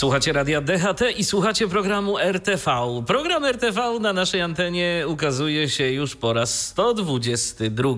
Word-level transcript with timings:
Słuchacie 0.00 0.32
radia 0.32 0.60
DHT 0.60 1.00
i 1.16 1.24
słuchacie 1.24 1.68
programu 1.68 2.18
RTV. 2.18 2.70
Program 3.06 3.44
RTV 3.44 3.98
na 4.00 4.12
naszej 4.12 4.40
antenie 4.40 5.04
ukazuje 5.06 5.68
się 5.68 5.90
już 5.90 6.16
po 6.16 6.32
raz 6.32 6.66
122. 6.66 7.94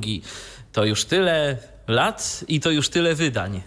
To 0.73 0.84
już 0.84 1.05
tyle 1.05 1.59
lat 1.88 2.45
i 2.48 2.60
to 2.60 2.70
już 2.70 2.88
tyle 2.88 3.15
wydań. 3.15 3.62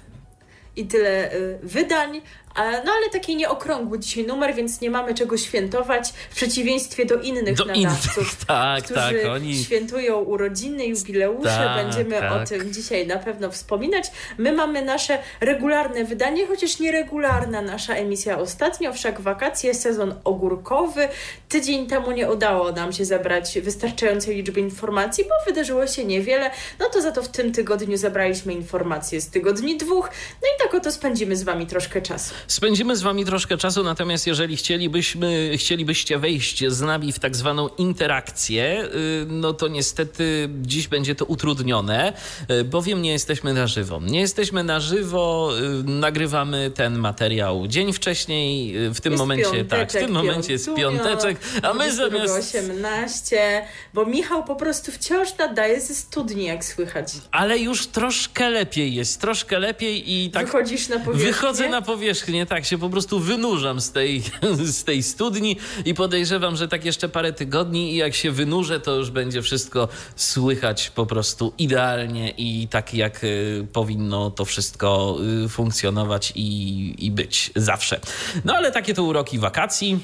I 0.76 0.86
tyle 0.86 1.34
y, 1.34 1.60
wydań, 1.64 2.22
no 2.56 2.92
ale 2.92 3.10
taki 3.12 3.36
nieokrągły 3.36 4.00
dzisiaj 4.00 4.28
numer, 4.28 4.56
więc 4.56 4.82
nie 4.82 4.90
mamy 4.90 5.14
czego 5.14 5.38
świętować, 5.38 6.14
w 6.30 6.36
przeciwieństwie 6.36 7.06
do 7.06 7.16
innych 7.16 7.56
do 7.56 7.66
nadawców, 7.66 8.18
innych, 8.18 8.46
tak, 8.48 8.84
którzy 8.84 9.00
tak, 9.00 9.32
oni... 9.32 9.64
świętują 9.64 10.18
urodziny, 10.18 10.86
jubileusze. 10.86 11.50
Tak, 11.50 11.86
Będziemy 11.86 12.20
tak. 12.20 12.32
o 12.32 12.46
tym 12.46 12.74
dzisiaj 12.74 13.08
na 13.08 13.18
pewno 13.18 13.52
wspominać. 13.52 14.06
My 14.38 14.52
mamy 14.52 14.82
nasze 14.82 15.18
regularne 15.42 16.04
wydanie, 16.04 16.48
chociaż 16.48 16.80
nieregularna 16.80 17.62
nasza 17.62 17.94
emisja 17.94 18.40
ostatnio, 18.40 18.94
wszak 18.94 19.22
wakacje, 19.22 19.74
sezon 19.74 20.16
ogórkowy. 20.24 21.08
Tydzień 21.50 21.88
temu 21.88 22.12
nie 22.12 22.32
udało 22.32 22.72
nam 22.72 22.94
się 22.94 23.06
zebrać 23.06 23.60
wystarczającej 23.60 24.36
liczby 24.36 24.60
informacji, 24.60 25.24
bo 25.24 25.52
wydarzyło 25.52 25.88
się 25.88 26.06
niewiele. 26.06 26.52
No 26.80 26.90
to 26.90 27.02
za 27.02 27.12
to 27.12 27.22
w 27.24 27.28
tym 27.28 27.52
tygodniu 27.52 27.98
zebraliśmy 27.98 28.54
informacje 28.54 29.22
z 29.22 29.30
tygodni 29.30 29.78
dwóch. 29.78 30.10
No 30.42 30.48
i 30.48 30.64
tak 30.64 30.76
oto 30.76 30.92
spędzimy 30.92 31.36
z 31.36 31.44
Wami 31.44 31.68
troszkę 31.68 32.02
czasu. 32.02 32.34
Spędzimy 32.48 32.96
z 32.96 33.02
Wami 33.02 33.26
troszkę 33.26 33.58
czasu, 33.58 33.84
natomiast 33.84 34.28
jeżeli 34.28 34.58
chcielibyśmy, 34.58 35.52
chcielibyście 35.58 36.18
wejść 36.18 36.64
z 36.68 36.82
nami 36.82 37.12
w 37.12 37.20
tak 37.20 37.36
zwaną 37.36 37.70
interakcję, 37.78 38.84
y, 38.84 39.26
no 39.28 39.54
to 39.54 39.68
niestety 39.68 40.50
dziś 40.62 40.88
będzie 40.88 41.16
to 41.16 41.26
utrudnione, 41.26 42.14
y, 42.52 42.64
bowiem 42.64 43.02
nie 43.02 43.12
jesteśmy 43.12 43.54
na 43.54 43.68
żywo. 43.68 44.02
Nie 44.04 44.20
jesteśmy 44.20 44.64
na 44.64 44.80
żywo, 44.80 45.52
y, 45.80 45.84
nagrywamy 45.84 46.72
ten 46.76 46.98
materiał 46.98 47.68
dzień 47.68 47.94
wcześniej, 47.94 48.74
w 48.90 49.02
tym 49.02 49.14
jest 49.14 49.22
momencie, 49.24 49.66
tak, 49.66 49.90
w 49.90 49.94
tym 49.94 50.12
momencie 50.12 50.54
jest 50.54 50.70
piąteczek, 50.76 51.38
a 51.62 51.74
my 51.74 51.94
zamiast... 51.94 52.56
18, 52.56 53.68
bo 53.94 54.06
Michał 54.06 54.44
po 54.44 54.56
prostu 54.56 54.92
wciąż 54.92 55.38
nadaje 55.38 55.82
ze 55.82 55.96
studni, 55.96 56.46
jak 56.46 56.66
słychać. 56.66 57.08
Ale 57.32 57.60
już 57.60 57.88
troszkę 57.88 58.50
lepiej 58.50 58.96
jest, 58.96 59.22
troszkę 59.22 59.60
lepiej 59.60 60.14
i 60.14 60.32
tak... 60.32 60.46
Wychodzisz 60.46 60.88
na 60.88 61.00
powierzchnię? 61.00 61.28
Wychodzę 61.28 61.70
na 61.70 61.82
powierzchnię 61.82 62.35
nie 62.36 62.46
tak 62.46 62.66
się 62.66 62.78
po 62.78 62.90
prostu 62.90 63.20
wynurzam 63.20 63.82
z 63.82 63.92
tej, 63.92 64.24
z 64.80 64.84
tej 64.84 65.04
studni 65.04 65.58
i 65.86 65.94
podejrzewam, 65.94 66.56
że 66.56 66.68
tak 66.68 66.86
jeszcze 66.86 67.10
parę 67.10 67.34
tygodni 67.34 67.94
i 67.94 67.96
jak 67.96 68.16
się 68.16 68.32
wynurzę, 68.32 68.80
to 68.80 68.96
już 68.96 69.12
będzie 69.12 69.42
wszystko 69.42 69.88
słychać 70.16 70.90
po 70.90 71.06
prostu 71.06 71.54
idealnie 71.58 72.30
i 72.38 72.68
tak 72.68 72.94
jak 72.94 73.24
y, 73.24 73.68
powinno 73.74 74.32
to 74.32 74.46
wszystko 74.46 75.18
y, 75.46 75.50
funkcjonować 75.50 76.34
i, 76.36 77.06
i 77.06 77.12
być 77.12 77.52
zawsze. 77.56 78.00
No 78.46 78.54
ale 78.56 78.72
takie 78.72 78.94
to 78.94 79.04
uroki 79.04 79.40
wakacji. 79.40 80.00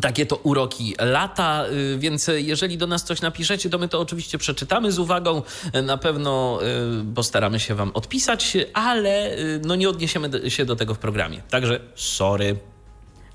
Takie 0.00 0.26
to 0.26 0.36
uroki 0.36 0.94
lata, 0.98 1.64
y, 1.66 1.98
więc 1.98 2.30
jeżeli 2.36 2.78
do 2.78 2.86
nas 2.86 3.04
coś 3.04 3.20
napiszecie, 3.20 3.70
to 3.70 3.78
my 3.78 3.88
to 3.88 4.00
oczywiście 4.00 4.38
przeczytamy 4.38 4.92
z 4.92 4.98
uwagą. 4.98 5.42
Na 5.82 5.98
pewno 5.98 6.58
y, 7.10 7.14
postaramy 7.14 7.60
się 7.60 7.74
Wam 7.74 7.90
odpisać, 7.94 8.56
ale 8.74 9.38
y, 9.38 9.60
no 9.64 9.76
nie 9.76 9.88
odniesiemy 9.88 10.50
się 10.50 10.64
do 10.64 10.76
tego 10.76 10.94
w 10.94 10.98
programie. 10.98 11.42
Także 11.50 11.80
sorry 11.94 12.56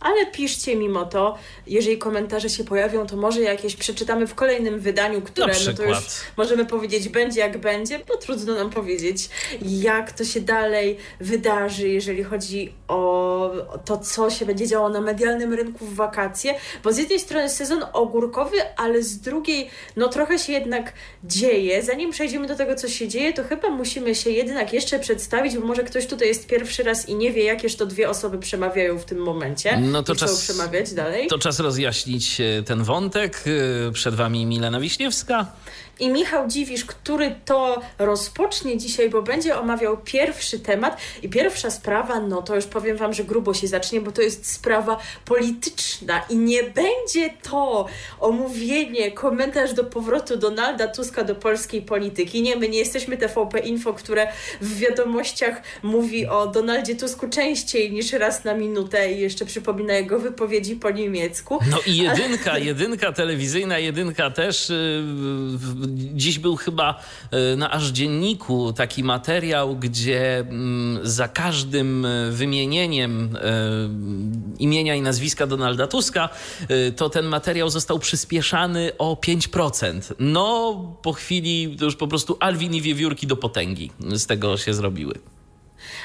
ale 0.01 0.25
piszcie 0.25 0.75
mimo 0.75 1.05
to, 1.05 1.37
jeżeli 1.67 1.97
komentarze 1.97 2.49
się 2.49 2.63
pojawią, 2.63 3.07
to 3.07 3.17
może 3.17 3.41
jakieś 3.41 3.75
przeczytamy 3.75 4.27
w 4.27 4.35
kolejnym 4.35 4.79
wydaniu, 4.79 5.21
które 5.21 5.53
no 5.67 5.73
to 5.73 5.83
już 5.83 5.97
możemy 6.37 6.65
powiedzieć 6.65 7.09
będzie 7.09 7.39
jak 7.39 7.57
będzie, 7.57 7.99
bo 8.07 8.17
trudno 8.17 8.55
nam 8.55 8.69
powiedzieć, 8.69 9.29
jak 9.61 10.11
to 10.11 10.23
się 10.23 10.41
dalej 10.41 10.97
wydarzy, 11.19 11.89
jeżeli 11.89 12.23
chodzi 12.23 12.73
o 12.87 13.51
to, 13.85 13.97
co 13.97 14.29
się 14.29 14.45
będzie 14.45 14.67
działo 14.67 14.89
na 14.89 15.01
medialnym 15.01 15.53
rynku 15.53 15.85
w 15.85 15.95
wakacje, 15.95 16.55
bo 16.83 16.93
z 16.93 16.97
jednej 16.97 17.19
strony 17.19 17.49
sezon 17.49 17.85
ogórkowy, 17.93 18.57
ale 18.77 19.03
z 19.03 19.19
drugiej, 19.19 19.69
no 19.95 20.07
trochę 20.07 20.39
się 20.39 20.53
jednak 20.53 20.93
dzieje. 21.23 21.83
Zanim 21.83 22.11
przejdziemy 22.11 22.47
do 22.47 22.55
tego, 22.55 22.75
co 22.75 22.87
się 22.87 23.07
dzieje, 23.07 23.33
to 23.33 23.43
chyba 23.43 23.69
musimy 23.69 24.15
się 24.15 24.29
jednak 24.29 24.73
jeszcze 24.73 24.99
przedstawić, 24.99 25.57
bo 25.57 25.67
może 25.67 25.83
ktoś 25.83 26.07
tutaj 26.07 26.27
jest 26.27 26.47
pierwszy 26.47 26.83
raz 26.83 27.09
i 27.09 27.15
nie 27.15 27.31
wie, 27.31 27.43
jakież 27.43 27.75
to 27.75 27.85
dwie 27.85 28.09
osoby 28.09 28.37
przemawiają 28.37 28.99
w 28.99 29.05
tym 29.05 29.17
momencie 29.17 29.77
no 29.91 30.03
to 30.03 30.15
czas, 30.15 30.41
przemawiać 30.41 30.93
dalej. 30.93 31.27
To 31.27 31.39
czas 31.39 31.59
rozjaśnić 31.59 32.41
e, 32.41 32.63
ten 32.63 32.83
wątek. 32.83 33.43
E, 33.87 33.91
przed 33.91 34.15
Wami 34.15 34.45
Milena 34.45 34.79
Wiśniewska 34.79 35.45
i 35.99 36.09
Michał 36.09 36.47
Dziwisz, 36.47 36.85
który 36.85 37.35
to 37.45 37.81
rozpocznie 37.99 38.77
dzisiaj, 38.77 39.09
bo 39.09 39.21
będzie 39.21 39.59
omawiał 39.59 39.97
pierwszy 39.97 40.59
temat 40.59 40.97
i 41.21 41.29
pierwsza 41.29 41.71
sprawa, 41.71 42.19
no 42.19 42.41
to 42.41 42.55
już 42.55 42.65
powiem 42.65 42.97
Wam, 42.97 43.13
że 43.13 43.23
grubo 43.23 43.53
się 43.53 43.67
zacznie, 43.67 44.01
bo 44.01 44.11
to 44.11 44.21
jest 44.21 44.51
sprawa 44.51 44.97
polityczna 45.25 46.21
i 46.29 46.35
nie 46.35 46.63
będzie 46.63 47.29
to 47.43 47.85
omówienie, 48.19 49.11
komentarz 49.11 49.73
do 49.73 49.83
powrotu 49.83 50.37
Donalda 50.37 50.87
Tuska 50.87 51.23
do 51.23 51.35
polskiej 51.35 51.81
polityki. 51.81 52.41
Nie, 52.41 52.55
my 52.55 52.69
nie 52.69 52.79
jesteśmy 52.79 53.17
TVP 53.17 53.59
Info, 53.59 53.93
które 53.93 54.27
w 54.61 54.77
wiadomościach 54.77 55.61
mówi 55.83 56.27
o 56.27 56.47
Donaldzie 56.47 56.95
Tusku 56.95 57.27
częściej 57.29 57.91
niż 57.91 58.13
raz 58.13 58.43
na 58.43 58.53
minutę 58.53 59.11
i 59.11 59.19
jeszcze 59.19 59.45
przypomina 59.45 59.93
jego 59.93 60.19
wypowiedzi 60.19 60.75
po 60.75 60.91
niemiecku. 60.91 61.59
No 61.71 61.77
i 61.85 61.97
jedynka, 61.97 62.57
jedynka 62.57 63.11
telewizyjna, 63.11 63.79
jedynka 63.79 64.31
też 64.31 64.69
yy, 64.69 65.80
dziś 66.13 66.39
był 66.39 66.55
chyba 66.55 66.99
e, 67.31 67.55
na 67.55 67.71
aż 67.71 67.87
dzienniku 67.87 68.73
taki 68.73 69.03
materiał, 69.03 69.75
gdzie 69.75 70.39
mm, 70.39 70.99
za 71.03 71.27
każdym 71.27 72.05
e, 72.05 72.31
wymienieniem 72.31 73.35
e, 73.35 73.39
imienia 74.59 74.95
i 74.95 75.01
nazwiska 75.01 75.47
Donalda 75.47 75.87
Tuska, 75.87 76.29
to 76.95 77.09
ten 77.09 77.25
materiał 77.25 77.69
został 77.69 77.99
przyspieszany 77.99 78.91
o 78.97 79.15
5%. 79.15 80.13
No, 80.19 80.73
po 81.01 81.13
chwili 81.13 81.75
to 81.79 81.85
już 81.85 81.95
po 81.95 82.07
prostu 82.07 82.37
Alwin 82.39 82.73
i 82.73 82.81
wiewiórki 82.81 83.27
do 83.27 83.35
potęgi 83.35 83.91
z 83.99 84.25
tego 84.25 84.57
się 84.57 84.73
zrobiły. 84.73 85.13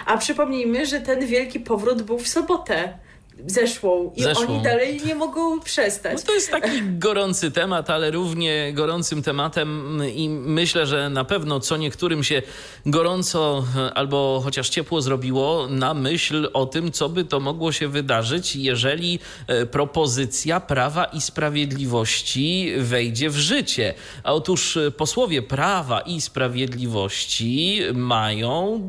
A 0.07 0.19
przypomnijmy, 0.19 0.87
że 0.87 1.01
ten 1.01 1.27
wielki 1.27 1.61
powrót 1.61 2.03
był 2.03 2.19
w 2.19 2.29
sobotę 2.29 2.99
zeszłą 3.47 4.13
i 4.17 4.23
zeszłą. 4.23 4.47
oni 4.47 4.63
dalej 4.63 5.01
nie 5.07 5.15
mogą 5.15 5.61
przestać. 5.61 6.15
No 6.15 6.23
to 6.27 6.35
jest 6.35 6.51
taki 6.51 6.83
gorący 6.99 7.51
temat, 7.51 7.91
ale 7.91 8.11
równie 8.11 8.73
gorącym 8.73 9.23
tematem 9.23 10.03
i 10.15 10.29
myślę, 10.29 10.87
że 10.87 11.11
na 11.11 11.25
pewno 11.25 11.61
co 11.61 11.77
niektórym 11.77 12.25
się 12.25 12.43
gorąco 12.87 13.65
albo 13.95 14.41
chociaż 14.45 14.69
ciepło 14.69 15.01
zrobiło 15.01 15.67
na 15.71 15.95
myśl 15.95 16.51
o 16.53 16.67
tym, 16.67 16.93
co 16.93 17.09
by 17.09 17.25
to 17.25 17.41
mogło 17.41 17.73
się 17.73 17.89
wydarzyć, 17.89 18.57
jeżeli 18.57 19.19
e, 19.47 19.67
propozycja 19.67 20.61
Prawa 20.61 21.05
i 21.05 21.21
Sprawiedliwości 21.21 22.73
wejdzie 22.79 23.31
w 23.31 23.37
życie. 23.37 23.95
A 24.23 24.33
otóż 24.33 24.77
e, 24.77 24.91
posłowie 24.91 25.43
Prawa 25.43 26.01
i 26.01 26.21
Sprawiedliwości 26.21 27.81
mają 27.95 28.81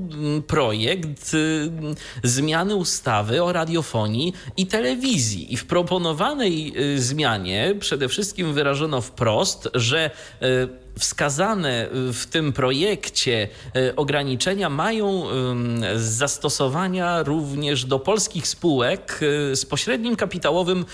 projekt 0.47 1.31
e, 1.33 2.27
zmiany 2.27 2.75
ustawy 2.75 3.43
o 3.43 3.53
radiofonii 3.53 4.33
i 4.57 4.67
telewizji. 4.67 5.53
I 5.53 5.57
w 5.57 5.65
proponowanej 5.65 6.73
y, 6.95 7.01
zmianie 7.01 7.75
przede 7.79 8.09
wszystkim 8.09 8.53
wyrażono 8.53 9.01
wprost, 9.01 9.69
że 9.73 10.11
y, 10.41 10.87
wskazane 10.99 11.87
w 11.91 12.25
tym 12.25 12.53
projekcie 12.53 13.47
y, 13.75 13.95
ograniczenia 13.95 14.69
mają 14.69 15.23
zastosowania 15.95 17.23
również 17.23 17.85
do 17.85 17.99
polskich 17.99 18.47
spółek 18.47 19.19
z 19.53 19.65
pośrednim 19.65 20.15
kapitałowym 20.15 20.85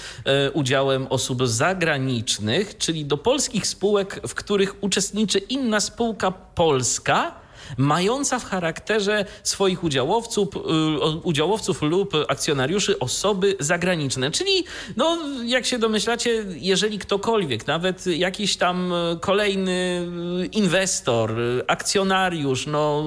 udziałem 0.53 1.07
osób 1.09 1.47
zagranicznych, 1.47 2.77
czyli 2.77 3.05
do 3.05 3.17
polskich 3.17 3.67
spółek, 3.67 4.19
w 4.27 4.33
których 4.33 4.83
uczestniczy 4.83 5.39
inna 5.39 5.79
spółka 5.79 6.31
polska 6.31 7.42
mająca 7.77 8.39
w 8.39 8.45
charakterze 8.45 9.25
swoich 9.43 9.83
udziałowców, 9.83 10.47
udziałowców 11.23 11.81
lub 11.81 12.13
akcjonariuszy 12.27 12.99
osoby 12.99 13.55
zagraniczne. 13.59 14.31
Czyli, 14.31 14.63
no, 14.97 15.17
jak 15.45 15.65
się 15.65 15.79
domyślacie, 15.79 16.45
jeżeli 16.55 16.99
ktokolwiek, 16.99 17.67
nawet 17.67 18.07
jakiś 18.07 18.57
tam 18.57 18.93
kolejny 19.21 20.07
inwestor, 20.51 21.35
akcjonariusz, 21.67 22.67
no, 22.67 23.03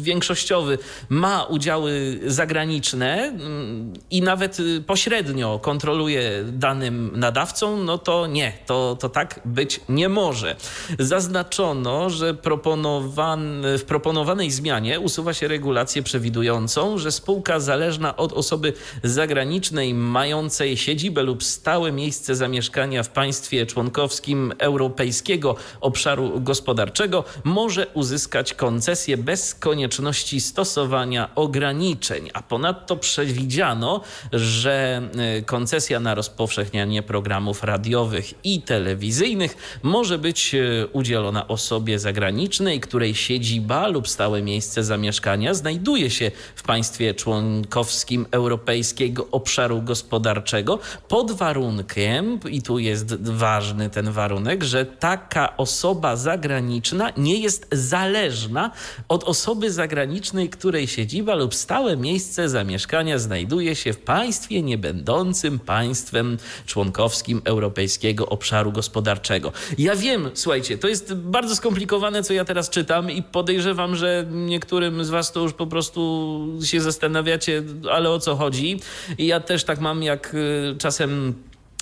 większościowy 0.00 0.78
ma 1.08 1.44
udziały 1.44 2.20
zagraniczne 2.26 3.22
mm, 3.22 3.92
i 4.10 4.22
nawet 4.22 4.58
pośrednio 4.86 5.58
kontroluje 5.58 6.44
danym 6.44 7.12
nadawcą, 7.14 7.76
no 7.76 7.98
to 7.98 8.26
nie, 8.26 8.52
to, 8.66 8.96
to 9.00 9.08
tak 9.08 9.40
być 9.44 9.80
nie 9.88 10.08
może. 10.08 10.56
Zaznaczono, 10.98 12.10
że 12.10 12.34
proponowan, 12.34 13.62
w 13.78 13.84
proponowanej 13.96 14.50
zmianie 14.50 15.00
usuwa 15.00 15.34
się 15.34 15.48
regulację 15.48 16.02
przewidującą, 16.02 16.98
że 16.98 17.12
spółka 17.12 17.60
zależna 17.60 18.16
od 18.16 18.32
osoby 18.32 18.72
zagranicznej 19.02 19.94
mającej 19.94 20.76
siedzibę 20.76 21.22
lub 21.22 21.44
stałe 21.44 21.92
miejsce 21.92 22.36
zamieszkania 22.36 23.02
w 23.02 23.08
państwie 23.08 23.66
członkowskim 23.66 24.52
Europejskiego 24.58 25.56
Obszaru 25.80 26.40
Gospodarczego 26.40 27.24
może 27.44 27.86
uzyskać 27.94 28.54
koncesję 28.54 29.16
bez 29.16 29.54
konieczności 29.54 30.40
stosowania 30.40 31.34
ograniczeń, 31.34 32.30
a 32.34 32.42
ponadto 32.42 32.96
przewidziano, 32.96 34.00
że 34.32 35.02
e, 35.38 35.42
koncesja 35.42 36.00
na 36.00 36.14
rozpowszechnianie 36.14 37.02
programów 37.02 37.62
radiowych 37.62 38.44
i 38.44 38.62
telewizyjnych 38.62 39.80
może 39.82 40.18
być 40.18 40.54
e, 40.54 40.86
udzielona 40.86 41.48
osobie 41.48 41.98
zagranicznej, 41.98 42.80
której 42.80 43.14
siedziba 43.14 43.85
lub 43.88 44.08
stałe 44.08 44.42
miejsce 44.42 44.84
zamieszkania 44.84 45.54
znajduje 45.54 46.10
się 46.10 46.30
w 46.54 46.62
państwie 46.62 47.14
członkowskim 47.14 48.26
Europejskiego 48.30 49.28
Obszaru 49.30 49.82
Gospodarczego 49.82 50.78
pod 51.08 51.32
warunkiem, 51.32 52.40
i 52.50 52.62
tu 52.62 52.78
jest 52.78 53.14
ważny 53.30 53.90
ten 53.90 54.12
warunek, 54.12 54.64
że 54.64 54.86
taka 54.86 55.56
osoba 55.56 56.16
zagraniczna 56.16 57.12
nie 57.16 57.40
jest 57.40 57.66
zależna 57.72 58.70
od 59.08 59.24
osoby 59.24 59.72
zagranicznej, 59.72 60.48
której 60.48 60.86
siedziba 60.86 61.34
lub 61.34 61.54
stałe 61.54 61.96
miejsce 61.96 62.48
zamieszkania 62.48 63.18
znajduje 63.18 63.76
się 63.76 63.92
w 63.92 63.98
państwie 63.98 64.62
niebędącym 64.62 65.58
państwem 65.58 66.38
członkowskim 66.66 67.42
Europejskiego 67.44 68.28
Obszaru 68.28 68.72
Gospodarczego. 68.72 69.52
Ja 69.78 69.96
wiem, 69.96 70.30
słuchajcie, 70.34 70.78
to 70.78 70.88
jest 70.88 71.14
bardzo 71.14 71.56
skomplikowane, 71.56 72.22
co 72.22 72.32
ja 72.32 72.44
teraz 72.44 72.70
czytam 72.70 73.10
i 73.10 73.22
podejrzewam, 73.22 73.75
że 73.96 74.26
niektórym 74.30 75.04
z 75.04 75.10
was 75.10 75.32
to 75.32 75.40
już 75.40 75.52
po 75.52 75.66
prostu 75.66 76.46
się 76.64 76.80
zastanawiacie, 76.80 77.62
ale 77.92 78.10
o 78.10 78.18
co 78.18 78.36
chodzi. 78.36 78.80
I 79.18 79.26
ja 79.26 79.40
też 79.40 79.64
tak 79.64 79.80
mam, 79.80 80.02
jak 80.02 80.34
y, 80.34 80.76
czasem 80.78 81.34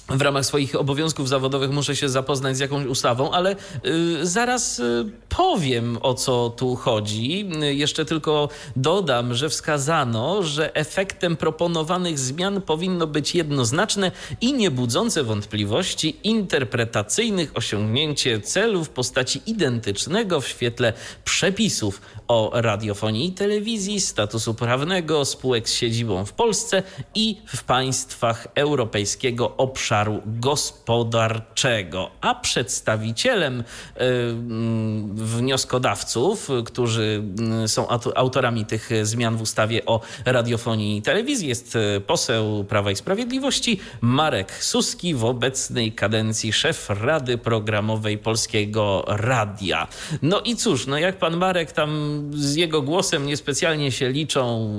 w 0.08 0.22
ramach 0.22 0.46
swoich 0.46 0.74
obowiązków 0.74 1.28
zawodowych 1.28 1.70
muszę 1.70 1.96
się 1.96 2.08
zapoznać 2.08 2.56
z 2.56 2.60
jakąś 2.60 2.86
ustawą, 2.86 3.30
ale 3.30 3.56
y, 3.86 4.26
zaraz 4.26 4.78
y, 4.78 5.10
powiem 5.28 5.98
o 6.02 6.14
co 6.14 6.50
tu 6.50 6.76
chodzi. 6.76 7.50
Y, 7.62 7.74
jeszcze 7.74 8.04
tylko 8.04 8.48
dodam, 8.76 9.34
że 9.34 9.48
wskazano, 9.48 10.42
że 10.42 10.74
efektem 10.74 11.36
proponowanych 11.36 12.18
zmian 12.18 12.60
powinno 12.60 13.06
być 13.06 13.34
jednoznaczne 13.34 14.12
i 14.40 14.52
niebudzące 14.52 15.22
wątpliwości 15.22 16.16
interpretacyjnych 16.24 17.52
osiągnięcie 17.54 18.40
celu 18.40 18.84
w 18.84 18.88
postaci 18.88 19.42
identycznego 19.46 20.40
w 20.40 20.48
świetle 20.48 20.92
przepisów 21.24 22.00
o 22.28 22.50
radiofonii 22.54 23.28
i 23.28 23.32
telewizji, 23.32 24.00
statusu 24.00 24.54
prawnego 24.54 25.24
spółek 25.24 25.68
z 25.68 25.72
siedzibą 25.72 26.24
w 26.24 26.32
Polsce 26.32 26.82
i 27.14 27.36
w 27.46 27.64
państwach 27.64 28.48
europejskiego 28.54 29.56
obszaru 29.56 29.93
obszaru 29.94 30.22
gospodarczego, 30.26 32.10
a 32.20 32.34
przedstawicielem 32.34 33.60
y, 33.60 33.64
mm, 34.00 35.16
wnioskodawców, 35.16 36.48
którzy 36.64 37.22
mm, 37.38 37.68
są 37.68 37.88
autorami 38.14 38.66
tych 38.66 38.90
zmian 39.02 39.36
w 39.36 39.42
ustawie 39.42 39.86
o 39.86 40.00
radiofonii 40.24 40.98
i 40.98 41.02
telewizji, 41.02 41.48
jest 41.48 41.76
y, 41.76 42.00
poseł 42.06 42.64
Prawa 42.64 42.90
i 42.90 42.96
Sprawiedliwości 42.96 43.80
Marek 44.00 44.64
Suski, 44.64 45.14
w 45.14 45.24
obecnej 45.24 45.92
kadencji 45.92 46.52
szef 46.52 46.90
Rady 46.90 47.38
Programowej 47.38 48.18
Polskiego 48.18 49.04
Radia. 49.06 49.88
No 50.22 50.40
i 50.40 50.56
cóż, 50.56 50.86
no 50.86 50.98
jak 50.98 51.18
pan 51.18 51.36
Marek 51.36 51.72
tam 51.72 52.22
z 52.34 52.54
jego 52.54 52.82
głosem 52.82 53.26
niespecjalnie 53.26 53.92
się 53.92 54.08
liczą 54.08 54.70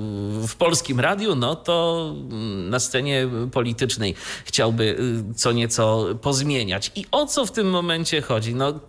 w 0.47 0.55
polskim 0.55 0.99
radiu, 0.99 1.35
no 1.35 1.55
to 1.55 2.07
mm, 2.31 2.69
na 2.69 2.79
scenie 2.79 3.27
politycznej 3.51 4.15
chciałby 4.45 4.95
co 5.35 5.51
nieco 5.51 6.05
pozmieniać. 6.21 6.91
I 6.95 7.05
o 7.11 7.25
co 7.25 7.45
w 7.45 7.51
tym 7.51 7.69
momencie 7.69 8.21
chodzi? 8.21 8.55
No, 8.55 8.79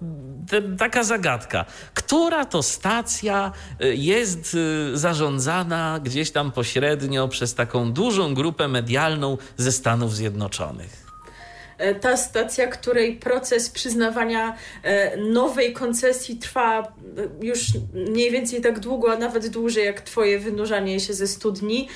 te, 0.49 0.63
taka 0.63 1.05
zagadka. 1.05 1.65
Która 1.95 2.45
to 2.45 2.63
stacja 2.63 3.53
y, 3.83 3.97
jest 3.97 4.55
y, 4.55 4.99
zarządzana 4.99 6.01
gdzieś 6.05 6.31
tam 6.31 6.53
pośrednio 6.53 7.29
przez 7.29 7.55
taką 7.55 7.93
dużą 7.93 8.35
grupę 8.35 8.69
medialną 8.69 9.39
ze 9.57 9.73
Stanów 9.73 10.15
Zjednoczonych? 10.17 11.06
E, 11.79 11.95
ta 11.95 12.17
stacja, 12.17 12.67
której 12.67 13.17
proces 13.17 13.71
przyznawania 13.71 14.57
e, 14.83 15.17
nowej 15.17 15.73
koncesji 15.73 16.37
trwa 16.37 16.83
e, 16.83 16.87
już 17.41 17.67
mniej 17.95 18.31
więcej 18.31 18.61
tak 18.61 18.81
długo, 18.81 19.13
a 19.13 19.17
nawet 19.17 19.49
dłużej 19.49 19.85
jak 19.85 20.01
Twoje 20.01 20.39
wynurzanie 20.39 21.01
się 21.01 21.15
ze 21.15 21.27
studni. 21.27 21.89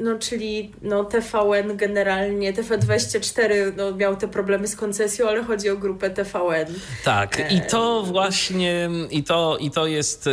No, 0.00 0.18
czyli 0.18 0.72
no, 0.82 1.04
TVN 1.04 1.76
generalnie, 1.76 2.52
TV24 2.52 3.72
no, 3.76 3.92
miał 3.92 4.16
te 4.16 4.28
problemy 4.28 4.68
z 4.68 4.76
koncesją, 4.76 5.28
ale 5.28 5.44
chodzi 5.44 5.70
o 5.70 5.76
grupę 5.76 6.10
TVN. 6.10 6.74
Tak, 7.04 7.52
i 7.52 7.60
to 7.60 8.02
właśnie, 8.02 8.90
i 9.10 9.22
to, 9.22 9.56
i 9.60 9.70
to 9.70 9.86
jest 9.86 10.28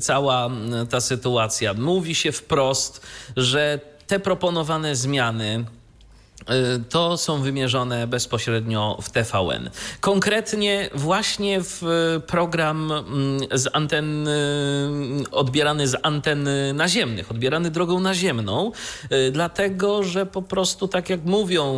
cała 0.00 0.50
ta 0.90 1.00
sytuacja. 1.00 1.74
Mówi 1.74 2.14
się 2.14 2.32
wprost, 2.32 3.06
że 3.36 3.80
te 4.06 4.20
proponowane 4.20 4.96
zmiany 4.96 5.64
to 6.88 7.16
są 7.16 7.42
wymierzone 7.42 8.06
bezpośrednio 8.06 8.98
w 9.02 9.10
TVN. 9.10 9.70
Konkretnie 10.00 10.90
właśnie 10.94 11.60
w 11.60 11.82
program 12.26 12.92
mm, 12.92 13.40
z 13.52 13.68
anten, 13.72 14.28
odbierany 15.30 15.88
z 15.88 15.96
anten 16.02 16.48
naziemnych, 16.74 17.30
odbierany 17.30 17.70
drogą 17.70 18.00
naziemną, 18.00 18.72
y, 19.12 19.30
dlatego 19.30 20.02
że 20.02 20.26
po 20.26 20.42
prostu, 20.42 20.88
tak 20.88 21.10
jak 21.10 21.24
mówią 21.24 21.74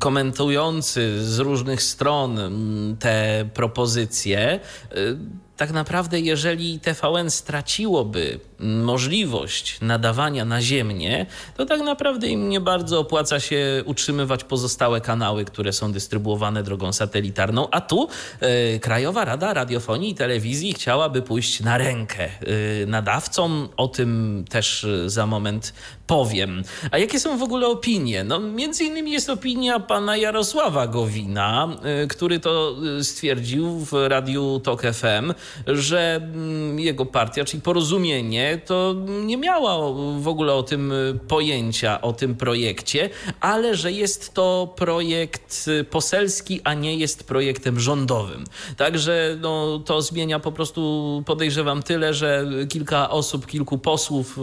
komentujący 0.00 1.24
z 1.24 1.38
różnych 1.38 1.82
stron 1.82 2.38
mm, 2.38 2.96
te 2.96 3.48
propozycje, 3.54 4.60
y, 4.96 5.16
tak 5.56 5.70
naprawdę, 5.70 6.20
jeżeli 6.20 6.80
TVN 6.80 7.30
straciłoby 7.30 8.40
możliwość 8.60 9.80
nadawania 9.80 10.44
naziemnie, 10.44 11.26
to 11.56 11.66
tak 11.66 11.80
naprawdę 11.80 12.28
im 12.28 12.48
nie 12.48 12.60
bardzo 12.60 13.00
opłaca 13.00 13.40
się 13.40 13.82
utrzymywać 13.86 14.44
pozostałe 14.44 15.00
kanały, 15.00 15.44
które 15.44 15.72
są 15.72 15.92
dystrybuowane 15.92 16.62
drogą 16.62 16.92
satelitarną. 16.92 17.70
A 17.70 17.80
tu 17.80 18.08
e, 18.40 18.78
Krajowa 18.78 19.24
Rada 19.24 19.54
Radiofonii 19.54 20.10
i 20.10 20.14
Telewizji 20.14 20.72
chciałaby 20.72 21.22
pójść 21.22 21.60
na 21.60 21.78
rękę 21.78 22.24
e, 22.24 22.86
nadawcom. 22.86 23.68
O 23.76 23.88
tym 23.88 24.44
też 24.48 24.84
e, 24.84 25.10
za 25.10 25.26
moment 25.26 25.74
powiem. 26.06 26.62
A 26.90 26.98
jakie 26.98 27.20
są 27.20 27.38
w 27.38 27.42
ogóle 27.42 27.66
opinie? 27.66 28.24
No, 28.24 28.40
między 28.40 28.84
innymi 28.84 29.12
jest 29.12 29.30
opinia 29.30 29.80
pana 29.80 30.16
Jarosława 30.16 30.86
Gowina, 30.86 31.68
który 32.08 32.40
to 32.40 32.76
stwierdził 33.02 33.78
w 33.78 33.92
radiu 34.08 34.60
TOK 34.64 34.82
FM, 34.82 35.34
że 35.66 36.20
mm, 36.22 36.80
jego 36.80 37.06
partia, 37.06 37.44
czyli 37.44 37.62
Porozumienie, 37.62 38.49
to 38.58 38.94
nie 39.24 39.36
miała 39.36 39.92
w 40.18 40.28
ogóle 40.28 40.54
o 40.54 40.62
tym 40.62 40.92
y, 40.92 41.18
pojęcia, 41.28 42.00
o 42.00 42.12
tym 42.12 42.34
projekcie, 42.34 43.10
ale 43.40 43.74
że 43.74 43.92
jest 43.92 44.34
to 44.34 44.74
projekt 44.76 45.70
poselski, 45.90 46.60
a 46.64 46.74
nie 46.74 46.96
jest 46.96 47.24
projektem 47.24 47.80
rządowym. 47.80 48.44
Także 48.76 49.36
no, 49.40 49.78
to 49.78 50.02
zmienia 50.02 50.38
po 50.38 50.52
prostu, 50.52 51.22
podejrzewam, 51.26 51.82
tyle, 51.82 52.14
że 52.14 52.46
kilka 52.68 53.10
osób, 53.10 53.46
kilku 53.46 53.78
posłów 53.78 54.38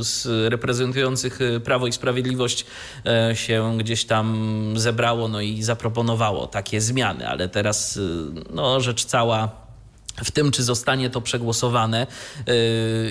z 0.00 0.26
reprezentujących 0.52 1.40
y, 1.40 1.60
Prawo 1.60 1.86
i 1.86 1.92
Sprawiedliwość 1.92 2.66
e, 3.06 3.36
się 3.36 3.78
gdzieś 3.78 4.04
tam 4.04 4.74
zebrało 4.76 5.28
no 5.28 5.40
i 5.40 5.62
zaproponowało 5.62 6.46
takie 6.46 6.80
zmiany, 6.80 7.28
ale 7.28 7.48
teraz 7.48 7.96
y, 7.96 8.26
no, 8.50 8.80
rzecz 8.80 9.04
cała 9.04 9.69
w 10.24 10.30
tym, 10.30 10.50
czy 10.50 10.62
zostanie 10.62 11.10
to 11.10 11.20
przegłosowane 11.20 12.06
yy, 12.46 12.54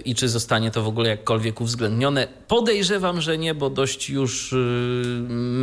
i 0.05 0.15
czy 0.15 0.29
zostanie 0.29 0.71
to 0.71 0.83
w 0.83 0.87
ogóle 0.87 1.09
jakkolwiek 1.09 1.61
uwzględnione. 1.61 2.27
Podejrzewam, 2.47 3.21
że 3.21 3.37
nie, 3.37 3.55
bo 3.55 3.69
dość 3.69 4.09
już 4.09 4.51
yy, 4.51 4.59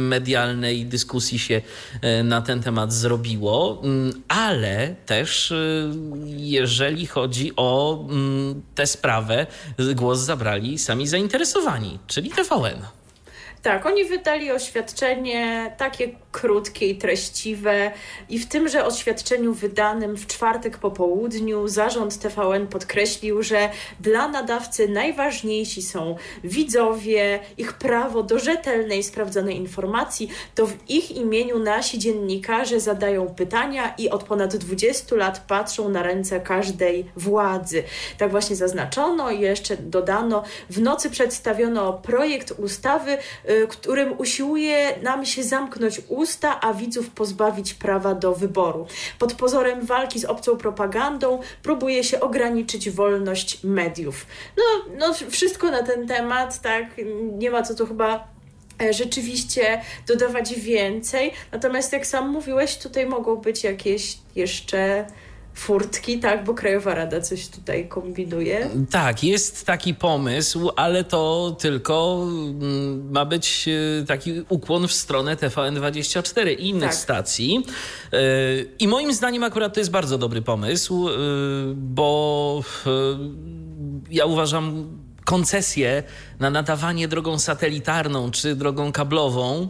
medialnej 0.08 0.86
dyskusji 0.86 1.38
się 1.38 1.54
yy, 2.02 2.24
na 2.24 2.42
ten 2.42 2.62
temat 2.62 2.92
zrobiło, 2.92 3.80
mm, 3.84 4.22
ale 4.28 4.94
też 5.06 5.50
yy, 5.50 5.90
jeżeli 6.26 7.06
chodzi 7.06 7.52
o 7.56 8.04
mm, 8.10 8.62
tę 8.74 8.86
sprawę, 8.86 9.46
głos 9.94 10.18
zabrali 10.18 10.78
sami 10.78 11.06
zainteresowani, 11.06 11.98
czyli 12.06 12.30
TVN. 12.30 12.96
Tak, 13.62 13.86
oni 13.86 14.04
wydali 14.04 14.52
oświadczenie 14.52 15.74
takie 15.78 16.08
krótkie 16.32 16.88
i 16.88 16.98
treściwe 16.98 17.90
i 18.28 18.38
w 18.38 18.46
tymże 18.46 18.84
oświadczeniu 18.84 19.54
wydanym 19.54 20.16
w 20.16 20.26
czwartek 20.26 20.78
po 20.78 20.90
południu 20.90 21.68
zarząd 21.68 22.18
TVN 22.18 22.66
podkreślił, 22.66 23.42
że 23.42 23.68
dla 24.00 24.28
nadawcy 24.28 24.88
najważniejsi 24.88 25.82
są 25.82 26.16
widzowie, 26.44 27.38
ich 27.58 27.72
prawo 27.72 28.22
do 28.22 28.38
rzetelnej, 28.38 29.02
sprawdzonej 29.02 29.56
informacji. 29.56 30.30
To 30.54 30.66
w 30.66 30.90
ich 30.90 31.10
imieniu 31.10 31.58
nasi 31.58 31.98
dziennikarze 31.98 32.80
zadają 32.80 33.34
pytania 33.34 33.94
i 33.98 34.10
od 34.10 34.24
ponad 34.24 34.56
20 34.56 35.16
lat 35.16 35.44
patrzą 35.48 35.88
na 35.88 36.02
ręce 36.02 36.40
każdej 36.40 37.10
władzy. 37.16 37.82
Tak 38.18 38.30
właśnie 38.30 38.56
zaznaczono 38.56 39.30
i 39.30 39.40
jeszcze 39.40 39.76
dodano, 39.76 40.44
w 40.70 40.80
nocy 40.80 41.10
przedstawiono 41.10 41.92
projekt 41.92 42.50
ustawy, 42.50 43.18
którym 43.68 44.18
usiłuje 44.18 44.98
nam 45.02 45.26
się 45.26 45.42
zamknąć 45.42 46.00
ust 46.08 46.36
usta, 46.36 46.60
a 46.60 46.74
widzów 46.74 47.10
pozbawić 47.10 47.74
prawa 47.74 48.14
do 48.14 48.34
wyboru. 48.34 48.86
Pod 49.18 49.34
pozorem 49.34 49.86
walki 49.86 50.20
z 50.20 50.24
obcą 50.24 50.56
propagandą 50.56 51.40
próbuje 51.62 52.04
się 52.04 52.20
ograniczyć 52.20 52.90
wolność 52.90 53.64
mediów. 53.64 54.26
No, 54.56 54.64
no 54.98 55.14
wszystko 55.30 55.70
na 55.70 55.82
ten 55.82 56.06
temat, 56.06 56.60
tak, 56.60 56.84
nie 57.38 57.50
ma 57.50 57.62
co 57.62 57.74
tu 57.74 57.86
chyba 57.86 58.28
e, 58.82 58.92
rzeczywiście 58.92 59.82
dodawać 60.06 60.54
więcej. 60.54 61.32
Natomiast 61.52 61.92
jak 61.92 62.06
sam 62.06 62.28
mówiłeś, 62.28 62.76
tutaj 62.76 63.06
mogą 63.06 63.36
być 63.36 63.64
jakieś 63.64 64.18
jeszcze 64.34 65.06
furtki, 65.56 66.18
tak, 66.18 66.44
bo 66.44 66.54
Krajowa 66.54 66.94
Rada 66.94 67.20
coś 67.20 67.48
tutaj 67.48 67.88
kombinuje. 67.88 68.70
Tak, 68.90 69.24
jest 69.24 69.66
taki 69.66 69.94
pomysł, 69.94 70.70
ale 70.76 71.04
to 71.04 71.56
tylko 71.60 72.26
mm, 72.28 73.12
ma 73.12 73.24
być 73.24 73.68
e, 73.68 74.04
taki 74.06 74.44
ukłon 74.48 74.88
w 74.88 74.92
stronę 74.92 75.36
TVN24 75.36 76.58
i 76.58 76.68
innych 76.68 76.90
tak. 76.90 76.94
stacji. 76.94 77.66
E, 78.12 78.18
I 78.78 78.88
moim 78.88 79.12
zdaniem 79.12 79.44
akurat 79.44 79.74
to 79.74 79.80
jest 79.80 79.90
bardzo 79.90 80.18
dobry 80.18 80.42
pomysł, 80.42 81.08
e, 81.08 81.12
bo 81.74 82.62
ja 84.10 84.24
uważam 84.24 84.88
koncesję 85.24 86.02
na 86.38 86.50
nadawanie 86.50 87.08
drogą 87.08 87.38
satelitarną 87.38 88.30
czy 88.30 88.56
drogą 88.56 88.92
kablową 88.92 89.68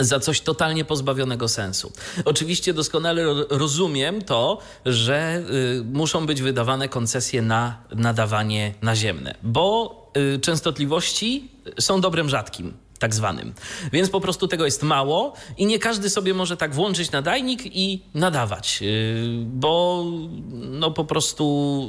za 0.00 0.20
coś 0.20 0.40
totalnie 0.40 0.84
pozbawionego 0.84 1.48
sensu. 1.48 1.92
Oczywiście 2.24 2.74
doskonale 2.74 3.24
rozumiem 3.50 4.22
to, 4.22 4.58
że 4.86 5.42
y, 5.80 5.84
muszą 5.84 6.26
być 6.26 6.42
wydawane 6.42 6.88
koncesje 6.88 7.42
na 7.42 7.76
nadawanie 7.94 8.74
naziemne, 8.82 9.34
bo 9.42 9.96
y, 10.36 10.38
częstotliwości 10.38 11.50
są 11.80 12.00
dobrem 12.00 12.28
rzadkim 12.28 12.74
tak 12.98 13.14
zwanym. 13.14 13.54
Więc 13.92 14.10
po 14.10 14.20
prostu 14.20 14.48
tego 14.48 14.64
jest 14.64 14.82
mało 14.82 15.34
i 15.56 15.66
nie 15.66 15.78
każdy 15.78 16.10
sobie 16.10 16.34
może 16.34 16.56
tak 16.56 16.74
włączyć 16.74 17.10
nadajnik 17.10 17.62
i 17.64 18.02
nadawać, 18.14 18.78
y, 18.82 19.44
bo 19.46 20.04
no 20.52 20.90
po 20.90 21.04
prostu 21.04 21.88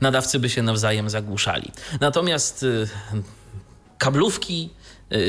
nadawcy 0.00 0.38
by 0.38 0.50
się 0.50 0.62
nawzajem 0.62 1.10
zagłuszali. 1.10 1.72
Natomiast 2.00 2.62
y, 2.62 2.88
kablówki 3.98 4.70
Y, 4.70 4.85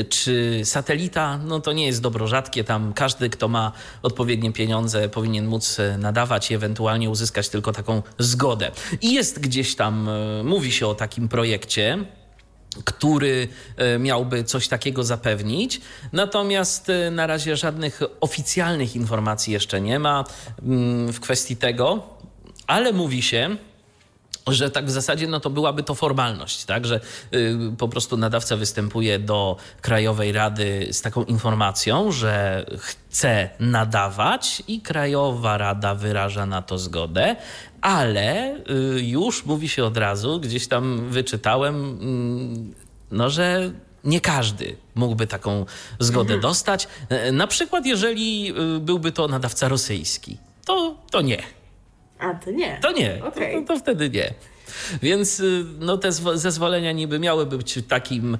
czy 0.08 0.60
satelita, 0.64 1.38
no 1.38 1.60
to 1.60 1.72
nie 1.72 1.86
jest 1.86 2.00
dobro 2.00 2.26
rzadkie. 2.26 2.64
Tam 2.64 2.92
każdy, 2.92 3.30
kto 3.30 3.48
ma 3.48 3.72
odpowiednie 4.02 4.52
pieniądze, 4.52 5.08
powinien 5.08 5.46
móc 5.46 5.78
y, 5.78 5.98
nadawać 5.98 6.50
i 6.50 6.54
ewentualnie 6.54 7.10
uzyskać 7.10 7.48
tylko 7.48 7.72
taką 7.72 8.02
zgodę. 8.18 8.70
I 9.00 9.14
jest 9.14 9.40
gdzieś 9.40 9.74
tam, 9.74 10.08
y, 10.08 10.44
mówi 10.44 10.72
się 10.72 10.86
o 10.86 10.94
takim 10.94 11.28
projekcie 11.28 12.04
który 12.84 13.48
miałby 13.98 14.44
coś 14.44 14.68
takiego 14.68 15.04
zapewnić. 15.04 15.80
Natomiast 16.12 16.92
na 17.10 17.26
razie 17.26 17.56
żadnych 17.56 18.00
oficjalnych 18.20 18.96
informacji 18.96 19.52
jeszcze 19.52 19.80
nie 19.80 19.98
ma 19.98 20.24
mm, 20.62 21.12
w 21.12 21.20
kwestii 21.20 21.56
tego, 21.56 22.02
ale 22.66 22.92
mówi 22.92 23.22
się, 23.22 23.56
że 24.52 24.70
tak 24.70 24.86
w 24.86 24.90
zasadzie 24.90 25.26
no 25.26 25.40
to 25.40 25.50
byłaby 25.50 25.82
to 25.82 25.94
formalność, 25.94 26.64
tak, 26.64 26.86
że 26.86 27.00
y, 27.34 27.56
po 27.78 27.88
prostu 27.88 28.16
nadawca 28.16 28.56
występuje 28.56 29.18
do 29.18 29.56
Krajowej 29.80 30.32
Rady 30.32 30.88
z 30.92 31.02
taką 31.02 31.24
informacją, 31.24 32.12
że 32.12 32.66
chce 32.78 33.50
nadawać 33.60 34.62
i 34.68 34.80
Krajowa 34.80 35.58
Rada 35.58 35.94
wyraża 35.94 36.46
na 36.46 36.62
to 36.62 36.78
zgodę, 36.78 37.36
ale 37.80 38.56
y, 38.56 39.02
już 39.02 39.46
mówi 39.46 39.68
się 39.68 39.84
od 39.84 39.96
razu, 39.96 40.40
gdzieś 40.40 40.68
tam 40.68 41.10
wyczytałem, 41.10 41.98
y, 42.72 42.88
no 43.10 43.30
że 43.30 43.70
nie 44.04 44.20
każdy 44.20 44.76
mógłby 44.94 45.26
taką 45.26 45.66
zgodę 45.98 46.34
mhm. 46.34 46.40
dostać. 46.40 46.88
E, 47.08 47.32
na 47.32 47.46
przykład, 47.46 47.86
jeżeli 47.86 48.52
y, 48.76 48.80
byłby 48.80 49.12
to 49.12 49.28
nadawca 49.28 49.68
rosyjski, 49.68 50.36
to, 50.64 50.94
to 51.10 51.20
nie. 51.20 51.42
A, 52.18 52.34
to 52.34 52.50
nie. 52.50 52.78
To 52.82 52.92
nie, 52.92 53.24
okay. 53.24 53.52
to, 53.52 53.74
to, 53.74 53.80
wtedy 53.80 54.10
nie. 54.10 54.34
Więc 55.02 55.40
y, 55.40 55.64
no, 55.78 55.98
te 55.98 56.12
zezwolenia 56.34 56.92
niby 56.92 57.18
miały 57.18 57.46
być 57.46 57.78
takim 57.88 58.34
y, 58.34 58.38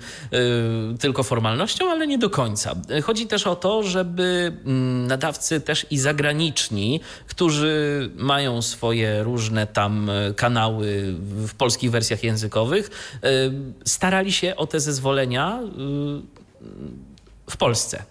tylko 0.98 1.22
formalnością, 1.22 1.90
ale 1.90 2.06
nie 2.06 2.18
do 2.18 2.30
końca. 2.30 2.74
Chodzi 3.02 3.26
też 3.26 3.46
o 3.46 3.56
to, 3.56 3.82
żeby 3.82 4.52
mm, 4.64 5.06
nadawcy 5.06 5.60
też 5.60 5.86
i 5.90 5.98
zagraniczni, 5.98 7.00
którzy 7.26 8.10
mają 8.16 8.62
swoje 8.62 9.22
różne 9.22 9.66
tam 9.66 10.10
y, 10.10 10.34
kanały 10.34 11.14
w 11.46 11.54
polskich 11.54 11.90
wersjach 11.90 12.24
językowych, 12.24 12.90
y, 13.24 13.52
starali 13.84 14.32
się 14.32 14.56
o 14.56 14.66
te 14.66 14.80
zezwolenia 14.80 15.60
y, 15.62 17.50
w 17.50 17.56
Polsce 17.56 18.02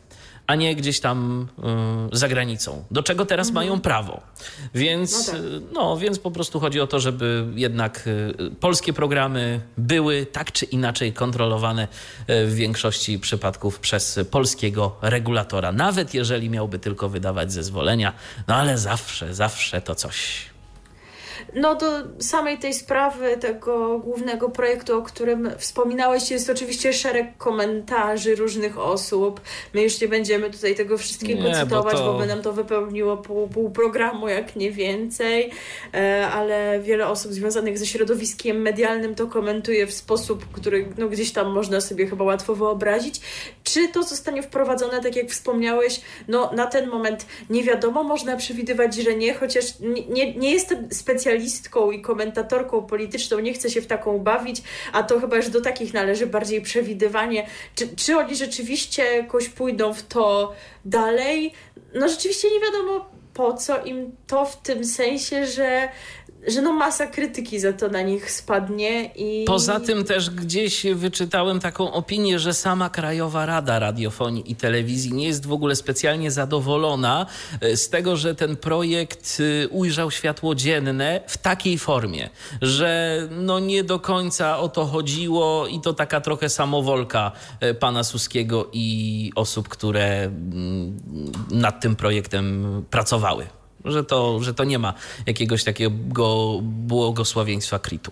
a 0.48 0.56
nie 0.56 0.76
gdzieś 0.76 1.00
tam 1.00 1.48
y, 2.14 2.18
za 2.18 2.28
granicą, 2.28 2.84
do 2.92 3.04
czego 3.04 3.26
teraz 3.26 3.48
mhm. 3.48 3.66
mają 3.66 3.82
prawo. 3.82 4.22
Więc, 4.74 5.28
no, 5.28 5.34
tak. 5.34 5.42
Y, 5.42 5.62
no, 5.74 5.98
więc 5.98 6.20
po 6.20 6.32
prostu 6.32 6.60
chodzi 6.60 6.82
o 6.82 6.88
to, 6.88 7.00
żeby 7.00 7.46
jednak 7.56 8.08
y, 8.08 8.34
polskie 8.60 8.94
programy 8.94 9.62
były 9.78 10.26
tak 10.26 10.52
czy 10.52 10.66
inaczej 10.66 11.14
kontrolowane 11.14 11.88
y, 12.30 12.48
w 12.48 12.56
większości 12.56 13.20
przypadków 13.20 13.80
przez 13.80 14.20
polskiego 14.32 14.98
regulatora, 15.02 15.72
nawet 15.72 16.14
jeżeli 16.14 16.50
miałby 16.50 16.80
tylko 16.80 17.10
wydawać 17.10 17.52
zezwolenia, 17.52 18.14
no 18.48 18.56
ale 18.56 18.78
zawsze, 18.78 19.34
zawsze 19.34 19.82
to 19.82 19.96
coś. 19.96 20.46
No 21.56 21.76
do 21.76 21.88
samej 22.20 22.58
tej 22.58 22.74
sprawy, 22.74 23.38
tego 23.38 24.00
głównego 24.00 24.50
projektu, 24.50 24.98
o 24.98 25.02
którym 25.02 25.52
wspominałeś, 25.58 26.32
jest 26.32 26.50
oczywiście 26.50 26.94
szereg 26.94 27.38
komentarzy 27.38 28.36
różnych 28.36 28.80
osób. 28.80 29.42
My 29.74 29.84
już 29.84 30.02
nie 30.02 30.08
będziemy 30.08 30.50
tutaj 30.50 30.76
tego 30.76 30.98
wszystkiego 30.98 31.44
nie, 31.44 31.56
cytować, 31.56 31.94
bo, 31.94 32.00
to... 32.00 32.14
bo 32.14 32.20
by 32.20 32.26
nam 32.26 32.42
to 32.42 32.54
wypełniło 32.54 33.18
pół, 33.18 33.48
pół 33.48 33.72
programu, 33.72 34.28
jak 34.28 34.56
nie 34.56 34.72
więcej, 34.72 35.52
e, 35.94 36.28
ale 36.28 36.80
wiele 36.80 37.08
osób 37.08 37.34
związanych 37.34 37.78
ze 37.78 37.86
środowiskiem 37.86 38.62
medialnym 38.62 39.16
to 39.16 39.28
komentuje 39.28 39.88
w 39.88 39.94
sposób, 39.94 40.46
który 40.52 40.90
no, 40.98 41.10
gdzieś 41.10 41.32
tam 41.32 41.52
można 41.52 41.82
sobie 41.82 42.08
chyba 42.08 42.26
łatwo 42.26 42.56
wyobrazić. 42.56 43.22
Czy 43.64 43.88
to 43.88 44.04
zostanie 44.04 44.44
wprowadzone, 44.44 45.02
tak 45.02 45.16
jak 45.16 45.30
wspomniałeś, 45.30 46.02
no 46.28 46.52
na 46.54 46.66
ten 46.66 46.90
moment 46.90 47.26
nie 47.50 47.64
wiadomo, 47.64 48.04
można 48.04 48.38
przewidywać, 48.38 48.96
że 48.96 49.16
nie, 49.16 49.34
chociaż 49.34 49.80
nie, 49.80 50.06
nie, 50.08 50.36
nie 50.36 50.52
jestem 50.52 50.88
specjalistą 50.92 51.37
specjalistką 51.38 51.92
i 51.92 52.02
komentatorką 52.02 52.82
polityczną, 52.82 53.40
nie 53.40 53.54
chcę 53.54 53.70
się 53.70 53.82
w 53.82 53.88
taką 53.88 54.20
bawić, 54.20 54.64
a 54.94 55.04
to 55.04 55.20
chyba 55.20 55.38
już 55.38 55.50
do 55.50 55.62
takich 55.62 55.94
należy 55.94 56.28
bardziej 56.28 56.62
przewidywanie, 56.62 57.48
czy, 57.76 57.96
czy 57.96 58.18
oni 58.18 58.36
rzeczywiście 58.36 59.04
jakoś 59.04 59.50
pójdą 59.50 59.94
w 59.94 60.04
to 60.04 60.54
dalej. 60.86 61.54
No 61.94 62.10
rzeczywiście 62.10 62.48
nie 62.52 62.60
wiadomo 62.60 63.10
po 63.34 63.54
co 63.54 63.84
im 63.86 64.12
to 64.28 64.46
w 64.46 64.62
tym 64.62 64.86
sensie, 64.86 65.46
że 65.46 65.90
że 66.48 66.62
no 66.62 66.74
masa 66.74 67.08
krytyki 67.08 67.60
za 67.60 67.74
to 67.74 67.88
na 67.88 68.02
nich 68.02 68.32
spadnie 68.32 69.12
i... 69.16 69.46
Poza 69.48 69.80
tym 69.80 70.04
też 70.04 70.30
gdzieś 70.30 70.86
wyczytałem 70.96 71.60
taką 71.60 71.94
opinię, 71.94 72.40
że 72.40 72.54
sama 72.54 72.90
Krajowa 72.90 73.46
Rada 73.46 73.80
Radiofonii 73.80 74.52
i 74.52 74.56
Telewizji 74.56 75.14
nie 75.14 75.28
jest 75.28 75.46
w 75.46 75.52
ogóle 75.52 75.76
specjalnie 75.76 76.32
zadowolona 76.32 77.26
e, 77.62 77.78
z 77.78 77.90
tego, 77.90 78.16
że 78.16 78.36
ten 78.36 78.56
projekt 78.56 79.38
e, 79.64 79.68
ujrzał 79.68 80.12
światło 80.12 80.56
dzienne 80.56 81.22
w 81.28 81.38
takiej 81.38 81.78
formie, 81.78 82.30
że 82.62 83.22
no 83.32 83.60
nie 83.60 83.84
do 83.84 84.00
końca 84.00 84.60
o 84.60 84.70
to 84.70 84.86
chodziło 84.86 85.68
i 85.68 85.82
to 85.82 85.94
taka 85.94 86.22
trochę 86.22 86.50
samowolka 86.50 87.32
e, 87.60 87.74
pana 87.74 88.04
Suskiego 88.04 88.70
i 88.74 89.32
osób, 89.36 89.68
które 89.68 90.24
mm, 90.24 91.00
nad 91.52 91.82
tym 91.82 91.96
projektem 91.96 92.66
pracowały. 92.90 93.48
Że 93.86 94.04
to, 94.04 94.40
że 94.44 94.54
to 94.54 94.64
nie 94.64 94.80
ma 94.80 94.94
jakiegoś 95.26 95.64
takiego 95.64 96.60
błogosławieństwa 96.62 97.80
kritu 97.80 98.12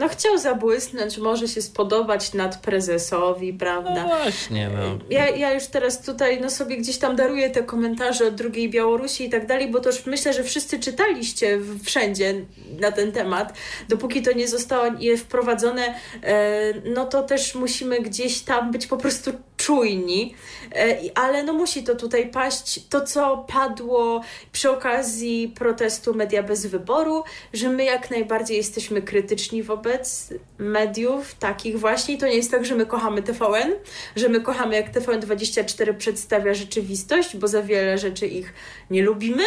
no 0.00 0.08
chciał 0.08 0.38
zabłysnąć, 0.38 1.18
może 1.18 1.48
się 1.48 1.62
spodobać 1.62 2.34
nad 2.34 2.56
prezesowi, 2.62 3.52
prawda? 3.52 3.94
No 3.94 4.08
właśnie. 4.08 4.68
No. 4.68 4.98
Ja, 5.10 5.28
ja 5.28 5.54
już 5.54 5.66
teraz 5.66 6.02
tutaj 6.02 6.40
no 6.40 6.50
sobie 6.50 6.76
gdzieś 6.76 6.98
tam 6.98 7.16
daruję 7.16 7.50
te 7.50 7.62
komentarze 7.62 8.26
od 8.26 8.34
drugiej 8.34 8.70
Białorusi 8.70 9.24
i 9.24 9.30
tak 9.30 9.46
dalej, 9.46 9.70
bo 9.70 9.80
to 9.80 9.90
już 9.90 10.06
myślę, 10.06 10.32
że 10.32 10.42
wszyscy 10.42 10.78
czytaliście 10.78 11.60
wszędzie 11.84 12.34
na 12.80 12.92
ten 12.92 13.12
temat. 13.12 13.58
Dopóki 13.88 14.22
to 14.22 14.32
nie 14.32 14.48
zostało 14.48 14.84
je 14.98 15.16
wprowadzone, 15.16 15.94
e, 16.22 16.72
no 16.94 17.06
to 17.06 17.22
też 17.22 17.54
musimy 17.54 18.00
gdzieś 18.00 18.40
tam 18.40 18.72
być 18.72 18.86
po 18.86 18.96
prostu 18.96 19.32
czujni, 19.60 20.34
e, 20.74 20.98
ale 21.14 21.42
no 21.42 21.52
musi 21.52 21.82
to 21.82 21.94
tutaj 21.94 22.30
paść. 22.30 22.88
To, 22.88 23.00
co 23.00 23.44
padło 23.52 24.20
przy 24.52 24.70
okazji 24.70 25.52
protestu 25.58 26.14
Media 26.14 26.42
Bez 26.42 26.66
Wyboru, 26.66 27.24
że 27.52 27.68
my 27.68 27.84
jak 27.84 28.10
najbardziej 28.10 28.56
jesteśmy 28.56 29.02
krytyczni 29.02 29.62
wobec 29.62 30.34
mediów 30.58 31.34
takich 31.34 31.78
właśnie. 31.78 32.18
To 32.18 32.26
nie 32.26 32.36
jest 32.36 32.50
tak, 32.50 32.66
że 32.66 32.74
my 32.74 32.86
kochamy 32.86 33.22
TVN, 33.22 33.72
że 34.16 34.28
my 34.28 34.40
kochamy 34.40 34.76
jak 34.76 34.92
TVN24 34.92 35.94
przedstawia 35.94 36.54
rzeczywistość, 36.54 37.36
bo 37.36 37.48
za 37.48 37.62
wiele 37.62 37.98
rzeczy 37.98 38.26
ich 38.26 38.52
nie 38.90 39.02
lubimy, 39.02 39.44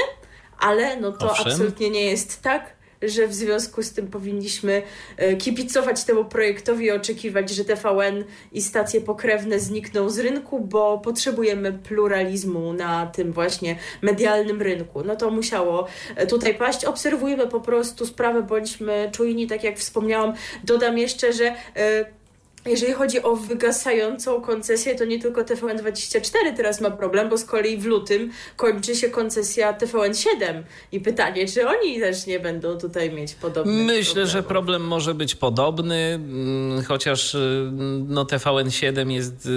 ale 0.60 0.98
no 0.98 1.12
to 1.12 1.32
Owszem. 1.32 1.48
absolutnie 1.48 1.90
nie 1.90 2.06
jest 2.06 2.42
tak 2.42 2.83
że 3.06 3.28
w 3.28 3.34
związku 3.34 3.84
z 3.84 3.94
tym 3.94 4.08
powinniśmy 4.08 4.82
e, 5.18 5.36
kibicować 5.36 6.04
temu 6.04 6.26
projektowi 6.26 6.86
i 6.86 6.92
oczekiwać, 6.92 7.50
że 7.50 7.66
TVN 7.66 8.24
i 8.52 8.62
stacje 8.62 9.02
pokrewne 9.02 9.60
znikną 9.60 10.10
z 10.10 10.20
rynku, 10.20 10.60
bo 10.60 11.00
potrzebujemy 11.00 11.74
pluralizmu 11.74 12.74
na 12.74 13.06
tym 13.06 13.34
właśnie 13.34 13.76
medialnym 14.02 14.62
rynku. 14.62 15.04
No 15.04 15.16
to 15.16 15.30
musiało 15.30 15.88
e, 16.16 16.28
tutaj 16.28 16.56
paść. 16.56 16.86
Obserwujemy 16.86 17.48
po 17.48 17.60
prostu 17.60 18.06
sprawę, 18.06 18.44
bądźmy 18.44 19.10
czujni, 19.12 19.48
tak 19.48 19.64
jak 19.64 19.78
wspomniałam. 19.78 20.34
Dodam 20.64 20.98
jeszcze, 20.98 21.34
że 21.34 21.56
e, 21.76 22.06
jeżeli 22.66 22.94
chodzi 22.94 23.24
o 23.24 23.36
wygasającą 23.36 24.42
koncesję, 24.42 24.96
to 24.96 25.06
nie 25.06 25.20
tylko 25.20 25.42
TVN24 25.42 26.56
teraz 26.58 26.82
ma 26.82 26.92
problem, 26.92 27.30
bo 27.30 27.38
z 27.38 27.46
kolei 27.46 27.78
w 27.78 27.86
lutym 27.86 28.32
kończy 28.58 28.96
się 28.96 29.10
koncesja 29.10 29.74
TVN7 29.74 30.64
i 30.92 31.00
pytanie, 31.00 31.48
czy 31.48 31.68
oni 31.68 32.00
też 32.00 32.26
nie 32.26 32.40
będą 32.40 32.78
tutaj 32.78 33.12
mieć 33.12 33.36
podobnych 33.36 33.86
Myślę, 33.86 34.04
problemów. 34.04 34.32
że 34.32 34.44
problem 34.44 34.88
może 34.88 35.14
być 35.14 35.36
podobny, 35.36 35.96
mm, 35.96 36.84
chociaż 36.84 37.36
y, 37.36 37.72
no 38.08 38.24
TVN7 38.26 39.12
jest, 39.12 39.46
y, 39.46 39.50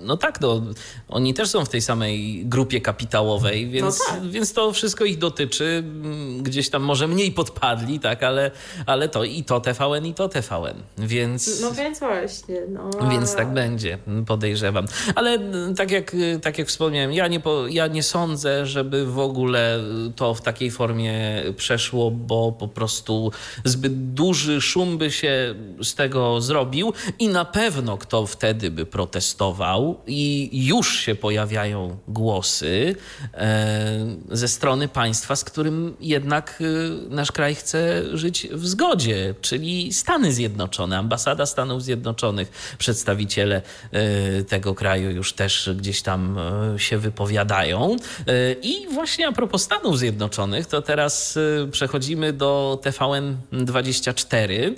no 0.00 0.16
tak, 0.16 0.40
no, 0.40 0.62
oni 1.08 1.34
też 1.34 1.48
są 1.48 1.64
w 1.64 1.68
tej 1.68 1.80
samej 1.80 2.42
grupie 2.46 2.80
kapitałowej, 2.80 3.68
więc, 3.68 3.98
no 3.98 4.14
tak. 4.14 4.30
więc 4.30 4.52
to 4.52 4.72
wszystko 4.72 5.04
ich 5.04 5.18
dotyczy. 5.18 5.64
Mm, 5.64 6.42
gdzieś 6.42 6.70
tam 6.70 6.82
może 6.82 7.08
mniej 7.08 7.32
podpadli, 7.32 8.00
tak, 8.00 8.22
ale, 8.22 8.50
ale 8.86 9.08
to 9.08 9.24
i 9.24 9.44
to 9.44 9.60
TVN, 9.60 10.06
i 10.06 10.14
to 10.14 10.28
TVN, 10.28 10.82
więc... 10.98 11.60
No 11.60 11.72
więc 11.72 12.00
właśnie. 12.24 12.60
No. 12.68 13.10
Więc 13.10 13.34
tak 13.34 13.52
będzie, 13.52 13.98
podejrzewam. 14.26 14.86
Ale 15.14 15.38
tak 15.76 15.90
jak, 15.90 16.16
tak 16.42 16.58
jak 16.58 16.68
wspomniałem, 16.68 17.12
ja 17.12 17.28
nie, 17.28 17.40
po, 17.40 17.68
ja 17.68 17.86
nie 17.86 18.02
sądzę, 18.02 18.66
żeby 18.66 19.06
w 19.06 19.18
ogóle 19.18 19.80
to 20.16 20.34
w 20.34 20.40
takiej 20.40 20.70
formie 20.70 21.42
przeszło, 21.56 22.10
bo 22.10 22.52
po 22.52 22.68
prostu 22.68 23.32
zbyt 23.64 24.12
duży 24.12 24.60
szum 24.60 24.98
by 24.98 25.10
się 25.10 25.54
z 25.82 25.94
tego 25.94 26.40
zrobił 26.40 26.92
i 27.18 27.28
na 27.28 27.44
pewno 27.44 27.98
kto 27.98 28.26
wtedy 28.26 28.70
by 28.70 28.86
protestował 28.86 30.00
i 30.06 30.50
już 30.66 30.98
się 30.98 31.14
pojawiają 31.14 31.96
głosy 32.08 32.96
e, 33.34 34.16
ze 34.30 34.48
strony 34.48 34.88
państwa, 34.88 35.36
z 35.36 35.44
którym 35.44 35.96
jednak 36.00 36.58
e, 36.60 37.14
nasz 37.14 37.32
kraj 37.32 37.54
chce 37.54 38.02
żyć 38.16 38.48
w 38.52 38.66
zgodzie, 38.66 39.34
czyli 39.40 39.92
Stany 39.92 40.32
Zjednoczone, 40.32 40.98
ambasada 40.98 41.46
Stanów 41.46 41.82
Zjednoczonych 41.82 42.13
Zjednoczonych. 42.14 42.76
Przedstawiciele 42.78 43.62
e, 43.92 44.44
tego 44.44 44.74
kraju 44.74 45.10
już 45.10 45.32
też 45.32 45.70
gdzieś 45.76 46.02
tam 46.02 46.38
e, 46.38 46.78
się 46.78 46.98
wypowiadają. 46.98 47.96
E, 48.26 48.52
I 48.52 48.86
właśnie 48.88 49.28
a 49.28 49.32
propos 49.32 49.62
Stanów 49.62 49.98
Zjednoczonych, 49.98 50.66
to 50.66 50.82
teraz 50.82 51.38
przechodzimy 51.70 52.32
do 52.32 52.80
TVN24, 52.82 54.74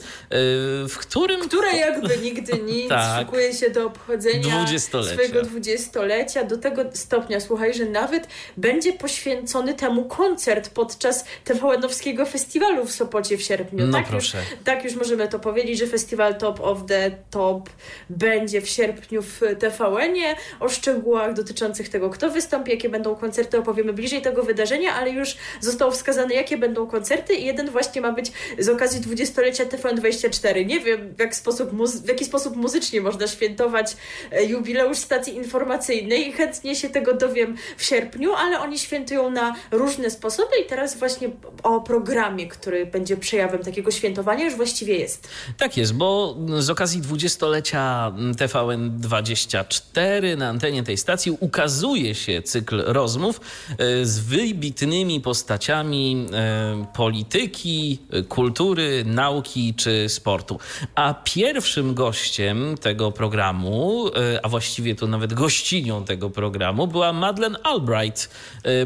w 0.89 0.99
którym... 0.99 1.41
Które 1.49 1.77
jakby 1.77 2.17
nigdy 2.19 2.53
nic 2.63 2.89
tak, 2.89 3.21
szykuje 3.21 3.53
się 3.53 3.71
do 3.71 3.87
obchodzenia 3.87 4.57
dwudziestolecia. 4.57 5.13
swojego 5.13 5.43
dwudziestolecia. 5.43 6.45
Do 6.45 6.57
tego 6.57 6.83
stopnia, 6.93 7.41
słuchaj, 7.41 7.75
że 7.75 7.85
nawet 7.85 8.29
będzie 8.57 8.93
poświęcony 8.93 9.75
temu 9.75 10.05
koncert 10.05 10.71
podczas 10.71 11.25
TVN-owskiego 11.45 12.27
festiwalu 12.27 12.87
w 12.87 12.93
Sopocie 12.93 13.37
w 13.37 13.43
sierpniu. 13.43 13.87
No 13.87 13.99
tak 13.99 14.07
proszę. 14.07 14.39
Już, 14.39 14.47
tak 14.65 14.85
już 14.85 14.95
możemy 14.95 15.29
to 15.29 15.39
powiedzieć, 15.39 15.79
że 15.79 15.87
festiwal 15.87 16.39
Top 16.39 16.61
of 16.61 16.87
the 16.87 17.11
Top 17.31 17.71
będzie 18.11 18.61
w 18.61 18.69
sierpniu 18.69 19.23
w 19.23 19.41
TVN-ie. 19.59 20.37
O 20.61 20.69
szczegółach 20.69 21.35
dotyczących 21.35 21.89
tego, 21.89 22.11
kto 22.11 22.31
wystąpi, 22.31 22.71
jakie 22.71 22.89
będą 22.89 23.17
koncerty, 23.17 23.59
opowiemy 23.59 23.93
bliżej 23.93 24.23
tego 24.23 24.43
wydarzenia, 24.43 24.95
ale 24.95 25.11
już 25.11 25.37
zostało 25.61 25.91
wskazane, 25.91 26.35
jakie 26.35 26.57
będą 26.57 26.87
koncerty 26.87 27.35
i 27.35 27.45
jeden 27.45 27.71
właśnie 27.71 28.01
ma 28.01 28.13
być 28.13 28.33
z 28.59 28.69
okazji 28.69 29.01
dwudziestolecia 29.01 29.65
TVN24. 29.65 30.67
Nie 30.67 30.81
wiem, 30.81 31.15
w, 31.15 31.21
jak 31.21 31.35
sposób 31.35 31.71
w 32.05 32.09
jaki 32.09 32.25
sposób 32.25 32.57
muzycznie 32.57 33.01
można 33.01 33.27
świętować 33.27 33.97
e, 34.33 34.45
jubileusz 34.45 34.99
stacji 34.99 35.37
informacyjnej 35.37 36.33
chętnie 36.33 36.77
się 36.77 36.91
tego 36.91 37.15
dowiem 37.15 37.57
w 37.77 37.85
sierpniu, 37.85 38.33
ale 38.33 38.61
oni 38.61 38.79
świętują 38.79 39.31
na 39.31 39.55
różne 39.71 40.11
sposoby 40.11 40.57
i 40.65 40.69
teraz 40.69 40.99
właśnie 40.99 41.31
o 41.63 41.81
programie, 41.81 42.47
który 42.49 42.87
będzie 42.87 43.17
przejawem 43.17 43.63
takiego 43.65 43.91
świętowania 43.91 44.45
już 44.45 44.55
właściwie 44.55 44.99
jest. 44.99 45.29
Tak 45.59 45.77
jest, 45.77 45.95
bo 45.95 46.37
z 46.59 46.71
okazji 46.71 47.03
dwudziestolecia 47.17 48.13
TVN24 48.37 50.37
na 50.37 50.49
antenie 50.49 50.83
tej 50.83 50.97
stacji 50.97 51.33
ukazuje 51.41 52.15
się 52.15 52.43
cykl 52.43 52.83
rozmów 52.87 53.41
e, 53.71 54.05
z 54.05 54.19
wybitnymi 54.19 55.21
postaciami 55.21 56.27
e, 56.33 56.87
polityki, 56.95 57.99
kultury, 58.29 59.05
nauki 59.07 59.75
czy 59.75 60.09
sportu. 60.09 60.59
A 60.95 61.15
pierwszym 61.25 61.95
gościem 61.95 62.75
tego 62.81 63.13
programu, 63.13 64.09
e, 64.09 64.45
a 64.45 64.49
właściwie 64.49 64.95
to 64.95 65.07
nawet 65.07 65.35
gościnią 65.35 66.05
tego 66.05 66.31
programu, 66.31 66.87
była 66.87 67.13
Madeleine 67.13 67.59
Albright, 67.63 68.31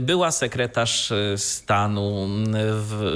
była 0.00 0.30
sekretarz 0.30 1.12
stanu 1.36 2.28
w, 2.56 3.12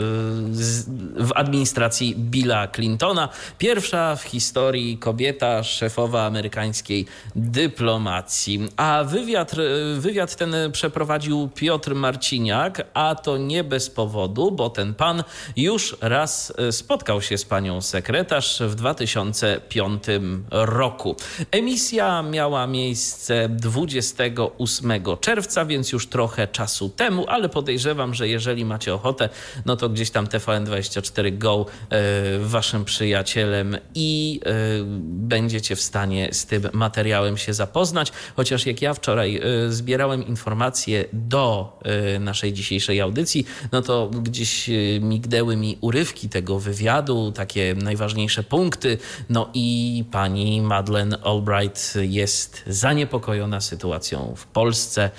w 1.16 1.30
administracji 1.34 2.14
Billa 2.16 2.68
Clintona. 2.68 3.28
Pierwsza 3.58 4.16
w 4.16 4.22
historii 4.22 4.93
kobieta 4.98 5.62
szefowa 5.62 6.26
amerykańskiej 6.26 7.06
dyplomacji. 7.36 8.68
A 8.76 9.04
wywiad, 9.04 9.52
wywiad 9.98 10.36
ten 10.36 10.54
przeprowadził 10.72 11.48
Piotr 11.54 11.94
Marciniak, 11.94 12.86
a 12.94 13.14
to 13.14 13.36
nie 13.36 13.64
bez 13.64 13.90
powodu, 13.90 14.50
bo 14.50 14.70
ten 14.70 14.94
pan 14.94 15.24
już 15.56 15.96
raz 16.00 16.52
spotkał 16.70 17.22
się 17.22 17.38
z 17.38 17.44
panią 17.44 17.80
sekretarz 17.80 18.62
w 18.66 18.74
2005 18.74 20.04
roku. 20.50 21.16
Emisja 21.50 22.22
miała 22.22 22.66
miejsce 22.66 23.48
28 23.48 24.92
czerwca, 25.20 25.64
więc 25.64 25.92
już 25.92 26.06
trochę 26.06 26.48
czasu 26.48 26.88
temu, 26.88 27.24
ale 27.28 27.48
podejrzewam, 27.48 28.14
że 28.14 28.28
jeżeli 28.28 28.64
macie 28.64 28.94
ochotę, 28.94 29.28
no 29.66 29.76
to 29.76 29.88
gdzieś 29.88 30.10
tam 30.10 30.26
TVN24 30.26 31.38
Go 31.38 31.66
e, 31.90 32.38
waszym 32.38 32.84
przyjacielem 32.84 33.76
i 33.94 34.40
e, 34.44 34.83
będziecie 35.04 35.76
w 35.76 35.80
stanie 35.80 36.28
z 36.32 36.46
tym 36.46 36.68
materiałem 36.72 37.36
się 37.36 37.54
zapoznać. 37.54 38.12
Chociaż 38.36 38.66
jak 38.66 38.82
ja 38.82 38.94
wczoraj 38.94 39.40
y, 39.66 39.72
zbierałem 39.72 40.26
informacje 40.26 41.04
do 41.12 41.78
y, 42.16 42.18
naszej 42.18 42.52
dzisiejszej 42.52 43.00
audycji, 43.00 43.46
no 43.72 43.82
to 43.82 44.08
gdzieś 44.08 44.68
y, 44.68 45.00
migdęły 45.02 45.56
mi 45.56 45.78
urywki 45.80 46.28
tego 46.28 46.58
wywiadu, 46.58 47.32
takie 47.32 47.74
najważniejsze 47.82 48.42
punkty. 48.42 48.98
No 49.30 49.50
i 49.54 50.04
pani 50.10 50.62
Madeleine 50.62 51.18
Albright 51.22 51.94
jest 52.00 52.62
zaniepokojona 52.66 53.60
sytuacją 53.60 54.34
w 54.36 54.46
Polsce. 54.46 55.10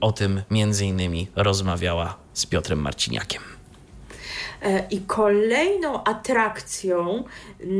O 0.00 0.12
tym 0.12 0.42
między 0.50 0.86
innymi 0.86 1.28
rozmawiała 1.36 2.16
z 2.34 2.46
Piotrem 2.46 2.78
Marciniakiem. 2.78 3.59
E, 4.62 4.86
I 4.90 5.00
kolejną 5.00 6.04
atrakcją 6.04 7.24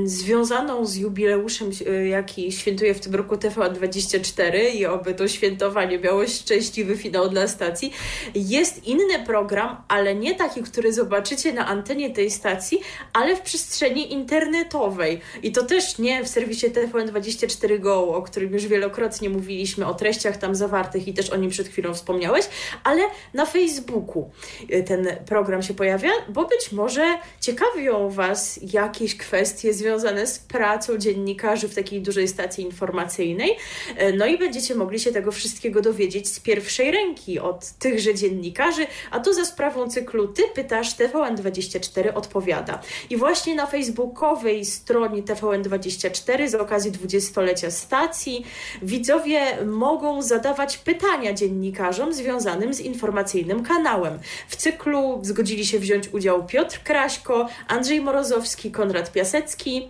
związaną 0.04 0.86
z 0.86 0.96
jubileuszem, 0.96 1.70
e, 1.86 2.06
jaki 2.06 2.52
świętuje 2.52 2.94
w 2.94 3.00
tym 3.00 3.14
roku 3.14 3.34
TVN24 3.34 4.74
i 4.74 4.86
oby 4.86 5.14
to 5.14 5.28
świętowanie 5.28 5.98
miało 5.98 6.26
szczęśliwy 6.26 6.96
finał 6.96 7.28
dla 7.28 7.48
stacji, 7.48 7.92
jest 8.34 8.86
inny 8.86 9.18
program, 9.26 9.76
ale 9.88 10.14
nie 10.14 10.34
taki, 10.34 10.62
który 10.62 10.92
zobaczycie 10.92 11.52
na 11.52 11.66
antenie 11.66 12.10
tej 12.10 12.30
stacji, 12.30 12.80
ale 13.12 13.36
w 13.36 13.40
przestrzeni 13.40 14.12
internetowej. 14.12 15.20
I 15.42 15.52
to 15.52 15.64
też 15.64 15.98
nie 15.98 16.24
w 16.24 16.28
serwisie 16.28 16.66
TVN24 16.66 17.80
Go, 17.80 18.14
o 18.14 18.22
którym 18.22 18.52
już 18.52 18.66
wielokrotnie 18.66 19.30
mówiliśmy, 19.30 19.86
o 19.86 19.94
treściach 19.94 20.36
tam 20.36 20.54
zawartych 20.54 21.08
i 21.08 21.14
też 21.14 21.30
o 21.30 21.36
nim 21.36 21.50
przed 21.50 21.68
chwilą 21.68 21.94
wspomniałeś, 21.94 22.48
ale 22.84 23.02
na 23.34 23.46
Facebooku 23.46 24.30
e, 24.70 24.82
ten 24.82 25.06
program 25.26 25.62
się 25.62 25.74
pojawia, 25.74 26.10
bo 26.28 26.44
być 26.44 26.69
może 26.72 27.18
ciekawią 27.40 28.10
Was 28.10 28.60
jakieś 28.72 29.16
kwestie 29.16 29.74
związane 29.74 30.26
z 30.26 30.38
pracą 30.38 30.98
dziennikarzy 30.98 31.68
w 31.68 31.74
takiej 31.74 32.02
dużej 32.02 32.28
stacji 32.28 32.64
informacyjnej. 32.64 33.56
E, 33.96 34.12
no 34.12 34.26
i 34.26 34.38
będziecie 34.38 34.74
mogli 34.74 35.00
się 35.00 35.12
tego 35.12 35.32
wszystkiego 35.32 35.80
dowiedzieć 35.80 36.28
z 36.28 36.40
pierwszej 36.40 36.90
ręki 36.90 37.38
od 37.38 37.70
tychże 37.70 38.14
dziennikarzy, 38.14 38.86
a 39.10 39.20
to 39.20 39.34
za 39.34 39.44
sprawą 39.44 39.88
cyklu 39.88 40.28
Ty 40.28 40.42
pytasz, 40.54 40.96
TVN24 40.96 42.14
odpowiada. 42.14 42.82
I 43.10 43.16
właśnie 43.16 43.54
na 43.54 43.66
facebookowej 43.66 44.64
stronie 44.64 45.22
TVN24 45.22 46.48
z 46.48 46.54
okazji 46.54 46.92
dwudziestolecia 46.92 47.70
stacji 47.70 48.44
widzowie 48.82 49.64
mogą 49.66 50.22
zadawać 50.22 50.78
pytania 50.78 51.32
dziennikarzom 51.32 52.14
związanym 52.14 52.74
z 52.74 52.80
informacyjnym 52.80 53.62
kanałem. 53.62 54.18
W 54.48 54.56
cyklu 54.56 55.20
zgodzili 55.22 55.66
się 55.66 55.78
wziąć 55.78 56.08
udział 56.08 56.46
Piotr 56.46 56.59
Kraśko, 56.68 57.48
Andrzej 57.68 58.00
Morozowski, 58.00 58.70
Konrad 58.70 59.12
Piasecki, 59.12 59.88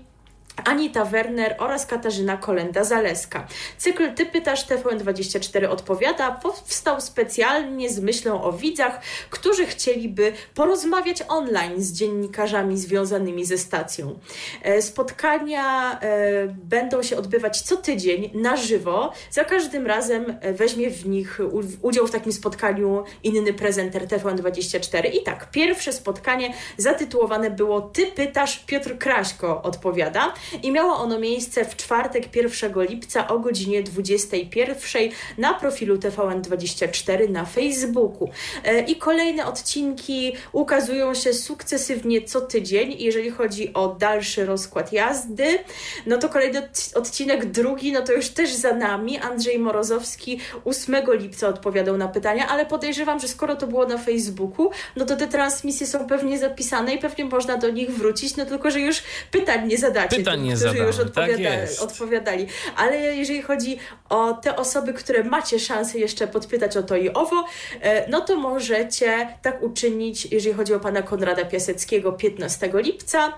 Anita 0.64 1.04
Werner 1.04 1.54
oraz 1.58 1.86
Katarzyna 1.86 2.36
Kolenda-Zaleska. 2.36 3.46
Cykl 3.78 4.14
Ty 4.14 4.26
pytasz 4.26 4.66
TVN24 4.66 5.68
odpowiada 5.68 6.32
powstał 6.32 7.00
specjalnie 7.00 7.90
z 7.90 8.00
myślą 8.00 8.42
o 8.42 8.52
widzach, 8.52 9.00
którzy 9.30 9.66
chcieliby 9.66 10.32
porozmawiać 10.54 11.22
online 11.28 11.82
z 11.82 11.92
dziennikarzami 11.92 12.78
związanymi 12.78 13.44
ze 13.44 13.58
stacją. 13.58 14.18
E, 14.62 14.82
spotkania 14.82 15.98
e, 16.00 16.46
będą 16.46 17.02
się 17.02 17.16
odbywać 17.16 17.60
co 17.60 17.76
tydzień 17.76 18.30
na 18.34 18.56
żywo. 18.56 19.12
Za 19.30 19.44
każdym 19.44 19.86
razem 19.86 20.38
e, 20.40 20.52
weźmie 20.52 20.90
w 20.90 21.08
nich 21.08 21.40
udział 21.82 22.06
w 22.06 22.10
takim 22.10 22.32
spotkaniu 22.32 23.04
inny 23.22 23.52
prezenter 23.52 24.06
TVN24. 24.06 25.14
I 25.14 25.22
tak, 25.22 25.50
pierwsze 25.50 25.92
spotkanie 25.92 26.54
zatytułowane 26.76 27.50
było 27.50 27.80
Ty 27.80 28.06
pytasz, 28.06 28.64
Piotr 28.66 28.98
Kraśko 28.98 29.62
odpowiada 29.62 30.34
i 30.62 30.72
miało 30.72 30.96
ono 30.96 31.18
miejsce 31.18 31.64
w 31.64 31.76
czwartek 31.76 32.36
1 32.36 32.72
lipca 32.88 33.28
o 33.28 33.38
godzinie 33.38 33.82
21 33.82 35.10
na 35.38 35.54
profilu 35.54 35.96
TVN24 35.96 37.30
na 37.30 37.44
Facebooku. 37.44 38.30
E, 38.64 38.80
I 38.80 38.96
kolejne 38.96 39.46
odcinki 39.46 40.32
ukazują 40.52 41.14
się 41.14 41.34
sukcesywnie 41.34 42.22
co 42.22 42.40
tydzień. 42.40 42.96
Jeżeli 42.98 43.30
chodzi 43.30 43.74
o 43.74 43.88
dalszy 43.88 44.46
rozkład 44.46 44.92
jazdy, 44.92 45.58
no 46.06 46.18
to 46.18 46.28
kolejny 46.28 46.68
odcinek 46.94 47.46
drugi, 47.46 47.92
no 47.92 48.02
to 48.02 48.12
już 48.12 48.28
też 48.28 48.54
za 48.54 48.74
nami. 48.74 49.18
Andrzej 49.18 49.58
Morozowski 49.58 50.40
8 50.64 50.96
lipca 51.12 51.48
odpowiadał 51.48 51.96
na 51.96 52.08
pytania, 52.08 52.48
ale 52.48 52.66
podejrzewam, 52.66 53.20
że 53.20 53.28
skoro 53.28 53.56
to 53.56 53.66
było 53.66 53.86
na 53.86 53.98
Facebooku, 53.98 54.70
no 54.96 55.06
to 55.06 55.16
te 55.16 55.26
transmisje 55.26 55.86
są 55.86 56.06
pewnie 56.06 56.38
zapisane 56.38 56.94
i 56.94 56.98
pewnie 56.98 57.24
można 57.24 57.56
do 57.56 57.70
nich 57.70 57.90
wrócić, 57.90 58.36
no 58.36 58.46
tylko, 58.46 58.70
że 58.70 58.80
już 58.80 59.02
pytań 59.30 59.68
nie 59.68 59.78
zadacie. 59.78 60.16
Pytań 60.30 60.46
nie 60.46 60.56
zadamy. 60.56 60.86
już 60.86 60.98
odpowiada 60.98 61.50
tak 61.50 61.82
odpowiadali. 61.82 62.46
Ale 62.76 62.96
jeżeli 62.96 63.42
chodzi 63.42 63.78
o 64.08 64.32
te 64.32 64.56
osoby, 64.56 64.92
które 64.92 65.24
macie 65.24 65.58
szansę 65.58 65.98
jeszcze 65.98 66.26
podpytać 66.26 66.76
o 66.76 66.82
to 66.82 66.96
i 66.96 67.10
owo, 67.10 67.44
e, 67.80 68.10
no 68.10 68.20
to 68.20 68.36
możecie 68.36 69.28
tak 69.42 69.62
uczynić, 69.62 70.26
jeżeli 70.32 70.54
chodzi 70.54 70.74
o 70.74 70.80
pana 70.80 71.02
Konrada 71.02 71.44
Piaseckiego 71.44 72.12
15 72.12 72.70
lipca, 72.74 73.32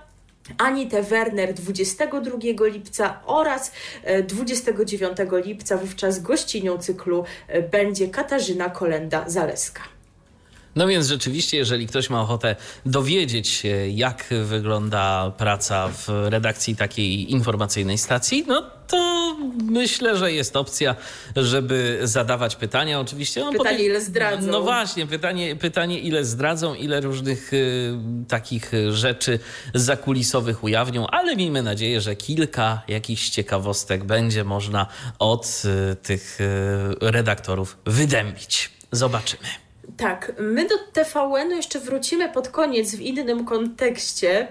Anitę 0.59 1.03
Werner 1.03 1.55
22 1.55 2.67
lipca 2.67 3.21
oraz 3.27 3.73
29 4.27 5.21
e, 5.21 5.43
lipca 5.45 5.77
wówczas 5.77 6.23
gościnią 6.23 6.79
cyklu 6.79 7.25
e, 7.49 7.63
będzie 7.63 8.09
Katarzyna 8.09 8.69
Kolenda-Zaleska. 8.69 9.81
No 10.77 10.87
więc 10.87 11.07
rzeczywiście, 11.07 11.57
jeżeli 11.57 11.87
ktoś 11.87 12.11
ma 12.11 12.21
ochotę 12.23 12.57
dowiedzieć 12.87 13.49
się, 13.49 13.89
jak 13.89 14.27
wygląda 14.45 15.33
praca 15.39 15.89
w 15.89 16.09
redakcji 16.09 16.77
takiej 16.77 17.33
informacyjnej 17.33 17.99
stacji, 17.99 18.45
no 18.47 18.63
to 18.89 19.37
myślę, 19.65 20.17
że 20.17 20.33
jest 20.33 20.57
opcja, 20.57 20.97
żeby 21.37 22.01
zadawać 22.03 22.57
pytania. 22.57 23.01
Oczywiście. 23.01 23.41
No, 23.41 23.53
pytanie, 23.53 23.71
potem, 23.71 23.87
ile 23.87 24.01
zdradzą. 24.01 24.51
No 24.51 24.63
właśnie, 24.63 25.07
pytanie, 25.07 25.57
pytanie, 25.57 25.99
ile 25.99 26.25
zdradzą, 26.25 26.75
ile 26.75 27.01
różnych 27.01 27.53
y, 27.53 27.95
takich 28.29 28.73
rzeczy 28.91 29.39
zakulisowych 29.75 30.65
ujawnią, 30.65 31.07
ale 31.07 31.37
miejmy 31.37 31.63
nadzieję, 31.63 32.01
że 32.01 32.17
kilka 32.17 32.83
jakichś 32.89 33.29
ciekawostek 33.29 34.05
będzie 34.05 34.45
można 34.45 34.87
od 35.19 35.63
y, 35.93 35.97
tych 35.97 36.41
y, 36.41 37.11
redaktorów 37.11 37.79
wydębić. 37.87 38.71
Zobaczymy. 38.93 39.49
Tak, 40.03 40.33
my 40.39 40.69
do 40.69 40.75
TVN-u 40.93 41.57
jeszcze 41.57 41.81
wrócimy 41.81 42.29
pod 42.29 42.49
koniec 42.49 42.95
w 42.95 43.01
innym 43.01 43.45
kontekście, 43.45 44.49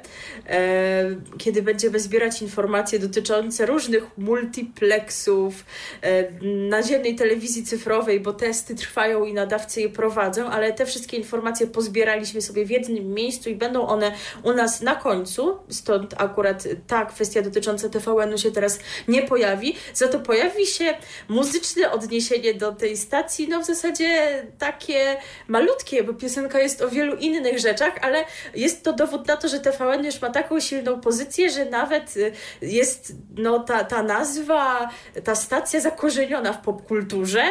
e, 0.48 1.16
kiedy 1.38 1.62
będziemy 1.62 2.00
zbierać 2.00 2.42
informacje 2.42 3.00
dotyczące 3.00 3.66
różnych 3.66 4.18
multiplexów, 4.18 5.66
e, 6.02 6.32
naziemnej 6.70 7.16
telewizji 7.16 7.64
cyfrowej, 7.64 8.20
bo 8.20 8.34
testy 8.34 8.76
trwają 8.76 9.26
i 9.26 9.34
nadawcy 9.34 9.82
je 9.82 9.90
prowadzą, 9.90 10.48
ale 10.48 10.74
te 10.74 10.86
wszystkie 10.86 11.18
informacje 11.18 11.68
pozbieraliśmy 11.68 12.42
sobie 12.42 12.66
w 12.66 12.70
jednym 12.70 13.14
miejscu 13.14 13.50
i 13.50 13.56
będą 13.56 13.88
one 13.88 14.12
u 14.44 14.54
nas 14.54 14.82
na 14.82 14.96
końcu, 14.96 15.58
stąd 15.70 16.14
akurat 16.18 16.68
ta 16.88 17.06
kwestia 17.06 17.42
dotycząca 17.42 17.90
TVN-u 17.90 18.38
się 18.38 18.52
teraz 18.52 18.80
nie 19.08 19.22
pojawi, 19.22 19.76
za 19.94 20.08
to 20.08 20.20
pojawi 20.20 20.68
się 20.68 20.94
muzyczne 21.30 21.92
odniesienie 21.92 22.54
do 22.54 22.72
tej 22.72 22.98
stacji, 22.98 23.48
no 23.48 23.62
w 23.62 23.66
zasadzie 23.66 24.44
takie 24.58 25.18
malutkie, 25.48 26.04
bo 26.04 26.14
piosenka 26.14 26.60
jest 26.60 26.82
o 26.82 26.90
wielu 26.90 27.16
innych 27.16 27.60
rzeczach, 27.60 27.94
ale 28.02 28.26
jest 28.56 28.84
to 28.84 28.94
dowód 28.94 29.28
na 29.28 29.38
to, 29.38 29.48
że 29.48 29.60
TVN 29.60 30.06
już 30.06 30.22
ma 30.22 30.30
taką 30.30 30.60
silną 30.60 31.02
pozycję, 31.02 31.50
że 31.50 31.66
nawet 31.66 32.18
y, 32.18 32.32
jest 32.62 33.14
no, 33.38 33.60
ta, 33.60 33.84
ta 33.84 34.04
nazwa, 34.04 34.90
ta 35.24 35.36
stacja 35.36 35.80
zakorzeniona 35.80 36.54
w 36.54 36.62
popkulturze 36.62 37.44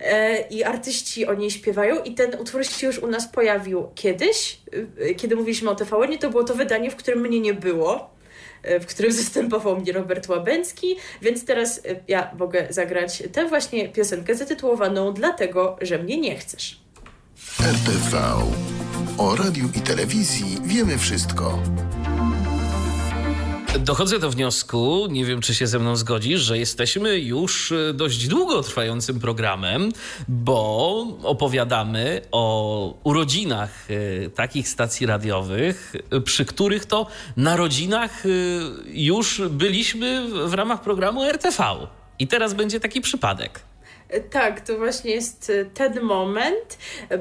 e, 0.00 0.40
i 0.40 0.64
artyści 0.64 1.26
o 1.26 1.34
niej 1.34 1.50
śpiewają 1.50 2.02
i 2.02 2.14
ten 2.14 2.40
utwór 2.40 2.66
się 2.66 2.86
już 2.86 2.98
u 2.98 3.06
nas 3.06 3.28
pojawił 3.28 3.88
kiedyś, 3.94 4.58
y, 5.00 5.14
kiedy 5.14 5.36
mówiliśmy 5.36 5.70
o 5.70 5.74
TVN, 5.74 6.18
to 6.18 6.30
było 6.30 6.44
to 6.44 6.54
wydanie, 6.54 6.90
w 6.90 6.96
którym 6.96 7.20
mnie 7.20 7.40
nie 7.40 7.54
było 7.54 8.10
e, 8.62 8.80
w 8.80 8.86
którym 8.86 9.12
zastępował 9.22 9.80
mnie 9.80 9.92
Robert 9.92 10.28
Łabęcki, 10.28 10.96
więc 11.22 11.44
teraz 11.44 11.78
e, 11.78 11.80
ja 12.08 12.30
mogę 12.38 12.66
zagrać 12.70 13.22
tę 13.32 13.46
właśnie 13.46 13.88
piosenkę 13.88 14.34
zatytułowaną 14.34 15.12
Dlatego, 15.12 15.76
że 15.80 15.98
mnie 15.98 16.20
nie 16.20 16.36
chcesz. 16.36 16.81
RTV. 17.62 18.18
O 19.18 19.36
radiu 19.36 19.68
i 19.74 19.80
telewizji 19.80 20.58
wiemy 20.64 20.98
wszystko. 20.98 21.58
Dochodzę 23.80 24.18
do 24.18 24.30
wniosku, 24.30 25.06
nie 25.10 25.24
wiem 25.24 25.40
czy 25.40 25.54
się 25.54 25.66
ze 25.66 25.78
mną 25.78 25.96
zgodzisz, 25.96 26.40
że 26.40 26.58
jesteśmy 26.58 27.18
już 27.18 27.72
e, 27.72 27.94
dość 27.94 28.28
długo 28.28 28.62
trwającym 28.62 29.20
programem, 29.20 29.92
bo 30.28 31.06
opowiadamy 31.22 32.20
o 32.32 32.94
urodzinach 33.04 33.70
e, 33.90 34.30
takich 34.30 34.68
stacji 34.68 35.06
radiowych, 35.06 35.92
e, 36.10 36.20
przy 36.20 36.44
których 36.44 36.86
to 36.86 37.06
narodzinach 37.36 38.22
już 38.86 39.42
byliśmy 39.50 40.28
w 40.48 40.54
ramach 40.54 40.80
programu 40.80 41.24
RTV. 41.24 41.64
I 42.18 42.26
teraz 42.26 42.54
będzie 42.54 42.80
taki 42.80 43.00
przypadek. 43.00 43.71
Tak, 44.30 44.60
to 44.60 44.78
właśnie 44.78 45.14
jest 45.14 45.50
e, 45.50 45.64
ten 45.64 46.00
moment, 46.00 46.78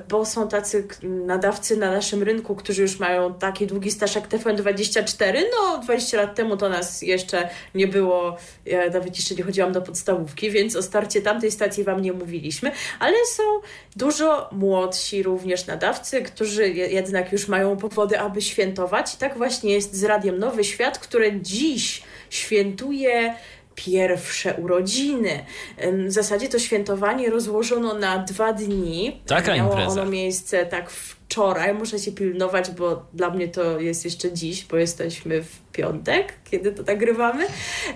bo 0.09 0.25
są 0.25 0.47
tacy 0.47 0.87
nadawcy 1.03 1.77
na 1.77 1.91
naszym 1.91 2.23
rynku, 2.23 2.55
którzy 2.55 2.81
już 2.81 2.99
mają 2.99 3.33
taki 3.33 3.67
długi 3.67 3.91
staż 3.91 4.15
jak 4.15 4.29
TVN24. 4.29 5.41
No, 5.51 5.77
20 5.77 6.17
lat 6.17 6.35
temu 6.35 6.57
to 6.57 6.69
nas 6.69 7.01
jeszcze 7.01 7.49
nie 7.75 7.87
było, 7.87 8.37
ja 8.65 8.89
nawet 8.89 9.15
jeszcze 9.15 9.35
nie 9.35 9.43
chodziłam 9.43 9.71
do 9.71 9.81
podstawówki, 9.81 10.51
więc 10.51 10.75
o 10.75 10.81
starcie 10.81 11.21
tamtej 11.21 11.51
stacji 11.51 11.83
Wam 11.83 12.01
nie 12.01 12.13
mówiliśmy, 12.13 12.71
ale 12.99 13.15
są 13.25 13.43
dużo 13.95 14.49
młodsi 14.51 15.23
również 15.23 15.67
nadawcy, 15.67 16.21
którzy 16.21 16.69
jednak 16.69 17.31
już 17.31 17.47
mają 17.47 17.77
powody, 17.77 18.19
aby 18.19 18.41
świętować. 18.41 19.13
I 19.13 19.17
tak 19.17 19.37
właśnie 19.37 19.73
jest 19.73 19.95
z 19.95 20.03
Radiem 20.03 20.39
Nowy 20.39 20.63
Świat, 20.63 20.99
które 20.99 21.41
dziś 21.41 22.03
świętuje 22.29 23.35
pierwsze 23.85 24.53
urodziny. 24.53 25.45
W 26.07 26.11
zasadzie 26.11 26.49
to 26.49 26.59
świętowanie 26.59 27.29
rozłożono 27.29 27.93
na 27.93 28.17
dwa 28.17 28.53
dni. 28.53 29.21
Taka 29.27 29.55
Miało 29.55 29.69
impreza. 29.71 30.01
ono 30.01 30.11
miejsce 30.11 30.65
tak 30.65 30.89
wczoraj, 30.89 31.73
muszę 31.73 31.99
się 31.99 32.11
pilnować, 32.11 32.71
bo 32.71 33.05
dla 33.13 33.29
mnie 33.29 33.47
to 33.47 33.79
jest 33.79 34.05
jeszcze 34.05 34.33
dziś, 34.33 34.65
bo 34.65 34.77
jesteśmy 34.77 35.43
w 35.43 35.70
piątek, 35.71 36.33
kiedy 36.51 36.71
to 36.71 36.83
nagrywamy, 36.83 37.45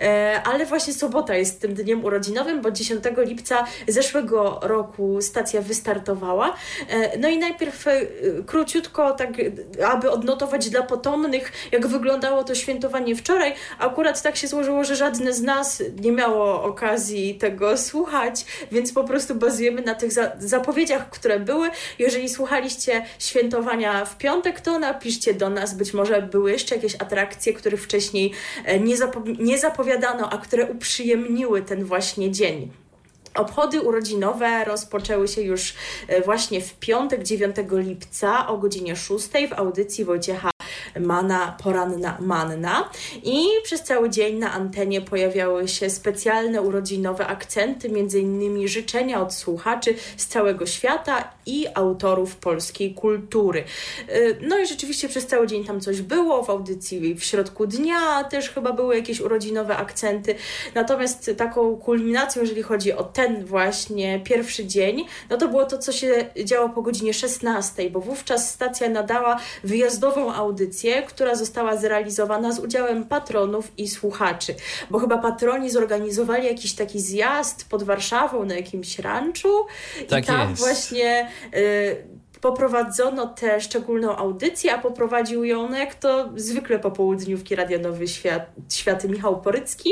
e, 0.01 0.41
ale 0.45 0.65
właśnie 0.65 0.93
sobota 0.93 1.35
jest 1.35 1.61
tym 1.61 1.73
dniem 1.73 2.05
urodzinowym, 2.05 2.61
bo 2.61 2.71
10 2.71 3.03
lipca 3.17 3.65
zeszłego 3.87 4.59
roku 4.63 5.21
stacja 5.21 5.61
wystartowała. 5.61 6.55
E, 6.89 7.17
no 7.17 7.29
i 7.29 7.37
najpierw 7.37 7.87
e, 7.87 8.01
króciutko, 8.45 9.13
tak 9.13 9.29
aby 9.85 10.11
odnotować 10.11 10.69
dla 10.69 10.83
potomnych, 10.83 11.51
jak 11.71 11.87
wyglądało 11.87 12.43
to 12.43 12.55
świętowanie 12.55 13.15
wczoraj. 13.15 13.53
Akurat 13.79 14.21
tak 14.21 14.35
się 14.35 14.47
złożyło, 14.47 14.83
że 14.83 14.95
żadne 14.95 15.33
z 15.33 15.41
nas 15.41 15.83
nie 16.01 16.11
miało 16.11 16.63
okazji 16.63 17.35
tego 17.35 17.77
słuchać, 17.77 18.45
więc 18.71 18.93
po 18.93 19.03
prostu 19.03 19.35
bazujemy 19.35 19.81
na 19.81 19.95
tych 19.95 20.11
zapowiedziach, 20.39 21.09
które 21.09 21.39
były. 21.39 21.69
Jeżeli 21.99 22.29
słuchaliście 22.29 23.05
świętowania 23.19 24.05
w 24.05 24.17
piątek, 24.17 24.61
to 24.61 24.79
napiszcie 24.79 25.33
do 25.33 25.49
nas, 25.49 25.73
być 25.73 25.93
może 25.93 26.21
były 26.21 26.51
jeszcze 26.51 26.75
jakieś 26.75 26.95
atrakcje, 26.95 27.53
których 27.65 27.83
wcześniej 27.83 28.31
e, 28.65 28.79
nie, 28.79 28.95
zapo- 28.95 29.39
nie 29.39 29.57
zapowiadano, 29.59 30.29
a 30.29 30.37
które 30.37 30.65
uprzyjemniły 30.65 31.61
ten 31.61 31.85
właśnie 31.85 32.31
dzień. 32.31 32.71
Obchody 33.35 33.81
urodzinowe 33.81 34.65
rozpoczęły 34.65 35.27
się 35.27 35.41
już 35.41 35.73
e, 36.07 36.21
właśnie 36.21 36.61
w 36.61 36.73
piątek 36.73 37.23
9 37.23 37.55
lipca 37.71 38.47
o 38.47 38.57
godzinie 38.57 38.95
6 38.95 39.27
w 39.49 39.53
audycji 39.53 40.05
Wojciecha 40.05 40.49
Mana 40.99 41.57
Poranna 41.63 42.17
Manna 42.19 42.89
i 43.23 43.47
przez 43.63 43.83
cały 43.83 44.09
dzień 44.09 44.37
na 44.37 44.51
antenie 44.51 45.01
pojawiały 45.01 45.67
się 45.67 45.89
specjalne 45.89 46.61
urodzinowe 46.61 47.27
akcenty, 47.27 47.87
innymi 47.87 48.67
życzenia 48.67 49.21
od 49.21 49.33
słuchaczy 49.33 49.95
z 50.17 50.27
całego 50.27 50.65
świata 50.65 51.33
i 51.45 51.67
autorów 51.73 52.35
polskiej 52.35 52.93
kultury. 52.93 53.63
Y, 54.09 54.37
no 54.41 54.59
i 54.59 54.67
rzeczywiście 54.67 55.09
przez 55.09 55.27
cały 55.27 55.47
dzień 55.47 55.65
tam 55.65 55.81
coś 55.81 56.01
było, 56.01 56.43
w 56.43 56.49
audycji 56.49 57.15
w 57.15 57.23
środku 57.23 57.67
dnia 57.67 58.23
też 58.23 58.49
chyba 58.49 58.73
były 58.73 58.95
jakieś 58.95 59.21
urodzinowe 59.21 59.77
akcenty, 59.77 60.35
natomiast 60.75 61.31
taką 61.37 61.77
kulminacją, 61.77 62.41
jeżeli 62.41 62.63
chodzi 62.63 62.93
o 62.93 63.03
ten 63.03 63.24
właśnie 63.29 64.19
pierwszy 64.19 64.65
dzień, 64.65 65.05
no 65.29 65.37
to 65.37 65.47
było 65.47 65.65
to, 65.65 65.77
co 65.77 65.91
się 65.91 66.25
działo 66.43 66.69
po 66.69 66.81
godzinie 66.81 67.13
16, 67.13 67.89
bo 67.89 67.99
wówczas 67.99 68.51
stacja 68.51 68.89
nadała 68.89 69.39
wyjazdową 69.63 70.33
audycję, 70.33 71.03
która 71.03 71.35
została 71.35 71.77
zrealizowana 71.77 72.51
z 72.51 72.59
udziałem 72.59 73.05
patronów 73.05 73.71
i 73.77 73.87
słuchaczy, 73.87 74.55
bo 74.89 74.99
chyba 74.99 75.17
patroni 75.17 75.71
zorganizowali 75.71 76.45
jakiś 76.47 76.73
taki 76.73 76.99
zjazd 76.99 77.69
pod 77.69 77.83
Warszawą 77.83 78.45
na 78.45 78.55
jakimś 78.55 78.99
ranczu 78.99 79.65
tak 80.09 80.23
i 80.23 80.27
tam 80.27 80.49
jest. 80.49 80.61
właśnie 80.61 81.29
y, 81.55 82.14
poprowadzono 82.45 83.27
tę 83.27 83.61
szczególną 83.61 84.15
audycję, 84.15 84.73
a 84.73 84.77
poprowadził 84.77 85.43
ją, 85.43 85.69
no 85.69 85.77
jak 85.77 85.95
to 85.95 86.29
zwykle 86.35 86.79
po 86.79 86.91
południówki 86.91 87.55
Radia 87.55 87.79
Nowy 87.79 88.07
Świat, 88.07 88.51
Światy 88.73 89.09
Michał 89.09 89.41
Porycki, 89.41 89.89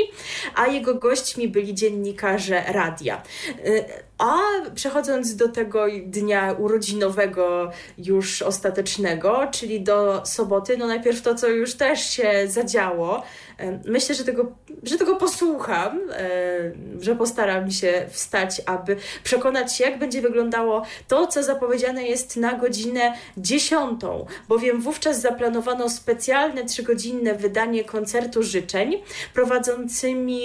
a 0.54 0.66
jego 0.66 0.94
gośćmi 0.94 1.48
byli 1.48 1.74
dziennikarze 1.74 2.64
radia. 2.68 3.22
Y, 3.66 3.84
a 4.18 4.38
przechodząc 4.74 5.36
do 5.36 5.48
tego 5.48 5.86
dnia 6.06 6.52
urodzinowego 6.52 7.70
już 7.98 8.42
ostatecznego, 8.42 9.46
czyli 9.50 9.80
do 9.80 10.22
soboty, 10.24 10.76
no 10.76 10.86
najpierw 10.86 11.22
to, 11.22 11.34
co 11.34 11.48
już 11.48 11.74
też 11.74 12.10
się 12.10 12.44
zadziało, 12.46 13.22
Myślę, 13.84 14.14
że 14.14 14.24
tego, 14.24 14.52
że 14.82 14.98
tego 14.98 15.16
posłucham, 15.16 16.00
że 17.00 17.16
postaram 17.16 17.70
się 17.70 18.06
wstać, 18.10 18.62
aby 18.66 18.96
przekonać 19.24 19.76
się, 19.76 19.84
jak 19.84 19.98
będzie 19.98 20.22
wyglądało 20.22 20.82
to, 21.08 21.26
co 21.26 21.42
zapowiedziane 21.42 22.06
jest 22.06 22.36
na 22.36 22.52
godzinę 22.52 23.14
10, 23.36 24.00
bowiem 24.48 24.80
wówczas 24.80 25.20
zaplanowano 25.20 25.88
specjalne 25.88 26.64
trzygodzinne 26.64 27.34
wydanie 27.34 27.84
koncertu 27.84 28.42
życzeń. 28.42 29.02
Prowadzącymi 29.34 30.42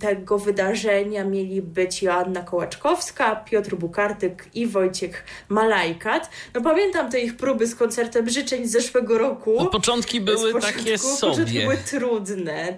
tego 0.00 0.38
wydarzenia 0.38 1.24
mieli 1.24 1.62
być 1.62 2.02
Joanna 2.02 2.42
Kołaczkowska, 2.42 3.36
Piotr 3.36 3.76
Bukartyk 3.76 4.48
i 4.54 4.66
Wojciech 4.66 5.24
Malajkat. 5.48 6.30
No 6.54 6.60
pamiętam 6.60 7.10
te 7.10 7.20
ich 7.20 7.36
próby 7.36 7.66
z 7.66 7.74
koncertem 7.74 8.28
życzeń 8.28 8.66
z 8.66 8.70
zeszłego 8.70 9.18
roku. 9.18 9.54
No, 9.58 9.66
początki 9.66 10.20
były 10.20 10.60
takie 10.60 10.98
sobie. 10.98 11.32
Początki 11.32 11.60
były 11.60 11.76
trudne, 11.76 12.09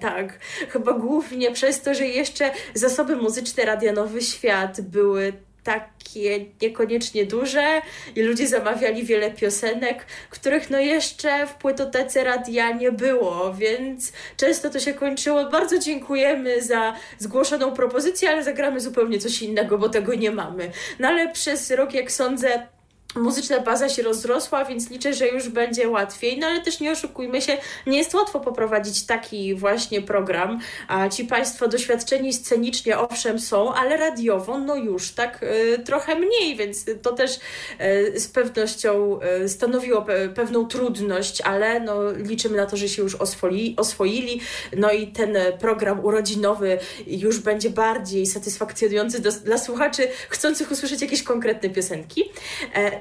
tak. 0.01 0.38
Chyba 0.68 0.92
głównie 0.92 1.51
przez 1.51 1.81
to, 1.81 1.95
że 1.95 2.07
jeszcze 2.07 2.51
zasoby 2.75 3.16
muzyczne 3.16 3.64
Radia 3.64 3.92
Nowy 3.92 4.23
Świat 4.23 4.81
były 4.81 5.33
takie 5.64 6.47
niekoniecznie 6.62 7.27
duże 7.27 7.83
i 8.16 8.23
ludzie 8.23 8.49
zamawiali 8.49 9.05
wiele 9.05 9.31
piosenek, 9.31 10.07
których 10.31 10.71
no 10.71 10.79
jeszcze 10.79 11.47
w 11.47 11.55
płytotece 11.55 12.25
radia 12.25 12.71
nie 12.71 12.92
było, 12.92 13.55
więc 13.55 14.12
często 14.37 14.71
to 14.71 14.81
się 14.81 14.95
kończyło. 14.95 15.51
Bardzo 15.51 15.79
dziękujemy 15.79 16.62
za 16.62 16.95
zgłoszoną 17.18 17.73
propozycję, 17.73 18.31
ale 18.31 18.45
zagramy 18.45 18.81
zupełnie 18.81 19.18
coś 19.18 19.42
innego, 19.42 19.79
bo 19.79 19.88
tego 19.88 20.14
nie 20.14 20.31
mamy. 20.31 20.71
No 20.99 21.09
ale 21.09 21.33
przez 21.33 21.71
rok, 21.71 21.95
jak 21.95 22.12
sądzę, 22.12 22.66
muzyczna 23.14 23.61
baza 23.61 23.88
się 23.88 24.03
rozrosła, 24.03 24.64
więc 24.64 24.90
liczę, 24.90 25.14
że 25.14 25.29
już 25.29 25.48
będzie 25.48 25.88
łatwiej. 25.88 26.38
No 26.38 26.46
ale 26.46 26.61
też 26.61 26.81
nie 26.81 26.92
oszukujmy 26.92 27.42
się, 27.42 27.57
nie 27.87 27.98
jest 27.98 28.14
łatwo 28.14 28.40
poprowadzić 28.40 29.07
taki 29.07 29.55
właśnie 29.55 30.03
program. 30.03 30.61
A 30.88 31.09
ci 31.09 31.25
Państwo 31.25 31.68
doświadczeni 31.68 32.33
scenicznie 32.33 32.98
owszem 32.98 33.40
są, 33.40 33.75
ale 33.75 33.96
radiowo 33.96 34.59
no 34.59 34.77
już 34.77 35.11
tak 35.11 35.42
y, 35.42 35.79
trochę 35.85 36.14
mniej, 36.14 36.57
więc 36.57 36.85
to 37.03 37.12
też 37.12 37.38
y, 37.81 38.20
z 38.20 38.29
pewnością 38.29 39.18
y, 39.42 39.48
stanowiło 39.48 40.03
pe 40.03 40.29
pewną 40.29 40.66
trudność, 40.66 41.40
ale 41.40 41.81
no, 41.81 42.12
liczymy 42.12 42.57
na 42.57 42.66
to, 42.66 42.77
że 42.77 42.88
się 42.88 43.03
już 43.03 43.14
oswoi, 43.14 43.75
oswoili. 43.77 44.40
No 44.77 44.92
i 44.92 45.07
ten 45.07 45.37
program 45.61 46.05
urodzinowy 46.05 46.79
już 47.07 47.38
będzie 47.38 47.70
bardziej 47.70 48.27
satysfakcjonujący 48.27 49.22
do, 49.22 49.33
dla 49.33 49.59
słuchaczy 49.59 50.09
chcących 50.29 50.70
usłyszeć 50.70 51.03
jakieś 51.03 51.22
konkretne 51.22 51.70
piosenki. 51.70 52.25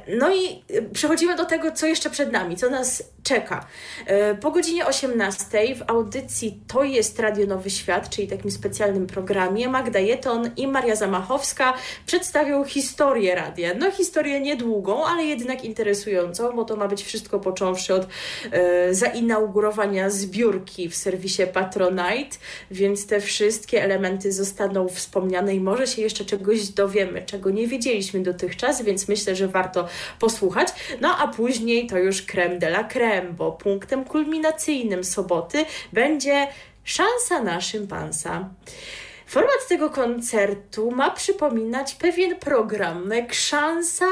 No 0.07 0.35
i 0.35 0.63
y, 0.75 0.89
przechodzimy 0.93 1.35
do 1.35 1.45
tego, 1.45 1.71
co 1.71 1.85
jeszcze 1.85 2.09
przed 2.09 2.31
nami, 2.31 2.55
co 2.55 2.69
nas 2.69 3.03
czeka. 3.23 3.65
Y, 4.31 4.35
po 4.35 4.51
godzinie 4.51 4.85
18 4.85 5.75
w 5.75 5.83
audycji 5.87 6.59
To 6.67 6.83
jest 6.83 7.19
Radio 7.19 7.45
Nowy 7.45 7.69
Świat, 7.69 8.09
czyli 8.09 8.27
takim 8.27 8.51
specjalnym 8.51 9.07
programie, 9.07 9.67
Magda 9.69 9.99
Jeton 9.99 10.51
i 10.57 10.67
Maria 10.67 10.95
Zamachowska 10.95 11.73
przedstawią 12.05 12.63
historię 12.65 13.35
radia. 13.35 13.73
No 13.73 13.91
historię 13.91 14.39
niedługą, 14.39 15.05
ale 15.05 15.23
jednak 15.23 15.65
interesującą, 15.65 16.55
bo 16.55 16.65
to 16.65 16.75
ma 16.75 16.87
być 16.87 17.03
wszystko 17.03 17.39
począwszy 17.39 17.93
od 17.93 18.07
e, 18.51 18.93
zainaugurowania 18.93 20.09
zbiórki 20.09 20.89
w 20.89 20.95
serwisie 20.95 21.43
Patronite, 21.53 22.37
więc 22.71 23.07
te 23.07 23.21
wszystkie 23.21 23.83
elementy 23.83 24.31
zostaną 24.31 24.87
wspomniane 24.87 25.55
i 25.55 25.59
może 25.59 25.87
się 25.87 26.01
jeszcze 26.01 26.25
czegoś 26.25 26.69
dowiemy, 26.69 27.21
czego 27.25 27.49
nie 27.49 27.67
wiedzieliśmy 27.67 28.19
dotychczas, 28.19 28.81
więc 28.81 29.07
myślę, 29.07 29.35
że 29.35 29.47
warto 29.47 29.87
posłuchać. 30.19 30.67
No 31.01 31.17
a 31.17 31.27
później 31.27 31.87
to 31.87 31.97
już 31.97 32.21
creme 32.21 32.59
de 32.59 32.67
la 32.67 32.83
creme, 32.83 33.33
bo 33.33 33.51
punktem 33.51 34.05
kulminacyjnym 34.05 35.03
soboty 35.03 35.65
będzie 35.93 36.47
szansa 36.83 37.43
na 37.43 37.61
szympansa. 37.61 38.49
Format 39.27 39.67
tego 39.69 39.89
koncertu 39.89 40.91
ma 40.91 41.11
przypominać 41.11 41.95
pewien 41.95 42.35
program, 42.35 43.11
szansa 43.31 44.05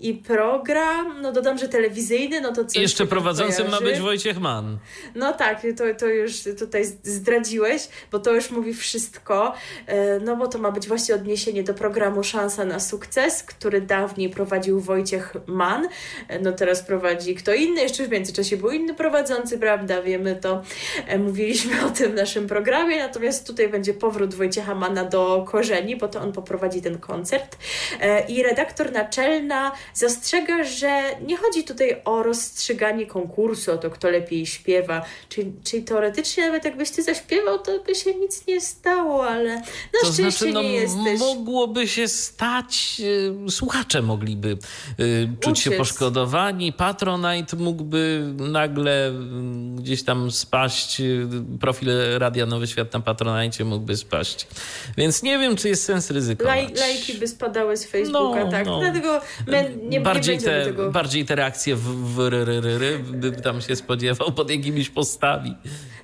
i 0.00 0.14
program, 0.14 1.22
no 1.22 1.32
dodam, 1.32 1.58
że 1.58 1.68
telewizyjny, 1.68 2.40
no 2.40 2.52
to 2.52 2.64
coś 2.64 2.76
I 2.76 2.80
jeszcze 2.80 3.06
prowadzącym 3.06 3.70
ma 3.70 3.80
być 3.80 4.00
Wojciech 4.00 4.40
Mann. 4.40 4.78
No 5.14 5.32
tak, 5.32 5.62
to, 5.76 5.84
to 5.98 6.06
już 6.06 6.32
tutaj 6.58 6.84
zdradziłeś, 7.02 7.88
bo 8.12 8.18
to 8.18 8.32
już 8.32 8.50
mówi 8.50 8.74
wszystko, 8.74 9.54
e, 9.86 10.20
no 10.20 10.36
bo 10.36 10.48
to 10.48 10.58
ma 10.58 10.70
być 10.70 10.88
właśnie 10.88 11.14
odniesienie 11.14 11.62
do 11.62 11.74
programu 11.74 12.22
Szansa 12.24 12.64
na 12.64 12.80
sukces, 12.80 13.42
który 13.42 13.80
dawniej 13.80 14.30
prowadził 14.30 14.80
Wojciech 14.80 15.34
Mann, 15.46 15.88
e, 16.28 16.38
no 16.38 16.52
teraz 16.52 16.82
prowadzi 16.82 17.34
kto 17.34 17.54
inny, 17.54 17.80
jeszcze 17.80 18.04
w 18.04 18.10
międzyczasie 18.10 18.56
był 18.56 18.70
inny 18.70 18.94
prowadzący, 18.94 19.58
prawda, 19.58 20.02
wiemy 20.02 20.36
to, 20.36 20.62
e, 21.06 21.18
mówiliśmy 21.18 21.72
o 21.86 21.90
tym 21.90 22.12
w 22.12 22.14
naszym 22.14 22.46
programie, 22.46 22.98
natomiast 22.98 23.46
tutaj 23.46 23.68
będzie 23.68 23.94
powrót 23.94 24.34
Wojciecha 24.34 24.74
Manna 24.74 25.04
do 25.04 25.44
korzeni, 25.48 25.96
bo 25.96 26.08
to 26.08 26.20
on 26.20 26.32
poprowadzi 26.32 26.82
ten 26.82 26.98
koncert. 26.98 27.56
I 28.28 28.42
redaktor 28.42 28.92
naczelna 28.92 29.72
zastrzega, 29.94 30.64
że 30.64 31.02
nie 31.26 31.36
chodzi 31.36 31.64
tutaj 31.64 32.00
o 32.04 32.22
rozstrzyganie 32.22 33.06
konkursu, 33.06 33.72
o 33.72 33.78
to, 33.78 33.90
kto 33.90 34.10
lepiej 34.10 34.46
śpiewa. 34.46 35.04
Czyli, 35.28 35.52
czyli 35.64 35.82
teoretycznie 35.82 36.46
nawet 36.46 36.64
jakbyś 36.64 36.90
ty 36.90 37.02
zaśpiewał, 37.02 37.58
to 37.58 37.80
by 37.80 37.94
się 37.94 38.14
nic 38.14 38.46
nie 38.46 38.60
stało, 38.60 39.28
ale 39.28 39.56
na 39.56 40.00
to 40.02 40.12
szczęście 40.12 40.30
znaczy, 40.30 40.52
no, 40.52 40.62
nie 40.62 40.72
jesteś. 40.72 41.20
Mogłoby 41.20 41.88
się 41.88 42.08
stać, 42.08 43.02
y, 43.46 43.50
słuchacze 43.50 44.02
mogliby 44.02 44.58
y, 45.00 45.28
czuć 45.40 45.52
Uciec. 45.52 45.64
się 45.64 45.70
poszkodowani, 45.70 46.72
Patronite 46.72 47.56
mógłby 47.56 48.32
nagle 48.38 49.10
y, 49.10 49.12
gdzieś 49.76 50.02
tam 50.02 50.30
spaść, 50.30 51.02
profil 51.60 51.88
Radia 52.18 52.46
Nowy 52.46 52.66
Świat 52.66 52.92
na 52.92 53.00
Patronite 53.00 53.64
mógłby 53.64 53.96
spaść. 53.96 54.46
Więc 54.96 55.22
nie 55.22 55.38
wiem, 55.38 55.56
czy 55.56 55.68
jest 55.68 55.84
sens 55.84 56.10
ryzykować. 56.10 56.56
Laj, 56.56 56.74
lajki 56.74 57.14
by 57.14 57.28
spadały 57.28 57.76
z 57.76 57.86
Facebooka, 57.86 58.44
no, 58.44 58.50
tak. 58.50 58.66
No. 58.66 58.80
Dlatego 58.80 59.20
nie, 59.82 60.00
bardziej, 60.00 60.38
nie 60.38 60.44
te, 60.44 60.64
tego... 60.64 60.90
bardziej 60.90 61.24
te 61.24 61.34
reakcje 61.34 61.76
w, 61.76 62.14
w 62.14 62.28
ryryryry, 62.28 62.98
bym 62.98 63.34
tam 63.34 63.60
się 63.60 63.76
spodziewał 63.76 64.32
pod 64.32 64.50
jakimiś 64.50 64.90
postami. 64.90 65.56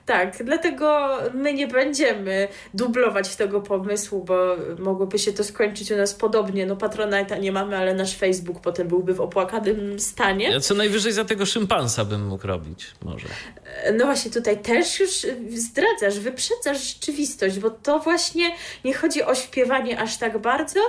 Tak, 0.07 0.45
dlatego 0.45 1.19
my 1.35 1.55
nie 1.55 1.67
będziemy 1.67 2.49
dublować 2.75 3.37
tego 3.37 3.61
pomysłu, 3.61 4.25
bo 4.25 4.57
mogłoby 4.79 5.19
się 5.19 5.33
to 5.33 5.45
skończyć 5.45 5.91
u 5.91 5.97
nas 5.97 6.15
podobnie. 6.15 6.67
No 6.67 6.77
Patronite'a 6.77 7.41
nie 7.41 7.53
mamy, 7.53 7.77
ale 7.77 7.95
nasz 7.95 8.17
Facebook 8.17 8.61
potem 8.61 8.89
byłby 8.89 9.15
w 9.15 9.21
opłakanym 9.21 10.01
stanie. 10.01 10.51
Ja 10.51 10.61
co 10.61 10.75
najwyżej 10.75 11.13
za 11.13 11.25
tego 11.25 11.47
szympansa 11.47 12.05
bym 12.05 12.27
mógł 12.27 12.47
robić, 12.47 12.87
może. 13.05 13.27
No 13.99 14.05
właśnie 14.05 14.31
tutaj 14.31 14.59
też 14.59 15.01
już 15.01 15.27
zdradzasz, 15.55 16.21
wyprzedzasz 16.21 16.95
rzeczywistość, 16.95 17.59
bo 17.59 17.71
to 17.71 17.99
właśnie 17.99 18.51
nie 18.85 18.95
chodzi 18.95 19.23
o 19.23 19.35
śpiewanie 19.35 20.01
aż 20.01 20.17
tak 20.17 20.39
bardzo, 20.39 20.81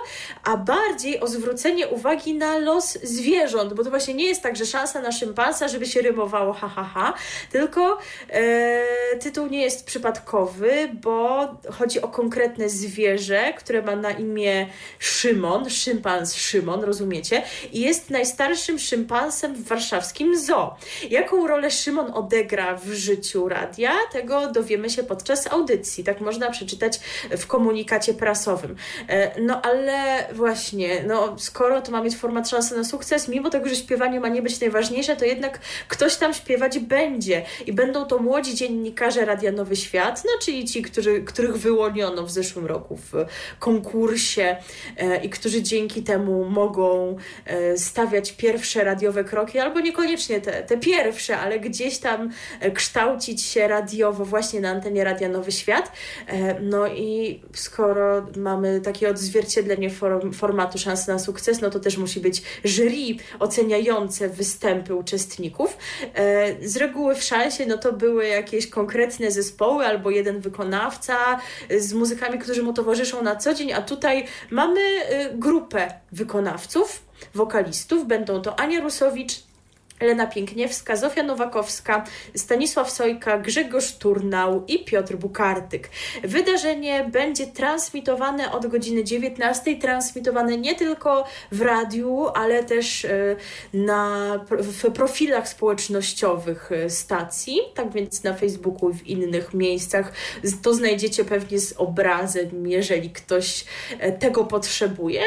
a 0.43 0.58
bardziej 0.58 1.19
o 1.19 1.28
zwrócenie 1.28 1.88
uwagi 1.88 2.34
na 2.34 2.58
los 2.58 2.72
zwierząt, 2.81 3.73
bo 3.73 3.83
to 3.83 3.89
właśnie 3.89 4.13
nie 4.13 4.25
jest 4.25 4.41
tak, 4.41 4.55
że 4.55 4.65
szansa 4.65 5.01
na 5.01 5.12
szympansa, 5.12 5.67
żeby 5.67 5.86
się 5.86 6.01
rymowało 6.01 6.53
ha, 6.53 6.67
ha, 6.67 6.83
ha 6.83 7.13
tylko 7.51 7.97
e, 8.29 9.17
tytuł 9.21 9.47
nie 9.47 9.62
jest 9.62 9.86
przypadkowy, 9.86 10.89
bo 10.93 11.47
chodzi 11.71 12.01
o 12.01 12.07
konkretne 12.07 12.69
zwierzę, 12.69 13.53
które 13.57 13.81
ma 13.81 13.95
na 13.95 14.12
imię 14.12 14.67
Szymon, 14.99 15.69
szympans 15.69 16.36
Szymon, 16.36 16.83
rozumiecie? 16.83 17.43
I 17.71 17.81
jest 17.81 18.09
najstarszym 18.09 18.79
szympansem 18.79 19.55
w 19.55 19.63
warszawskim 19.67 20.39
zoo. 20.39 20.75
Jaką 21.09 21.47
rolę 21.47 21.71
Szymon 21.71 22.12
odegra 22.13 22.75
w 22.75 22.88
życiu 22.88 23.49
radia, 23.49 23.91
tego 24.12 24.51
dowiemy 24.51 24.89
się 24.89 25.03
podczas 25.03 25.47
audycji. 25.47 26.03
Tak 26.03 26.21
można 26.21 26.49
przeczytać 26.49 26.99
w 27.38 27.47
komunikacie 27.47 28.13
prasowym. 28.13 28.75
E, 29.07 29.41
no 29.41 29.62
ale 29.62 30.27
właśnie, 30.33 31.03
no 31.07 31.36
skoro 31.39 31.81
to 31.81 31.91
ma 31.91 32.01
mieć 32.01 32.15
format 32.15 32.49
szansy 32.63 32.78
na 32.78 32.84
sukces, 32.84 33.28
mimo 33.28 33.49
tego, 33.49 33.69
że 33.69 33.76
śpiewanie 33.76 34.19
ma 34.19 34.28
nie 34.28 34.41
być 34.41 34.60
najważniejsze, 34.60 35.15
to 35.15 35.26
jednak 35.26 35.60
ktoś 35.88 36.15
tam 36.15 36.34
śpiewać 36.34 36.80
będzie 36.80 37.45
i 37.65 37.73
będą 37.73 38.06
to 38.06 38.19
młodzi 38.19 38.56
dziennikarze 38.56 39.26
Radia 39.26 39.52
Nowy 39.52 39.76
Świat, 39.76 40.23
no 40.26 40.32
czyli 40.41 40.65
ci, 40.65 40.82
którzy, 40.82 41.21
których 41.21 41.58
wyłoniono 41.58 42.23
w 42.23 42.32
zeszłym 42.32 42.65
roku 42.65 42.97
w 42.97 43.26
konkursie 43.60 44.58
e, 44.97 45.23
i 45.23 45.30
którzy 45.30 45.63
dzięki 45.63 46.04
temu 46.04 46.45
mogą 46.45 47.15
e, 47.45 47.78
stawiać 47.78 48.32
pierwsze 48.32 48.84
radiowe 48.84 49.23
kroki, 49.23 49.60
albo 49.60 49.80
niekoniecznie 49.80 50.41
te, 50.41 50.63
te 50.63 50.78
pierwsze, 50.78 51.38
ale 51.38 51.60
gdzieś 51.60 51.97
tam 51.97 52.30
kształcić 52.73 53.41
się 53.41 53.67
radiowo 53.67 54.26
właśnie 54.26 54.60
na 54.62 54.69
antenie 54.69 55.04
Radia 55.04 55.30
Nowy 55.30 55.52
Świat. 55.52 55.91
E, 56.28 56.60
no 56.60 56.88
i 56.88 57.41
skoro 57.54 58.26
mamy 58.38 58.82
takie 58.82 59.10
odzwierciedlenie 59.10 59.89
form, 59.89 60.34
formatu 60.34 60.78
szans 60.78 61.08
na 61.08 61.19
sukces, 61.19 61.62
no 61.62 61.69
to 61.69 61.80
też 61.80 61.97
musi 61.97 62.19
być 62.19 62.41
jury 62.63 63.16
oceniające 63.39 64.30
występy 64.30 64.96
uczestników. 64.96 65.78
E, 66.16 66.68
z 66.68 66.78
reguły 66.78 67.16
w 67.16 67.24
szansie 67.24 67.66
no 67.66 67.78
to 67.78 67.94
były 67.94 68.28
jakieś 68.28 68.68
konkretne 68.68 69.32
zespoły 69.32 69.86
albo 69.86 70.10
jeden 70.10 70.39
wykonawca 70.39 71.39
z 71.80 71.94
muzykami, 71.94 72.39
którzy 72.39 72.63
mu 72.63 72.74
towarzyszą 72.74 73.24
na 73.24 73.36
co 73.36 73.54
dzień, 73.54 73.74
a 73.74 73.82
tutaj 73.82 74.26
mamy 74.52 74.80
y, 74.80 75.38
grupę 75.38 75.94
wykonawców, 76.12 77.06
wokalistów. 77.36 78.08
Będą 78.08 78.42
to 78.42 78.60
Ania 78.60 78.80
Rusowicz, 78.80 79.53
Elena 79.99 80.27
Piękniewska, 80.27 80.95
Zofia 80.95 81.23
Nowakowska, 81.23 82.06
Stanisław 82.36 82.91
Sojka, 82.91 83.38
Grzegorz 83.38 83.95
Turnał 83.95 84.63
i 84.67 84.86
Piotr 84.86 85.15
Bukartyk. 85.15 85.89
Wydarzenie 86.23 87.10
będzie 87.12 87.47
transmitowane 87.47 88.51
od 88.51 88.67
godziny 88.67 89.03
19, 89.03 89.75
transmitowane 89.75 90.58
nie 90.58 90.75
tylko 90.75 91.25
w 91.51 91.62
radiu, 91.62 92.27
ale 92.34 92.63
też 92.63 93.06
e, 93.06 93.36
na, 93.73 94.39
w 94.49 94.91
profilach 94.91 95.47
społecznościowych 95.47 96.71
e, 96.71 96.89
stacji, 96.89 97.60
tak 97.73 97.91
więc 97.91 98.23
na 98.23 98.34
Facebooku 98.34 98.89
i 98.89 98.93
w 98.93 99.08
innych 99.08 99.53
miejscach. 99.53 100.13
To 100.62 100.73
znajdziecie 100.73 101.25
pewnie 101.25 101.60
z 101.60 101.73
obrazem, 101.77 102.67
jeżeli 102.67 103.10
ktoś 103.10 103.65
e, 103.99 104.12
tego 104.12 104.43
potrzebuje. 104.43 105.21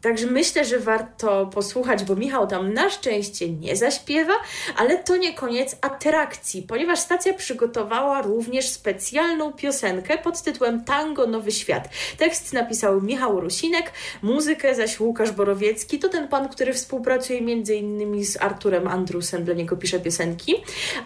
Także 0.00 0.26
myślę, 0.26 0.64
że 0.64 0.78
warto 0.78 1.46
posłuchać, 1.46 2.04
bo 2.04 2.16
Michał 2.16 2.46
tam 2.46 2.74
na 2.74 2.90
szczęście 2.90 3.50
nie 3.50 3.76
zaśpiewa 3.76 4.13
śpiewa, 4.14 4.34
ale 4.76 4.98
to 4.98 5.16
nie 5.16 5.34
koniec 5.34 5.76
atrakcji, 5.80 6.62
ponieważ 6.62 6.98
stacja 6.98 7.34
przygotowała 7.34 8.22
również 8.22 8.68
specjalną 8.68 9.52
piosenkę 9.52 10.18
pod 10.18 10.42
tytułem 10.42 10.84
Tango 10.84 11.26
Nowy 11.26 11.52
Świat. 11.52 11.88
Tekst 12.18 12.52
napisał 12.52 13.00
Michał 13.00 13.40
Rusinek, 13.40 13.92
muzykę 14.22 14.74
zaś 14.74 15.00
Łukasz 15.00 15.32
Borowiecki. 15.32 15.98
To 15.98 16.08
ten 16.08 16.28
pan, 16.28 16.48
który 16.48 16.72
współpracuje 16.72 17.38
innymi 17.38 18.24
z 18.24 18.42
Arturem 18.42 18.88
Andrusem, 18.88 19.44
dla 19.44 19.54
niego 19.54 19.76
pisze 19.76 20.00
piosenki. 20.00 20.54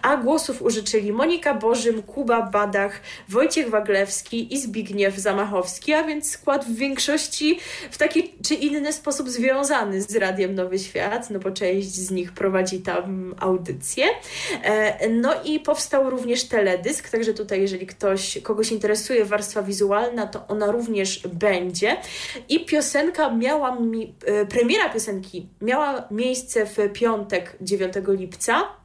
A 0.03 0.16
głosów 0.16 0.62
użyczyli 0.62 1.12
Monika 1.12 1.55
Bożym, 1.55 2.03
Kuba 2.03 2.42
Badach, 2.42 3.01
Wojciech 3.29 3.71
Waglewski 3.71 4.55
i 4.55 4.61
Zbigniew 4.61 5.16
Zamachowski, 5.16 5.92
a 5.92 6.05
więc 6.05 6.31
skład 6.31 6.64
w 6.64 6.75
większości 6.77 7.59
w 7.90 7.99
taki 7.99 8.33
czy 8.44 8.55
inny 8.55 8.92
sposób 8.92 9.29
związany 9.29 10.03
z 10.03 10.16
Radiem 10.16 10.55
Nowy 10.55 10.79
Świat, 10.79 11.31
no 11.31 11.38
bo 11.38 11.51
część 11.51 11.88
z 11.88 12.11
nich 12.11 12.33
prowadzi 12.33 12.81
tam 12.88 13.35
audycję. 13.38 14.05
E, 14.62 15.09
no 15.09 15.35
i 15.44 15.61
powstał 15.61 16.11
również 16.11 16.44
teledysk, 16.44 17.11
także 17.11 17.35
tutaj 17.35 17.61
jeżeli 17.61 17.87
ktoś, 17.87 18.38
kogoś 18.42 18.72
interesuje 18.72 19.24
warstwa 19.24 19.62
wizualna, 19.62 20.27
to 20.27 20.46
ona 20.46 20.70
również 20.70 21.29
będzie. 21.29 21.96
I 22.48 22.64
piosenka 22.64 23.31
miała, 23.31 23.81
mi, 23.81 24.14
e, 24.24 24.46
premiera 24.46 24.88
piosenki 24.88 25.48
miała 25.61 26.09
miejsce 26.11 26.66
w 26.66 26.77
piątek 26.92 27.57
9 27.61 27.94
lipca. 28.09 28.79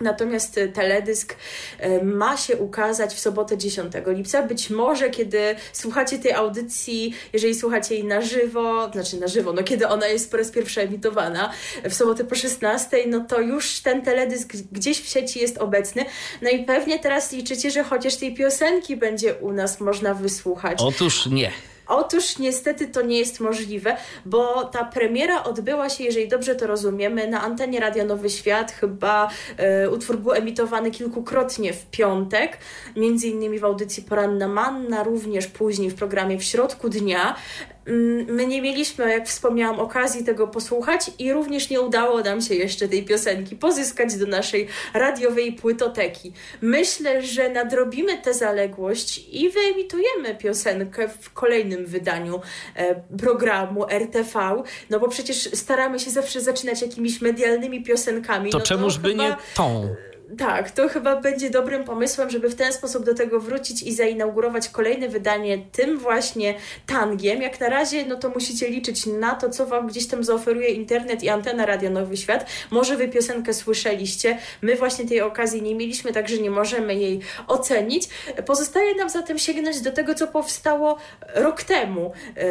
Natomiast 0.00 0.58
e, 0.58 0.68
teledysk 0.68 1.36
e, 1.78 2.04
ma 2.04 2.36
się 2.36 2.56
ukazać 2.56 3.14
w 3.14 3.20
sobotę 3.20 3.58
10 3.58 3.92
lipca. 4.06 4.42
Być 4.42 4.70
może, 4.70 5.10
kiedy 5.10 5.56
słuchacie 5.72 6.18
tej 6.18 6.32
audycji, 6.32 7.14
jeżeli 7.32 7.54
słuchacie 7.54 7.94
jej 7.94 8.04
na 8.04 8.20
żywo, 8.20 8.90
znaczy 8.92 9.20
na 9.20 9.28
żywo, 9.28 9.52
no 9.52 9.62
kiedy 9.62 9.88
ona 9.88 10.06
jest 10.06 10.30
po 10.30 10.36
raz 10.36 10.50
pierwszy 10.50 10.80
emitowana 10.80 11.50
w 11.84 11.94
sobotę 11.94 12.24
po 12.24 12.34
16, 12.34 12.96
no 13.06 13.20
to 13.20 13.40
już 13.40 13.80
ten 13.80 14.02
teledysk 14.02 14.52
gdzieś 14.72 15.00
w 15.00 15.08
sieci 15.08 15.40
jest 15.40 15.58
obecny. 15.58 16.04
No 16.42 16.50
i 16.50 16.64
pewnie 16.64 16.98
teraz 16.98 17.32
liczycie, 17.32 17.70
że 17.70 17.84
chociaż 17.84 18.16
tej 18.16 18.34
piosenki 18.34 18.96
będzie 18.96 19.34
u 19.34 19.52
nas 19.52 19.80
można 19.80 20.14
wysłuchać. 20.14 20.78
Otóż 20.82 21.26
nie. 21.26 21.52
Otóż 21.90 22.38
niestety 22.38 22.88
to 22.88 23.02
nie 23.02 23.18
jest 23.18 23.40
możliwe, 23.40 23.96
bo 24.26 24.64
ta 24.64 24.84
premiera 24.84 25.44
odbyła 25.44 25.88
się, 25.88 26.04
jeżeli 26.04 26.28
dobrze 26.28 26.54
to 26.54 26.66
rozumiemy, 26.66 27.28
na 27.28 27.42
antenie 27.42 27.80
Radia 27.80 28.04
Nowy 28.04 28.30
Świat. 28.30 28.72
Chyba 28.72 29.30
e, 29.56 29.90
utwór 29.90 30.18
był 30.18 30.32
emitowany 30.32 30.90
kilkukrotnie 30.90 31.72
w 31.72 31.86
piątek, 31.86 32.58
między 32.96 33.28
innymi 33.28 33.58
w 33.58 33.64
audycji 33.64 34.02
Poranna 34.02 34.48
Manna, 34.48 35.02
również 35.02 35.46
później 35.46 35.90
w 35.90 35.94
programie 35.94 36.38
w 36.38 36.44
środku 36.44 36.88
dnia. 36.88 37.36
Mm, 37.86 38.34
my 38.34 38.46
nie 38.46 38.62
mieliśmy, 38.62 39.10
jak 39.10 39.28
wspomniałam, 39.28 39.80
okazji 39.80 40.24
tego 40.24 40.48
posłuchać 40.48 41.10
i 41.18 41.32
również 41.32 41.70
nie 41.70 41.80
udało 41.80 42.20
nam 42.20 42.40
się 42.40 42.54
jeszcze 42.54 42.88
tej 42.88 43.04
piosenki 43.04 43.56
pozyskać 43.56 44.16
do 44.16 44.26
naszej 44.26 44.68
radiowej 44.94 45.52
płytoteki. 45.52 46.32
Myślę, 46.62 47.22
że 47.22 47.48
nadrobimy 47.48 48.18
tę 48.18 48.34
zaległość 48.34 49.24
i 49.32 49.50
wyemitujemy 49.50 50.34
piosenkę 50.38 51.08
w 51.08 51.32
kolejnym 51.32 51.86
wydaniu 51.86 52.40
e, 52.76 52.94
programu 53.18 53.86
RTV, 53.88 54.62
no 54.90 55.00
bo 55.00 55.08
przecież 55.08 55.36
staramy 55.36 55.98
się 55.98 56.10
zawsze 56.10 56.40
zaczynać 56.40 56.82
jakimiś 56.82 57.20
medialnymi 57.20 57.82
piosenkami. 57.82 58.50
To 58.50 58.58
no 58.58 58.64
czemuż 58.64 58.94
to 58.94 59.00
by 59.00 59.10
chyba... 59.10 59.28
nie 59.28 59.36
tą? 59.54 59.94
Tak, 60.38 60.70
to 60.70 60.88
chyba 60.88 61.16
będzie 61.16 61.50
dobrym 61.50 61.84
pomysłem, 61.84 62.30
żeby 62.30 62.48
w 62.50 62.54
ten 62.54 62.72
sposób 62.72 63.04
do 63.04 63.14
tego 63.14 63.40
wrócić 63.40 63.82
i 63.82 63.94
zainaugurować 63.94 64.68
kolejne 64.68 65.08
wydanie 65.08 65.58
tym 65.72 65.98
właśnie 65.98 66.54
tangiem. 66.86 67.42
Jak 67.42 67.60
na 67.60 67.68
razie, 67.68 68.06
no 68.06 68.16
to 68.16 68.28
musicie 68.28 68.68
liczyć 68.68 69.06
na 69.06 69.34
to, 69.34 69.50
co 69.50 69.66
Wam 69.66 69.86
gdzieś 69.86 70.06
tam 70.06 70.24
zaoferuje 70.24 70.68
internet 70.68 71.22
i 71.22 71.28
antena 71.28 71.66
Radio 71.66 71.90
Nowy 71.90 72.16
Świat. 72.16 72.46
Może 72.70 72.96
Wy 72.96 73.08
piosenkę 73.08 73.54
słyszeliście, 73.54 74.38
my 74.62 74.76
właśnie 74.76 75.06
tej 75.06 75.20
okazji 75.20 75.62
nie 75.62 75.74
mieliśmy, 75.74 76.12
także 76.12 76.38
nie 76.38 76.50
możemy 76.50 76.94
jej 76.94 77.20
ocenić. 77.46 78.08
Pozostaje 78.46 78.94
nam 78.94 79.10
zatem 79.10 79.38
sięgnąć 79.38 79.80
do 79.80 79.92
tego, 79.92 80.14
co 80.14 80.26
powstało 80.26 80.96
rok 81.34 81.62
temu 81.62 82.12
yy, 82.36 82.42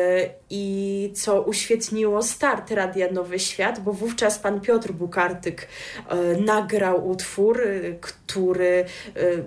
i 0.49 1.11
co 1.15 1.41
uświetniło 1.41 2.23
start 2.23 2.71
Radia 2.71 3.11
Nowy 3.11 3.39
Świat, 3.39 3.79
bo 3.79 3.93
wówczas 3.93 4.39
pan 4.39 4.61
Piotr 4.61 4.91
Bukartyk 4.91 5.67
yy, 6.11 6.41
nagrał 6.41 7.09
utwór 7.09 7.68
który 8.01 8.85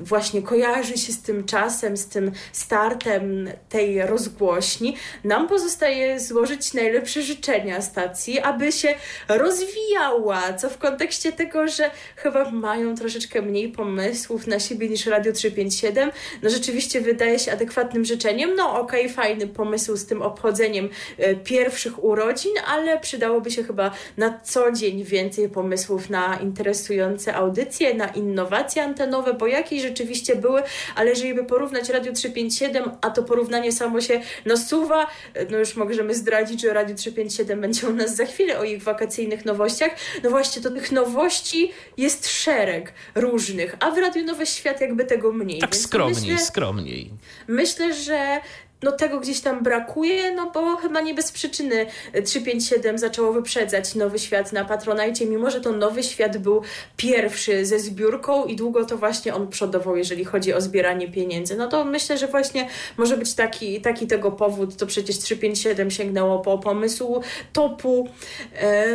właśnie 0.01 0.43
kojarzy 0.43 0.99
się 0.99 1.13
z 1.13 1.23
tym 1.23 1.45
czasem, 1.45 1.97
z 1.97 2.07
tym 2.07 2.33
startem 2.53 3.51
tej 3.69 4.03
rozgłośni, 4.03 4.97
nam 5.25 5.49
pozostaje 5.49 6.21
złożyć 6.21 6.75
najlepsze 6.75 7.23
życzenia 7.23 7.83
stacji, 7.83 8.41
aby 8.41 8.73
się 8.73 8.95
rozwijała, 9.29 10.53
co 10.53 10.71
w 10.71 10.79
kontekście 10.79 11.33
tego, 11.33 11.69
że 11.69 11.91
chyba 12.17 12.51
mają 12.51 12.95
troszeczkę 12.95 13.43
mniej 13.43 13.69
pomysłów 13.69 14.47
na 14.47 14.61
siebie 14.61 14.89
niż 14.89 15.07
Radio 15.07 15.33
357, 15.33 16.11
no 16.43 16.51
rzeczywiście 16.51 17.01
wydaje 17.01 17.39
się 17.39 17.53
adekwatnym 17.53 18.05
życzeniem. 18.05 18.55
No 18.57 18.81
okej, 18.81 19.03
okay, 19.03 19.15
fajny 19.15 19.47
pomysł 19.47 19.97
z 19.97 20.07
tym 20.07 20.23
obchodzeniem 20.23 20.89
e, 21.19 21.35
pierwszych 21.35 22.05
urodzin, 22.05 22.53
ale 22.67 23.01
przydałoby 23.01 23.51
się 23.51 23.65
chyba 23.65 23.91
na 24.17 24.41
co 24.45 24.73
dzień 24.73 25.05
więcej 25.05 25.49
pomysłów 25.49 26.11
na 26.11 26.37
interesujące 26.37 27.35
audycje, 27.35 27.95
na 27.95 28.07
innowacje 28.14 28.83
antenowe, 28.83 29.35
bo 29.35 29.46
jakieś 29.46 29.83
rzeczywiście 29.83 30.37
były, 30.37 30.62
ale 30.94 31.11
jeżeli 31.11 31.35
by 31.35 31.44
porównać 31.44 31.88
Radio 31.88 32.12
357, 32.12 32.90
a 33.01 33.11
to 33.11 33.22
porównanie 33.22 33.72
samo 33.72 34.01
się 34.01 34.20
nasuwa, 34.44 35.07
e, 35.35 35.44
no 35.44 35.59
już 35.59 35.77
możemy 35.77 36.14
zdradzić, 36.14 36.61
że 36.61 36.72
Radio 36.72 36.96
357 36.96 37.61
będzie 37.61 37.87
u 37.88 37.92
nas 37.92 38.16
za 38.16 38.25
chwilę 38.25 38.59
o 38.59 38.64
ich 38.64 38.83
wakacyjnych 38.83 39.44
nowościach. 39.44 39.90
No 40.22 40.31
właśnie, 40.31 40.62
to 40.62 40.70
tych 40.70 40.92
nowości 40.92 41.72
jest 41.96 42.29
szereg 42.29 42.92
różnych, 43.14 43.77
a 43.81 43.90
w 43.90 43.98
Radio 43.98 44.22
Nowy 44.25 44.46
Świat 44.46 44.81
jakby 44.81 45.04
tego 45.04 45.33
mniej. 45.33 45.60
Tak 45.60 45.77
skromniej, 45.77 46.33
myślę, 46.33 46.46
skromniej. 46.46 47.10
Myślę, 47.48 47.94
że 47.94 48.40
no 48.83 48.93
tego 48.93 49.21
gdzieś 49.21 49.41
tam 49.41 49.63
brakuje, 49.63 50.33
no 50.33 50.51
bo 50.51 50.77
chyba 50.77 51.01
nie 51.01 51.15
bez 51.15 51.33
przyczyny 51.33 51.87
357 52.25 52.99
zaczęło 52.99 53.33
wyprzedzać 53.33 53.95
Nowy 53.95 54.19
Świat 54.19 54.53
na 54.53 54.65
Patronajcie, 54.65 55.27
mimo 55.27 55.51
że 55.51 55.61
to 55.61 55.73
Nowy 55.73 56.03
Świat 56.03 56.39
był 56.39 56.63
pierwszy 56.97 57.67
ze 57.67 57.79
zbiórką 57.79 58.45
i 58.45 58.57
długo 58.57 58.85
to 58.85 58.97
właśnie 58.97 59.35
on 59.35 59.49
przodował, 59.49 59.97
jeżeli 59.97 60.25
chodzi 60.25 60.55
o 60.55 60.61
zbieranie 60.61 61.09
pieniędzy. 61.09 61.57
No 61.57 61.69
to 61.69 61.85
myślę, 61.85 62.19
że 62.19 62.27
właśnie 62.27 62.69
może 62.97 63.17
być 63.17 63.35
taki, 63.35 63.81
taki 63.81 64.07
tego 64.07 64.33
powód, 64.33 64.77
to 64.77 64.87
przecież 64.87 65.19
357 65.19 65.91
sięgnęło 65.91 66.39
po 66.39 66.59
pomysł 66.59 67.23
topu 67.53 68.09
e, 68.55 68.87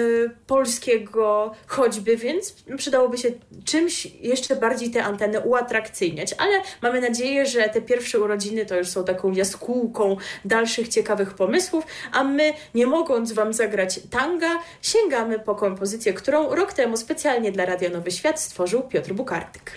polskiego 0.48 1.52
choćby, 1.68 2.18
więc 2.18 2.56
przydałoby 2.78 3.18
się 3.18 3.30
czymś 3.66 4.06
jeszcze 4.06 4.56
bardziej 4.56 4.90
te 4.90 5.04
anteny 5.04 5.40
uatrakcyjniać, 5.40 6.36
ale 6.38 6.62
mamy 6.82 7.02
nadzieję, 7.02 7.46
że 7.46 7.70
te 7.70 7.82
pierwsze 7.82 8.20
urodziny 8.20 8.66
to 8.66 8.76
już 8.76 8.88
są 8.88 9.04
taką 9.04 9.32
jaskółką 9.32 9.76
dalszych 10.45 10.88
ciekawych 10.88 11.34
pomysłów, 11.34 11.86
a 12.11 12.23
my, 12.23 12.53
nie 12.75 12.88
mogąc 12.88 13.32
Wam 13.32 13.53
zagrać 13.53 13.99
tanga, 14.09 14.59
sięgamy 14.82 15.39
po 15.39 15.55
kompozycję, 15.55 16.13
którą 16.13 16.55
rok 16.55 16.73
temu 16.73 16.97
specjalnie 16.97 17.51
dla 17.51 17.65
Radia 17.65 17.89
Nowy 17.89 18.11
Świat 18.11 18.41
stworzył 18.41 18.82
Piotr 18.82 19.13
Bukartyk. 19.13 19.71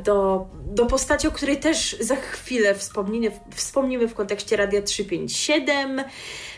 do, 0.03 0.47
do 0.65 0.85
postaci, 0.85 1.27
o 1.27 1.31
której 1.31 1.57
też 1.59 1.95
za 1.99 2.15
chwilę 2.15 2.75
wspomnimy, 2.75 3.31
wspomnimy 3.55 4.07
w 4.07 4.13
kontekście 4.13 4.57
Radia 4.57 4.81
357 4.81 6.03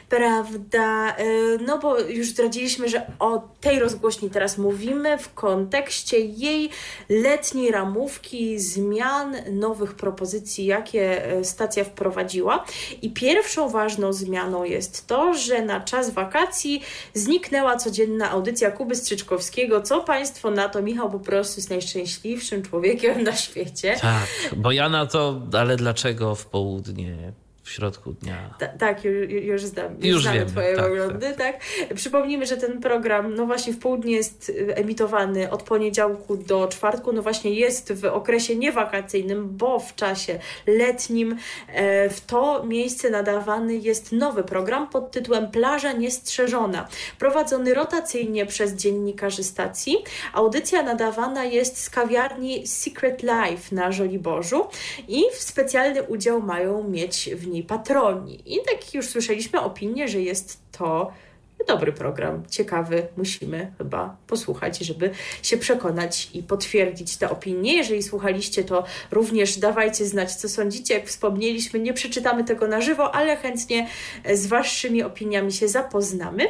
prawda? 0.10 1.16
E, 1.16 1.24
no 1.66 1.78
bo 1.78 2.00
już 2.00 2.28
zdradziliśmy, 2.28 2.90
że 2.90 3.12
o 3.20 3.50
tej 3.62 3.80
rozgłośni 3.80 4.30
teraz 4.30 4.58
mówimy 4.58 5.18
w 5.18 5.34
kontekście 5.34 6.20
jej 6.20 6.70
letniej 7.10 7.72
ramówki, 7.72 8.60
zmian, 8.60 9.36
nowych 9.52 9.94
propozycji, 9.94 10.66
jakie 10.66 11.26
e, 11.26 11.44
stacja 11.44 11.84
wprowadziła. 11.84 12.66
I 13.02 13.10
pierwszą 13.10 13.70
ważną 13.70 14.14
zmianą 14.14 14.64
jest 14.64 15.08
to, 15.08 15.34
że 15.34 15.66
na 15.66 15.80
czas 15.80 16.10
wakacji 16.10 16.82
zniknęła 17.14 17.78
codzienna 17.78 18.32
audycja 18.32 18.72
Kuby 18.72 18.96
Strzyczkowskiego. 18.96 19.82
Co 19.82 20.02
Państwo 20.02 20.52
na 20.52 20.70
to? 20.70 20.82
Michał 20.82 21.12
po 21.12 21.20
prostu 21.20 21.60
jest 21.60 21.70
najszczęśliwszym 21.70 22.64
człowiekiem 22.64 23.24
na 23.24 23.36
świecie. 23.36 23.96
Tak, 24.02 24.28
bo 24.58 24.72
ja 24.72 24.90
na 24.90 25.06
to, 25.06 25.42
ale 25.54 25.76
dlaczego 25.76 26.36
w 26.36 26.46
południe? 26.46 27.34
W 27.70 27.72
środku 27.72 28.14
dnia. 28.14 28.56
Ta, 28.60 28.68
tak, 28.68 29.06
już, 29.06 29.30
już 29.30 29.62
znam. 29.64 29.96
Już, 29.96 30.06
już 30.06 30.24
znamy 30.24 30.46
Twoje 30.46 30.76
tak, 30.76 30.86
poglądy, 30.86 31.34
tak, 31.38 31.38
tak. 31.38 31.96
Przypomnijmy, 31.96 32.46
że 32.46 32.58
ten 32.58 32.82
program, 32.82 33.36
no 33.36 33.46
właśnie 33.46 33.74
w 33.74 33.80
południe 33.80 34.16
jest 34.16 34.50
y, 34.50 34.76
emitowany 34.76 35.52
od 35.52 35.64
poniedziałku 35.64 36.38
do 36.38 36.68
czwartku, 36.68 37.14
no 37.14 37.22
właśnie 37.22 37.54
jest 37.54 37.94
w 37.94 38.06
okresie 38.06 38.56
niewakacyjnym, 38.56 39.58
bo 39.58 39.80
w 39.80 39.96
czasie 39.96 40.40
letnim 40.68 41.38
e, 41.68 42.10
w 42.10 42.22
to 42.22 42.64
miejsce 42.64 43.10
nadawany 43.10 43.76
jest 43.76 44.12
nowy 44.12 44.44
program 44.44 44.90
pod 44.90 45.12
tytułem 45.12 45.52
Plaża 45.52 45.92
Niestrzeżona, 45.92 46.88
prowadzony 47.20 47.74
rotacyjnie 47.74 48.46
przez 48.46 48.74
dziennikarzy 48.74 49.44
stacji. 49.44 49.98
Audycja 50.34 50.84
nadawana 50.84 51.46
jest 51.46 51.84
z 51.84 51.90
kawiarni 51.90 52.68
Secret 52.68 53.24
Life 53.24 53.76
na 53.76 53.92
Żoliborzu 53.92 54.68
i 55.08 55.24
specjalny 55.34 56.04
udział 56.04 56.42
mają 56.42 56.84
mieć 56.84 57.30
w 57.36 57.48
niej 57.48 57.59
patroni. 57.64 58.54
I 58.56 58.58
tak 58.66 58.94
już 58.94 59.06
słyszeliśmy 59.06 59.62
opinię, 59.62 60.08
że 60.08 60.22
jest 60.22 60.62
to 60.72 61.12
dobry 61.68 61.94
program, 61.94 62.44
ciekawy, 62.50 63.08
musimy 63.18 63.72
chyba 63.78 64.18
posłuchać, 64.28 64.78
żeby 64.78 65.12
się 65.44 65.58
przekonać 65.58 66.30
i 66.34 66.44
potwierdzić 66.44 67.18
te 67.18 67.30
opinie. 67.30 67.78
Jeżeli 67.78 68.04
słuchaliście, 68.04 68.64
to 68.64 68.84
również 69.12 69.58
dawajcie 69.58 70.06
znać, 70.06 70.36
co 70.36 70.50
sądzicie. 70.50 70.94
Jak 70.94 71.08
wspomnieliśmy, 71.08 71.80
nie 71.80 71.94
przeczytamy 71.94 72.44
tego 72.44 72.68
na 72.68 72.82
żywo, 72.82 73.16
ale 73.16 73.38
chętnie 73.38 73.88
z 74.34 74.48
Waszymi 74.48 75.04
opiniami 75.04 75.52
się 75.52 75.68
zapoznamy. 75.68 76.44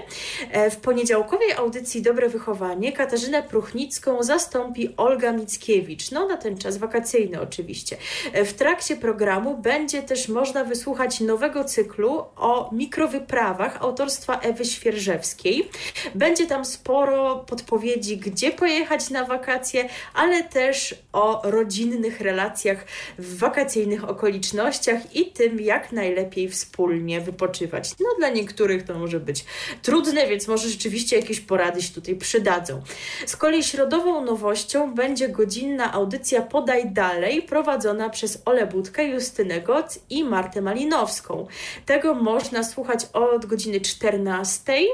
E, 0.51 0.69
w 0.69 0.77
poniedziałkowej 0.77 1.53
audycji 1.53 2.01
Dobre 2.01 2.29
Wychowanie 2.29 2.91
Katarzynę 2.91 3.43
Pruchnicką 3.43 4.23
zastąpi 4.23 4.93
Olga 4.97 5.31
Mickiewicz, 5.31 6.11
no 6.11 6.27
na 6.27 6.37
ten 6.37 6.57
czas 6.57 6.77
wakacyjny 6.77 7.41
oczywiście. 7.41 7.97
E, 8.33 8.45
w 8.45 8.53
trakcie 8.53 8.95
programu 8.95 9.57
będzie 9.57 10.01
też 10.01 10.29
można 10.29 10.63
wysłuchać 10.63 11.19
nowego 11.19 11.63
cyklu 11.63 12.25
o 12.35 12.69
mikrowyprawach 12.73 13.81
autorstwa 13.81 14.39
Ewy 14.39 14.65
Świerżewskiej 14.99 15.69
będzie 16.15 16.47
tam 16.47 16.65
sporo 16.65 17.35
podpowiedzi, 17.35 18.17
gdzie 18.17 18.51
pojechać 18.51 19.09
na 19.09 19.25
wakacje, 19.25 19.89
ale 20.13 20.43
też 20.43 20.95
o 21.13 21.41
rodzinnych 21.43 22.21
relacjach 22.21 22.85
w 23.17 23.37
wakacyjnych 23.37 24.09
okolicznościach 24.09 25.15
i 25.15 25.25
tym, 25.31 25.59
jak 25.59 25.91
najlepiej 25.91 26.49
wspólnie 26.49 27.21
wypoczywać. 27.21 27.91
No 27.99 28.09
dla 28.17 28.29
niektórych 28.29 28.83
to 28.83 28.99
może 28.99 29.19
być 29.19 29.45
trudne, 29.81 30.27
więc 30.27 30.47
może 30.47 30.69
rzeczywiście 30.69 31.15
jakieś 31.15 31.39
porady 31.39 31.81
się 31.81 31.93
tutaj 31.93 32.15
przydadzą. 32.15 32.81
Z 33.25 33.35
kolei 33.35 33.63
środową 33.63 34.25
nowością 34.25 34.93
będzie 34.93 35.29
godzinna 35.29 35.93
audycja 35.93 36.41
Podaj 36.41 36.91
Dalej, 36.91 37.41
prowadzona 37.41 38.09
przez 38.09 38.41
Ole 38.45 38.67
Budkę, 38.67 39.05
Justynę 39.05 39.61
Goc 39.61 39.99
i 40.09 40.23
Martę 40.23 40.61
Malinowską. 40.61 41.47
Tego 41.85 42.13
można 42.13 42.63
słuchać 42.63 43.05
od 43.13 43.45
godziny 43.45 43.81
14 43.81 44.88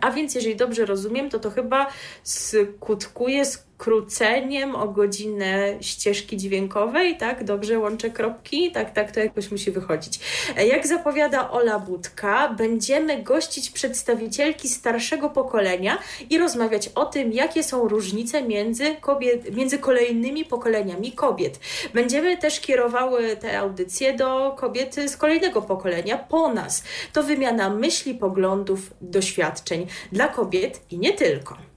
a 0.00 0.10
więc, 0.10 0.34
jeżeli 0.34 0.56
dobrze 0.56 0.86
rozumiem, 0.86 1.30
to 1.30 1.38
to 1.38 1.50
chyba 1.50 1.86
skutkuje 2.22 3.44
skróceniem 3.80 4.76
o 4.76 4.88
godzinę 4.88 5.74
ścieżki 5.80 6.36
dźwiękowej, 6.36 7.16
tak? 7.16 7.44
Dobrze 7.44 7.78
łączę 7.78 8.10
kropki? 8.10 8.72
Tak, 8.72 8.92
tak, 8.92 9.12
to 9.12 9.20
jakoś 9.20 9.50
musi 9.50 9.70
wychodzić. 9.70 10.20
E, 10.56 10.66
jak 10.66 10.86
zapowiada 10.86 11.50
Ola 11.50 11.78
Budka, 11.78 12.48
będziemy 12.48 13.22
gościć 13.22 13.70
przedstawicielki 13.70 14.68
starszego 14.68 15.30
pokolenia 15.30 15.98
i 16.30 16.38
rozmawiać 16.38 16.88
o 16.94 17.06
tym, 17.06 17.32
jakie 17.32 17.62
są 17.62 17.88
różnice 17.88 18.42
między, 18.42 18.96
kobiet, 19.00 19.56
między 19.56 19.78
kolejnymi 19.78 20.44
pokoleniami 20.44 21.12
kobiet. 21.12 21.60
Będziemy 21.94 22.36
też 22.36 22.60
kierowały 22.60 23.36
te 23.36 23.58
audycje 23.58 24.16
do 24.16 24.56
kobiet 24.58 24.96
z 25.06 25.16
kolejnego 25.16 25.62
pokolenia, 25.62 26.18
po 26.18 26.54
nas. 26.54 26.84
To 27.12 27.22
wymiana 27.22 27.70
myśli, 27.70 28.14
poglądów, 28.14 28.80
doświadczeń 29.00 29.86
dla 30.12 30.28
kobiet 30.28 30.80
i 30.90 30.98
nie 30.98 31.12
tylko. 31.12 31.69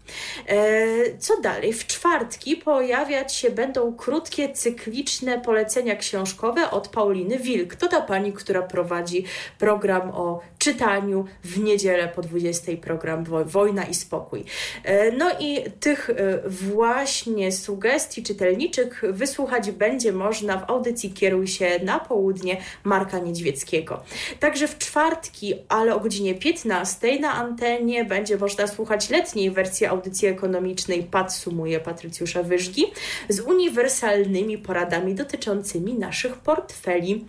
E, 0.47 1.17
co 1.17 1.41
dalej? 1.41 1.73
W 1.73 1.87
czwartki 1.87 2.55
pojawiać 2.55 3.35
się 3.35 3.49
będą 3.49 3.95
krótkie, 3.95 4.53
cykliczne 4.53 5.41
polecenia 5.41 5.95
książkowe 5.95 6.71
od 6.71 6.87
Pauliny 6.87 7.39
Wilk. 7.39 7.75
To 7.75 7.87
ta 7.87 8.01
pani, 8.01 8.33
która 8.33 8.61
prowadzi 8.61 9.25
program 9.59 10.09
o 10.09 10.41
czytaniu 10.63 11.25
w 11.43 11.59
niedzielę 11.59 12.07
po 12.07 12.21
20 12.21 12.71
program 12.81 13.25
Wojna 13.45 13.83
i 13.83 13.93
Spokój. 13.93 14.43
E, 14.83 15.11
no 15.11 15.31
i 15.39 15.63
tych 15.79 16.09
e, 16.09 16.49
właśnie 16.49 17.51
sugestii 17.51 18.23
czytelniczych 18.23 19.03
wysłuchać 19.09 19.71
będzie 19.71 20.11
można 20.11 20.57
w 20.57 20.69
audycji 20.69 21.13
Kieruj 21.13 21.47
się 21.47 21.79
na 21.83 21.99
południe 21.99 22.57
Marka 22.83 23.19
Niedźwieckiego. 23.19 24.03
Także 24.39 24.67
w 24.67 24.77
czwartki, 24.77 25.53
ale 25.69 25.95
o 25.95 25.99
godzinie 25.99 26.35
15 26.35 27.19
na 27.19 27.33
antenie 27.33 28.05
będzie 28.05 28.37
można 28.37 28.67
słuchać 28.67 29.09
letniej 29.09 29.51
wersji 29.51 29.85
audycji 29.85 30.27
ekonomicznej 30.27 31.03
Padsumuje 31.03 31.79
Patrycjusza 31.79 32.43
Wyżgi 32.43 32.85
z 33.29 33.39
uniwersalnymi 33.39 34.57
poradami 34.57 35.15
dotyczącymi 35.15 35.93
naszych 35.93 36.35
portfeli. 36.35 37.25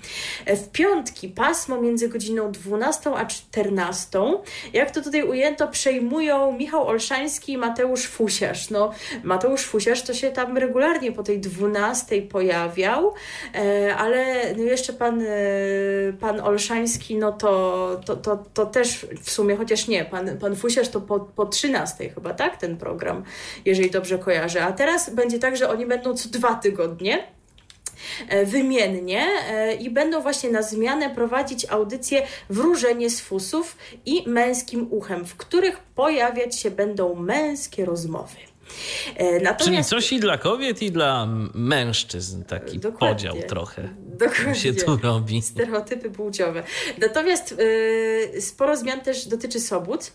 E, 0.46 0.56
w 0.56 0.70
piątki 0.70 1.28
pasmo 1.28 1.80
między 1.80 2.08
godziną 2.08 2.52
12 2.52 3.10
a 3.10 3.23
14, 3.26 4.18
jak 4.72 4.90
to 4.90 5.02
tutaj 5.02 5.22
ujęto, 5.22 5.68
przejmują 5.68 6.52
Michał 6.52 6.86
Olszański 6.86 7.52
i 7.52 7.58
Mateusz 7.58 8.06
Fusiarz. 8.06 8.70
No, 8.70 8.90
Mateusz 9.22 9.64
Fusiarz 9.64 10.02
to 10.02 10.14
się 10.14 10.30
tam 10.30 10.58
regularnie 10.58 11.12
po 11.12 11.22
tej 11.22 11.40
12 11.40 12.22
pojawiał, 12.22 13.14
e, 13.54 13.96
ale 13.96 14.24
no 14.56 14.62
jeszcze 14.62 14.92
pan, 14.92 15.22
e, 15.22 15.26
pan 16.20 16.40
Olszański, 16.40 17.16
no 17.16 17.32
to, 17.32 18.00
to, 18.06 18.16
to, 18.16 18.44
to 18.54 18.66
też 18.66 19.06
w 19.22 19.30
sumie, 19.30 19.56
chociaż 19.56 19.88
nie, 19.88 20.04
pan, 20.04 20.38
pan 20.38 20.56
Fusiarz 20.56 20.88
to 20.88 21.00
po, 21.00 21.20
po 21.20 21.46
13 21.46 22.08
chyba, 22.08 22.34
tak, 22.34 22.56
ten 22.56 22.76
program, 22.76 23.24
jeżeli 23.64 23.90
dobrze 23.90 24.18
kojarzę. 24.18 24.64
A 24.64 24.72
teraz 24.72 25.10
będzie 25.10 25.38
tak, 25.38 25.56
że 25.56 25.70
oni 25.70 25.86
będą 25.86 26.14
co 26.14 26.28
dwa 26.28 26.54
tygodnie 26.54 27.33
wymiennie 28.44 29.26
i 29.80 29.90
będą 29.90 30.20
właśnie 30.20 30.50
na 30.50 30.62
zmianę 30.62 31.10
prowadzić 31.10 31.66
audycje 31.70 32.26
Wróżenie 32.50 33.10
z 33.10 33.20
fusów 33.20 33.76
i 34.06 34.28
Męskim 34.28 34.88
uchem, 34.90 35.26
w 35.26 35.36
których 35.36 35.78
pojawiać 35.78 36.56
się 36.56 36.70
będą 36.70 37.14
męskie 37.14 37.84
rozmowy. 37.84 38.53
E, 39.16 39.40
natomiast... 39.40 39.64
Czyli 39.64 39.84
coś 39.84 40.12
i 40.12 40.20
dla 40.20 40.38
kobiet, 40.38 40.82
i 40.82 40.90
dla 40.90 41.28
mężczyzn, 41.54 42.44
taki 42.44 42.78
Dokładnie. 42.78 43.08
podział 43.08 43.48
trochę 43.48 43.88
Dokładnie. 43.98 44.54
się 44.54 44.74
tu 44.74 44.96
robi. 45.02 45.42
Stereotypy 45.42 46.10
płciowe. 46.10 46.62
Natomiast 46.98 47.54
yy, 48.32 48.40
sporo 48.40 48.76
zmian 48.76 49.00
też 49.00 49.26
dotyczy 49.26 49.60
sobót, 49.60 50.12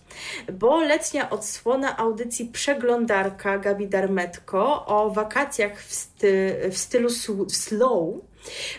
bo 0.54 0.82
letnia 0.82 1.30
odsłona 1.30 1.97
audycji 1.97 2.45
Przeglądarka 2.45 3.58
Gabi 3.58 3.88
Darmetko 3.88 4.86
o 4.86 5.10
wakacjach 5.10 5.84
w, 5.84 5.93
sty, 5.93 6.56
w 6.72 6.78
stylu 6.78 7.10
slow 7.50 8.30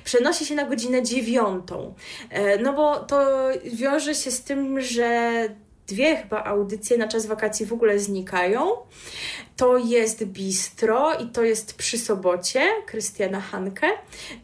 przenosi 0.05 0.47
się 0.47 0.55
na 0.55 0.65
godzinę 0.65 1.03
dziewiątą. 1.03 1.95
E, 2.31 2.59
no 2.59 2.73
bo 2.73 3.01
to 3.01 3.49
wiąże 3.65 4.15
się 4.15 4.31
z 4.31 4.43
tym, 4.43 4.81
że 4.81 5.49
dwie 5.91 6.17
chyba 6.17 6.45
audycje 6.45 6.99
na 6.99 7.09
czas 7.09 7.27
wakacji 7.27 7.67
w 7.67 7.73
ogóle 7.73 7.99
znikają. 7.99 8.71
To 9.57 9.79
jest 9.79 10.25
Bistro 10.25 11.15
i 11.15 11.27
to 11.27 11.43
jest 11.43 11.75
przy 11.75 11.99
sobocie 11.99 12.63
Krystiana 12.87 13.41
Hanke, 13.41 13.87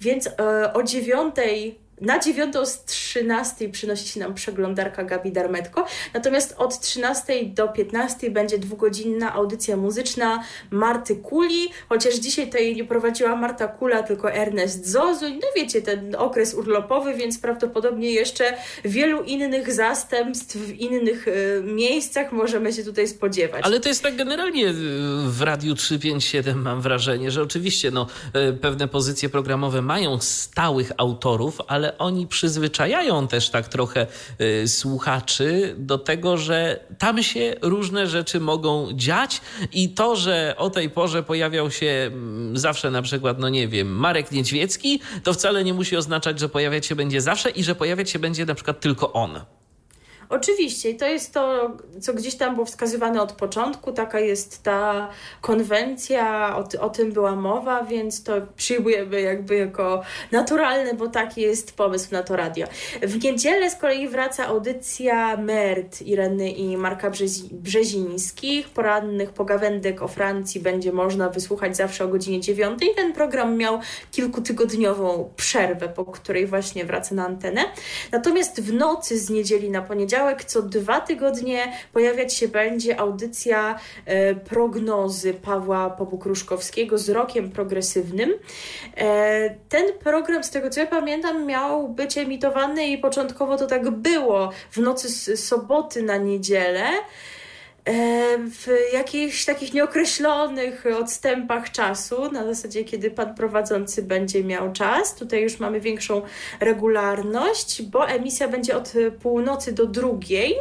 więc 0.00 0.26
e, 0.26 0.72
o 0.72 0.82
dziewiątej 0.82 1.85
na 2.00 2.18
dziewiątą 2.18 2.66
z 2.66 2.84
13 2.84 3.68
przynosi 3.68 4.08
się 4.08 4.20
nam 4.20 4.34
przeglądarka 4.34 5.04
Gabi 5.04 5.32
Darmetko, 5.32 5.86
natomiast 6.14 6.54
od 6.58 6.80
13 6.80 7.44
do 7.44 7.68
15 7.68 8.30
będzie 8.30 8.58
dwugodzinna 8.58 9.34
audycja 9.34 9.76
muzyczna 9.76 10.44
Marty 10.70 11.16
Kuli, 11.16 11.68
chociaż 11.88 12.14
dzisiaj 12.14 12.50
to 12.50 12.58
jej 12.58 12.76
nie 12.76 12.84
prowadziła 12.84 13.36
Marta 13.36 13.68
Kula, 13.68 14.02
tylko 14.02 14.32
Ernest 14.32 14.86
Zozuń. 14.86 15.32
No 15.32 15.48
wiecie, 15.56 15.82
ten 15.82 16.16
okres 16.18 16.54
urlopowy, 16.54 17.14
więc 17.14 17.38
prawdopodobnie 17.38 18.10
jeszcze 18.10 18.54
wielu 18.84 19.22
innych 19.22 19.72
zastępstw 19.72 20.56
w 20.56 20.70
innych 20.70 21.28
y, 21.28 21.62
miejscach 21.64 22.32
możemy 22.32 22.72
się 22.72 22.84
tutaj 22.84 23.08
spodziewać. 23.08 23.64
Ale 23.64 23.80
to 23.80 23.88
jest 23.88 24.02
tak 24.02 24.16
generalnie 24.16 24.72
w 25.26 25.42
Radiu 25.42 25.74
357 25.74 26.62
mam 26.62 26.80
wrażenie, 26.80 27.30
że 27.30 27.42
oczywiście 27.42 27.90
no, 27.90 28.06
y, 28.50 28.52
pewne 28.52 28.88
pozycje 28.88 29.28
programowe 29.28 29.82
mają 29.82 30.20
stałych 30.20 30.92
autorów, 30.96 31.58
ale 31.66 31.85
ale 31.86 31.98
oni 31.98 32.26
przyzwyczajają 32.26 33.28
też 33.28 33.50
tak 33.50 33.68
trochę 33.68 34.06
y, 34.40 34.68
słuchaczy 34.68 35.74
do 35.78 35.98
tego, 35.98 36.36
że 36.36 36.80
tam 36.98 37.22
się 37.22 37.54
różne 37.62 38.06
rzeczy 38.06 38.40
mogą 38.40 38.88
dziać 38.92 39.40
i 39.72 39.88
to, 39.88 40.16
że 40.16 40.54
o 40.58 40.70
tej 40.70 40.90
porze 40.90 41.22
pojawiał 41.22 41.70
się 41.70 41.86
mm, 41.86 42.58
zawsze 42.58 42.90
na 42.90 43.02
przykład, 43.02 43.38
no 43.38 43.48
nie 43.48 43.68
wiem, 43.68 43.88
Marek 43.88 44.32
Niedźwiecki, 44.32 45.00
to 45.22 45.32
wcale 45.32 45.64
nie 45.64 45.74
musi 45.74 45.96
oznaczać, 45.96 46.40
że 46.40 46.48
pojawiać 46.48 46.86
się 46.86 46.96
będzie 46.96 47.20
zawsze 47.20 47.50
i 47.50 47.64
że 47.64 47.74
pojawiać 47.74 48.10
się 48.10 48.18
będzie 48.18 48.46
na 48.46 48.54
przykład 48.54 48.80
tylko 48.80 49.12
on. 49.12 49.40
Oczywiście, 50.28 50.94
to 50.94 51.06
jest 51.06 51.34
to, 51.34 51.70
co 52.00 52.14
gdzieś 52.14 52.34
tam 52.34 52.54
było 52.54 52.66
wskazywane 52.66 53.22
od 53.22 53.32
początku, 53.32 53.92
taka 53.92 54.20
jest 54.20 54.62
ta 54.62 55.08
konwencja, 55.40 56.56
o, 56.56 56.80
o 56.80 56.90
tym 56.90 57.12
była 57.12 57.36
mowa, 57.36 57.84
więc 57.84 58.22
to 58.22 58.32
przyjmujemy 58.56 59.20
jakby 59.20 59.56
jako 59.56 60.02
naturalne, 60.32 60.94
bo 60.94 61.08
taki 61.08 61.40
jest 61.40 61.76
pomysł 61.76 62.08
na 62.12 62.22
to 62.22 62.36
radio. 62.36 62.66
W 63.02 63.24
niedzielę 63.24 63.70
z 63.70 63.76
kolei 63.76 64.08
wraca 64.08 64.46
audycja 64.46 65.36
MERT 65.36 66.02
Ireny 66.02 66.50
i 66.50 66.76
Marka 66.76 67.10
Brzezi 67.10 67.48
Brzezińskich. 67.52 68.68
Porannych 68.68 69.32
pogawędek 69.32 70.02
o 70.02 70.08
Francji 70.08 70.60
będzie 70.60 70.92
można 70.92 71.28
wysłuchać 71.28 71.76
zawsze 71.76 72.04
o 72.04 72.08
godzinie 72.08 72.40
9. 72.40 72.80
Ten 72.96 73.12
program 73.12 73.56
miał 73.56 73.80
kilkutygodniową 74.12 75.30
przerwę, 75.36 75.88
po 75.88 76.04
której 76.04 76.46
właśnie 76.46 76.84
wraca 76.84 77.14
na 77.14 77.26
antenę. 77.26 77.64
Natomiast 78.12 78.60
w 78.60 78.72
nocy 78.72 79.18
z 79.18 79.30
niedzieli 79.30 79.70
na 79.70 79.82
poniedziałek 79.82 80.15
poniedziałek 80.16 80.44
co 80.44 80.62
dwa 80.62 81.00
tygodnie 81.00 81.72
pojawiać 81.92 82.34
się 82.34 82.48
będzie 82.48 83.00
audycja 83.00 83.78
e, 84.04 84.34
prognozy 84.34 85.34
Pawła 85.34 85.90
Pobukruszkowskiego 85.90 86.98
z 86.98 87.08
rokiem 87.08 87.50
progresywnym. 87.50 88.34
E, 88.96 89.54
ten 89.68 89.92
program, 90.04 90.44
z 90.44 90.50
tego 90.50 90.70
co 90.70 90.80
ja 90.80 90.86
pamiętam, 90.86 91.46
miał 91.46 91.88
być 91.88 92.18
emitowany 92.18 92.86
i 92.86 92.98
początkowo 92.98 93.56
to 93.56 93.66
tak 93.66 93.90
było 93.90 94.50
w 94.70 94.78
nocy 94.78 95.08
z 95.08 95.44
soboty 95.44 96.02
na 96.02 96.16
niedzielę 96.16 96.86
w 98.50 98.66
jakichś 98.92 99.44
takich 99.44 99.74
nieokreślonych 99.74 100.84
odstępach 101.00 101.70
czasu, 101.70 102.32
na 102.32 102.44
zasadzie 102.44 102.84
kiedy 102.84 103.10
pan 103.10 103.34
prowadzący 103.34 104.02
będzie 104.02 104.44
miał 104.44 104.72
czas. 104.72 105.14
Tutaj 105.14 105.42
już 105.42 105.60
mamy 105.60 105.80
większą 105.80 106.22
regularność, 106.60 107.82
bo 107.82 108.08
emisja 108.08 108.48
będzie 108.48 108.76
od 108.76 108.92
północy 109.22 109.72
do 109.72 109.86
drugiej, 109.86 110.54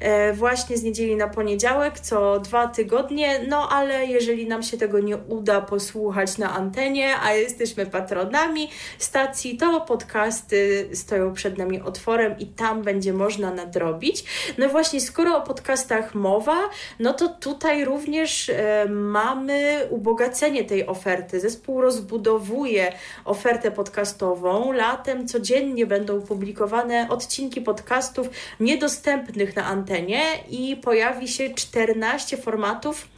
e, 0.00 0.32
właśnie 0.32 0.76
z 0.76 0.82
niedzieli 0.82 1.16
na 1.16 1.28
poniedziałek, 1.28 2.00
co 2.00 2.40
dwa 2.40 2.66
tygodnie. 2.66 3.40
No 3.48 3.68
ale 3.68 4.06
jeżeli 4.06 4.46
nam 4.46 4.62
się 4.62 4.76
tego 4.76 5.00
nie 5.00 5.16
uda 5.16 5.60
posłuchać 5.60 6.38
na 6.38 6.54
antenie, 6.54 7.14
a 7.22 7.32
jesteśmy 7.32 7.86
patronami 7.86 8.70
stacji, 8.98 9.56
to 9.56 9.80
podcasty 9.80 10.88
stoją 10.92 11.34
przed 11.34 11.58
nami 11.58 11.80
otworem 11.80 12.38
i 12.38 12.46
tam 12.46 12.82
będzie 12.82 13.12
można 13.12 13.50
nadrobić. 13.54 14.24
No 14.58 14.68
właśnie, 14.68 15.00
skoro 15.00 15.36
o 15.36 15.40
podcastach 15.40 16.14
mowa, 16.14 16.57
no 16.98 17.12
to 17.14 17.28
tutaj 17.28 17.84
również 17.84 18.48
e, 18.48 18.86
mamy 18.88 19.86
ubogacenie 19.90 20.64
tej 20.64 20.86
oferty. 20.86 21.40
Zespół 21.40 21.80
rozbudowuje 21.80 22.92
ofertę 23.24 23.70
podcastową. 23.70 24.72
Latem 24.72 25.28
codziennie 25.28 25.86
będą 25.86 26.22
publikowane 26.22 27.06
odcinki 27.10 27.60
podcastów 27.60 28.28
niedostępnych 28.60 29.56
na 29.56 29.64
antenie 29.64 30.22
i 30.50 30.76
pojawi 30.76 31.28
się 31.28 31.54
14 31.54 32.36
formatów 32.36 33.08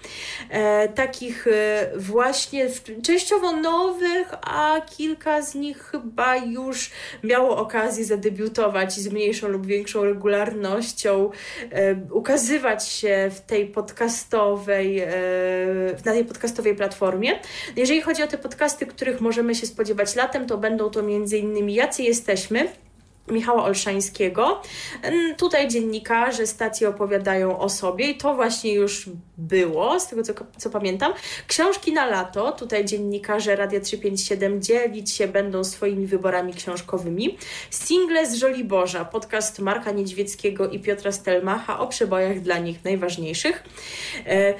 e, 0.51 0.89
takich 0.89 1.47
e, 1.47 1.91
właśnie 1.97 2.69
częściowo 3.03 3.53
nowych, 3.53 4.29
a 4.43 4.81
kilka 4.97 5.43
z 5.43 5.55
nich 5.55 5.79
chyba 5.79 6.37
już 6.37 6.91
miało 7.25 7.57
okazję 7.57 8.05
zadebiutować 8.05 8.93
z 8.93 9.13
mniejszą 9.13 9.49
lub 9.49 9.67
większą 9.67 10.05
regularnością, 10.05 11.31
ukazywać 12.11 12.89
się 12.89 13.30
w 13.31 13.41
tej 13.41 13.67
podcastowej, 13.67 14.99
e, 14.99 15.09
na 16.05 16.13
tej 16.13 16.25
podcastowej 16.25 16.75
platformie. 16.75 17.39
Jeżeli 17.77 18.01
chodzi 18.01 18.23
o 18.23 18.27
te 18.27 18.39
podcasty, 18.39 18.87
których 18.87 19.21
możemy 19.21 19.55
się 19.55 19.67
spodziewać 19.67 20.17
latem, 20.17 20.47
to 20.47 20.59
będą 20.59 20.91
to 20.91 21.01
m.in. 21.01 21.69
Jacy 21.69 22.03
jesteśmy, 22.03 22.69
Michała 23.31 23.65
Olszańskiego. 23.65 24.63
Tutaj 25.39 25.69
dziennikarze 25.69 26.47
stacji 26.47 26.87
opowiadają 26.87 27.59
o 27.59 27.69
sobie 27.69 28.11
i 28.11 28.17
to 28.17 28.35
właśnie 28.35 28.75
już 28.75 29.09
było, 29.39 30.01
z 30.01 30.09
tego 30.09 30.23
co, 30.23 30.33
co 30.59 30.71
pamiętam. 30.71 31.13
Książki 31.47 31.93
na 31.93 32.07
lato, 32.07 32.53
tutaj 32.53 32.85
dziennikarze 32.85 33.57
Radia 33.57 33.81
357 33.81 34.63
dzielić 34.63 35.11
się 35.11 35.29
będą 35.29 35.65
swoimi 35.65 36.07
wyborami 36.07 36.55
książkowymi. 36.55 37.39
Single 37.71 38.27
z 38.27 38.35
Żoliborza, 38.35 39.05
podcast 39.05 39.59
Marka 39.59 39.91
Niedźwieckiego 39.91 40.69
i 40.69 40.81
Piotra 40.81 41.13
Stelmacha 41.13 41.79
o 41.79 41.87
przebojach 41.87 42.41
dla 42.41 42.59
nich 42.59 42.85
najważniejszych. 42.85 43.65
E, 44.27 44.55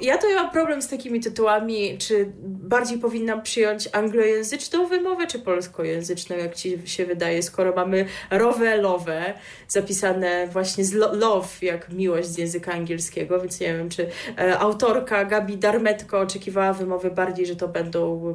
ja 0.00 0.18
to 0.18 0.26
mam 0.34 0.50
problem 0.50 0.82
z 0.82 0.88
takimi 0.88 1.20
tytułami, 1.20 1.98
czy 1.98 2.32
bardziej 2.42 2.98
powinnam 2.98 3.42
przyjąć 3.42 3.88
anglojęzyczną 3.92 4.86
wymowę, 4.86 5.26
czy 5.26 5.38
polskojęzyczną, 5.38 6.36
jak 6.36 6.54
Ci 6.54 6.78
się 6.84 7.06
wydaje, 7.06 7.42
skoro 7.42 7.72
mamy 7.74 7.99
rowelowe, 8.30 9.34
zapisane 9.68 10.48
właśnie 10.48 10.84
z 10.84 10.92
love, 10.92 11.48
jak 11.62 11.92
miłość 11.92 12.28
z 12.28 12.38
języka 12.38 12.72
angielskiego, 12.72 13.40
więc 13.40 13.60
nie 13.60 13.74
wiem, 13.74 13.88
czy 13.88 14.08
e, 14.38 14.58
autorka 14.58 15.24
Gabi 15.24 15.56
Darmetko 15.56 16.20
oczekiwała 16.20 16.72
wymowy 16.72 17.10
bardziej, 17.10 17.46
że 17.46 17.56
to 17.56 17.68
będą, 17.68 18.34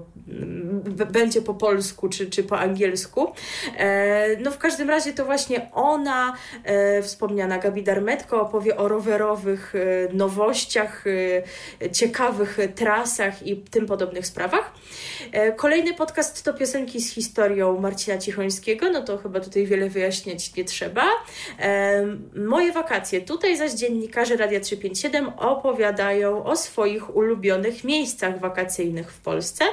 będzie 1.12 1.42
po 1.42 1.54
polsku, 1.54 2.10
czy, 2.10 2.30
czy 2.30 2.44
po 2.44 2.60
angielsku. 2.60 3.34
E, 3.78 4.38
no 4.38 4.52
w 4.52 4.58
każdym 4.58 4.90
razie 4.90 5.14
to 5.14 5.26
właśnie 5.26 5.72
ona, 5.74 6.34
e, 6.64 7.02
wspomniana 7.02 7.58
Gabi 7.58 7.84
Darmetko, 7.84 8.42
opowie 8.42 8.78
o 8.78 8.88
rowerowych 8.88 9.74
nowościach, 10.14 11.04
ciekawych 11.92 12.58
trasach 12.76 13.48
i 13.48 13.58
tym 13.58 13.86
podobnych 13.86 14.28
sprawach. 14.28 14.72
Kolejny 15.56 15.94
podcast 15.94 16.44
to 16.44 16.54
piosenki 16.54 17.02
z 17.02 17.14
historią 17.14 17.80
Marcina 17.80 18.18
Cichońskiego, 18.18 18.90
no 18.92 19.02
to 19.02 19.18
chyba 19.18 19.40
tutaj 19.46 19.66
wiele 19.66 19.90
wyjaśniać 19.90 20.56
nie 20.56 20.66
trzeba. 20.66 21.06
Moje 22.36 22.72
wakacje. 22.72 23.22
Tutaj 23.22 23.58
zaś 23.58 23.72
dziennikarze 23.72 24.38
Radia 24.38 24.60
357 24.60 25.30
opowiadają 25.30 26.44
o 26.44 26.56
swoich 26.56 27.16
ulubionych 27.16 27.84
miejscach 27.84 28.40
wakacyjnych 28.40 29.12
w 29.12 29.22
Polsce. 29.22 29.66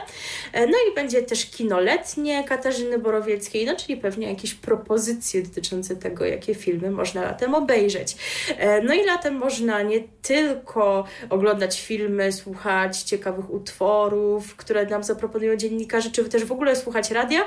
E, 0.53 0.67
no 0.67 0.79
i 0.91 0.95
będzie 0.95 1.23
też 1.23 1.47
kino 1.47 1.81
letnie 1.81 2.45
Katarzyny 2.45 2.99
Borowieckiej, 2.99 3.67
no 3.67 3.77
czyli 3.77 3.97
pewnie 3.97 4.29
jakieś 4.29 4.55
propozycje 4.55 5.43
dotyczące 5.43 5.97
tego, 5.97 6.25
jakie 6.25 6.55
filmy 6.55 6.91
można 6.91 7.23
latem 7.23 7.55
obejrzeć. 7.55 8.17
E, 8.59 8.83
no 8.83 8.95
i 8.95 9.05
latem 9.05 9.35
można 9.35 9.83
nie 9.83 10.01
tylko 10.23 11.05
oglądać 11.31 11.81
filmy, 11.81 12.33
słuchać 12.33 13.03
ciekawych 13.03 13.51
utworów, 13.51 14.57
które 14.57 14.87
nam 14.87 15.03
zaproponują 15.03 15.57
dziennikarze, 15.57 16.11
czy 16.11 16.25
też 16.25 16.45
w 16.45 16.53
ogóle 16.53 16.77
słuchać 16.77 17.11
radia, 17.11 17.45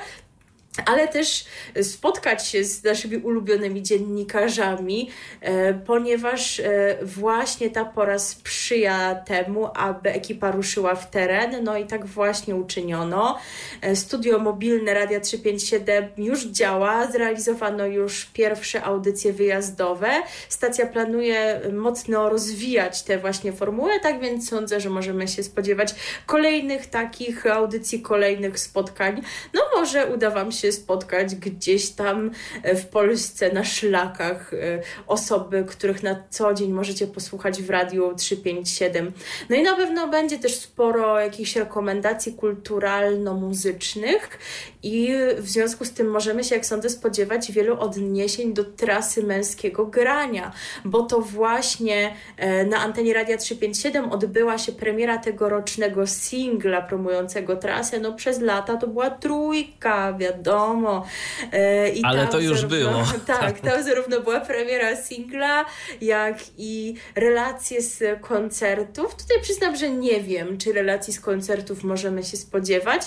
ale 0.86 1.08
też 1.08 1.46
spotkać 1.82 2.48
się 2.48 2.64
z 2.64 2.84
naszymi 2.84 3.18
ulubionymi 3.18 3.84
dziennikarzami, 3.84 5.10
e, 5.42 5.74
ponieważ 5.74 6.60
e, 6.60 6.98
właśnie 7.02 7.70
ta 7.70 7.86
pora 7.86 8.20
sprzyja 8.20 9.16
temu, 9.16 9.70
aby 9.76 10.10
ekipa 10.10 10.52
ruszyła 10.52 10.96
w 10.96 11.10
teren, 11.12 11.64
no 11.64 11.78
i 11.78 11.86
tak 11.86 12.06
właśnie 12.06 12.56
uczyniono. 12.56 13.38
E, 13.82 13.96
studio 13.96 14.40
mobilne 14.40 14.94
Radia 14.94 15.20
357 15.20 16.10
już 16.18 16.46
działa, 16.46 17.12
zrealizowano 17.12 17.86
już 17.86 18.26
pierwsze 18.26 18.84
audycje 18.84 19.34
wyjazdowe. 19.34 20.10
Stacja 20.50 20.86
planuje 20.86 21.62
mocno 21.74 22.30
rozwijać 22.30 23.04
tę 23.04 23.18
właśnie 23.18 23.54
formułę, 23.54 24.00
tak 24.00 24.20
więc 24.22 24.50
sądzę, 24.50 24.80
że 24.80 24.90
możemy 24.90 25.28
się 25.28 25.44
spodziewać 25.44 25.96
kolejnych 26.26 26.86
takich 26.86 27.46
audycji, 27.46 28.02
kolejnych 28.02 28.60
spotkań. 28.60 29.22
No 29.54 29.62
może 29.76 30.08
uda 30.08 30.30
Wam 30.30 30.52
się 30.52 30.65
się 30.66 30.72
spotkać 30.72 31.36
gdzieś 31.36 31.90
tam 31.90 32.32
e, 32.64 32.76
w 32.76 32.88
Polsce 32.88 33.52
na 33.54 33.64
szlakach 33.64 34.54
e, 34.54 34.82
osoby, 35.08 35.66
których 35.68 36.04
na 36.04 36.24
co 36.30 36.54
dzień 36.54 36.72
możecie 36.72 37.08
posłuchać 37.08 37.62
w 37.62 37.70
radiu 37.70 38.16
357. 38.16 39.12
No 39.50 39.56
i 39.56 39.64
na 39.64 39.76
pewno 39.76 40.08
będzie 40.08 40.40
też 40.40 40.56
sporo 40.56 41.20
jakichś 41.20 41.56
rekomendacji 41.56 42.34
kulturalno-muzycznych 42.34 44.30
i 44.86 45.14
w 45.38 45.50
związku 45.50 45.86
z 45.86 45.92
tym 45.92 46.08
możemy 46.08 46.44
się, 46.44 46.56
jak 46.56 46.66
sądzę, 46.66 46.90
spodziewać 46.90 47.52
wielu 47.52 47.80
odniesień 47.80 48.54
do 48.54 48.64
trasy 48.64 49.24
męskiego 49.24 49.86
grania, 49.86 50.52
bo 50.86 51.04
to 51.04 51.22
właśnie 51.22 52.16
e, 52.38 52.66
na 52.66 52.78
antenie 52.78 53.14
Radia 53.14 53.38
357 53.38 54.12
odbyła 54.12 54.58
się 54.58 54.72
premiera 54.72 55.18
tegorocznego 55.18 56.08
singla 56.08 56.82
promującego 56.82 57.56
trasę. 57.56 58.00
No 58.00 58.14
przez 58.14 58.40
lata 58.40 58.78
to 58.78 58.88
była 58.88 59.10
trójka, 59.10 60.14
wiadomo. 60.14 61.06
E, 61.52 61.90
I 61.90 62.04
Ale 62.04 62.28
to 62.28 62.40
już 62.40 62.62
zarówno, 62.62 62.78
było. 62.78 63.04
Tak, 63.26 63.60
tam 63.60 63.84
zarówno 63.84 64.20
była 64.20 64.40
premiera 64.40 64.96
singla, 64.96 65.66
jak 66.02 66.38
i 66.58 66.96
relacje 67.16 67.82
z 67.82 68.22
koncertów. 68.22 69.16
Tutaj 69.16 69.42
przyznam, 69.42 69.76
że 69.76 69.90
nie 69.90 70.22
wiem, 70.22 70.58
czy 70.58 70.74
relacji 70.74 71.14
z 71.14 71.20
koncertów 71.20 71.84
możemy 71.84 72.24
się 72.24 72.38
spodziewać. 72.38 73.02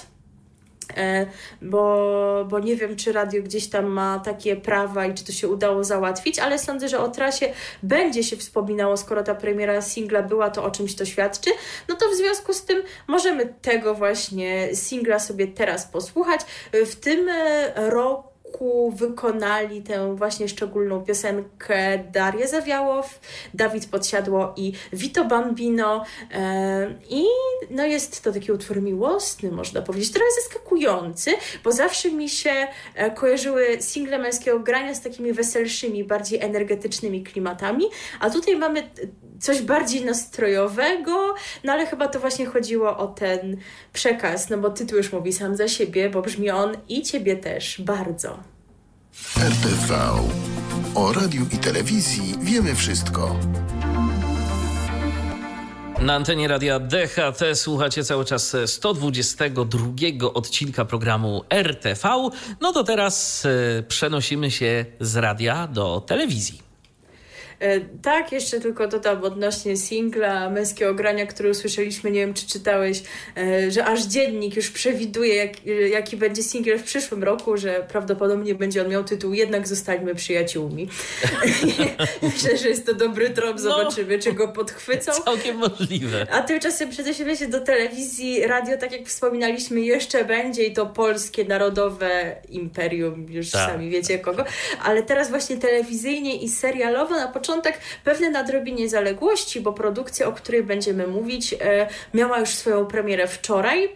E, 0.97 1.27
bo, 1.63 2.47
bo 2.49 2.59
nie 2.59 2.77
wiem, 2.77 2.97
czy 2.97 3.13
radio 3.13 3.43
gdzieś 3.43 3.69
tam 3.69 3.87
ma 3.87 4.19
takie 4.25 4.57
prawa 4.57 5.07
i 5.07 5.15
czy 5.15 5.25
to 5.25 5.33
się 5.33 5.49
udało 5.49 5.85
załatwić, 5.85 6.39
ale 6.39 6.59
sądzę, 6.59 6.89
że 6.89 6.99
o 6.99 7.09
trasie 7.09 7.53
będzie 7.83 8.25
się 8.25 8.37
wspominało, 8.37 8.97
skoro 8.97 9.23
ta 9.23 9.35
premiera 9.35 9.83
singla 9.83 10.23
była, 10.23 10.51
to 10.51 10.65
o 10.65 10.71
czymś 10.71 10.95
to 10.95 11.05
świadczy. 11.05 11.51
No 11.89 11.97
to 11.97 12.09
w 12.09 12.15
związku 12.15 12.53
z 12.53 12.65
tym 12.65 12.83
możemy 13.07 13.55
tego 13.63 13.95
właśnie 13.95 14.69
singla 14.75 15.19
sobie 15.19 15.47
teraz 15.47 15.87
posłuchać. 15.87 16.41
W 16.73 16.97
tym 16.97 17.29
e, 17.29 17.91
roku 17.91 18.28
roku 18.49 18.91
wykonali 18.91 19.83
tę 19.83 20.17
właśnie 20.17 20.49
szczególną 20.49 21.05
piosenkę 21.05 21.99
Daria 22.13 22.47
Zawiałow, 22.47 23.21
Dawid 23.55 23.87
Podsiadło 23.87 24.55
i 24.57 24.73
Vito 24.93 25.25
Bambino. 25.25 26.05
E, 26.33 26.95
I 27.11 27.25
no 27.71 27.87
jest 27.87 28.25
to 28.25 28.33
taki 28.33 28.53
utwór 28.53 28.83
miłosny, 28.83 29.51
można 29.51 29.83
powiedzieć, 29.83 30.13
trochę 30.13 30.31
zaskakujący, 30.43 31.31
bo 31.65 31.73
zawsze 31.73 32.11
mi 32.11 32.29
się 32.29 32.67
e, 32.95 33.11
kojarzyły 33.11 33.77
single 33.81 34.19
męskiego 34.19 34.61
grania 34.61 34.95
z 34.95 35.01
takimi 35.01 35.33
weselszymi, 35.33 36.05
bardziej 36.05 36.41
energetycznymi 36.41 37.23
klimatami, 37.23 37.85
a 38.21 38.31
tutaj 38.31 38.57
mamy 38.57 38.91
coś 39.41 39.63
bardziej 39.63 40.05
nastrojowego, 40.05 41.35
no 41.65 41.73
ale 41.73 41.87
chyba 41.87 42.09
to 42.09 42.21
właśnie 42.21 42.47
chodziło 42.47 42.97
o 42.97 43.07
ten 43.07 43.57
przekaz, 43.93 44.51
no 44.51 44.59
bo 44.59 44.71
tytuł 44.71 44.99
już 44.99 45.13
mówi 45.13 45.33
sam 45.33 45.57
za 45.57 45.69
siebie, 45.69 46.11
bo 46.11 46.23
brzmi 46.23 46.51
on 46.51 46.77
i 46.89 47.03
ciebie 47.03 47.37
też 47.37 47.81
bardzo. 47.81 48.39
RTV. 49.37 49.95
O 50.95 51.13
radiu 51.13 51.47
i 51.53 51.59
telewizji 51.59 52.35
wiemy 52.41 52.75
wszystko. 52.75 53.37
Na 56.01 56.15
antenie 56.15 56.49
radia 56.49 56.81
DHT 56.81 57.41
słuchacie 57.55 58.05
cały 58.05 58.25
czas 58.25 58.57
122 58.67 60.33
odcinka 60.35 60.85
programu 60.85 61.45
RTV. 61.51 62.31
No 62.61 62.73
to 62.73 62.85
teraz 62.85 63.47
e, 63.47 63.83
przenosimy 63.83 64.51
się 64.51 64.85
z 65.01 65.17
radia 65.17 65.67
do 65.67 66.01
telewizji. 66.01 66.68
E, 67.61 67.81
tak, 67.81 68.33
jeszcze 68.33 68.61
tylko 68.61 68.89
dodam 68.89 69.25
odnośnie 69.25 69.77
singla 69.77 70.51
Męskiego 70.51 70.95
Grania, 70.95 71.27
który 71.27 71.51
usłyszeliśmy, 71.51 72.11
nie 72.11 72.21
wiem 72.21 72.35
czy 72.35 72.47
czytałeś, 72.47 73.03
e, 73.37 73.71
że 73.71 73.85
aż 73.85 74.05
dziennik 74.05 74.57
już 74.57 74.71
przewiduje 74.71 75.35
jak, 75.35 75.67
jaki 75.91 76.17
będzie 76.17 76.43
singiel 76.43 76.79
w 76.79 76.83
przyszłym 76.83 77.25
roku, 77.25 77.57
że 77.57 77.87
prawdopodobnie 77.89 78.55
będzie 78.55 78.83
on 78.83 78.89
miał 78.89 79.05
tytuł 79.05 79.35
Jednak 79.35 79.69
zostańmy 79.69 80.15
przyjaciółmi. 80.15 80.89
Myślę, 82.23 82.57
że 82.57 82.69
jest 82.69 82.87
to 82.87 82.95
dobry 82.95 83.31
trop, 83.31 83.57
no. 83.57 83.59
zobaczymy 83.59 84.17
no, 84.17 84.23
czy 84.23 84.33
go 84.33 84.49
podchwycą. 84.49 85.13
Całkiem 85.25 85.57
możliwe. 85.57 86.27
A 86.31 86.43
tymczasem 86.43 86.91
przenosimy 86.91 87.37
się 87.37 87.47
do 87.47 87.61
telewizji, 87.61 88.47
radio, 88.47 88.77
tak 88.77 88.93
jak 88.93 89.07
wspominaliśmy, 89.07 89.81
jeszcze 89.81 90.25
będzie 90.25 90.65
i 90.65 90.73
to 90.73 90.87
polskie 90.87 91.45
narodowe 91.45 92.37
imperium, 92.49 93.27
już 93.31 93.51
tak. 93.51 93.71
sami 93.71 93.91
wiecie 93.91 94.19
kogo, 94.19 94.45
ale 94.85 95.03
teraz 95.03 95.31
właśnie 95.31 95.57
telewizyjnie 95.57 96.37
i 96.37 96.49
serialowo 96.49 97.17
na 97.17 97.29
początku 97.29 97.48
początek 97.49 97.81
pewne 98.05 98.31
nadrobienie 98.31 98.89
zaległości, 98.89 99.61
bo 99.61 99.73
produkcja, 99.73 100.27
o 100.27 100.33
której 100.33 100.63
będziemy 100.63 101.07
mówić, 101.07 101.55
e, 101.61 101.89
miała 102.15 102.39
już 102.39 102.49
swoją 102.49 102.87
premierę 102.87 103.27
wczoraj. 103.27 103.89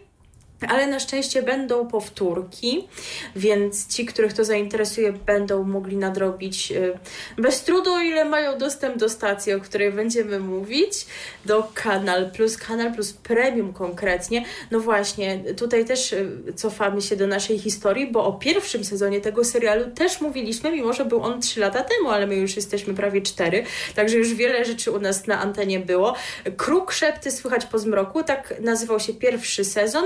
Ale 0.69 0.87
na 0.87 1.01
szczęście 1.01 1.43
będą 1.43 1.89
powtórki, 1.89 2.89
więc 3.37 3.87
ci, 3.87 4.07
których 4.07 4.33
to 4.33 4.45
zainteresuje, 4.45 5.13
będą 5.13 5.63
mogli 5.63 5.97
nadrobić 5.97 6.73
y, 6.73 6.99
bez 7.39 7.65
trudu, 7.65 7.99
ile 7.99 8.25
mają 8.25 8.59
dostęp 8.59 8.97
do 8.97 9.09
stacji, 9.09 9.53
o 9.53 9.61
której 9.61 9.93
będziemy 9.93 10.39
mówić, 10.39 11.07
do 11.45 11.69
Kanal 11.75 12.31
Plus, 12.31 12.57
Kanal 12.57 12.95
Plus 12.95 13.13
Premium 13.13 13.73
konkretnie. 13.73 14.45
No 14.71 14.81
właśnie, 14.81 15.45
tutaj 15.57 15.85
też 15.85 16.13
y, 16.13 16.53
cofamy 16.57 17.03
się 17.03 17.17
do 17.17 17.27
naszej 17.27 17.59
historii, 17.59 18.13
bo 18.13 18.25
o 18.25 18.33
pierwszym 18.33 18.85
sezonie 18.85 19.21
tego 19.21 19.45
serialu 19.45 19.91
też 19.91 20.21
mówiliśmy, 20.21 20.73
mimo 20.73 20.93
że 20.93 21.05
był 21.05 21.23
on 21.23 21.41
3 21.41 21.61
lata 21.61 21.85
temu, 21.85 22.11
ale 22.11 22.27
my 22.27 22.37
już 22.37 22.57
jesteśmy 22.57 22.95
prawie 22.95 23.23
4, 23.23 23.65
także 23.95 24.17
już 24.17 24.35
wiele 24.35 24.65
rzeczy 24.65 24.91
u 24.91 25.01
nas 25.01 25.27
na 25.27 25.41
antenie 25.41 25.81
było. 25.81 26.15
Kruk 26.57 26.93
szepty 26.93 27.31
słychać 27.31 27.67
po 27.67 27.79
zmroku, 27.79 28.25
tak 28.25 28.55
nazywał 28.61 29.01
się 29.01 29.15
pierwszy 29.15 29.65
sezon, 29.65 30.05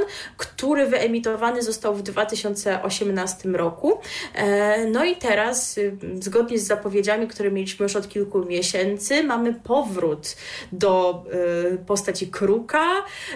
który 0.48 0.86
wyemitowany 0.86 1.62
został 1.62 1.94
w 1.94 2.02
2018 2.02 3.48
roku. 3.48 4.00
E, 4.34 4.86
no 4.86 5.04
i 5.04 5.16
teraz, 5.16 5.78
y, 5.78 5.96
zgodnie 6.20 6.58
z 6.58 6.66
zapowiedziami, 6.66 7.28
które 7.28 7.50
mieliśmy 7.50 7.82
już 7.82 7.96
od 7.96 8.08
kilku 8.08 8.44
miesięcy, 8.44 9.24
mamy 9.24 9.54
powrót 9.54 10.36
do 10.72 11.24
y, 11.74 11.78
postaci 11.78 12.26
Kruka 12.26 12.86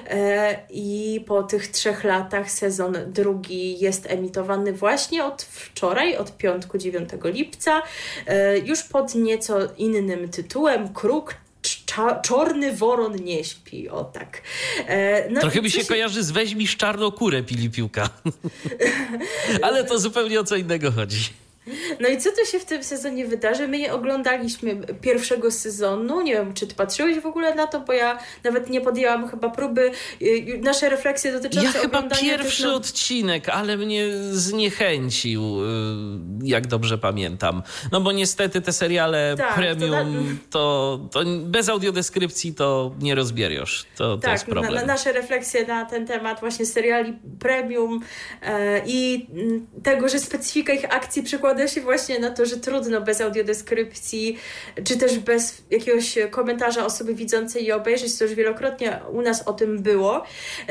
e, 0.06 0.58
i 0.70 1.24
po 1.26 1.42
tych 1.42 1.68
trzech 1.68 2.04
latach 2.04 2.50
sezon 2.50 2.96
drugi 3.06 3.78
jest 3.78 4.06
emitowany 4.11 4.72
właśnie 4.72 5.24
od 5.24 5.42
wczoraj, 5.42 6.16
od 6.16 6.36
piątku 6.36 6.78
9 6.78 7.11
lipca, 7.24 7.82
e, 8.26 8.58
już 8.58 8.82
pod 8.82 9.14
nieco 9.14 9.58
innym 9.76 10.28
tytułem 10.28 10.88
Kruk 10.88 11.34
czarny 12.22 12.76
woron 12.76 13.16
nie 13.16 13.44
śpi, 13.44 13.88
o 13.88 14.04
tak. 14.04 14.42
E, 14.86 15.30
no 15.30 15.40
Trochę 15.40 15.62
mi 15.62 15.70
się, 15.70 15.80
się 15.80 15.86
kojarzy 15.86 16.22
z 16.22 16.30
weźmisz 16.30 16.76
czarną 16.76 17.10
kurę 17.10 17.42
pili 17.42 17.70
piłka. 17.70 18.08
Ale 19.62 19.84
to 19.84 19.98
zupełnie 19.98 20.40
o 20.40 20.44
co 20.44 20.56
innego 20.56 20.90
chodzi. 20.90 21.20
No 22.00 22.08
i 22.08 22.18
co 22.18 22.30
tu 22.30 22.46
się 22.52 22.60
w 22.60 22.64
tym 22.64 22.84
sezonie 22.84 23.26
wydarzy? 23.26 23.68
My 23.68 23.78
nie 23.78 23.92
oglądaliśmy 23.92 24.76
pierwszego 25.00 25.50
sezonu. 25.50 26.20
Nie 26.20 26.32
wiem, 26.32 26.54
czy 26.54 26.66
ty 26.66 26.74
patrzyłeś 26.74 27.20
w 27.20 27.26
ogóle 27.26 27.54
na 27.54 27.66
to, 27.66 27.80
bo 27.80 27.92
ja 27.92 28.18
nawet 28.44 28.70
nie 28.70 28.80
podjęłam 28.80 29.28
chyba 29.28 29.50
próby. 29.50 29.90
Y, 30.22 30.60
nasze 30.62 30.88
refleksje 30.88 31.32
dotyczące 31.32 31.78
Ja 31.78 31.82
chyba 31.82 32.02
pierwszy 32.02 32.64
no... 32.64 32.74
odcinek, 32.74 33.48
ale 33.48 33.76
mnie 33.76 34.04
zniechęcił, 34.32 35.42
y, 35.42 35.66
jak 36.42 36.66
dobrze 36.66 36.98
pamiętam. 36.98 37.62
No 37.92 38.00
bo 38.00 38.12
niestety 38.12 38.60
te 38.60 38.72
seriale 38.72 39.34
tak, 39.38 39.54
premium, 39.54 40.38
to, 40.50 41.00
to, 41.10 41.24
to, 41.24 41.30
bez 41.44 41.68
audiodeskrypcji 41.68 42.54
to 42.54 42.94
nie 43.00 43.14
rozbierasz. 43.14 43.86
To, 43.96 44.16
tak, 44.16 44.24
to 44.24 44.30
jest 44.30 44.44
problem. 44.44 44.74
Na, 44.74 44.80
na 44.80 44.86
nasze 44.86 45.12
refleksje 45.12 45.66
na 45.66 45.84
ten 45.84 46.06
temat 46.06 46.40
właśnie 46.40 46.66
seriali 46.66 47.18
premium 47.38 48.00
e, 48.42 48.82
i 48.86 49.26
tego, 49.82 50.08
że 50.08 50.18
specyfika 50.18 50.72
ich 50.72 50.94
akcji 50.94 51.22
przekłada 51.66 51.74
się 51.74 51.80
właśnie 51.80 52.18
na 52.18 52.30
to, 52.30 52.46
że 52.46 52.56
trudno 52.56 53.00
bez 53.00 53.20
audiodeskrypcji, 53.20 54.38
czy 54.84 54.96
też 54.96 55.18
bez 55.18 55.62
jakiegoś 55.70 56.18
komentarza 56.30 56.86
osoby 56.86 57.14
widzącej 57.14 57.64
i 57.64 57.72
obejrzeć, 57.72 58.18
to 58.18 58.24
już 58.24 58.34
wielokrotnie 58.34 59.00
u 59.12 59.22
nas 59.22 59.48
o 59.48 59.52
tym 59.52 59.82
było. 59.82 60.24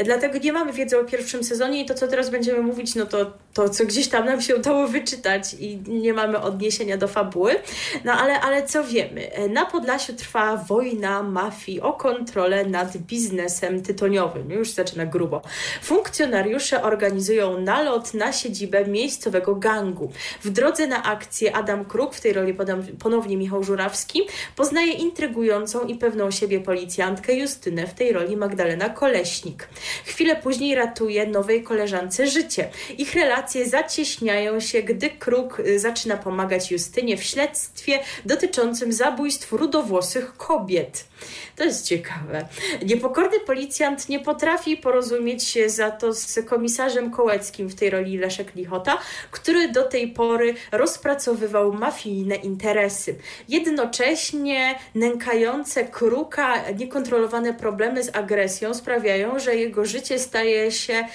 Dlatego 0.05 0.37
nie 0.37 0.53
mamy 0.53 0.73
wiedzy 0.73 0.99
o 0.99 1.03
pierwszym 1.03 1.43
sezonie 1.43 1.81
i 1.81 1.85
to, 1.85 1.93
co 1.93 2.07
teraz 2.07 2.29
będziemy 2.29 2.61
mówić, 2.61 2.95
no 2.95 3.05
to 3.05 3.33
to, 3.53 3.69
co 3.69 3.85
gdzieś 3.85 4.07
tam 4.07 4.25
nam 4.25 4.41
się 4.41 4.55
udało 4.55 4.87
wyczytać 4.87 5.53
i 5.59 5.77
nie 5.87 6.13
mamy 6.13 6.41
odniesienia 6.41 6.97
do 6.97 7.07
fabuły. 7.07 7.55
No 8.03 8.13
ale, 8.13 8.41
ale 8.41 8.65
co 8.65 8.83
wiemy? 8.83 9.29
Na 9.49 9.65
Podlasiu 9.65 10.13
trwa 10.13 10.57
wojna 10.57 11.23
mafii 11.23 11.81
o 11.81 11.93
kontrolę 11.93 12.65
nad 12.65 12.97
biznesem 12.97 13.83
tytoniowym. 13.83 14.51
Już 14.51 14.71
zaczyna 14.71 15.05
grubo. 15.05 15.41
Funkcjonariusze 15.81 16.83
organizują 16.83 17.61
nalot 17.61 18.13
na 18.13 18.33
siedzibę 18.33 18.85
miejscowego 18.85 19.55
gangu. 19.55 20.11
W 20.43 20.49
drodze 20.49 20.68
na 20.77 21.03
akcję 21.03 21.55
Adam 21.55 21.85
Kruk, 21.85 22.15
w 22.15 22.21
tej 22.21 22.33
roli 22.33 22.55
ponownie 22.99 23.37
Michał 23.37 23.63
Żurawski, 23.63 24.21
poznaje 24.55 24.93
intrygującą 24.93 25.85
i 25.85 25.95
pewną 25.95 26.31
siebie 26.31 26.59
policjantkę 26.59 27.33
Justynę, 27.33 27.87
w 27.87 27.93
tej 27.93 28.13
roli 28.13 28.37
Magdalena 28.37 28.89
Koleśnik. 28.89 29.69
Chwilę 30.05 30.35
później 30.35 30.75
ratuje 30.75 31.27
nowej 31.27 31.63
koleżance 31.63 32.27
życie. 32.27 32.69
Ich 32.97 33.13
relacje 33.13 33.69
zacieśniają 33.69 34.59
się, 34.59 34.81
gdy 34.81 35.09
Kruk 35.09 35.59
y, 35.59 35.79
zaczyna 35.79 36.17
pomagać 36.17 36.71
Justynie 36.71 37.17
w 37.17 37.23
śledztwie 37.23 37.99
dotyczącym 38.25 38.93
zabójstw 38.93 39.51
rudowłosych 39.51 40.37
kobiet. 40.37 41.08
To 41.55 41.63
jest 41.63 41.85
ciekawe. 41.85 42.47
Niepokorny 42.85 43.39
policjant 43.39 44.09
nie 44.09 44.19
potrafi 44.19 44.77
porozumieć 44.77 45.43
się 45.43 45.69
za 45.69 45.91
to 45.91 46.13
z 46.13 46.39
komisarzem 46.49 47.11
Kołeckim 47.11 47.67
w 47.69 47.75
tej 47.75 47.89
roli 47.89 48.17
Leszek 48.17 48.55
Lichota, 48.55 48.97
który 49.31 49.71
do 49.71 49.83
tej 49.83 50.07
pory 50.07 50.55
rozpracowywał 50.71 51.73
mafijne 51.73 52.35
interesy. 52.35 53.15
Jednocześnie 53.49 54.79
nękające 54.95 55.83
kruka, 55.83 56.71
niekontrolowane 56.71 57.53
problemy 57.53 58.03
z 58.03 58.15
agresją 58.15 58.73
sprawiają, 58.73 59.39
że 59.39 59.55
jego 59.55 59.85
życie 59.85 60.19
staje 60.19 60.71
się 60.71 61.05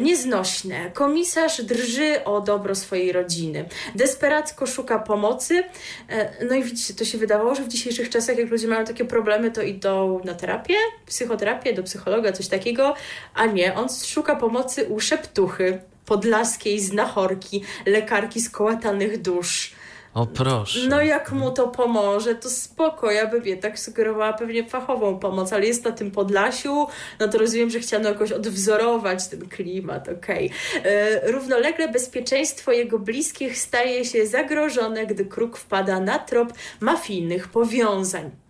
nieznośne. 0.00 0.90
Komisarz 0.94 1.62
drży 1.62 2.24
o 2.24 2.40
dobro 2.40 2.74
swojej 2.74 3.12
rodziny. 3.12 3.64
Desperacko 3.94 4.66
szuka 4.66 4.98
pomocy. 4.98 5.64
E, 6.08 6.46
no 6.46 6.54
i 6.54 6.62
widzicie, 6.62 6.94
to 6.94 7.04
się 7.04 7.18
wydawało, 7.18 7.54
że 7.54 7.62
w 7.62 7.68
dzisiejszych 7.68 8.10
czasach, 8.10 8.38
jak 8.38 8.50
ludzie 8.50 8.68
mają 8.68 8.84
takie 8.84 9.04
problemy, 9.04 9.50
to 9.52 9.62
idą 9.62 10.20
na 10.24 10.34
terapię, 10.34 10.74
psychoterapię, 11.06 11.72
do 11.72 11.82
psychologa, 11.82 12.32
coś 12.32 12.48
takiego, 12.48 12.94
a 13.34 13.46
nie, 13.46 13.74
on 13.74 13.88
szuka 14.04 14.36
pomocy 14.36 14.84
u 14.84 15.00
szeptuchy 15.00 15.80
podlaskiej 16.06 16.80
znachorki, 16.80 17.62
lekarki 17.86 18.40
skołatanych 18.40 19.22
dusz. 19.22 19.72
O 20.14 20.26
proszę. 20.26 20.88
No 20.88 21.02
jak 21.02 21.32
mu 21.32 21.50
to 21.50 21.68
pomoże, 21.68 22.34
to 22.34 22.50
spoko, 22.50 23.10
ja 23.10 23.26
bym 23.26 23.44
je 23.44 23.56
tak 23.56 23.78
sugerowała 23.78 24.32
pewnie 24.32 24.64
fachową 24.64 25.18
pomoc, 25.18 25.52
ale 25.52 25.66
jest 25.66 25.84
na 25.84 25.92
tym 25.92 26.10
Podlasiu, 26.10 26.86
no 27.20 27.28
to 27.28 27.38
rozumiem, 27.38 27.70
że 27.70 27.80
chciano 27.80 28.08
jakoś 28.08 28.32
odwzorować 28.32 29.28
ten 29.28 29.48
klimat, 29.48 30.08
okej. 30.08 30.50
Okay. 30.80 30.92
E, 30.92 31.32
równolegle 31.32 31.88
bezpieczeństwo 31.88 32.72
jego 32.72 32.98
bliskich 32.98 33.58
staje 33.58 34.04
się 34.04 34.26
zagrożone, 34.26 35.06
gdy 35.06 35.24
kruk 35.24 35.56
wpada 35.56 36.00
na 36.00 36.18
trop 36.18 36.52
mafijnych 36.80 37.48
powiązań. 37.48 38.41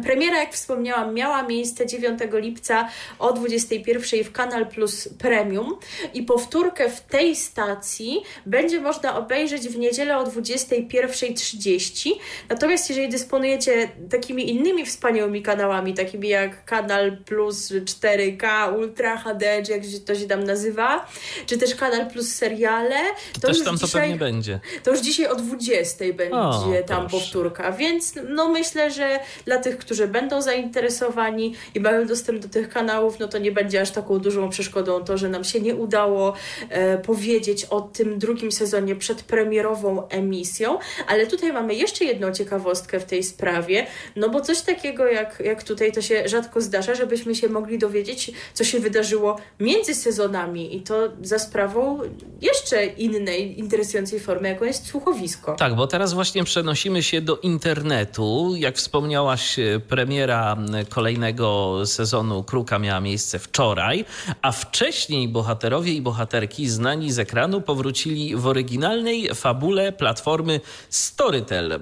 Premiera, 0.00 0.38
jak 0.40 0.52
wspomniałam, 0.52 1.14
miała 1.14 1.42
miejsce 1.42 1.86
9 1.86 2.20
lipca 2.32 2.88
o 3.18 3.32
21 3.32 4.24
w 4.24 4.32
Kanal 4.32 4.66
Plus 4.66 5.08
Premium 5.18 5.76
i 6.14 6.22
powtórkę 6.22 6.90
w 6.90 7.00
tej 7.00 7.36
stacji 7.36 8.22
będzie 8.46 8.80
można 8.80 9.18
obejrzeć 9.18 9.68
w 9.68 9.78
niedzielę 9.78 10.18
o 10.18 10.24
21.30. 10.24 12.10
Natomiast 12.48 12.90
jeżeli 12.90 13.08
dysponujecie 13.08 13.88
takimi 14.10 14.50
innymi 14.50 14.86
wspaniałymi 14.86 15.42
kanałami, 15.42 15.94
takimi 15.94 16.28
jak 16.28 16.64
Kanal 16.64 17.16
Plus 17.16 17.72
4K, 17.72 18.76
Ultra 18.78 19.16
HD, 19.16 19.62
czy 19.66 19.72
jak 19.72 19.82
to 20.06 20.14
się 20.14 20.26
tam 20.26 20.44
nazywa, 20.44 21.06
czy 21.46 21.58
też 21.58 21.74
Kanal 21.74 22.10
Plus 22.10 22.34
seriale, 22.34 23.00
to, 23.32 23.40
to 23.40 23.46
też 23.46 23.64
tam 23.64 23.76
dzisiaj, 23.76 23.90
to 23.90 23.98
pewnie 23.98 24.16
będzie. 24.16 24.60
To 24.84 24.90
już 24.90 25.00
dzisiaj 25.00 25.26
o 25.26 25.34
20 25.34 26.04
będzie 26.14 26.36
o, 26.36 26.82
tam 26.86 27.08
proszę. 27.08 27.24
powtórka, 27.24 27.72
więc 27.72 28.14
no 28.28 28.48
myślę, 28.48 28.90
że 28.90 29.20
dla 29.44 29.58
tych, 29.58 29.76
którzy 29.82 30.08
będą 30.08 30.42
zainteresowani 30.42 31.54
i 31.74 31.80
mają 31.80 32.06
dostęp 32.06 32.42
do 32.42 32.48
tych 32.48 32.68
kanałów, 32.68 33.18
no 33.18 33.28
to 33.28 33.38
nie 33.38 33.52
będzie 33.52 33.80
aż 33.80 33.90
taką 33.90 34.18
dużą 34.18 34.50
przeszkodą 34.50 35.04
to, 35.04 35.18
że 35.18 35.28
nam 35.28 35.44
się 35.44 35.60
nie 35.60 35.74
udało 35.74 36.34
e, 36.68 36.98
powiedzieć 36.98 37.64
o 37.64 37.80
tym 37.80 38.18
drugim 38.18 38.52
sezonie 38.52 38.96
przed 38.96 39.22
premierową 39.22 40.08
emisją, 40.08 40.78
ale 41.06 41.26
tutaj 41.26 41.52
mamy 41.52 41.74
jeszcze 41.74 42.04
jedną 42.04 42.32
ciekawostkę 42.32 43.00
w 43.00 43.04
tej 43.04 43.22
sprawie, 43.22 43.86
no 44.16 44.28
bo 44.28 44.40
coś 44.40 44.60
takiego 44.60 45.06
jak, 45.06 45.42
jak 45.44 45.62
tutaj 45.62 45.92
to 45.92 46.02
się 46.02 46.28
rzadko 46.28 46.60
zdarza, 46.60 46.94
żebyśmy 46.94 47.34
się 47.34 47.48
mogli 47.48 47.78
dowiedzieć, 47.78 48.30
co 48.54 48.64
się 48.64 48.80
wydarzyło 48.80 49.38
między 49.60 49.94
sezonami 49.94 50.76
i 50.76 50.80
to 50.80 51.08
za 51.22 51.38
sprawą 51.38 52.00
jeszcze 52.40 52.86
innej 52.86 53.58
interesującej 53.58 54.20
formy, 54.20 54.48
jaką 54.48 54.64
jest 54.64 54.86
słuchowisko. 54.86 55.54
Tak, 55.54 55.74
bo 55.74 55.86
teraz 55.86 56.12
właśnie 56.12 56.44
przenosimy 56.44 57.02
się 57.02 57.20
do 57.20 57.36
internetu. 57.36 58.54
Jak 58.56 58.76
wspomniałaś, 58.76 59.56
premiera 59.80 60.56
kolejnego 60.88 61.78
sezonu 61.86 62.44
Kruka 62.44 62.78
miała 62.78 63.00
miejsce 63.00 63.38
wczoraj, 63.38 64.04
a 64.42 64.52
wcześniej 64.52 65.28
bohaterowie 65.28 65.92
i 65.92 66.02
bohaterki 66.02 66.68
znani 66.68 67.12
z 67.12 67.18
ekranu 67.18 67.60
powrócili 67.60 68.36
w 68.36 68.46
oryginalnej 68.46 69.34
fabule 69.34 69.92
platformy 69.92 70.60
Storytel. 70.90 71.80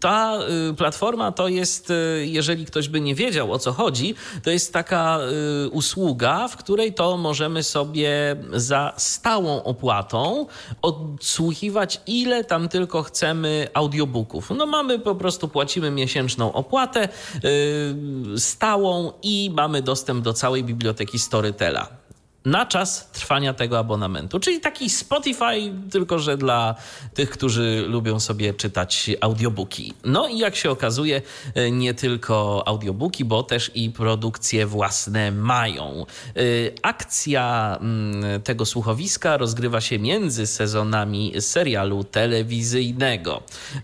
Ta 0.00 0.38
y, 0.70 0.74
platforma 0.74 1.32
to 1.32 1.48
jest, 1.48 1.90
y, 1.90 2.26
jeżeli 2.26 2.66
ktoś 2.66 2.88
by 2.88 3.00
nie 3.00 3.14
wiedział 3.14 3.52
o 3.52 3.58
co 3.58 3.72
chodzi, 3.72 4.14
to 4.42 4.50
jest 4.50 4.72
taka 4.72 5.18
usługa, 5.72 6.48
w 6.48 6.56
której 6.56 6.94
to 6.94 7.16
możemy 7.16 7.62
sobie 7.62 8.36
za 8.52 8.92
stałą 8.96 9.62
opłatą 9.62 10.46
odsłuchiwać 10.82 12.00
ile 12.06 12.44
tam 12.44 12.68
tylko 12.68 13.02
chcemy 13.02 13.68
audiobooków. 13.74 14.50
No 14.50 14.66
mamy 14.66 14.98
po 14.98 15.14
prostu, 15.14 15.48
płacimy 15.48 15.90
miesięczną 15.90 16.52
opłatę, 16.52 16.89
Y, 17.44 18.40
stałą 18.40 19.12
i 19.22 19.50
mamy 19.54 19.82
dostęp 19.82 20.24
do 20.24 20.32
całej 20.32 20.64
biblioteki 20.64 21.18
Storytela 21.18 21.99
na 22.44 22.66
czas 22.66 23.10
trwania 23.12 23.54
tego 23.54 23.78
abonamentu. 23.78 24.40
Czyli 24.40 24.60
taki 24.60 24.90
Spotify, 24.90 25.72
tylko 25.90 26.18
że 26.18 26.36
dla 26.36 26.74
tych, 27.14 27.30
którzy 27.30 27.84
lubią 27.88 28.20
sobie 28.20 28.54
czytać 28.54 29.10
audiobooki. 29.20 29.94
No 30.04 30.28
i 30.28 30.38
jak 30.38 30.56
się 30.56 30.70
okazuje, 30.70 31.22
e, 31.54 31.70
nie 31.70 31.94
tylko 31.94 32.62
audiobooki, 32.66 33.24
bo 33.24 33.42
też 33.42 33.70
i 33.74 33.90
produkcje 33.90 34.66
własne 34.66 35.32
mają. 35.32 36.06
E, 36.36 36.42
akcja 36.82 37.78
mm, 37.80 38.42
tego 38.42 38.66
słuchowiska 38.66 39.36
rozgrywa 39.36 39.80
się 39.80 39.98
między 39.98 40.46
sezonami 40.46 41.32
serialu 41.40 42.04
telewizyjnego. 42.04 43.42
E, 43.76 43.80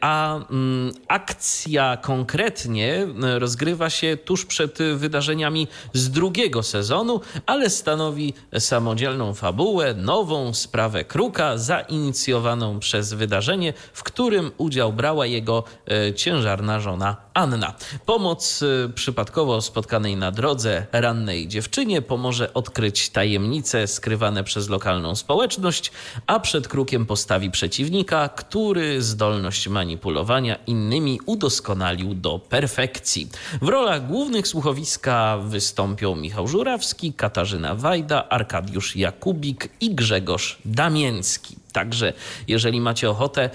a 0.00 0.36
mm, 0.36 0.92
akcja 1.08 1.96
konkretnie 1.96 3.06
rozgrywa 3.38 3.90
się 3.90 4.16
tuż 4.24 4.44
przed 4.46 4.78
wydarzeniami 4.96 5.68
z 5.92 6.10
drugiego 6.10 6.62
sezonu, 6.62 7.20
ale 7.46 7.70
stanowi 7.70 7.93
stanowi 7.94 8.34
samodzielną 8.58 9.34
fabułę, 9.34 9.94
nową 9.94 10.54
sprawę 10.54 11.04
Kruka, 11.04 11.58
zainicjowaną 11.58 12.80
przez 12.80 13.12
wydarzenie, 13.12 13.72
w 13.92 14.02
którym 14.02 14.50
udział 14.58 14.92
brała 14.92 15.26
jego 15.26 15.64
e, 15.90 16.14
ciężarna 16.14 16.80
żona 16.80 17.16
Anna. 17.34 17.74
Pomoc 18.06 18.62
e, 18.62 18.88
przypadkowo 18.88 19.62
spotkanej 19.62 20.16
na 20.16 20.30
drodze 20.30 20.86
rannej 20.92 21.48
dziewczynie 21.48 22.02
pomoże 22.02 22.54
odkryć 22.54 23.10
tajemnice 23.10 23.86
skrywane 23.86 24.44
przez 24.44 24.68
lokalną 24.68 25.14
społeczność, 25.14 25.92
a 26.26 26.40
przed 26.40 26.68
Krukiem 26.68 27.06
postawi 27.06 27.50
przeciwnika, 27.50 28.28
który 28.28 29.02
zdolność 29.02 29.68
manipulowania 29.68 30.56
innymi 30.66 31.20
udoskonalił 31.26 32.14
do 32.14 32.38
perfekcji. 32.38 33.28
W 33.62 33.68
rolach 33.68 34.06
głównych 34.06 34.48
słuchowiska 34.48 35.38
wystąpią 35.38 36.16
Michał 36.16 36.48
Żurawski, 36.48 37.12
Katarzyna 37.12 37.74
Wajda, 37.84 38.28
Arkadiusz 38.30 38.96
Jakubik 38.96 39.70
i 39.80 39.94
Grzegorz 39.94 40.58
Damięcki. 40.64 41.63
Także 41.74 42.12
jeżeli 42.48 42.80
macie 42.80 43.10
ochotę 43.10 43.50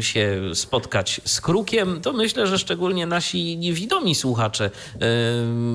się 0.00 0.40
spotkać 0.54 1.20
z 1.24 1.40
krukiem, 1.40 2.00
to 2.00 2.12
myślę, 2.12 2.46
że 2.46 2.58
szczególnie 2.58 3.06
nasi 3.06 3.56
niewidomi 3.56 4.14
słuchacze 4.14 4.70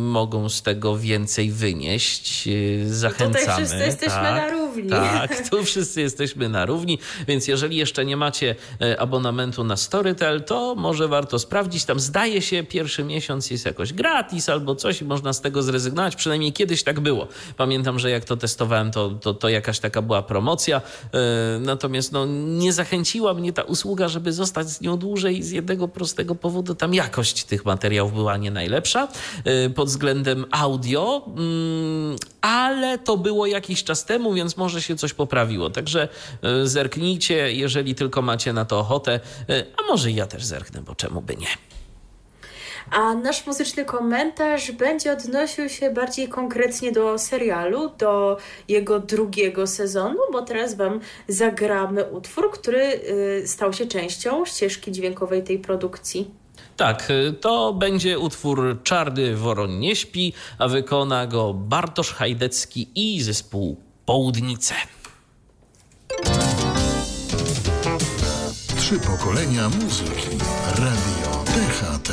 mogą 0.01 0.49
z 0.49 0.62
tego 0.62 0.97
więcej 0.97 1.51
wynieść. 1.51 2.49
Zachęcamy. 2.86 3.39
Tutaj 3.39 3.55
wszyscy 3.55 3.78
jesteśmy 3.78 4.16
tak, 4.16 4.36
na 4.36 4.49
równi. 4.49 4.89
Tak, 4.89 5.49
tu 5.49 5.64
wszyscy 5.64 6.01
jesteśmy 6.01 6.49
na 6.49 6.66
równi, 6.66 6.99
więc 7.28 7.47
jeżeli 7.47 7.78
jeszcze 7.78 8.05
nie 8.05 8.18
macie 8.18 8.55
e, 8.82 8.99
abonamentu 8.99 9.64
na 9.64 9.78
Storytel, 9.78 10.43
to 10.43 10.76
może 10.76 11.07
warto 11.07 11.39
sprawdzić. 11.39 11.86
Tam 11.86 11.99
zdaje 11.99 12.41
się 12.41 12.64
pierwszy 12.64 13.03
miesiąc 13.03 13.51
jest 13.51 13.66
jakoś 13.66 13.93
gratis 13.93 14.49
albo 14.49 14.76
coś 14.76 15.01
i 15.01 15.05
można 15.05 15.34
z 15.34 15.41
tego 15.41 15.64
zrezygnować. 15.64 16.16
Przynajmniej 16.16 16.53
kiedyś 16.53 16.84
tak 16.84 16.99
było. 16.99 17.28
Pamiętam, 17.57 17.99
że 17.99 18.09
jak 18.09 18.26
to 18.26 18.38
testowałem, 18.38 18.91
to, 18.91 19.09
to, 19.09 19.34
to 19.34 19.49
jakaś 19.49 19.80
taka 19.80 20.01
była 20.01 20.24
promocja 20.24 20.82
e, 21.14 21.51
Natomiast 21.60 22.12
no, 22.12 22.26
nie 22.45 22.74
zachęciła 22.74 23.34
mnie 23.34 23.54
ta 23.54 23.64
usługa, 23.64 24.08
żeby 24.08 24.34
zostać 24.34 24.70
z 24.70 24.82
nią 24.82 24.97
dłużej 24.97 25.43
z 25.43 25.52
jednego 25.52 25.88
prostego 25.88 26.36
powodu. 26.36 26.76
Tam 26.76 26.93
jakość 26.93 27.43
tych 27.43 27.66
materiałów 27.66 28.14
była 28.14 28.38
nie 28.38 28.52
najlepsza 28.52 29.08
y, 29.68 29.70
pod 29.70 29.88
względem 29.88 30.45
audio, 30.52 31.26
mm, 31.28 32.16
ale 32.41 32.97
to 32.97 33.18
było 33.18 33.45
jakiś 33.45 33.84
czas 33.84 34.06
temu, 34.06 34.34
więc 34.34 34.58
może 34.58 34.82
się 34.82 34.95
coś 34.95 35.14
poprawiło. 35.14 35.70
Także 35.70 36.08
y, 36.64 36.68
zerknijcie, 36.68 37.54
jeżeli 37.54 37.95
tylko 37.95 38.22
macie 38.22 38.54
na 38.54 38.66
to 38.66 38.80
ochotę, 38.80 39.20
y, 39.49 39.66
a 39.78 39.91
może 39.91 40.12
ja 40.12 40.28
też 40.28 40.45
zerknę, 40.45 40.82
bo 40.82 40.95
czemu 40.95 41.22
by 41.22 41.36
nie. 41.36 41.47
A 42.91 43.15
nasz 43.15 43.47
muzyczny 43.47 43.86
komentarz 43.86 44.71
będzie 44.71 45.11
odnosił 45.11 45.69
się 45.69 45.91
bardziej 45.91 46.27
konkretnie 46.27 46.91
do 46.91 47.17
serialu, 47.17 47.89
do 47.97 48.38
jego 48.67 48.99
drugiego 48.99 49.67
sezonu, 49.67 50.19
bo 50.32 50.41
teraz 50.41 50.75
Wam 50.75 50.99
zagramy 51.27 52.03
utwór, 52.03 52.51
który 52.51 52.84
y, 53.43 53.47
stał 53.47 53.73
się 53.73 53.88
częścią 53.88 54.45
ścieżki 54.45 54.91
dźwiękowej 54.91 55.43
tej 55.43 55.59
produkcji. 55.59 56.32
Tak, 56.77 57.09
y, 57.09 57.34
to 57.34 57.73
będzie 57.73 58.19
utwór 58.19 58.77
Czarny 58.84 59.36
Woron 59.36 59.79
nie 59.79 59.95
śpi, 59.95 60.34
a 60.57 60.67
wykona 60.67 61.27
go 61.27 61.53
Bartosz 61.53 62.13
Hajdecki 62.13 62.88
i 62.95 63.21
zespół 63.21 63.77
Południce. 64.05 64.73
Trzy 68.77 68.99
pokolenia 68.99 69.69
muzyki. 69.69 70.38
Radio 70.77 71.43
DHT. 71.45 72.11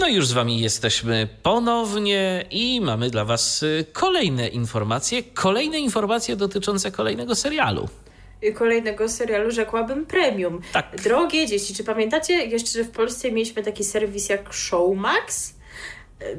No 0.00 0.08
już 0.08 0.26
z 0.26 0.32
Wami 0.32 0.60
jesteśmy 0.60 1.28
ponownie 1.42 2.44
i 2.50 2.80
mamy 2.80 3.10
dla 3.10 3.24
Was 3.24 3.62
y, 3.62 3.84
kolejne 3.92 4.48
informacje, 4.48 5.22
kolejne 5.22 5.78
informacje 5.78 6.36
dotyczące 6.36 6.90
kolejnego 6.90 7.34
serialu 7.34 7.88
y, 8.44 8.52
kolejnego 8.52 9.08
serialu, 9.08 9.50
rzekłabym 9.50 10.06
premium. 10.06 10.60
Tak. 10.72 11.00
Drogie 11.02 11.46
dzieci, 11.46 11.74
czy 11.74 11.84
pamiętacie 11.84 12.34
jeszcze, 12.34 12.70
że 12.70 12.84
w 12.84 12.90
Polsce 12.90 13.32
mieliśmy 13.32 13.62
taki 13.62 13.84
serwis 13.84 14.28
jak 14.28 14.54
Showmax? 14.54 15.55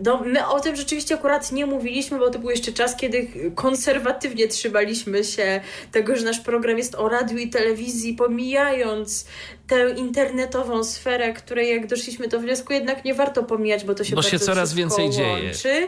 No, 0.06 0.22
my 0.26 0.48
o 0.48 0.60
tym 0.60 0.76
rzeczywiście 0.76 1.16
akurat 1.16 1.52
nie 1.52 1.66
mówiliśmy, 1.66 2.20
bo 2.20 2.30
to 2.30 2.40
był 2.40 2.50
jeszcze 2.50 2.72
czas, 2.72 2.96
kiedy 2.96 3.28
konserwatywnie 3.56 4.48
trzymaliśmy 4.48 5.24
się 5.24 5.62
tego, 5.92 6.16
że 6.16 6.26
nasz 6.26 6.40
program 6.40 6.78
jest 6.78 6.96
o 6.96 7.10
radiu 7.10 7.38
i 7.38 7.50
telewizji, 7.50 8.14
pomijając 8.14 9.26
tę 9.68 9.90
internetową 9.90 10.84
sferę, 10.84 11.34
której 11.34 11.70
jak 11.70 11.88
doszliśmy 11.88 12.28
do 12.28 12.40
wniosku 12.40 12.74
jednak 12.74 13.06
nie 13.06 13.14
warto 13.14 13.44
pomijać, 13.44 13.86
bo 13.86 13.96
to 13.96 14.04
się 14.04 14.16
bo 14.16 14.22
się 14.22 14.40
coraz 14.40 14.74
więcej 14.74 15.06
łączy. 15.06 15.18
dzieje. 15.18 15.88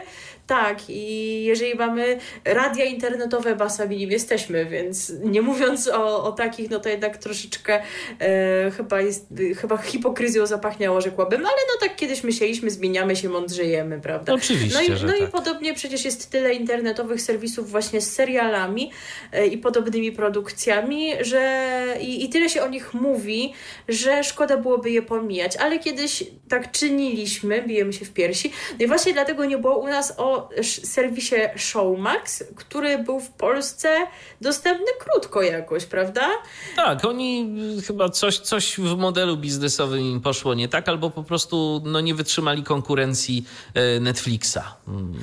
Tak, 0.50 0.78
i 0.88 1.44
jeżeli 1.44 1.74
mamy 1.74 2.18
radia 2.44 2.84
internetowe, 2.84 3.56
basami 3.56 3.96
nim 3.96 4.10
jesteśmy, 4.10 4.66
więc 4.66 5.12
nie 5.24 5.42
mówiąc 5.42 5.88
o, 5.88 6.24
o 6.24 6.32
takich, 6.32 6.70
no 6.70 6.80
to 6.80 6.88
jednak 6.88 7.18
troszeczkę 7.18 7.82
e, 8.20 8.70
chyba 8.70 9.00
jest, 9.00 9.26
chyba 9.60 9.76
hipokryzją 9.76 10.46
zapachniało, 10.46 11.00
rzekłabym, 11.00 11.40
ale 11.40 11.56
no 11.56 11.88
tak 11.88 11.96
kiedyś 11.96 12.24
myśleliśmy, 12.24 12.70
zmieniamy 12.70 13.16
się, 13.16 13.28
mądrzejemy, 13.28 14.00
prawda? 14.00 14.32
Oczywiście, 14.32 14.74
No 14.74 14.82
i, 14.82 14.90
no 14.90 15.12
tak. 15.12 15.28
i 15.28 15.32
podobnie 15.32 15.74
przecież 15.74 16.04
jest 16.04 16.30
tyle 16.30 16.54
internetowych 16.54 17.20
serwisów 17.20 17.70
właśnie 17.70 18.00
z 18.00 18.12
serialami 18.12 18.90
e, 19.32 19.46
i 19.46 19.58
podobnymi 19.58 20.12
produkcjami, 20.12 21.12
że 21.20 21.70
i, 22.00 22.24
i 22.24 22.28
tyle 22.28 22.48
się 22.48 22.62
o 22.62 22.68
nich 22.68 22.94
mówi, 22.94 23.52
że 23.88 24.24
szkoda 24.24 24.56
byłoby 24.56 24.90
je 24.90 25.02
pomijać, 25.02 25.56
ale 25.56 25.78
kiedyś 25.78 26.24
tak 26.48 26.70
czyniliśmy, 26.70 27.62
bijemy 27.62 27.92
się 27.92 28.04
w 28.04 28.12
piersi, 28.12 28.52
no 28.78 28.84
i 28.84 28.88
właśnie 28.88 29.12
dlatego 29.12 29.44
nie 29.44 29.58
było 29.58 29.78
u 29.78 29.86
nas 29.86 30.14
o 30.16 30.39
serwisie 30.84 31.34
Showmax, 31.56 32.44
który 32.56 32.98
był 32.98 33.20
w 33.20 33.30
Polsce 33.30 33.96
dostępny 34.40 34.86
krótko 34.98 35.42
jakoś, 35.42 35.84
prawda? 35.84 36.28
Tak, 36.76 37.04
oni 37.04 37.56
chyba 37.86 38.08
coś, 38.08 38.38
coś 38.38 38.78
w 38.78 38.96
modelu 38.96 39.36
biznesowym 39.36 40.00
im 40.00 40.20
poszło 40.20 40.54
nie 40.54 40.68
tak, 40.68 40.88
albo 40.88 41.10
po 41.10 41.22
prostu 41.22 41.82
no, 41.84 42.00
nie 42.00 42.14
wytrzymali 42.14 42.62
konkurencji 42.62 43.44
e, 43.74 44.00
Netflixa. 44.00 44.60
Hmm. 44.86 45.14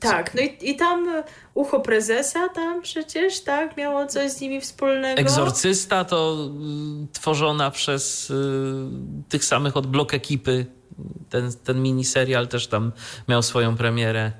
Tak, 0.00 0.34
no 0.34 0.40
i, 0.42 0.70
i 0.70 0.76
tam 0.76 1.22
ucho 1.54 1.80
prezesa 1.80 2.48
tam 2.48 2.82
przecież, 2.82 3.40
tak, 3.40 3.76
miało 3.76 4.06
coś 4.06 4.30
z 4.30 4.40
nimi 4.40 4.60
wspólnego. 4.60 5.20
Egzorcysta 5.20 6.04
to 6.04 6.48
y, 7.04 7.12
tworzona 7.12 7.70
przez 7.70 8.30
y, 8.30 8.34
tych 9.28 9.44
samych 9.44 9.76
od 9.76 9.86
blok 9.86 10.14
ekipy 10.14 10.66
ten, 11.28 11.52
ten 11.64 11.82
miniserial 11.82 12.48
też 12.48 12.66
tam 12.66 12.92
miał 13.28 13.42
swoją 13.42 13.76
premierę. 13.76 14.32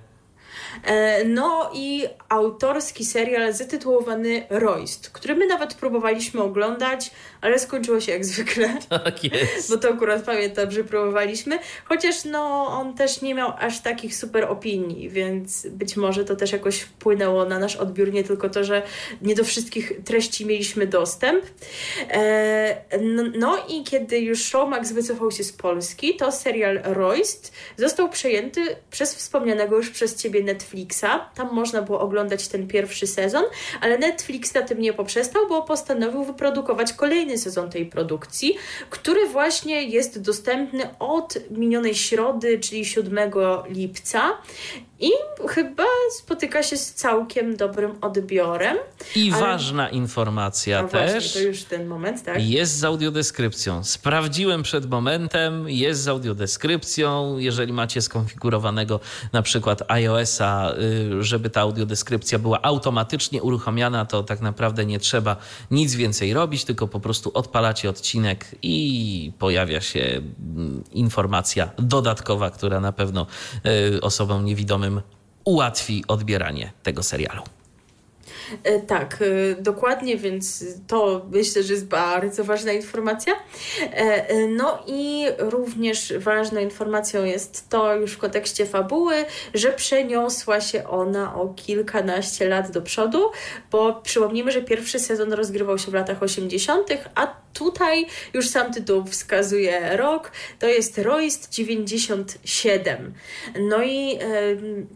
E, 0.84 1.24
no 1.24 1.70
i 1.74 2.06
autorski 2.28 3.04
serial 3.04 3.52
zatytułowany 3.52 4.46
Royst, 4.50 5.10
który 5.10 5.34
my 5.34 5.46
nawet 5.46 5.74
próbowaliśmy 5.74 6.42
oglądać, 6.42 7.10
ale 7.40 7.58
skończyło 7.58 8.00
się 8.00 8.12
jak 8.12 8.24
zwykle. 8.24 8.70
Tak 8.88 9.24
jest. 9.24 9.70
Bo 9.70 9.76
to 9.76 9.88
akurat 9.88 10.22
pamiętam, 10.22 10.70
że 10.70 10.84
próbowaliśmy. 10.84 11.58
Chociaż 11.84 12.24
no, 12.24 12.66
on 12.66 12.94
też 12.94 13.22
nie 13.22 13.34
miał 13.34 13.52
aż 13.58 13.80
takich 13.80 14.16
super 14.16 14.44
opinii, 14.44 15.08
więc 15.08 15.66
być 15.66 15.96
może 15.96 16.24
to 16.24 16.36
też 16.36 16.52
jakoś 16.52 16.80
wpłynęło 16.80 17.44
na 17.44 17.58
nasz 17.58 17.76
odbiór, 17.76 18.12
nie 18.12 18.24
tylko 18.24 18.48
to, 18.48 18.64
że 18.64 18.82
nie 19.22 19.34
do 19.34 19.44
wszystkich 19.44 19.92
treści 20.04 20.46
mieliśmy 20.46 20.86
dostęp. 20.86 21.44
E, 22.10 22.82
no, 23.38 23.66
i 23.68 23.84
kiedy 23.84 24.18
już 24.18 24.44
Showmax 24.44 24.92
wycofał 24.92 25.30
się 25.30 25.44
z 25.44 25.52
Polski, 25.52 26.16
to 26.16 26.32
serial 26.32 26.80
Royst 26.84 27.52
został 27.76 28.08
przejęty 28.08 28.60
przez 28.90 29.14
wspomnianego 29.14 29.76
już 29.76 29.90
przez 29.90 30.16
Ciebie 30.16 30.42
Netflixa. 30.60 31.32
Tam 31.34 31.54
można 31.54 31.82
było 31.82 32.00
oglądać 32.00 32.48
ten 32.48 32.66
pierwszy 32.66 33.06
sezon, 33.06 33.44
ale 33.80 33.98
Netflix 33.98 34.54
na 34.54 34.62
tym 34.62 34.80
nie 34.80 34.92
poprzestał, 34.92 35.48
bo 35.48 35.62
postanowił 35.62 36.24
wyprodukować 36.24 36.92
kolejny 36.92 37.38
sezon 37.38 37.70
tej 37.70 37.86
produkcji, 37.86 38.56
który 38.90 39.26
właśnie 39.26 39.82
jest 39.82 40.20
dostępny 40.20 40.98
od 40.98 41.38
minionej 41.50 41.94
środy, 41.94 42.58
czyli 42.58 42.84
7 42.84 43.30
lipca 43.68 44.32
i 45.00 45.10
chyba 45.48 45.84
spotyka 46.18 46.62
się 46.62 46.76
z 46.76 46.94
całkiem 46.94 47.56
dobrym 47.56 47.92
odbiorem. 48.00 48.76
I 49.16 49.32
ale... 49.32 49.40
ważna 49.40 49.88
informacja 49.88 50.82
no 50.82 50.88
też. 50.88 51.12
Właśnie, 51.12 51.40
to 51.40 51.46
już 51.48 51.64
ten 51.64 51.86
moment, 51.86 52.24
tak? 52.24 52.42
Jest 52.42 52.78
z 52.78 52.84
audiodeskrypcją. 52.84 53.84
Sprawdziłem 53.84 54.62
przed 54.62 54.90
momentem, 54.90 55.68
jest 55.68 56.02
z 56.02 56.08
audiodeskrypcją. 56.08 57.38
Jeżeli 57.38 57.72
macie 57.72 58.02
skonfigurowanego 58.02 59.00
na 59.32 59.42
przykład 59.42 59.82
iOS-a, 59.88 60.74
y, 61.18 61.22
żeby 61.22 61.50
ta 61.50 61.60
audiodeskrypcja 61.60 62.38
była 62.38 62.62
automatycznie 62.62 63.42
uruchamiana, 63.42 64.06
to 64.06 64.22
tak 64.22 64.40
naprawdę 64.40 64.86
nie 64.86 64.98
trzeba 64.98 65.36
nic 65.70 65.94
więcej 65.94 66.32
robić, 66.32 66.64
tylko 66.64 66.88
po 66.88 67.00
prostu 67.00 67.30
odpalacie 67.34 67.90
odcinek 67.90 68.46
i 68.62 69.32
pojawia 69.38 69.80
się 69.80 70.00
mm, 70.00 70.84
informacja 70.92 71.70
dodatkowa, 71.78 72.50
która 72.50 72.80
na 72.80 72.92
pewno 72.92 73.26
y, 73.94 74.00
osobom 74.00 74.44
niewidomym 74.44 74.89
ułatwi 75.44 76.04
odbieranie 76.08 76.72
tego 76.82 77.02
serialu. 77.02 77.42
E, 78.64 78.80
tak, 78.80 79.18
e, 79.20 79.62
dokładnie, 79.62 80.16
więc 80.16 80.64
to 80.86 81.26
myślę, 81.30 81.62
że 81.62 81.72
jest 81.72 81.86
bardzo 81.86 82.44
ważna 82.44 82.72
informacja. 82.72 83.32
E, 83.80 84.46
no 84.46 84.82
i 84.86 85.26
również 85.38 86.12
ważną 86.18 86.60
informacją 86.60 87.24
jest 87.24 87.68
to 87.68 87.96
już 87.96 88.12
w 88.12 88.18
kontekście 88.18 88.66
fabuły, 88.66 89.14
że 89.54 89.72
przeniosła 89.72 90.60
się 90.60 90.88
ona 90.88 91.34
o 91.34 91.48
kilkanaście 91.48 92.48
lat 92.48 92.70
do 92.70 92.82
przodu, 92.82 93.30
bo 93.70 94.00
przypomnijmy, 94.02 94.52
że 94.52 94.62
pierwszy 94.62 94.98
sezon 94.98 95.32
rozgrywał 95.32 95.78
się 95.78 95.90
w 95.90 95.94
latach 95.94 96.22
80., 96.22 96.88
a 97.14 97.40
tutaj 97.52 98.06
już 98.34 98.48
sam 98.48 98.72
tytuł 98.72 99.04
wskazuje 99.04 99.96
rok, 99.96 100.32
to 100.58 100.68
jest 100.68 100.98
Royst 100.98 101.50
97. 101.50 103.14
No 103.60 103.82
i 103.82 104.18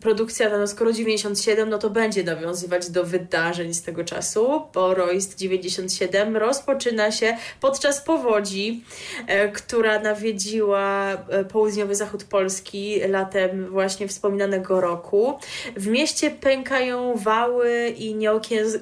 produkcja 0.00 0.59
no 0.59 0.66
skoro 0.66 0.92
97, 0.92 1.68
no 1.68 1.78
to 1.78 1.90
będzie 1.90 2.24
nawiązywać 2.24 2.90
do 2.90 3.05
wydarzeń 3.45 3.74
z 3.74 3.82
tego 3.82 4.05
czasu, 4.05 4.62
bo 4.74 4.95
Royst 4.95 5.38
97 5.38 6.36
rozpoczyna 6.36 7.11
się 7.11 7.36
podczas 7.61 8.01
powodzi, 8.01 8.84
e, 9.26 9.49
która 9.49 9.99
nawiedziła 9.99 11.12
e, 11.12 11.45
południowy 11.45 11.95
zachód 11.95 12.24
Polski 12.24 13.01
latem 13.09 13.70
właśnie 13.70 14.09
wspominanego 14.09 14.80
roku. 14.80 15.38
W 15.76 15.86
mieście 15.86 16.30
pękają 16.30 17.16
wały 17.16 17.88
i 17.88 18.14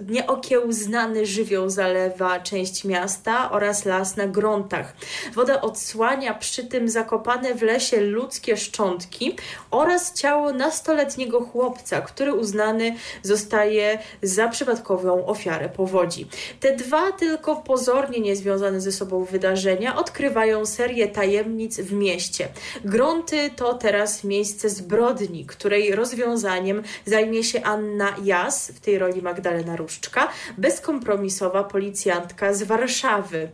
nieokiełznany 0.08 1.26
żywioł 1.26 1.70
zalewa 1.70 2.40
część 2.40 2.84
miasta 2.84 3.50
oraz 3.50 3.84
las 3.84 4.16
na 4.16 4.26
gruntach. 4.26 4.94
Woda 5.34 5.60
odsłania 5.60 6.34
przy 6.34 6.64
tym 6.64 6.88
zakopane 6.88 7.54
w 7.54 7.62
lesie 7.62 8.00
ludzkie 8.00 8.56
szczątki 8.56 9.36
oraz 9.70 10.12
ciało 10.14 10.52
nastoletniego 10.52 11.40
chłopca, 11.40 12.00
który 12.00 12.34
uznany 12.34 12.96
zostaje 13.22 13.98
za 14.22 14.48
przypadkową 14.52 15.26
ofiarę 15.26 15.68
powodzi. 15.68 16.26
Te 16.60 16.76
dwa 16.76 17.12
tylko 17.12 17.56
pozornie 17.56 18.20
niezwiązane 18.20 18.80
ze 18.80 18.92
sobą 18.92 19.24
wydarzenia 19.24 19.96
odkrywają 19.96 20.66
serię 20.66 21.08
tajemnic 21.08 21.80
w 21.80 21.92
mieście. 21.92 22.48
Grunty 22.84 23.50
to 23.56 23.74
teraz 23.74 24.24
miejsce 24.24 24.68
zbrodni, 24.70 25.46
której 25.46 25.94
rozwiązaniem 25.94 26.82
zajmie 27.04 27.44
się 27.44 27.62
Anna 27.62 28.16
Jas, 28.24 28.70
w 28.70 28.80
tej 28.80 28.98
roli 28.98 29.22
Magdalena 29.22 29.76
Różczka, 29.76 30.28
bezkompromisowa 30.58 31.64
policjantka 31.64 32.54
z 32.54 32.62
Warszawy 32.62 33.48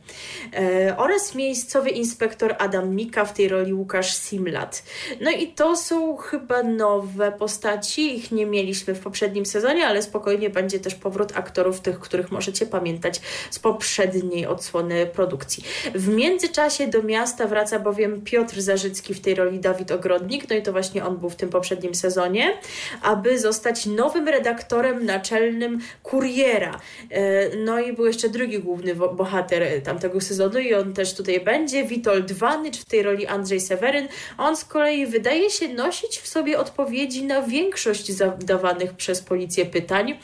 e, 0.55 0.97
oraz 0.97 1.35
miejscowy 1.35 1.91
inspektor 1.91 2.55
Adam 2.59 2.95
Mika, 2.95 3.25
w 3.25 3.33
tej 3.33 3.49
roli 3.49 3.75
Łukasz 3.75 4.15
Simlat. 4.15 4.83
No 5.21 5.31
i 5.31 5.49
to 5.49 5.77
są 5.77 6.17
chyba 6.17 6.63
nowe 6.63 7.33
postaci, 7.33 8.17
ich 8.17 8.33
nie 8.33 8.47
mieliśmy 8.47 8.95
w 8.95 9.01
poprzednim 9.01 9.47
sezonie, 9.47 9.87
ale 9.87 10.03
spokojnie 10.03 10.51
będzie 10.51 10.78
też 10.81 10.95
powrót 10.95 11.33
aktorów, 11.37 11.81
tych, 11.81 12.01
których 12.01 12.33
możecie 12.33 12.67
pamiętać 12.67 13.21
z 13.51 13.59
poprzedniej 13.59 14.47
odsłony 14.47 15.07
produkcji. 15.07 15.65
W 15.95 16.09
międzyczasie 16.09 16.89
do 16.89 17.03
miasta 17.03 17.47
wraca 17.47 17.79
bowiem 17.79 18.23
Piotr 18.23 18.61
Zarzycki 18.61 19.15
w 19.15 19.21
tej 19.21 19.35
roli 19.35 19.59
Dawid 19.59 19.93
Ogrodnik, 19.93 20.51
no 20.51 20.57
i 20.57 20.63
to 20.63 20.73
właśnie 20.73 21.05
on 21.05 21.17
był 21.17 21.31
w 21.31 21.37
tym 21.37 21.49
poprzednim 21.49 21.95
sezonie, 21.95 22.59
aby 23.03 23.39
zostać 23.39 23.87
nowym 23.87 24.29
redaktorem 24.29 25.05
naczelnym 25.05 25.81
Kuriera. 26.03 26.81
E, 27.11 27.57
no 27.57 27.81
i 27.81 27.93
był 27.93 28.07
jeszcze 28.07 28.29
drugi 28.29 28.59
główny 28.59 28.95
bohater 28.95 29.83
tamtego 29.83 30.21
sezonu 30.21 30.59
i 30.59 30.75
on 30.75 30.93
też 30.93 31.15
tutaj 31.15 31.41
będzie, 31.41 31.85
Witold 31.85 32.33
Wanycz, 32.33 32.79
w 32.79 32.85
tej 32.85 33.03
roli 33.03 33.27
Andrzej 33.27 33.61
Seweryn. 33.61 34.09
On 34.39 34.57
z 34.57 34.65
kolei 34.65 35.07
wydaje 35.07 35.51
się 35.51 35.69
nosić 35.69 36.19
w 36.19 36.29
sobie 36.29 36.59
odpowiedzi 36.59 37.25
na 37.25 37.43
większość 37.43 38.13
zadawanych 38.13 38.93
przez 38.93 39.23
policję 39.23 39.67
pytań. 39.67 40.19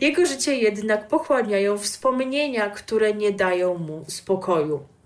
Jego 0.00 0.26
życie 0.26 0.54
jednak 0.54 1.08
pochłaniają 1.08 1.78
wspomnienia, 1.78 2.70
które 2.70 3.14
nie 3.14 3.32
dają 3.32 3.78
mu 3.78 4.04
spokoju. 4.08 4.97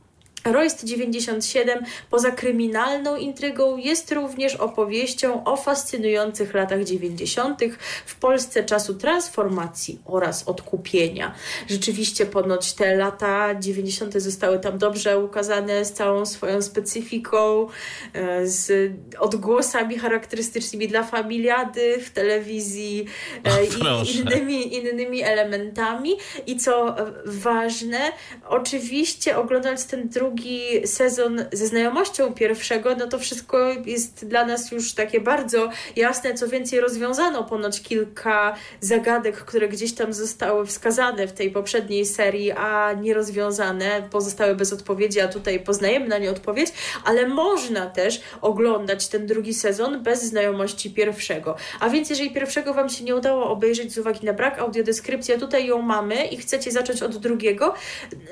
Royst 0.45 0.85
97 0.85 1.85
poza 2.11 2.31
kryminalną 2.31 3.17
intrygą 3.17 3.77
jest 3.77 4.13
również 4.13 4.57
opowieścią 4.57 5.45
o 5.45 5.57
fascynujących 5.57 6.55
latach 6.55 6.85
90. 6.85 7.61
w 8.07 8.15
Polsce 8.17 8.65
czasu 8.65 8.95
transformacji 8.95 10.01
oraz 10.05 10.49
odkupienia. 10.49 11.35
Rzeczywiście 11.69 12.27
ponoć 12.27 12.73
te 12.73 12.97
lata 12.97 13.55
90. 13.55 14.15
zostały 14.15 14.59
tam 14.59 14.79
dobrze 14.79 15.19
ukazane 15.19 15.85
z 15.85 15.93
całą 15.93 16.27
swoją 16.27 16.63
specyfiką, 16.63 17.69
e, 18.13 18.47
z 18.47 18.93
odgłosami 19.19 19.99
charakterystycznymi 19.99 20.89
dla 20.89 21.03
familiady 21.03 21.99
w 21.99 22.11
telewizji 22.11 23.07
e, 23.45 23.65
i 23.65 24.17
innymi, 24.17 24.77
innymi 24.77 25.23
elementami. 25.23 26.17
I 26.47 26.57
co 26.57 26.97
ważne, 27.25 28.13
oczywiście 28.49 29.37
oglądając 29.37 29.87
ten 29.87 30.09
drugi 30.09 30.32
drugi 30.33 30.87
sezon 30.87 31.45
ze 31.53 31.67
znajomością 31.67 32.35
pierwszego, 32.35 32.97
no 32.97 33.07
to 33.07 33.19
wszystko 33.19 33.59
jest 33.87 34.29
dla 34.29 34.47
nas 34.47 34.73
już 34.73 34.95
takie 34.95 35.21
bardzo 35.21 35.69
jasne. 35.97 36.35
Co 36.35 36.49
więcej, 36.49 36.81
rozwiązano 36.81 37.45
ponoć 37.45 37.83
kilka 37.83 38.55
zagadek, 38.81 39.37
które 39.37 39.69
gdzieś 39.69 39.95
tam 39.95 40.13
zostały 40.13 40.67
wskazane 40.67 41.27
w 41.27 41.33
tej 41.33 41.51
poprzedniej 41.51 42.07
serii, 42.07 42.53
a 42.53 42.93
nierozwiązane, 42.93 44.09
pozostały 44.11 44.55
bez 44.55 44.73
odpowiedzi, 44.73 45.21
a 45.21 45.29
tutaj 45.29 45.61
poznajemy 45.61 46.09
na 46.09 46.19
nie 46.19 46.31
odpowiedź, 46.31 46.69
ale 47.05 47.29
można 47.29 47.87
też 47.87 48.21
oglądać 48.41 49.09
ten 49.09 49.27
drugi 49.27 49.55
sezon 49.55 50.03
bez 50.03 50.23
znajomości 50.23 50.91
pierwszego. 50.91 51.57
A 51.81 51.89
więc 51.89 52.11
jeżeli 52.11 52.31
pierwszego 52.31 52.75
Wam 52.75 52.89
się 52.89 53.05
nie 53.05 53.17
udało 53.17 53.51
obejrzeć 53.51 53.93
z 53.93 53.99
uwagi 53.99 54.27
na 54.27 54.33
brak 54.33 54.59
audiodeskrypcji, 54.59 55.35
a 55.35 55.39
tutaj 55.39 55.67
ją 55.67 55.83
mamy 55.83 56.27
i 56.27 56.37
chcecie 56.37 56.71
zacząć 56.71 57.03
od 57.03 57.17
drugiego, 57.17 57.75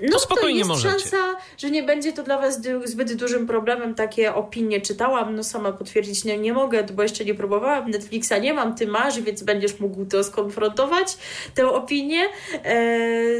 no 0.02 0.18
to, 0.18 0.36
to 0.36 0.48
jest 0.48 0.68
możecie. 0.68 0.98
szansa, 0.98 1.36
że 1.58 1.70
nie 1.70 1.82
będzie 1.94 2.12
to 2.12 2.22
dla 2.22 2.38
Was 2.38 2.60
zbyt 2.84 3.14
dużym 3.14 3.46
problemem. 3.46 3.94
Takie 3.94 4.34
opinie 4.34 4.80
czytałam, 4.80 5.36
no 5.36 5.44
sama 5.44 5.72
potwierdzić 5.72 6.24
nie, 6.24 6.38
nie 6.38 6.52
mogę, 6.52 6.84
bo 6.84 7.02
jeszcze 7.02 7.24
nie 7.24 7.34
próbowałam. 7.34 7.90
Netflixa 7.90 8.32
nie 8.40 8.54
mam, 8.54 8.74
Ty 8.74 8.86
masz, 8.86 9.20
więc 9.20 9.42
będziesz 9.42 9.80
mógł 9.80 10.04
to 10.04 10.24
skonfrontować, 10.24 11.16
tę 11.54 11.68
opinię 11.68 12.20
e, 12.20 12.28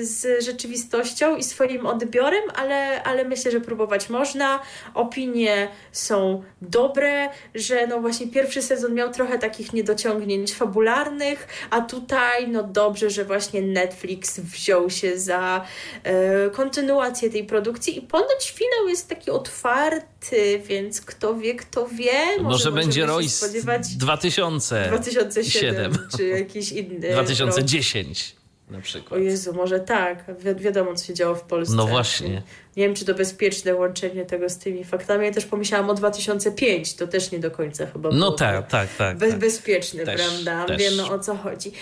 z 0.04 0.44
rzeczywistością 0.44 1.36
i 1.36 1.42
swoim 1.42 1.86
odbiorem, 1.86 2.42
ale, 2.54 3.02
ale 3.02 3.24
myślę, 3.24 3.50
że 3.50 3.60
próbować 3.60 4.10
można. 4.10 4.60
Opinie 4.94 5.68
są 5.92 6.42
dobre, 6.62 7.28
że 7.54 7.86
no 7.86 8.00
właśnie 8.00 8.26
pierwszy 8.28 8.62
sezon 8.62 8.94
miał 8.94 9.12
trochę 9.12 9.38
takich 9.38 9.72
niedociągnięć 9.72 10.54
fabularnych, 10.54 11.48
a 11.70 11.80
tutaj 11.80 12.48
no 12.48 12.62
dobrze, 12.62 13.10
że 13.10 13.24
właśnie 13.24 13.62
Netflix 13.62 14.40
wziął 14.40 14.90
się 14.90 15.18
za 15.18 15.64
e, 16.04 16.50
kontynuację 16.50 17.30
tej 17.30 17.44
produkcji 17.44 17.98
i 17.98 18.02
ponoć 18.02 18.39
choć 18.40 18.50
finał 18.50 18.88
jest 18.88 19.08
taki 19.08 19.30
otwarty, 19.30 20.62
więc 20.64 21.00
kto 21.00 21.34
wie, 21.34 21.54
kto 21.54 21.88
wie. 21.88 22.12
Może, 22.36 22.42
może 22.42 22.72
będzie 22.72 23.06
Royce 23.06 23.46
spodziewać 23.46 23.96
2000, 23.96 24.84
2007 24.88 25.98
czy 26.16 26.26
jakiś 26.26 26.72
inny 26.72 27.12
2010 27.12 28.34
rok. 28.34 28.76
na 28.76 28.80
przykład. 28.80 29.12
O 29.20 29.22
Jezu, 29.22 29.52
może 29.52 29.80
tak. 29.80 30.24
Wi 30.38 30.54
wiadomo, 30.54 30.94
co 30.94 31.04
się 31.06 31.14
działo 31.14 31.34
w 31.34 31.42
Polsce. 31.42 31.76
No 31.76 31.86
właśnie. 31.86 32.42
Nie, 32.76 32.86
wiem, 32.86 32.94
czy 32.94 33.04
to 33.04 33.14
bezpieczne 33.14 33.74
łączenie 33.74 34.24
tego 34.24 34.48
z 34.48 34.58
tymi 34.58 34.84
faktami. 34.84 35.26
Ja 35.26 35.32
też 35.32 35.46
pomyślałam 35.46 35.90
o 35.90 35.94
2005. 35.94 36.94
To 36.94 37.06
też 37.06 37.30
nie 37.30 37.38
do 37.38 37.50
końca 37.50 37.86
chyba 37.86 38.08
No 38.08 38.14
było 38.16 38.30
tak, 38.32 38.68
tak, 38.68 38.88
tak. 38.98 39.18
Bez, 39.18 39.30
tak. 39.30 39.38
Bezpieczne, 39.38 40.04
też, 40.04 40.20
prawda? 40.20 40.64
Też. 40.64 40.78
Wiemy 40.78 41.10
o 41.10 41.18
co 41.18 41.36
chodzi. 41.36 41.72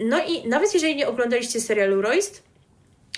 No 0.00 0.24
i 0.26 0.48
nawet 0.48 0.74
jeżeli 0.74 0.96
nie 0.96 1.08
oglądaliście 1.08 1.60
serialu 1.60 2.02
Royst, 2.02 2.53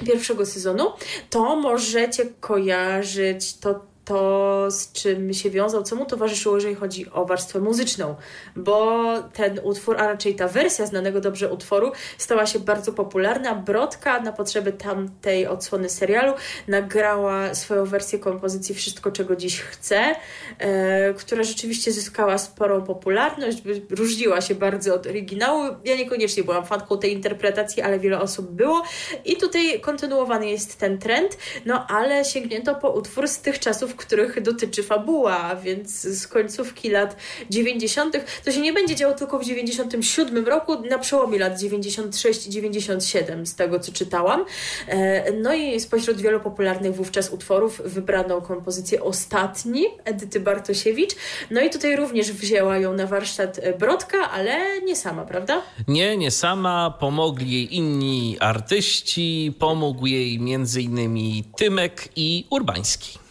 pierwszego 0.05 0.47
sezonu, 0.47 0.93
to 1.31 1.57
możecie 1.57 2.27
kojarzyć 2.41 3.57
to 3.57 3.96
to, 4.07 4.71
z 4.71 4.93
czym 4.93 5.35
się 5.35 5.51
wiązał, 5.51 5.83
co 5.83 5.97
mu 5.97 6.05
towarzyszyło, 6.05 6.55
jeżeli 6.55 6.75
chodzi 6.75 7.11
o 7.11 7.25
warstwę 7.25 7.61
muzyczną, 7.61 8.15
bo 8.57 9.05
ten 9.33 9.61
utwór, 9.63 9.97
a 9.99 10.07
raczej 10.07 10.35
ta 10.35 10.49
wersja 10.49 10.87
znanego 10.87 11.21
dobrze 11.21 11.53
utworu, 11.53 11.93
stała 12.19 12.47
się 12.47 12.59
bardzo 12.59 12.93
popularna. 12.93 13.55
Brodka 13.55 14.21
na 14.21 14.33
potrzeby 14.33 14.73
tamtej 14.73 15.47
odsłony 15.47 15.89
serialu 15.89 16.33
nagrała 16.69 17.55
swoją 17.55 17.85
wersję 17.85 18.19
kompozycji 18.19 18.75
Wszystko, 18.75 19.13
czego 19.13 19.37
dziś 19.37 19.61
chcę, 19.61 20.15
e, 20.59 21.15
która 21.15 21.43
rzeczywiście 21.43 21.93
zyskała 21.93 22.39
sporą 22.39 22.83
popularność, 22.83 23.63
różniła 23.91 24.41
się 24.41 24.55
bardzo 24.55 24.95
od 24.95 25.07
oryginału. 25.07 25.77
Ja 25.85 25.97
niekoniecznie 25.97 26.45
byłam 26.45 26.67
fanką 26.67 26.99
tej 26.99 27.13
interpretacji, 27.13 27.83
ale 27.83 27.99
wiele 27.99 28.21
osób 28.21 28.51
było 28.51 28.83
i 29.25 29.37
tutaj 29.37 29.81
kontynuowany 29.81 30.51
jest 30.51 30.79
ten 30.79 30.99
trend, 30.99 31.39
no 31.65 31.87
ale 31.87 32.25
sięgnięto 32.25 32.75
po 32.75 32.91
utwór 32.91 33.29
z 33.29 33.39
tych 33.39 33.59
czasów, 33.59 33.96
których 33.97 34.43
dotyczy 34.43 34.83
fabuła, 34.83 35.57
więc 35.57 36.01
z 36.01 36.27
końcówki 36.27 36.91
lat 36.91 37.17
90. 37.51 38.17
to 38.45 38.53
się 38.53 38.61
nie 38.61 38.73
będzie 38.73 38.95
działo 38.95 39.15
tylko 39.15 39.39
w 39.39 39.45
97 39.45 40.47
roku, 40.47 40.81
na 40.91 40.99
przełomie 40.99 41.39
lat 41.39 41.61
96 41.61 42.47
i 42.47 42.51
97, 42.51 43.47
z 43.47 43.55
tego 43.55 43.81
co 43.81 43.93
czytałam. 43.93 44.45
E, 44.89 45.33
no 45.33 45.55
i 45.55 45.81
spośród 45.81 46.21
wielu 46.21 46.41
popularnych 46.41 46.95
wówczas 46.95 47.31
utworów 47.31 47.83
wybrano 47.85 48.43
kompozycję 48.43 49.03
Ostatni 49.03 49.87
Edyty 50.05 50.41
Bartosiewicz. 50.41 51.15
No 51.51 51.61
i 51.61 51.71
tutaj 51.71 51.97
również 51.97 52.33
wzięła 52.33 52.79
ją 52.79 52.95
na 52.95 53.07
warsztat 53.07 53.61
Brodka, 53.79 54.31
ale 54.31 54.81
nie 54.81 54.97
sama, 54.97 55.25
prawda? 55.25 55.63
Nie, 55.89 56.17
nie 56.17 56.31
sama. 56.31 56.97
Pomogli 57.01 57.53
jej 57.53 57.77
inni 57.77 58.37
artyści, 58.41 59.55
pomógł 59.59 60.07
jej 60.07 60.41
innymi 60.79 61.45
Tymek 61.57 62.09
i 62.17 62.47
Urbański. 62.51 63.26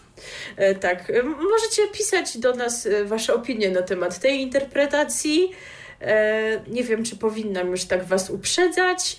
E, 0.58 0.76
tak, 0.76 1.12
możecie 1.24 1.88
pisać 1.88 2.38
do 2.38 2.56
nas 2.56 2.86
e, 2.86 3.06
Wasze 3.06 3.34
opinie 3.34 3.70
na 3.70 3.82
temat 3.82 4.20
tej 4.20 4.42
interpretacji. 4.42 5.52
E, 6.06 6.62
nie 6.68 6.84
wiem, 6.84 7.04
czy 7.04 7.16
powinnam 7.16 7.72
już 7.72 7.84
tak 7.84 8.06
was 8.06 8.30
uprzedzać 8.30 9.18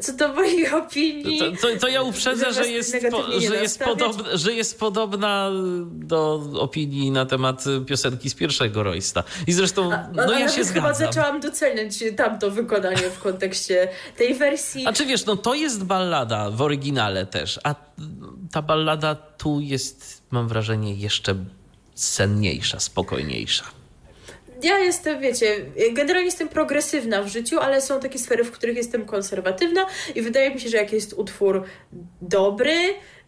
co 0.00 0.12
do 0.12 0.28
mojej 0.28 0.70
opinii. 0.70 1.38
To, 1.38 1.68
to, 1.68 1.80
to 1.80 1.88
ja 1.88 2.02
uprzedzę, 2.02 2.52
że 2.52 2.68
jest, 2.68 2.96
po, 3.10 3.40
że, 3.40 3.56
jest 3.56 3.78
podobna, 3.78 4.24
że 4.36 4.52
jest 4.52 4.80
podobna 4.80 5.50
do 5.86 6.42
opinii 6.58 7.10
na 7.10 7.26
temat 7.26 7.64
piosenki 7.86 8.30
z 8.30 8.34
pierwszego 8.34 8.82
Roysta. 8.82 9.24
I 9.46 9.52
zresztą, 9.52 9.92
a, 9.92 10.08
no 10.14 10.32
ja 10.32 10.48
się 10.48 10.64
zgadzam. 10.64 10.74
chyba 10.74 10.94
zaczęłam 10.94 11.40
doceniać 11.40 12.04
tamto 12.16 12.50
wykonanie 12.50 13.10
w 13.10 13.18
kontekście 13.18 13.88
tej 14.16 14.34
wersji. 14.34 14.86
A 14.86 14.92
czy 14.92 15.06
wiesz, 15.06 15.26
no 15.26 15.36
to 15.36 15.54
jest 15.54 15.84
ballada 15.84 16.50
w 16.50 16.62
oryginale 16.62 17.26
też, 17.26 17.60
a 17.64 17.74
ta 18.52 18.62
ballada 18.62 19.14
tu 19.14 19.60
jest, 19.60 20.22
mam 20.30 20.48
wrażenie, 20.48 20.94
jeszcze 20.94 21.34
senniejsza, 21.94 22.80
spokojniejsza 22.80 23.77
ja 24.62 24.78
jestem, 24.78 25.20
wiecie, 25.20 25.56
generalnie 25.92 26.26
jestem 26.26 26.48
progresywna 26.48 27.22
w 27.22 27.28
życiu, 27.28 27.58
ale 27.58 27.80
są 27.80 28.00
takie 28.00 28.18
sfery, 28.18 28.44
w 28.44 28.50
których 28.50 28.76
jestem 28.76 29.04
konserwatywna 29.04 29.86
i 30.14 30.22
wydaje 30.22 30.54
mi 30.54 30.60
się, 30.60 30.68
że 30.68 30.76
jak 30.76 30.92
jest 30.92 31.12
utwór 31.12 31.64
dobry, 32.22 32.74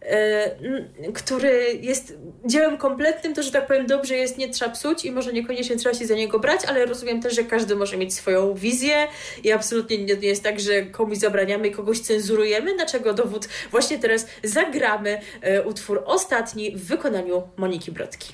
yy, 0.01 1.13
który 1.13 1.79
jest 1.81 2.17
dziełem 2.45 2.77
kompletnym, 2.77 3.33
to 3.33 3.43
że 3.43 3.51
tak 3.51 3.67
powiem 3.67 3.87
dobrze 3.87 4.15
jest, 4.15 4.37
nie 4.37 4.49
trzeba 4.49 4.71
psuć 4.71 5.05
i 5.05 5.11
może 5.11 5.33
niekoniecznie 5.33 5.75
trzeba 5.77 5.95
się 5.95 6.05
za 6.05 6.15
niego 6.15 6.39
brać, 6.39 6.61
ale 6.67 6.85
rozumiem 6.85 7.21
też, 7.21 7.35
że 7.35 7.43
każdy 7.43 7.75
może 7.75 7.97
mieć 7.97 8.13
swoją 8.13 8.53
wizję 8.53 9.07
i 9.43 9.51
absolutnie 9.51 9.97
nie, 9.97 10.15
nie 10.15 10.27
jest 10.27 10.43
tak, 10.43 10.59
że 10.59 10.81
komuś 10.81 11.17
zabraniamy 11.17 11.67
i 11.67 11.71
kogoś 11.71 11.99
cenzurujemy, 11.99 12.75
na 12.75 12.85
czego 12.85 13.13
dowód 13.13 13.47
właśnie 13.71 13.99
teraz 13.99 14.27
zagramy 14.43 15.21
yy, 15.43 15.63
utwór 15.63 16.03
ostatni 16.05 16.75
w 16.75 16.85
wykonaniu 16.85 17.43
Moniki 17.57 17.91
Brodki. 17.91 18.33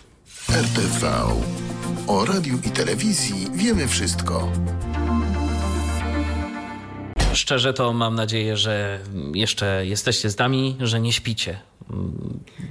RTV 0.50 1.08
o 2.08 2.26
radiu 2.26 2.60
i 2.66 2.70
telewizji 2.72 3.48
wiemy 3.54 3.88
wszystko. 3.88 4.52
Szczerze 7.34 7.74
to 7.74 7.94
mam 7.94 8.16
nadzieję, 8.16 8.58
że 8.58 9.00
jeszcze 9.34 9.86
jesteście 9.86 10.30
z 10.30 10.38
nami, 10.38 10.78
że 10.80 11.00
nie 11.00 11.14
śpicie. 11.14 11.60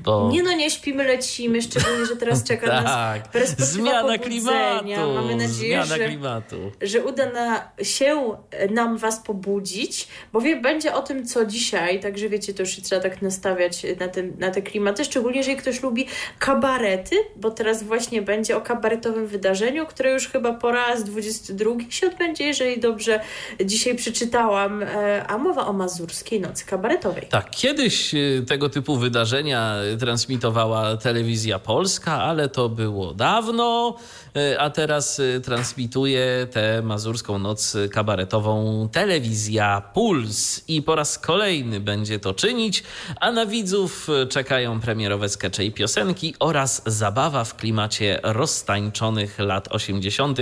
Bo... 0.05 0.29
Nie 0.33 0.43
no, 0.43 0.53
nie 0.53 0.71
śpimy, 0.71 1.05
lecimy, 1.05 1.63
szczególnie, 1.63 2.07
że 2.07 2.17
teraz 2.17 2.45
czeka 2.49 2.67
tak. 2.67 2.85
nas 2.85 3.29
perspektywa 3.33 3.67
Zmiana 3.67 4.19
klimatu. 4.19 5.15
Mamy 5.15 5.37
nadzieję, 5.37 5.85
że, 5.85 5.99
klimatu. 5.99 6.57
że 6.83 7.05
uda 7.05 7.33
na, 7.33 7.73
się 7.83 8.37
nam 8.71 8.99
was 8.99 9.21
pobudzić, 9.21 10.09
bo 10.33 10.41
wie, 10.41 10.57
będzie 10.61 10.95
o 10.95 11.03
tym, 11.03 11.27
co 11.27 11.47
dzisiaj, 11.47 12.01
także 12.01 12.29
wiecie, 12.29 12.55
to 12.55 12.63
już 12.63 12.71
się 12.71 12.83
trzeba 12.83 13.03
tak 13.03 13.23
nastawiać 13.23 13.87
na, 14.01 14.09
ten, 14.09 14.33
na 14.39 14.51
te 14.51 14.63
klimaty, 14.63 15.05
szczególnie 15.05 15.39
jeżeli 15.39 15.57
ktoś 15.57 15.83
lubi 15.83 16.07
kabarety, 16.39 17.17
bo 17.37 17.51
teraz 17.51 17.83
właśnie 17.83 18.23
będzie 18.23 18.57
o 18.57 18.61
kabaretowym 18.61 19.27
wydarzeniu, 19.27 19.87
które 19.87 20.13
już 20.13 20.29
chyba 20.29 20.53
po 20.53 20.73
raz 20.73 21.05
22 21.05 21.71
się 21.91 22.07
odbędzie, 22.07 22.45
jeżeli 22.45 22.81
dobrze 22.81 23.21
dzisiaj 23.65 23.95
przeczytałam, 23.95 24.83
e, 24.83 25.27
a 25.27 25.39
mowa 25.39 25.67
o 25.67 25.73
Mazurskiej 25.73 26.41
Nocy 26.41 26.67
Kabaretowej. 26.67 27.27
Tak, 27.31 27.51
kiedyś 27.51 28.15
e, 28.15 28.19
tego 28.49 28.69
typu 28.69 28.96
wydarzenia 28.99 29.77
transmitowała 30.01 30.97
telewizja 30.97 31.59
polska, 31.59 32.23
ale 32.23 32.49
to 32.49 32.69
było 32.69 33.15
dawno, 33.15 33.97
e, 34.37 34.61
a 34.61 34.71
teraz 34.71 35.21
e, 35.21 35.41
transmituje 35.41 36.47
tę 36.51 36.83
Mazurską 36.83 37.39
Noc 37.39 37.77
kabaretową 37.93 38.89
telewizja 38.93 39.83
Puls 39.95 40.69
i 40.69 40.83
po 40.83 40.95
raz 40.95 41.19
kolejny 41.19 41.81
będzie 41.81 42.19
to 42.19 42.35
czynić, 42.35 42.83
a 43.21 43.33
na 43.33 43.47
widzów 43.47 44.09
czekają 44.29 44.81
premierowe 44.81 45.29
skecze 45.29 45.65
i 45.65 45.73
piosenki 45.73 46.35
oraz 46.39 46.83
zabawa 46.87 47.45
w 47.45 47.57
klimacie 47.57 48.21
roztańczonych 48.23 49.39
lat 49.39 49.69
80. 49.71 50.39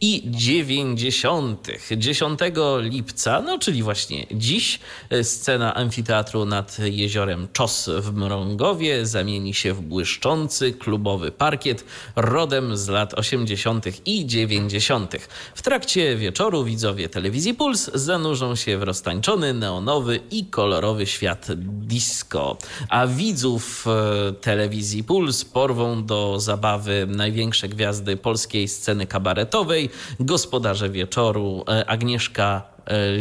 i 0.00 0.22
90. 0.26 1.68
10 1.96 2.40
lipca, 2.80 3.42
no 3.42 3.58
czyli 3.58 3.82
właśnie 3.82 4.26
dziś, 4.30 4.80
e, 5.10 5.24
scena 5.24 5.74
amfiteatru 5.74 6.44
nad 6.44 6.78
jeziorem 6.78 7.48
Czos 7.52 7.90
w 8.00 8.14
Mrągowie 8.14 9.06
zamieni 9.06 9.54
się 9.54 9.74
w 9.74 9.80
błyszczący 9.80 10.72
klubowy 10.72 11.30
parkiet 11.30 11.84
rodem 12.16 12.76
z 12.76 12.88
lat 12.88 13.14
80. 13.14 13.86
i 14.06 14.26
90. 14.26 15.14
W 15.54 15.62
trakcie 15.62 16.16
wieczoru 16.16 16.64
widzowie 16.64 17.08
telewizji 17.08 17.54
Puls 17.54 17.90
zanurzą 17.94 18.56
się 18.56 18.78
w 18.78 18.82
roztańczony, 18.82 19.54
neonowy 19.54 20.20
i 20.30 20.46
kolorowy 20.46 21.06
świat 21.06 21.46
disco, 21.56 22.56
a 22.88 23.06
widzów 23.06 23.86
e, 23.86 24.32
telewizji 24.32 25.04
Puls 25.04 25.44
porwą 25.44 26.04
do 26.04 26.40
zabawy 26.40 27.06
największe 27.08 27.68
gwiazdy 27.68 28.16
polskiej 28.16 28.68
sceny 28.68 29.06
kabaretowej, 29.06 29.90
gospodarze 30.20 30.90
wieczoru 30.90 31.64
e, 31.68 31.90
Agnieszka 31.90 32.71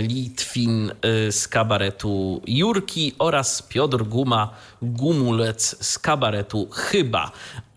Litwin 0.08 0.92
e, 1.02 1.32
z 1.32 1.48
kabaretu 1.48 2.42
Jurki 2.48 3.16
oraz 3.20 3.62
Piotr 3.62 4.04
Guma 4.04 4.50
Gumulec 4.82 5.76
z 5.80 5.98
kabaretu 5.98 6.70
Chyba 6.72 7.32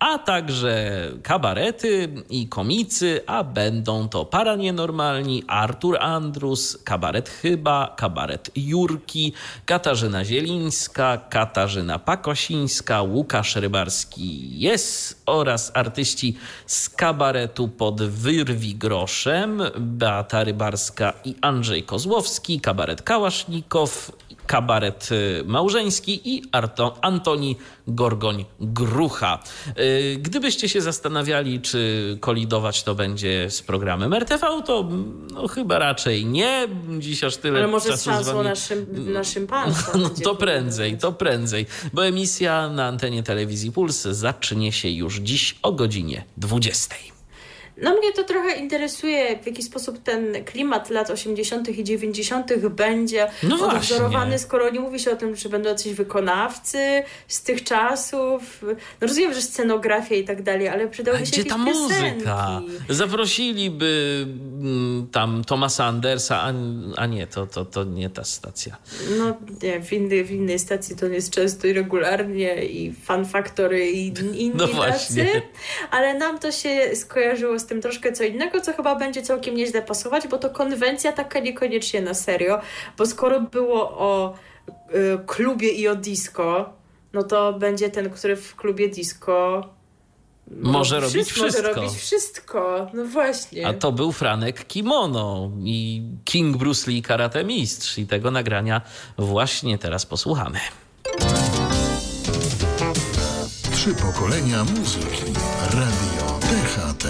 a 0.04 0.18
także 0.18 1.10
kabarety 1.22 2.08
i 2.30 2.48
komicy, 2.48 3.20
a 3.26 3.44
będą 3.44 4.08
to 4.08 4.24
Para 4.24 4.56
Nienormalni, 4.56 5.44
Artur 5.46 5.96
Andrus, 6.00 6.78
kabaret 6.84 7.28
Chyba, 7.28 7.94
kabaret 7.96 8.50
Jurki, 8.56 9.32
Katarzyna 9.66 10.24
Zielińska, 10.24 11.18
Katarzyna 11.28 11.98
Pakosińska, 11.98 13.02
Łukasz 13.02 13.56
Rybarski 13.56 14.60
jest 14.60 15.22
oraz 15.26 15.70
artyści 15.74 16.36
z 16.66 16.90
kabaretu 16.90 17.68
pod 17.68 18.02
Wyrwi 18.02 18.74
Groszem, 18.74 19.62
Beata 19.78 20.44
Rybarska 20.44 21.12
i 21.24 21.34
Andrzej 21.40 21.82
Kozłowski, 21.82 22.60
kabaret 22.60 23.02
Kałasznikow, 23.02 24.12
kabaret 24.46 25.08
y, 25.12 25.42
małżeński 25.46 26.20
i 26.24 26.42
Arto, 26.52 26.98
Antoni 27.00 27.56
Gorgoń-Grucha. 27.88 29.38
Y, 29.78 30.16
gdybyście 30.20 30.68
się 30.68 30.80
zastanawiali, 30.80 31.60
czy 31.60 32.18
kolidować 32.20 32.82
to 32.82 32.94
będzie 32.94 33.50
z 33.50 33.62
programem 33.62 34.14
RTV, 34.14 34.46
to 34.66 34.88
no, 35.32 35.48
chyba 35.48 35.78
raczej 35.78 36.26
nie. 36.26 36.68
Dziś 36.98 37.24
aż 37.24 37.36
tyle 37.36 37.58
Ale 37.58 37.68
może 37.68 37.96
z 37.96 38.04
szansą 38.04 38.32
wami... 38.32 38.48
naszym, 38.48 39.12
naszym 39.12 39.46
państwem. 39.46 40.02
No, 40.02 40.10
to 40.24 40.34
prędzej, 40.34 40.98
to 40.98 41.12
prędzej, 41.12 41.66
bo 41.92 42.06
emisja 42.06 42.68
na 42.68 42.86
antenie 42.86 43.22
telewizji 43.22 43.72
Puls 43.72 44.02
zacznie 44.02 44.72
się 44.72 44.88
już 44.88 45.16
dziś 45.16 45.56
o 45.62 45.72
godzinie 45.72 46.24
20. 46.36 47.13
No 47.76 47.96
mnie 47.96 48.12
to 48.12 48.24
trochę 48.24 48.56
interesuje, 48.56 49.38
w 49.42 49.46
jaki 49.46 49.62
sposób 49.62 49.98
ten 50.02 50.44
klimat 50.44 50.90
lat 50.90 51.10
80. 51.10 51.68
i 51.68 51.84
90. 51.84 52.68
będzie 52.68 53.28
no 53.42 53.68
odwzorowany, 53.68 54.38
skoro 54.38 54.70
nie 54.70 54.80
mówi 54.80 55.00
się 55.00 55.10
o 55.10 55.16
tym, 55.16 55.36
że 55.36 55.48
będą 55.48 55.68
jacyś 55.68 55.94
wykonawcy 55.94 57.02
z 57.28 57.42
tych 57.42 57.64
czasów. 57.64 58.62
No 59.00 59.06
rozumiem, 59.06 59.34
że 59.34 59.42
scenografia 59.42 60.14
i 60.14 60.24
tak 60.24 60.42
dalej, 60.42 60.68
ale 60.68 60.88
przydałoby 60.88 61.26
się 61.26 61.32
Gdzie 61.32 61.44
ta 61.44 61.58
muzyka? 61.58 62.62
Zaprosiliby 62.88 64.26
mm, 64.60 65.08
tam 65.12 65.44
Thomasa 65.44 65.84
Andersa, 65.84 66.42
a, 66.42 66.52
a 66.96 67.06
nie, 67.06 67.26
to, 67.26 67.46
to, 67.46 67.64
to 67.64 67.84
nie 67.84 68.10
ta 68.10 68.24
stacja. 68.24 68.76
No 69.18 69.36
nie, 69.62 69.80
w 69.80 69.92
innej, 69.92 70.24
w 70.24 70.30
innej 70.30 70.58
stacji 70.58 70.96
to 70.96 71.06
jest 71.06 71.30
często 71.30 71.66
i 71.66 71.72
regularnie 71.72 72.64
i 72.64 72.92
Fan 72.92 73.24
Factory 73.26 73.90
i 73.90 74.06
inni 74.06 74.52
no 74.54 74.68
tacy, 74.68 75.42
ale 75.90 76.14
nam 76.14 76.38
to 76.38 76.52
się 76.52 76.90
skojarzyło 76.94 77.58
z 77.58 77.63
tym 77.66 77.82
troszkę 77.82 78.12
co 78.12 78.24
innego, 78.24 78.60
co 78.60 78.72
chyba 78.72 78.96
będzie 78.96 79.22
całkiem 79.22 79.54
nieźle 79.54 79.82
pasować, 79.82 80.28
bo 80.28 80.38
to 80.38 80.50
konwencja 80.50 81.12
taka 81.12 81.38
niekoniecznie 81.38 82.00
na 82.00 82.14
serio, 82.14 82.60
bo 82.98 83.06
skoro 83.06 83.40
było 83.40 83.98
o 83.98 84.34
y, 84.94 85.18
klubie 85.26 85.68
i 85.68 85.88
o 85.88 85.94
disco, 85.96 86.72
no 87.12 87.22
to 87.22 87.52
będzie 87.52 87.90
ten, 87.90 88.10
który 88.10 88.36
w 88.36 88.56
klubie 88.56 88.88
disco 88.88 89.62
może 90.50 91.00
robić 91.00 91.28
wszystko. 91.28 91.62
Może 91.62 91.74
robić 91.74 91.92
wszystko, 91.92 92.90
no 92.94 93.04
właśnie. 93.04 93.66
A 93.66 93.72
to 93.72 93.92
był 93.92 94.12
Franek 94.12 94.66
Kimono 94.66 95.50
i 95.64 96.02
King 96.24 96.56
Bruce 96.56 96.90
Lee 96.90 97.02
karate 97.02 97.44
mistrz 97.44 97.98
i 97.98 98.06
tego 98.06 98.30
nagrania 98.30 98.80
właśnie 99.18 99.78
teraz 99.78 100.06
posłuchamy. 100.06 100.58
Trzy 103.72 103.94
pokolenia 103.94 104.64
muzyki. 104.64 105.32
Radio 105.70 106.38
DHT. 106.40 107.06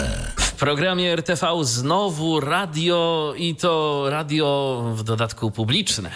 W 0.55 0.57
programie 0.57 1.13
RTV 1.17 1.47
znowu 1.63 2.41
radio 2.41 3.35
i 3.37 3.57
to 3.57 4.05
radio 4.11 4.83
w 4.95 5.03
dodatku 5.03 5.51
publiczne. 5.51 6.11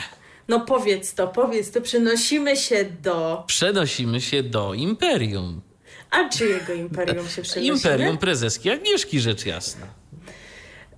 No 0.48 0.60
powiedz 0.60 1.14
to, 1.14 1.28
powiedz 1.28 1.70
to, 1.70 1.80
przenosimy 1.80 2.56
się 2.56 2.84
do... 3.02 3.44
Przenosimy 3.46 4.20
się 4.20 4.42
do 4.42 4.74
Imperium. 4.74 5.60
A 6.10 6.28
czyjego 6.28 6.72
Imperium 6.72 7.28
się 7.28 7.42
przenosimy? 7.42 7.76
Imperium 7.76 8.18
prezeski 8.18 8.70
Agnieszki, 8.70 9.20
rzecz 9.20 9.46
jasna. 9.46 9.86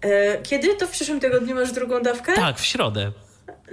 E, 0.00 0.42
kiedy? 0.42 0.74
To 0.74 0.86
w 0.86 0.90
przyszłym 0.90 1.20
tygodniu 1.20 1.54
masz 1.54 1.72
drugą 1.72 2.02
dawkę? 2.02 2.34
Tak, 2.34 2.58
w 2.58 2.64
środę. 2.64 3.12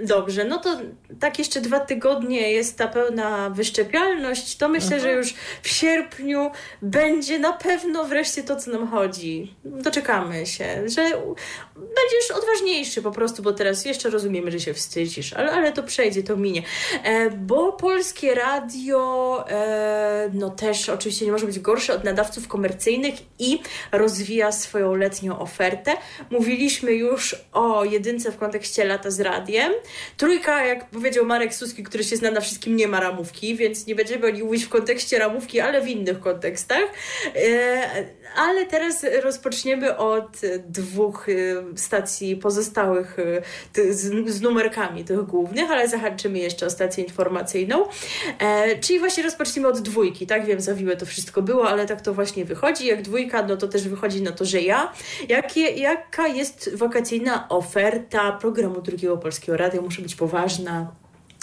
Dobrze, 0.00 0.44
no 0.44 0.58
to 0.58 0.80
tak 1.20 1.38
jeszcze 1.38 1.60
dwa 1.60 1.80
tygodnie 1.80 2.52
jest 2.52 2.78
ta 2.78 2.88
pełna 2.88 3.50
wyszczepialność, 3.50 4.56
to 4.56 4.68
myślę, 4.68 4.96
Aha. 4.96 4.98
że 4.98 5.12
już 5.12 5.34
w 5.62 5.68
sierpniu 5.68 6.50
będzie 6.82 7.38
na 7.38 7.52
pewno 7.52 8.04
wreszcie 8.04 8.42
to, 8.42 8.56
co 8.56 8.70
nam 8.70 8.88
chodzi. 8.88 9.54
Doczekamy 9.64 10.46
się, 10.46 10.88
że 10.88 11.02
będziesz 11.74 12.30
odważniejszy 12.36 13.02
po 13.02 13.10
prostu, 13.10 13.42
bo 13.42 13.52
teraz 13.52 13.84
jeszcze 13.84 14.10
rozumiemy, 14.10 14.50
że 14.50 14.60
się 14.60 14.74
wstydzisz, 14.74 15.32
ale, 15.32 15.52
ale 15.52 15.72
to 15.72 15.82
przejdzie, 15.82 16.22
to 16.22 16.36
minie. 16.36 16.62
E, 17.04 17.30
bo 17.30 17.72
polskie 17.72 18.34
radio 18.34 19.44
e, 19.50 20.30
no 20.32 20.50
też 20.50 20.88
oczywiście 20.88 21.26
nie 21.26 21.32
może 21.32 21.46
być 21.46 21.58
gorsze 21.58 21.94
od 21.94 22.04
nadawców 22.04 22.48
komercyjnych 22.48 23.14
i 23.38 23.60
rozwija 23.92 24.52
swoją 24.52 24.94
letnią 24.94 25.38
ofertę. 25.38 25.92
Mówiliśmy 26.30 26.92
już 26.92 27.36
o 27.52 27.84
jedynce 27.84 28.32
w 28.32 28.36
kontekście 28.36 28.84
lata 28.84 29.10
z 29.10 29.20
radiem. 29.20 29.72
Trójka, 30.16 30.64
jak 30.64 30.90
powiedział 30.90 31.24
Marek 31.24 31.54
Suski, 31.54 31.82
który 31.82 32.04
się 32.04 32.16
zna 32.16 32.30
na 32.30 32.40
wszystkim, 32.40 32.76
nie 32.76 32.88
ma 32.88 33.00
ramówki, 33.00 33.56
więc 33.56 33.86
nie 33.86 33.94
będziemy 33.94 34.26
o 34.26 34.30
niej 34.30 34.44
mówić 34.44 34.64
w 34.64 34.68
kontekście 34.68 35.18
ramówki, 35.18 35.60
ale 35.60 35.82
w 35.82 35.88
innych 35.88 36.20
kontekstach. 36.20 36.84
E, 37.36 38.06
ale 38.36 38.66
teraz 38.66 39.06
rozpoczniemy 39.22 39.96
od 39.96 40.40
dwóch 40.66 41.28
e, 41.28 41.32
stacji 41.76 42.36
pozostałych 42.36 43.16
e, 43.78 43.92
z, 43.92 44.40
numerkami 44.40 45.04
tych 45.04 45.22
głównych, 45.22 45.70
ale 45.70 45.88
zahaczymy 45.88 46.38
jeszcze 46.38 46.66
o 46.66 46.70
stację 46.70 47.04
informacyjną. 47.04 47.84
Czyli 48.80 48.98
właśnie 48.98 49.22
rozpoczniemy 49.22 49.68
od 49.68 49.80
dwójki, 49.80 50.26
tak? 50.26 50.46
Wiem, 50.46 50.60
zawiłe 50.60 50.96
to 50.96 51.06
wszystko 51.06 51.42
było, 51.42 51.68
ale 51.68 51.86
tak 51.86 52.00
to 52.00 52.14
właśnie 52.14 52.44
wychodzi. 52.44 52.86
Jak 52.86 53.02
dwójka, 53.02 53.46
no 53.46 53.56
to 53.56 53.68
też 53.68 53.88
wychodzi 53.88 54.22
na 54.22 54.32
to, 54.32 54.44
że 54.44 54.60
ja. 54.60 54.92
Jakie, 55.28 55.60
jaka 55.60 56.28
jest 56.28 56.76
wakacyjna 56.76 57.48
oferta 57.48 58.32
programu 58.32 58.80
Drugiego 58.80 59.16
Polskiego 59.16 59.56
Radia? 59.56 59.77
Muszę 59.82 60.02
być 60.02 60.14
poważna 60.14 60.92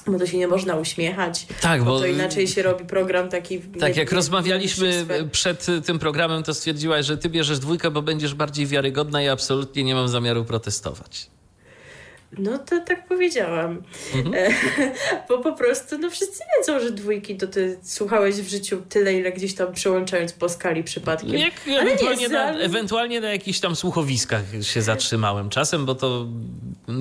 bo 0.08 0.20
to 0.20 0.26
się 0.26 0.38
nie 0.38 0.48
można 0.48 0.76
uśmiechać. 0.76 1.46
Tak, 1.62 1.84
bo, 1.84 1.92
bo 1.92 2.00
to 2.00 2.06
inaczej 2.06 2.48
się 2.48 2.64
robi 2.64 2.86
program 2.86 3.30
taki. 3.30 3.60
Tak, 3.60 3.94
nie, 3.94 4.00
jak 4.00 4.12
nie, 4.12 4.16
rozmawialiśmy 4.16 5.06
nie 5.10 5.30
przed 5.30 5.68
tym 5.86 6.00
programem, 6.00 6.44
to 6.44 6.54
stwierdziłaś, 6.54 7.06
że 7.06 7.18
ty 7.18 7.30
bierzesz 7.30 7.60
dwójkę, 7.60 7.92
bo 7.92 8.02
będziesz 8.02 8.34
bardziej 8.34 8.66
wiarygodna 8.66 9.22
i 9.22 9.28
absolutnie 9.28 9.84
nie 9.84 9.96
mam 9.96 10.08
zamiaru 10.08 10.46
protestować. 10.46 11.35
No 12.38 12.58
to 12.58 12.80
tak 12.80 13.08
powiedziałam. 13.08 13.82
Mhm. 14.16 14.34
E, 14.36 14.50
bo 15.30 15.38
po 15.38 15.54
prostu, 15.54 15.98
no 15.98 16.10
wszyscy 16.10 16.44
wiedzą, 16.58 16.80
że 16.80 16.92
dwójki 16.92 17.38
to 17.38 17.48
ty 17.48 17.80
słuchałeś 17.84 18.36
w 18.36 18.50
życiu 18.50 18.82
tyle, 18.90 19.14
ile 19.14 19.32
gdzieś 19.32 19.56
tam 19.56 19.74
przełączając 19.74 20.34
po 20.34 20.50
skali 20.50 20.84
przypadkiem. 20.84 21.34
Jak 21.34 21.54
Ale 21.68 21.82
ewentualnie, 21.82 22.30
na, 22.30 22.52
ewentualnie 22.52 23.22
na 23.22 23.30
jakichś 23.30 23.60
tam 23.60 23.76
słuchowiskach 23.76 24.44
się 24.62 24.82
zatrzymałem 24.82 25.50
czasem, 25.50 25.86
bo 25.86 25.96
to 25.96 26.28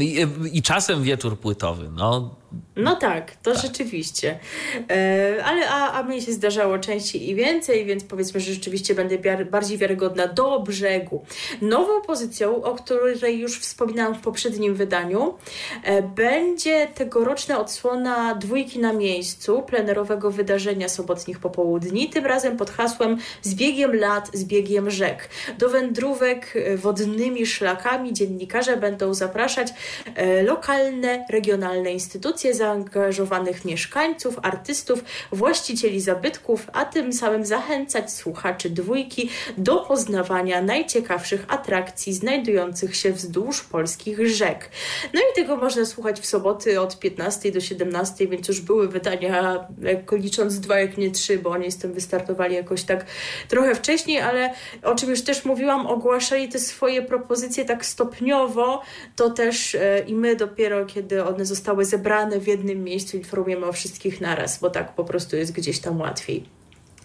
i, 0.00 0.26
i 0.52 0.62
czasem 0.62 1.02
wieczór 1.02 1.38
płytowy. 1.38 1.90
No, 1.96 2.34
no 2.76 2.96
tak, 2.96 3.36
to 3.36 3.52
tak. 3.52 3.62
rzeczywiście. 3.62 4.38
E, 4.90 5.44
ale 5.44 5.68
a, 5.68 5.92
a 5.92 6.02
mnie 6.02 6.22
się 6.22 6.32
zdarzało 6.32 6.78
częściej 6.78 7.30
i 7.30 7.34
więcej, 7.34 7.84
więc 7.84 8.04
powiedzmy, 8.04 8.40
że 8.40 8.52
rzeczywiście 8.52 8.94
będę 8.94 9.18
biar, 9.18 9.46
bardziej 9.46 9.78
wiarygodna 9.78 10.26
do 10.26 10.60
brzegu. 10.60 11.24
Nową 11.62 12.00
pozycją, 12.02 12.62
o 12.62 12.74
której 12.74 13.38
już 13.38 13.60
wspominałam 13.60 14.14
w 14.14 14.20
poprzednim 14.20 14.74
wydaniu, 14.74 15.34
e, 15.84 16.02
będzie 16.02 16.88
tegoroczna 16.94 17.60
odsłona 17.60 18.34
dwójki 18.34 18.78
na 18.78 18.92
miejscu 18.92 19.62
plenerowego 19.62 20.30
wydarzenia 20.30 20.88
sobotnich 20.88 21.38
popołudni, 21.38 22.08
tym 22.10 22.26
razem 22.26 22.56
pod 22.56 22.70
hasłem 22.70 23.18
Z 23.42 23.54
biegiem 23.54 23.96
lat, 23.96 24.30
z 24.32 24.44
biegiem 24.44 24.90
rzek. 24.90 25.28
Do 25.58 25.68
wędrówek 25.68 26.54
wodnymi 26.76 27.46
szlakami 27.46 28.12
dziennikarze 28.12 28.76
będą 28.76 29.14
zapraszać 29.14 29.68
e, 30.14 30.42
lokalne, 30.42 31.26
regionalne 31.30 31.92
instytucje, 31.92 32.43
zaangażowanych 32.52 33.64
mieszkańców, 33.64 34.38
artystów, 34.42 35.04
właścicieli 35.32 36.00
zabytków, 36.00 36.66
a 36.72 36.84
tym 36.84 37.12
samym 37.12 37.44
zachęcać 37.44 38.12
słuchaczy 38.12 38.70
dwójki 38.70 39.30
do 39.58 39.76
poznawania 39.76 40.62
najciekawszych 40.62 41.44
atrakcji 41.48 42.12
znajdujących 42.12 42.96
się 42.96 43.12
wzdłuż 43.12 43.62
polskich 43.62 44.28
rzek. 44.28 44.70
No 45.14 45.20
i 45.20 45.34
tego 45.34 45.56
można 45.56 45.84
słuchać 45.84 46.20
w 46.20 46.26
soboty 46.26 46.80
od 46.80 46.98
15 46.98 47.52
do 47.52 47.60
17, 47.60 48.28
więc 48.28 48.48
już 48.48 48.60
były 48.60 48.88
wydania, 48.88 49.66
licząc 50.12 50.60
dwa, 50.60 50.80
jak 50.80 50.98
nie 50.98 51.10
trzy, 51.10 51.38
bo 51.38 51.50
oni 51.50 51.70
z 51.70 51.78
tym 51.78 51.92
wystartowali 51.92 52.54
jakoś 52.54 52.82
tak 52.82 53.06
trochę 53.48 53.74
wcześniej, 53.74 54.20
ale 54.20 54.54
o 54.82 54.94
czym 54.94 55.10
już 55.10 55.22
też 55.22 55.44
mówiłam, 55.44 55.86
ogłaszali 55.86 56.48
te 56.48 56.58
swoje 56.58 57.02
propozycje 57.02 57.64
tak 57.64 57.86
stopniowo, 57.86 58.82
to 59.16 59.30
też 59.30 59.74
e, 59.74 59.98
i 60.06 60.14
my 60.14 60.36
dopiero, 60.36 60.86
kiedy 60.86 61.24
one 61.24 61.44
zostały 61.44 61.84
zebrane, 61.84 62.33
w 62.40 62.46
jednym 62.46 62.84
miejscu 62.84 63.16
informujemy 63.16 63.66
o 63.66 63.72
wszystkich 63.72 64.20
naraz, 64.20 64.60
bo 64.60 64.70
tak 64.70 64.94
po 64.94 65.04
prostu 65.04 65.36
jest 65.36 65.52
gdzieś 65.52 65.78
tam 65.78 66.00
łatwiej. 66.00 66.44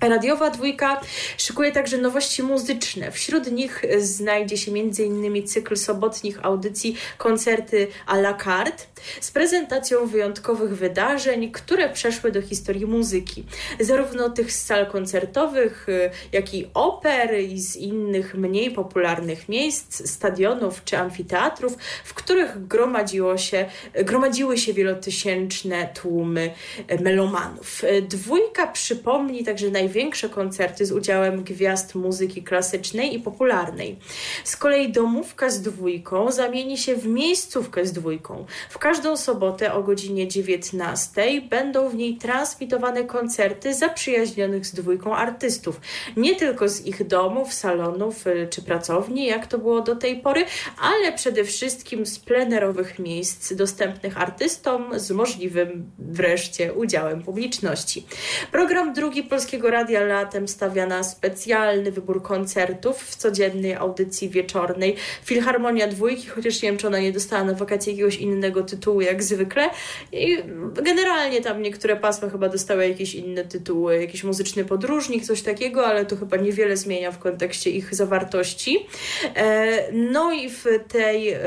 Radiowa 0.02 0.50
dwójka 0.50 1.02
szykuje 1.38 1.72
także 1.72 1.98
nowości 1.98 2.44
muzyczne. 2.44 3.12
Wśród 3.12 3.52
nich 3.52 3.82
znajdzie 3.98 4.58
się 4.58 4.72
m.in. 4.72 5.48
cykl 5.48 5.76
sobotnich 5.78 6.46
audycji 6.46 6.96
koncerty 7.18 7.88
à 8.08 8.18
la 8.18 8.34
carte 8.34 8.84
z 9.22 9.32
prezentacją 9.32 10.08
wyjątkowych 10.08 10.78
wydarzeń, 10.78 11.52
które 11.52 11.90
przeszły 11.90 12.32
do 12.32 12.42
historii 12.42 12.86
muzyki. 12.86 13.44
Zarówno 13.80 14.30
tych 14.30 14.52
z 14.52 14.66
sal 14.66 14.88
koncertowych, 14.88 15.88
jak 16.32 16.54
i 16.54 16.68
oper 16.74 17.40
i 17.40 17.60
z 17.60 17.76
innych 17.76 18.36
mniej 18.36 18.72
popularnych 18.72 19.50
miejsc, 19.50 20.10
stadionów 20.10 20.84
czy 20.84 20.98
amfiteatrów, 20.98 21.78
w 22.04 22.14
których 22.14 22.68
gromadziło 22.68 23.38
się, 23.38 23.66
gromadziły 23.94 24.58
się 24.58 24.74
wielotysięczne 24.74 25.90
tłumy 26.02 26.54
melomanów. 27.02 27.82
Dwójka 28.02 28.68
przypomni 28.68 29.44
także 29.44 29.70
naj 29.70 29.89
największe 29.90 30.30
koncerty 30.30 30.86
z 30.86 30.92
udziałem 30.92 31.44
gwiazd 31.44 31.96
muzyki 31.96 32.44
klasycznej 32.44 33.16
i 33.16 33.20
popularnej. 33.20 33.98
Z 34.44 34.56
kolei 34.56 34.92
domówka 34.92 35.50
z 35.50 35.62
dwójką 35.62 36.32
zamieni 36.32 36.78
się 36.78 36.96
w 36.96 37.08
miejscówkę 37.08 37.86
z 37.86 37.92
dwójką. 37.92 38.46
W 38.70 38.78
każdą 38.78 39.18
sobotę 39.18 39.74
o 39.74 39.84
godzinie 39.84 40.28
19 40.28 41.42
będą 41.50 41.90
w 41.90 41.96
niej 41.96 42.16
transmitowane 42.16 43.04
koncerty 43.04 43.74
zaprzyjaźnionych 43.74 44.66
z 44.66 44.74
dwójką 44.74 45.16
artystów. 45.16 45.82
Nie 46.18 46.36
tylko 46.36 46.70
z 46.70 46.86
ich 46.86 47.08
domów, 47.08 47.54
salonów 47.54 48.28
y, 48.28 48.48
czy 48.50 48.62
pracowni, 48.62 49.26
jak 49.26 49.48
to 49.48 49.58
było 49.58 49.82
do 49.82 49.96
tej 49.96 50.18
pory, 50.22 50.46
ale 50.82 51.14
przede 51.14 51.44
wszystkim 51.44 52.06
z 52.06 52.20
plenerowych 52.20 53.00
miejsc 53.00 53.54
dostępnych 53.54 54.22
artystom 54.22 55.00
z 55.00 55.12
możliwym 55.12 55.92
wreszcie 56.00 56.74
udziałem 56.74 57.24
publiczności. 57.24 58.06
Program 58.52 58.94
drugi 58.94 59.24
Polskiego 59.24 59.70
Radia 59.70 59.79
latem 59.88 60.48
stawia 60.48 60.86
na 60.86 61.04
specjalny 61.04 61.92
wybór 61.92 62.24
koncertów 62.24 63.04
w 63.04 63.16
codziennej 63.16 63.74
audycji 63.74 64.30
wieczornej. 64.30 64.96
Filharmonia 65.24 65.88
Dwójki, 65.88 66.28
chociaż 66.28 66.62
nie 66.62 66.70
wiem, 66.70 66.78
czy 66.78 66.88
ona 66.88 67.00
nie 67.00 67.12
dostała 67.12 67.44
na 67.44 67.54
wakacje 67.54 67.94
jakiegoś 67.94 68.16
innego 68.16 68.64
tytułu 68.64 69.02
jak 69.02 69.24
zwykle. 69.24 69.70
I 70.12 70.38
generalnie 70.84 71.42
tam 71.42 71.62
niektóre 71.62 71.96
pasma 71.96 72.30
chyba 72.30 72.50
dostały 72.50 72.88
jakieś 72.88 73.16
inne 73.16 73.46
tytuły, 73.46 74.02
jakiś 74.02 74.24
muzyczny 74.24 74.66
podróżnik, 74.66 75.24
coś 75.26 75.42
takiego, 75.42 75.88
ale 75.88 76.06
to 76.06 76.16
chyba 76.16 76.38
niewiele 76.38 76.78
zmienia 76.78 77.12
w 77.12 77.20
kontekście 77.20 77.70
ich 77.70 77.96
zawartości. 77.96 78.88
E, 79.36 79.92
no 79.92 80.32
i 80.32 80.50
w 80.50 80.66
tej, 80.88 81.30
e, 81.30 81.40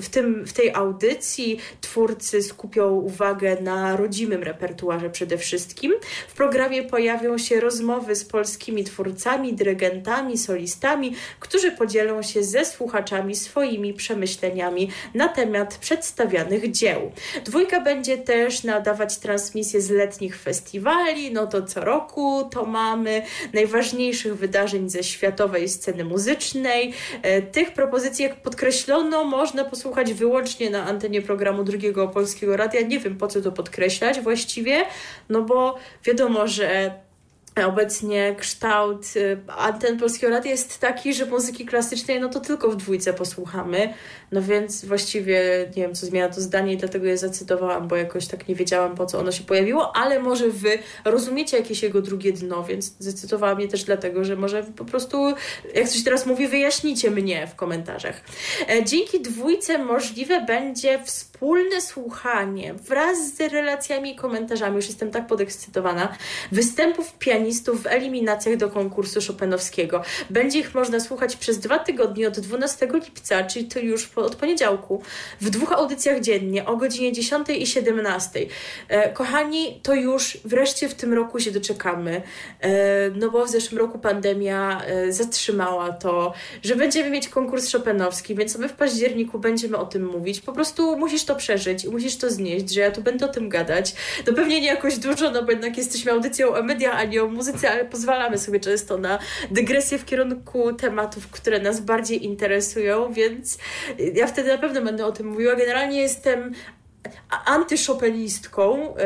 w 0.00 0.08
tym, 0.10 0.44
w 0.46 0.52
tej 0.52 0.74
audycji 0.74 1.58
twórcy 1.80 2.42
skupią 2.42 2.90
uwagę 2.90 3.56
na 3.60 3.96
rodzimym 3.96 4.42
repertuarze 4.42 5.10
przede 5.10 5.38
wszystkim. 5.38 5.92
W 6.28 6.34
programie 6.34 6.82
pojawią 6.82 7.38
się 7.38 7.51
się 7.52 7.60
rozmowy 7.60 8.16
z 8.16 8.24
polskimi 8.24 8.84
twórcami, 8.84 9.54
dyrygentami, 9.54 10.38
solistami, 10.38 11.14
którzy 11.40 11.72
podzielą 11.72 12.22
się 12.22 12.42
ze 12.42 12.64
słuchaczami 12.64 13.34
swoimi 13.34 13.94
przemyśleniami 13.94 14.90
na 15.14 15.28
temat 15.28 15.78
przedstawianych 15.78 16.70
dzieł. 16.70 17.12
Dwójka 17.44 17.80
będzie 17.80 18.18
też 18.18 18.64
nadawać 18.64 19.18
transmisje 19.18 19.80
z 19.80 19.90
letnich 19.90 20.38
festiwali, 20.38 21.32
no 21.32 21.46
to 21.46 21.62
co 21.62 21.80
roku 21.84 22.48
to 22.50 22.64
mamy 22.64 23.22
najważniejszych 23.52 24.36
wydarzeń 24.36 24.90
ze 24.90 25.02
światowej 25.02 25.68
sceny 25.68 26.04
muzycznej. 26.04 26.94
E, 27.22 27.42
tych 27.42 27.72
propozycji, 27.72 28.22
jak 28.22 28.42
podkreślono, 28.42 29.24
można 29.24 29.64
posłuchać 29.64 30.14
wyłącznie 30.14 30.70
na 30.70 30.86
antenie 30.86 31.22
programu 31.22 31.64
drugiego 31.64 32.08
Polskiego 32.08 32.56
Radia. 32.56 32.80
Nie 32.80 32.98
wiem 32.98 33.16
po 33.16 33.26
co 33.26 33.40
to 33.40 33.52
podkreślać 33.52 34.20
właściwie, 34.20 34.84
no 35.28 35.42
bo 35.42 35.78
wiadomo, 36.04 36.46
że 36.46 36.92
Obecnie 37.56 38.34
kształt 38.38 39.06
y, 39.16 39.38
anten 39.56 39.98
Polskiego 39.98 40.32
Radia 40.32 40.50
jest 40.50 40.78
taki, 40.78 41.14
że 41.14 41.26
muzyki 41.26 41.66
klasycznej 41.66 42.20
no 42.20 42.28
to 42.28 42.40
tylko 42.40 42.70
w 42.70 42.76
dwójce 42.76 43.12
posłuchamy, 43.12 43.94
no 44.32 44.42
więc 44.42 44.84
właściwie 44.84 45.40
nie 45.76 45.82
wiem, 45.82 45.94
co 45.94 46.06
zmienia 46.06 46.28
to 46.28 46.40
zdanie 46.40 46.72
i 46.72 46.76
dlatego 46.76 47.06
je 47.06 47.18
zacytowałam, 47.18 47.88
bo 47.88 47.96
jakoś 47.96 48.26
tak 48.26 48.48
nie 48.48 48.54
wiedziałam, 48.54 48.94
po 48.94 49.06
co 49.06 49.18
ono 49.18 49.32
się 49.32 49.44
pojawiło, 49.44 49.96
ale 49.96 50.20
może 50.20 50.48
wy 50.48 50.78
rozumiecie 51.04 51.56
jakieś 51.56 51.82
jego 51.82 52.02
drugie 52.02 52.32
dno, 52.32 52.64
więc 52.64 52.96
zacytowałam 52.98 53.60
je 53.60 53.68
też 53.68 53.84
dlatego, 53.84 54.24
że 54.24 54.36
może 54.36 54.62
po 54.62 54.84
prostu, 54.84 55.34
jak 55.74 55.88
coś 55.88 56.04
teraz 56.04 56.26
mówi, 56.26 56.48
wyjaśnicie 56.48 57.10
mnie 57.10 57.46
w 57.46 57.54
komentarzach. 57.54 58.20
E, 58.68 58.84
dzięki 58.84 59.20
dwójce 59.20 59.78
możliwe 59.78 60.40
będzie 60.40 60.98
wspólne 61.42 61.80
słuchanie 61.80 62.74
wraz 62.74 63.34
z 63.34 63.40
relacjami 63.40 64.12
i 64.12 64.16
komentarzami, 64.16 64.76
już 64.76 64.86
jestem 64.86 65.10
tak 65.10 65.26
podekscytowana, 65.26 66.16
występów 66.52 67.18
pianistów 67.18 67.82
w 67.82 67.86
eliminacjach 67.86 68.56
do 68.56 68.70
konkursu 68.70 69.20
Chopinowskiego. 69.26 70.02
Będzie 70.30 70.58
ich 70.58 70.74
można 70.74 71.00
słuchać 71.00 71.36
przez 71.36 71.58
dwa 71.58 71.78
tygodnie 71.78 72.28
od 72.28 72.40
12 72.40 72.88
lipca, 72.94 73.44
czyli 73.44 73.64
to 73.64 73.78
już 73.78 74.06
po 74.06 74.22
od 74.22 74.36
poniedziałku 74.36 75.02
w 75.40 75.50
dwóch 75.50 75.72
audycjach 75.72 76.20
dziennie 76.20 76.66
o 76.66 76.76
godzinie 76.76 77.12
10 77.12 77.48
i 77.48 77.66
17. 77.66 78.40
E, 78.88 79.12
kochani, 79.12 79.80
to 79.82 79.94
już 79.94 80.38
wreszcie 80.44 80.88
w 80.88 80.94
tym 80.94 81.12
roku 81.12 81.40
się 81.40 81.50
doczekamy, 81.50 82.22
e, 82.60 83.10
no 83.10 83.30
bo 83.30 83.44
w 83.44 83.50
zeszłym 83.50 83.78
roku 83.78 83.98
pandemia 83.98 84.82
e, 84.84 85.12
zatrzymała 85.12 85.92
to, 85.92 86.32
że 86.62 86.76
będziemy 86.76 87.10
mieć 87.10 87.28
konkurs 87.28 87.72
Chopinowski, 87.72 88.34
więc 88.34 88.58
my 88.58 88.68
w 88.68 88.72
październiku 88.72 89.38
będziemy 89.38 89.76
o 89.76 89.86
tym 89.86 90.06
mówić. 90.06 90.40
Po 90.40 90.52
prostu 90.52 90.96
musisz 90.98 91.24
to 91.24 91.31
przeżyć 91.34 91.84
i 91.84 91.88
musisz 91.88 92.16
to 92.16 92.30
znieść, 92.30 92.70
że 92.70 92.80
ja 92.80 92.90
tu 92.90 93.02
będę 93.02 93.26
o 93.26 93.28
tym 93.28 93.48
gadać. 93.48 93.94
No 94.26 94.32
pewnie 94.32 94.60
nie 94.60 94.66
jakoś 94.66 94.98
dużo, 94.98 95.30
no 95.30 95.42
bo 95.42 95.50
jednak 95.50 95.76
jesteśmy 95.76 96.12
audycją 96.12 96.54
o 96.54 96.62
media, 96.62 96.92
a 96.92 97.04
nie 97.04 97.22
o 97.22 97.28
muzyce, 97.28 97.70
ale 97.70 97.84
pozwalamy 97.84 98.38
sobie 98.38 98.60
często 98.60 98.98
na 98.98 99.18
dygresję 99.50 99.98
w 99.98 100.04
kierunku 100.04 100.72
tematów, 100.72 101.28
które 101.28 101.60
nas 101.60 101.80
bardziej 101.80 102.24
interesują, 102.24 103.12
więc 103.12 103.58
ja 104.14 104.26
wtedy 104.26 104.48
na 104.48 104.58
pewno 104.58 104.82
będę 104.82 105.06
o 105.06 105.12
tym 105.12 105.26
mówiła. 105.26 105.56
Generalnie 105.56 106.00
jestem 106.00 106.54
antyszopenistką, 107.46 108.96
e, 108.96 109.04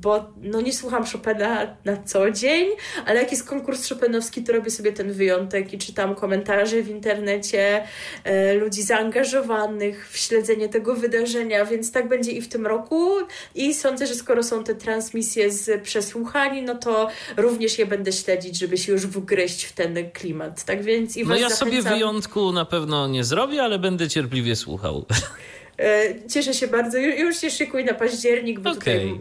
bo 0.00 0.24
no 0.42 0.60
nie 0.60 0.72
słucham 0.72 1.04
Chopina 1.04 1.76
na 1.84 1.96
co 1.96 2.30
dzień, 2.30 2.68
ale 3.06 3.20
jak 3.20 3.30
jest 3.30 3.48
konkurs 3.48 3.88
Chopinowski, 3.88 4.42
to 4.42 4.52
robię 4.52 4.70
sobie 4.70 4.92
ten 4.92 5.12
wyjątek 5.12 5.72
i 5.72 5.78
czytam 5.78 6.14
komentarze 6.14 6.82
w 6.82 6.88
internecie 6.88 7.84
e, 8.24 8.54
ludzi 8.54 8.82
zaangażowanych 8.82 10.10
w 10.10 10.16
śledzenie 10.16 10.68
tego 10.68 10.94
wydarzenia, 10.94 11.64
więc 11.64 11.92
tak 11.92 12.08
będzie 12.08 12.32
i 12.32 12.40
w 12.40 12.48
tym 12.48 12.66
roku. 12.66 13.10
I 13.54 13.74
sądzę, 13.74 14.06
że 14.06 14.14
skoro 14.14 14.42
są 14.42 14.64
te 14.64 14.74
transmisje 14.74 15.52
z 15.52 15.82
przesłuchani, 15.82 16.62
no 16.62 16.74
to 16.74 17.08
również 17.36 17.78
je 17.78 17.86
będę 17.86 18.12
śledzić, 18.12 18.58
żeby 18.58 18.78
się 18.78 18.92
już 18.92 19.06
wgryźć 19.06 19.64
w 19.64 19.72
ten 19.72 20.10
klimat, 20.10 20.64
tak 20.64 20.82
więc 20.82 21.16
i 21.16 21.24
No 21.24 21.34
ja 21.34 21.48
zachęcam... 21.48 21.68
sobie 21.68 21.82
wyjątku 21.82 22.52
na 22.52 22.64
pewno 22.64 23.08
nie 23.08 23.24
zrobię, 23.24 23.62
ale 23.62 23.78
będę 23.78 24.08
cierpliwie 24.08 24.56
słuchał. 24.56 25.06
E, 25.78 26.14
cieszę 26.28 26.54
się 26.54 26.66
bardzo. 26.66 26.98
Już 26.98 27.36
się 27.36 27.50
szykuj 27.50 27.84
na 27.84 27.94
październik, 27.94 28.60
bo 28.60 28.70
okay. 28.70 28.78
tutaj 28.78 29.20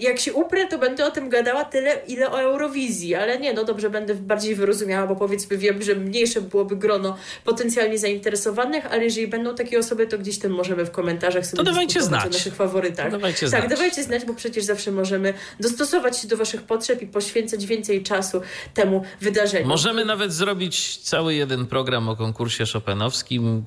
jak 0.00 0.20
się 0.20 0.32
uprę, 0.32 0.66
to 0.66 0.78
będę 0.78 1.06
o 1.06 1.10
tym 1.10 1.28
gadała 1.28 1.64
tyle, 1.64 2.00
ile 2.08 2.30
o 2.30 2.40
Eurowizji, 2.40 3.14
ale 3.14 3.38
nie, 3.38 3.52
no 3.52 3.64
dobrze, 3.64 3.90
będę 3.90 4.14
bardziej 4.14 4.54
wyrozumiała, 4.54 5.06
bo 5.06 5.16
powiedzmy 5.16 5.58
wiem, 5.58 5.82
że 5.82 5.94
mniejsze 5.94 6.40
byłoby 6.40 6.76
grono 6.76 7.16
potencjalnie 7.44 7.98
zainteresowanych, 7.98 8.86
ale 8.86 9.04
jeżeli 9.04 9.26
będą 9.26 9.54
takie 9.54 9.78
osoby, 9.78 10.06
to 10.06 10.18
gdzieś 10.18 10.38
tam 10.38 10.50
możemy 10.50 10.84
w 10.84 10.90
komentarzach 10.90 11.46
sobie 11.46 11.56
to 11.56 11.64
dawajcie 11.64 12.02
znać. 12.02 12.26
o 12.26 12.28
naszych 12.28 12.54
faworytach. 12.54 13.06
To 13.06 13.12
dawajcie 13.12 13.40
tak, 13.40 13.48
znać. 13.48 13.70
dawajcie 13.70 14.02
znać, 14.02 14.24
bo 14.24 14.34
przecież 14.34 14.64
zawsze 14.64 14.92
możemy 14.92 15.34
dostosować 15.60 16.18
się 16.18 16.28
do 16.28 16.36
waszych 16.36 16.62
potrzeb 16.62 17.02
i 17.02 17.06
poświęcać 17.06 17.66
więcej 17.66 18.02
czasu 18.02 18.40
temu 18.74 19.04
wydarzeniu. 19.20 19.66
Możemy 19.66 20.04
nawet 20.04 20.32
zrobić 20.32 20.96
cały 20.96 21.34
jeden 21.34 21.66
program 21.66 22.08
o 22.08 22.16
konkursie 22.16 22.64
Chopinowskim. 22.72 23.64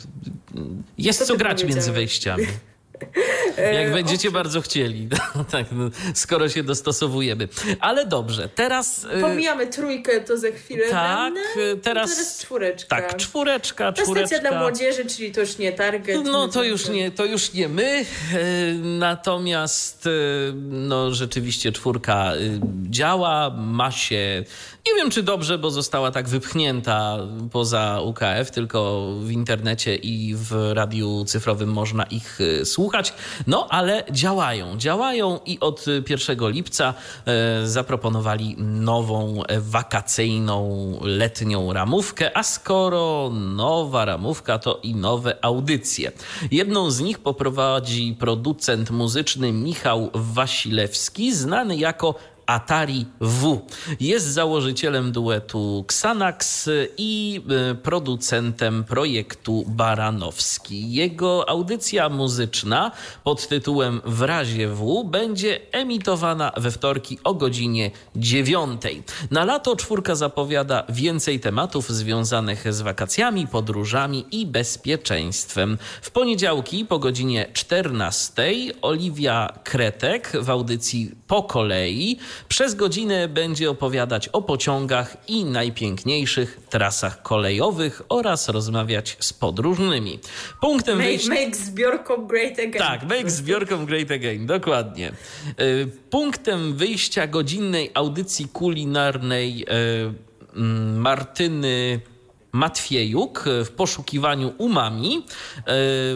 Jest 0.98 1.20
co, 1.20 1.26
co 1.26 1.38
grać 1.38 1.64
między 1.64 1.92
wejściami. 1.98 2.48
Jak 3.74 3.94
będziecie 3.94 4.32
bardzo 4.32 4.62
chcieli. 4.62 5.08
No, 5.36 5.44
tak, 5.44 5.66
no, 5.72 5.90
skoro 6.14 6.50
się 6.50 6.64
dostosowujemy. 6.64 7.48
Ale 7.80 8.06
dobrze, 8.06 8.50
teraz. 8.56 9.04
Y, 9.18 9.22
Pomijamy 9.22 9.68
trójkę, 9.68 10.22
to 10.22 10.38
za 10.38 10.48
chwilę. 10.52 10.90
Tak, 10.90 11.34
będę. 11.34 11.82
teraz. 11.82 12.16
teraz 12.16 12.40
czwóreczka. 12.40 12.96
Tak, 12.96 13.18
czwóreczka, 13.18 13.94
czwóreczka. 13.94 14.28
Stacja 14.28 14.50
dla 14.50 14.60
młodzieży, 14.60 15.06
czyli 15.06 15.32
to 15.32 15.42
już 15.42 15.58
nie 15.58 15.72
target. 15.72 16.18
No 16.26 16.48
to 16.48 16.64
już 16.64 16.90
nie, 16.90 17.12
to 17.12 17.26
już 17.26 17.54
nie 17.54 17.70
my. 17.70 18.06
Y, 18.34 18.74
natomiast 18.84 20.06
y, 20.06 20.10
no 20.56 21.14
rzeczywiście 21.14 21.72
czwórka 21.72 22.34
działa, 22.90 23.50
ma 23.58 23.92
się. 23.92 24.44
Nie 24.88 24.96
wiem, 24.96 25.12
czy 25.12 25.24
dobrze, 25.24 25.58
bo 25.58 25.72
została 25.72 26.12
tak 26.12 26.30
wypchnięta 26.30 27.18
poza 27.52 28.02
UKF, 28.02 28.52
tylko 28.52 29.12
w 29.20 29.32
internecie 29.32 29.96
i 29.96 30.36
w 30.36 30.72
radiu 30.74 31.26
cyfrowym 31.26 31.70
można 31.70 32.04
ich 32.04 32.40
słuchać. 32.64 33.14
No 33.48 33.68
ale 33.70 34.04
działają, 34.12 34.78
działają 34.78 35.40
i 35.46 35.60
od 35.60 35.86
1 36.10 36.52
lipca 36.52 36.94
e, 37.26 37.68
zaproponowali 37.68 38.56
nową 38.58 39.42
wakacyjną 39.60 40.92
letnią 41.02 41.74
ramówkę, 41.74 42.38
a 42.38 42.44
skoro 42.44 43.30
nowa 43.34 44.06
ramówka, 44.06 44.60
to 44.60 44.80
i 44.84 44.96
nowe 44.96 45.46
audycje. 45.46 46.12
Jedną 46.52 46.92
z 46.92 47.00
nich 47.00 47.20
poprowadzi 47.20 48.16
producent 48.20 48.92
muzyczny 48.92 49.52
Michał 49.52 50.10
Wasilewski, 50.14 51.34
znany 51.34 51.78
jako 51.78 52.16
Atari 52.48 53.06
W. 53.22 53.62
Jest 54.00 54.26
założycielem 54.26 55.12
duetu 55.12 55.86
Xanax 55.88 56.70
i 56.98 57.42
e, 57.72 57.76
producentem 57.76 58.84
projektu 58.84 59.64
Baranowski. 59.68 60.94
Jego 60.94 61.50
audycja 61.50 62.10
muzyczna 62.10 62.92
pod 63.24 63.48
tytułem 63.48 64.02
W 64.06 64.22
razie 64.22 64.68
W 64.68 65.04
będzie 65.04 65.60
emitowana 65.72 66.52
we 66.58 66.72
wtorki 66.72 67.20
o 67.24 67.34
godzinie 67.34 67.92
9. 68.16 68.82
Na 69.32 69.46
lato 69.46 69.76
czwórka 69.76 70.16
zapowiada 70.16 70.84
więcej 70.90 71.40
tematów 71.40 71.90
związanych 71.90 72.74
z 72.74 72.82
wakacjami, 72.82 73.48
podróżami 73.48 74.26
i 74.32 74.46
bezpieczeństwem. 74.46 75.78
W 76.02 76.12
poniedziałki 76.12 76.86
po 76.86 77.00
godzinie 77.00 77.46
14 77.54 78.54
Oliwia 78.82 79.60
Kretek 79.64 80.32
w 80.42 80.50
audycji 80.50 81.12
Po 81.28 81.44
kolei 81.44 82.18
przez 82.48 82.76
godzinę 82.76 83.28
będzie 83.28 83.70
opowiadać 83.70 84.28
o 84.28 84.42
pociągach 84.42 85.18
i 85.28 85.46
najpiękniejszych 85.46 86.60
trasach 86.70 87.22
kolejowych 87.22 88.02
oraz 88.10 88.50
rozmawiać 88.50 89.18
z 89.20 89.34
podróżnymi. 89.34 90.20
Punktem 90.62 90.98
make, 90.98 91.08
wyjścia... 91.08 91.30
Make 91.30 91.56
zbiorką 91.56 92.28
great 92.28 92.54
again. 92.54 92.72
Tak, 92.72 93.04
make 93.04 93.32
zbiorką 93.32 93.86
great 93.86 94.12
again, 94.12 94.46
dokładnie. 94.46 95.12
Y, 95.60 95.88
punktem 96.10 96.78
wyjścia 96.78 97.28
godzinnej 97.28 97.92
audycji 97.94 98.48
kulinarnej 98.48 99.64
y, 99.64 100.56
mm, 100.56 100.98
Martyny 100.98 102.00
Matwiejuk 102.52 103.46
w 103.66 103.72
poszukiwaniu 103.72 104.54
umami 104.58 105.18
y, 105.18 105.24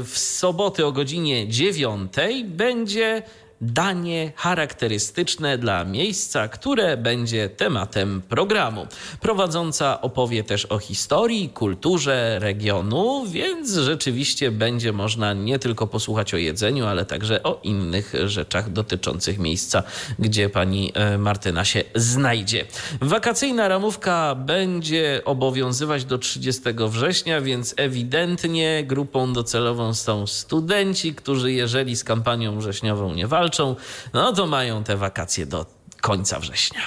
w 0.03 0.11
soboty 0.14 0.85
o 0.85 0.91
godzinie 0.91 1.48
9 1.48 2.14
będzie 2.45 3.23
danie 3.62 4.32
charakterystyczne 4.36 5.58
dla 5.58 5.86
miejsca, 5.86 6.48
które 6.48 6.98
będzie 6.98 7.50
tematem 7.50 8.22
programu. 8.30 8.88
Prowadząca 9.20 10.02
opowie 10.02 10.44
też 10.44 10.66
o 10.66 10.78
historii, 10.78 11.50
kulturze 11.50 12.40
regionu, 12.40 13.26
więc 13.28 13.74
rzeczywiście 13.74 14.52
będzie 14.52 14.94
można 14.94 15.34
nie 15.34 15.60
tylko 15.60 15.88
posłuchać 15.88 16.34
o 16.34 16.38
jedzeniu, 16.38 16.86
ale 16.86 17.06
także 17.06 17.44
o 17.44 17.60
innych 17.64 18.14
rzeczach 18.26 18.72
dotyczących 18.72 19.40
miejsca, 19.40 19.84
gdzie 20.20 20.50
pani 20.50 20.92
e, 20.94 21.18
Martyna 21.18 21.66
się 21.66 21.84
znajdzie. 21.96 22.66
Wakacyjna 23.02 23.68
ramówka 23.68 24.36
będzie 24.36 25.22
obowiązywać 25.26 26.06
do 26.06 26.18
30 26.18 26.62
września, 26.88 27.42
więc 27.42 27.74
ewidentnie 27.78 28.84
grupą 28.88 29.34
docelową 29.34 29.94
są 29.94 30.28
studenci, 30.28 31.16
którzy 31.16 31.52
jeżeli 31.52 31.96
z 31.96 32.04
kampanią 32.04 32.60
wrześniową 32.60 33.14
nie 33.14 33.28
walczą, 33.28 33.51
walczą, 33.52 33.76
no 34.14 34.34
to 34.34 34.48
mają 34.48 34.84
te 34.84 34.98
wakacje 34.98 35.45
do 35.45 35.65
końca 36.02 36.40
września. 36.40 36.82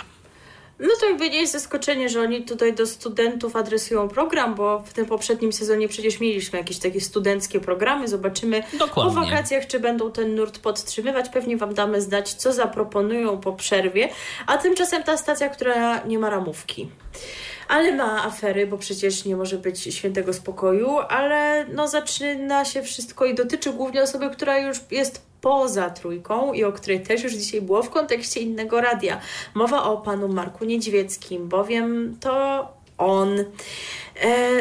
No 0.79 0.91
to 1.01 1.09
jakby 1.09 1.31
nie 1.31 1.41
jest 1.41 1.53
zaskoczenie, 1.53 2.09
że 2.09 2.21
oni 2.21 2.45
tutaj 2.45 2.75
do 2.75 2.87
studentów 2.87 3.57
adresują 3.57 4.09
program, 4.09 4.55
bo 4.55 4.83
w 4.87 4.93
tym 4.93 5.07
poprzednim 5.07 5.53
sezonie 5.53 5.89
przecież 5.89 6.21
mieliśmy 6.21 6.59
jakieś 6.59 6.79
takie 6.79 7.01
studenckie 7.01 7.61
programy. 7.61 8.09
Zobaczymy 8.09 8.63
Dokładnie. 8.79 9.15
po 9.15 9.21
wakacjach, 9.21 9.67
czy 9.67 9.81
będą 9.81 10.11
ten 10.11 10.35
nurt 10.35 10.59
podtrzymywać. 10.59 11.29
Pewnie 11.29 11.57
Wam 11.57 11.75
damy 11.75 12.01
znać, 12.01 12.35
co 12.35 12.53
zaproponują 12.53 13.41
po 13.41 13.53
przerwie. 13.53 14.09
A 14.47 14.59
tymczasem 14.59 15.03
ta 15.03 15.17
stacja, 15.17 15.49
która 15.49 16.05
nie 16.05 16.19
ma 16.19 16.31
ramówki. 16.31 16.91
Ale 17.69 17.93
ma 17.93 18.25
afery, 18.25 18.67
bo 18.67 18.79
przecież 18.79 19.25
nie 19.25 19.37
może 19.37 19.59
być 19.59 19.81
świętego 19.81 20.33
spokoju, 20.33 20.99
ale 21.09 21.67
no 21.75 21.89
zaczyna 21.89 22.65
się 22.65 22.83
wszystko 22.83 23.25
i 23.25 23.35
dotyczy 23.35 23.73
głównie 23.73 24.03
osoby, 24.03 24.31
która 24.31 24.59
już 24.59 24.81
jest 24.91 25.23
poza 25.41 25.91
trójką 25.91 26.53
i 26.53 26.65
o 26.65 26.73
której 26.73 27.01
też 27.01 27.23
już 27.23 27.33
dzisiaj 27.33 27.63
było 27.63 27.83
w 27.83 27.91
kontekście 27.91 28.41
innego 28.41 28.81
radia. 28.81 29.21
Mowa 29.55 29.83
o 29.83 29.97
panu 29.97 30.29
Marku 30.29 30.65
Niedźwieckim, 30.65 31.49
bowiem 31.49 32.17
to 32.21 32.69
on 32.99 33.45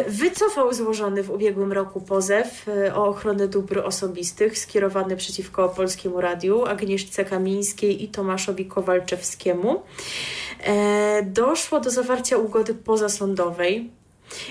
wycofał 0.07 0.73
złożony 0.73 1.23
w 1.23 1.31
ubiegłym 1.31 1.71
roku 1.71 2.01
pozew 2.01 2.67
e, 2.67 2.95
o 2.95 3.05
ochronę 3.05 3.47
dóbr 3.47 3.79
osobistych 3.79 4.59
skierowany 4.59 5.15
przeciwko 5.15 5.69
Polskiemu 5.69 6.21
Radiu, 6.21 6.65
Agnieszce 6.65 7.25
Kamińskiej 7.25 8.03
i 8.03 8.07
Tomaszowi 8.07 8.65
Kowalczewskiemu. 8.65 9.83
E, 10.63 11.23
doszło 11.23 11.79
do 11.79 11.89
zawarcia 11.89 12.37
ugody 12.37 12.73
pozasądowej 12.73 13.89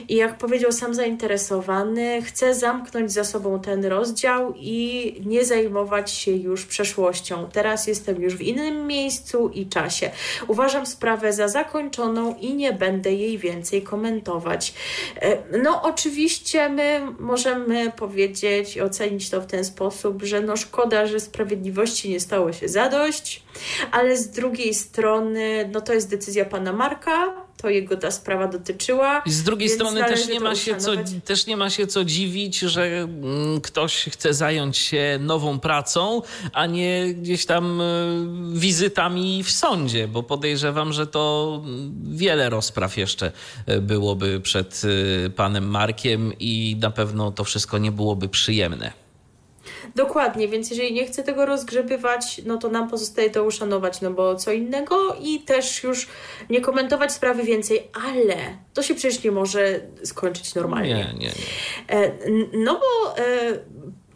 i 0.09 0.17
jak 0.17 0.39
powiedział 0.39 0.73
sam 0.73 0.95
zainteresowany, 0.95 2.23
chce 2.23 2.55
zamknąć 2.55 3.13
za 3.13 3.25
sobą 3.25 3.61
ten 3.61 3.85
rozdział 3.85 4.55
i 4.57 5.15
nie 5.27 5.45
zajmować 5.45 6.11
się 6.11 6.31
już 6.31 6.67
przeszłością. 6.67 7.49
Teraz 7.53 7.87
jestem 7.87 8.23
już 8.23 8.35
w 8.35 8.41
innym 8.41 8.87
miejscu 8.87 9.49
i 9.49 9.67
czasie. 9.67 10.11
Uważam 10.49 10.87
sprawę 10.87 11.33
za 11.33 11.49
zakończoną 11.49 12.35
i 12.41 12.55
nie 12.55 12.73
będę 12.73 13.13
jej 13.13 13.39
więcej 13.39 13.83
komentować. 13.83 14.75
E, 15.21 15.59
no, 15.59 15.83
oczywiście 15.83 16.69
my 16.69 17.01
możemy 17.19 17.93
powiedzieć 17.93 18.77
i 18.77 18.81
ocenić 18.81 19.31
to 19.31 19.41
w 19.41 19.47
ten 19.47 19.65
sposób, 19.65 20.23
że 20.23 20.41
no 20.41 20.57
szkoda, 20.57 21.07
że 21.07 21.21
sprawiedliwości 21.21 22.11
nie 22.11 22.21
stało 22.21 22.53
się 22.53 22.69
zadość, 22.69 23.43
ale 23.91 24.17
z 24.17 24.31
drugiej 24.31 24.75
strony, 24.75 25.71
no 25.73 25.81
to 25.81 25.93
jest 25.93 26.11
decyzja 26.11 26.45
pana 26.45 26.73
Marka, 26.73 27.42
to 27.63 27.69
jego 27.69 27.97
ta 27.97 28.11
sprawa 28.11 28.49
dotyczyła. 28.49 29.23
I 29.27 29.31
z 29.31 29.43
drugiej 29.43 29.69
strony 29.69 30.05
też 30.05 30.29
nie, 30.29 30.41
ma 30.41 30.55
się 30.55 30.77
co, 30.77 30.93
też 31.25 31.47
nie 31.47 31.57
ma 31.57 31.71
się 31.71 31.87
co 31.87 32.05
dziwić, 32.05 32.59
że 32.59 32.85
mm, 32.87 33.61
ktoś 33.61 34.05
chce 34.05 34.35
zająć 34.35 34.79
się 34.79 35.19
nową 35.21 35.61
pracą, 35.61 36.23
a 36.53 36.67
nie 36.67 37.15
gdzieś 37.15 37.47
tam 37.47 37.81
y, 37.81 38.59
wizytami 38.59 39.45
w 39.45 39.51
sądzie, 39.51 40.09
bo 40.09 40.23
podejrzewam, 40.23 40.93
że 40.93 41.07
to 41.07 41.55
mm, 41.65 42.17
wiele 42.17 42.51
rozpraw 42.51 42.97
jeszcze 42.97 43.33
y, 43.69 43.81
byłoby 43.81 44.41
przed 44.41 44.83
y, 44.85 45.31
panem 45.31 45.69
Markiem 45.69 46.33
i 46.41 46.77
na 46.81 46.91
pewno 46.91 47.33
to 47.33 47.45
wszystko 47.45 47.79
nie 47.79 47.93
byłoby 47.93 48.29
przyjemne. 48.29 49.02
Dokładnie, 49.95 50.49
więc 50.49 50.71
jeżeli 50.71 50.93
nie 50.93 51.07
chce 51.07 51.23
tego 51.23 51.47
rozgrzebywać, 51.47 52.41
no 52.47 52.59
to 52.59 52.69
nam 52.69 52.91
pozostaje 52.91 53.31
to 53.31 53.45
uszanować, 53.45 54.01
no 54.01 54.11
bo 54.11 54.37
co 54.37 54.53
innego 54.53 55.17
i 55.23 55.41
też 55.41 55.85
już 55.85 56.09
nie 56.51 56.61
komentować 56.61 57.13
sprawy 57.13 57.43
więcej, 57.43 57.89
ale 58.09 58.37
to 58.75 58.83
się 58.83 58.95
przecież 58.95 59.25
nie 59.25 59.33
może 59.33 59.81
skończyć 60.05 60.55
normalnie. 60.55 60.95
Nie, 60.95 61.15
nie, 61.19 61.27
nie. 61.27 61.33
E, 61.97 62.13
no 62.53 62.81
bo 62.81 63.19
e, 63.19 63.25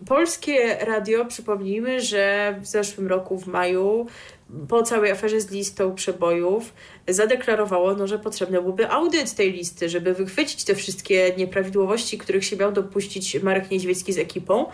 polskie 0.07 0.77
radio, 0.81 1.25
przypomnijmy, 1.25 2.01
że 2.01 2.55
w 2.61 2.67
zeszłym 2.67 3.07
roku 3.07 3.39
w 3.39 3.47
maju 3.47 4.07
po 4.69 4.83
całej 4.83 5.11
aferze 5.11 5.41
z 5.41 5.51
listą 5.51 5.95
przebojów 5.95 6.73
zadeklarowało, 7.09 7.95
no, 7.95 8.07
że 8.07 8.19
potrzebny 8.19 8.63
byłby 8.63 8.91
audyt 8.91 9.35
tej 9.35 9.53
listy, 9.53 9.89
żeby 9.89 10.15
wychwycić 10.15 10.65
te 10.65 10.75
wszystkie 10.75 11.35
nieprawidłowości, 11.39 12.19
których 12.19 12.45
się 12.45 12.57
miał 12.57 12.73
dopuścić 12.73 13.43
Marek 13.43 13.71
Niedźwiecki 13.71 14.13
z 14.13 14.19
ekipą. 14.19 14.67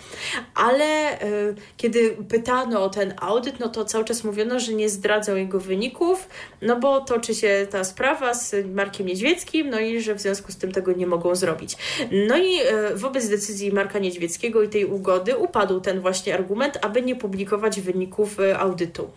Ale 0.54 1.20
y, 1.22 1.54
kiedy 1.76 2.16
pytano 2.28 2.84
o 2.84 2.88
ten 2.88 3.14
audyt, 3.20 3.60
no 3.60 3.68
to 3.68 3.84
cały 3.84 4.04
czas 4.04 4.24
mówiono, 4.24 4.60
że 4.60 4.74
nie 4.74 4.88
zdradzą 4.88 5.36
jego 5.36 5.60
wyników, 5.60 6.28
no 6.62 6.80
bo 6.80 7.00
toczy 7.00 7.34
się 7.34 7.66
ta 7.70 7.84
sprawa 7.84 8.34
z 8.34 8.66
Markiem 8.74 9.06
Niedźwieckim, 9.06 9.70
no 9.70 9.80
i 9.80 10.00
że 10.00 10.14
w 10.14 10.20
związku 10.20 10.52
z 10.52 10.56
tym 10.56 10.72
tego 10.72 10.92
nie 10.92 11.06
mogą 11.06 11.34
zrobić. 11.34 11.76
No 12.28 12.38
i 12.38 12.60
y, 12.92 12.96
wobec 12.96 13.28
decyzji 13.28 13.72
Marka 13.72 13.98
Niedźwieckiego 13.98 14.62
i 14.62 14.68
tej 14.68 14.84
ugody 14.84 15.36
upadł 15.36 15.80
ten 15.80 16.00
właśnie 16.00 16.34
argument, 16.34 16.78
aby 16.82 17.02
nie 17.02 17.16
publikować 17.16 17.80
wyników 17.80 18.40
y, 18.40 18.56
audytu. 18.56 19.10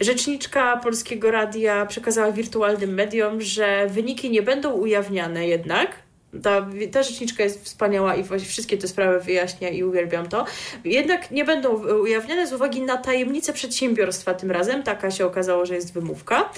Rzeczniczka 0.00 0.76
Polskiego 0.76 1.30
Radia 1.30 1.86
przekazała 1.86 2.32
wirtualnym 2.32 2.94
mediom, 2.94 3.40
że 3.40 3.86
wyniki 3.88 4.30
nie 4.30 4.42
będą 4.42 4.72
ujawniane 4.72 5.48
jednak, 5.48 6.05
ta, 6.42 6.66
ta 6.92 7.02
rzeczniczka 7.02 7.42
jest 7.42 7.64
wspaniała 7.64 8.14
i 8.16 8.24
wszystkie 8.44 8.78
te 8.78 8.88
sprawy 8.88 9.20
wyjaśnia 9.20 9.68
i 9.68 9.84
uwielbiam 9.84 10.28
to. 10.28 10.44
Jednak 10.84 11.30
nie 11.30 11.44
będą 11.44 11.86
ujawniane 12.00 12.46
z 12.46 12.52
uwagi 12.52 12.82
na 12.82 12.96
tajemnicę 12.96 13.52
przedsiębiorstwa 13.52 14.34
tym 14.34 14.50
razem. 14.50 14.82
Taka 14.82 15.10
się 15.10 15.26
okazało, 15.26 15.66
że 15.66 15.74
jest 15.74 15.92
wymówka. 15.92 16.50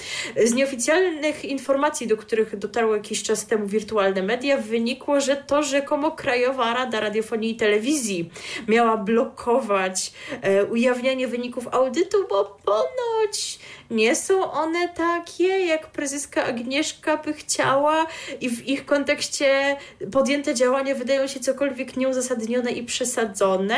Z 0.45 0.53
nieoficjalnych 0.53 1.45
informacji, 1.45 2.07
do 2.07 2.17
których 2.17 2.57
dotarło 2.57 2.95
jakiś 2.95 3.23
czas 3.23 3.47
temu 3.47 3.67
wirtualne 3.67 4.23
media, 4.23 4.57
wynikło, 4.57 5.21
że 5.21 5.35
to 5.35 5.63
rzekomo 5.63 6.11
Krajowa 6.11 6.73
Rada 6.73 6.99
Radiofonii 6.99 7.51
i 7.51 7.55
Telewizji 7.55 8.31
miała 8.67 8.97
blokować 8.97 10.11
e, 10.41 10.65
ujawnianie 10.65 11.27
wyników 11.27 11.67
audytu, 11.71 12.17
bo 12.29 12.57
ponoć 12.65 13.59
nie 13.91 14.15
są 14.15 14.51
one 14.51 14.89
takie, 14.89 15.47
jak 15.47 15.91
prezeska 15.91 16.43
Agnieszka 16.43 17.17
by 17.17 17.33
chciała 17.33 18.05
i 18.41 18.49
w 18.49 18.67
ich 18.67 18.85
kontekście 18.85 19.77
podjęte 20.11 20.55
działania 20.55 20.95
wydają 20.95 21.27
się 21.27 21.39
cokolwiek 21.39 21.97
nieuzasadnione 21.97 22.71
i 22.71 22.83
przesadzone. 22.83 23.77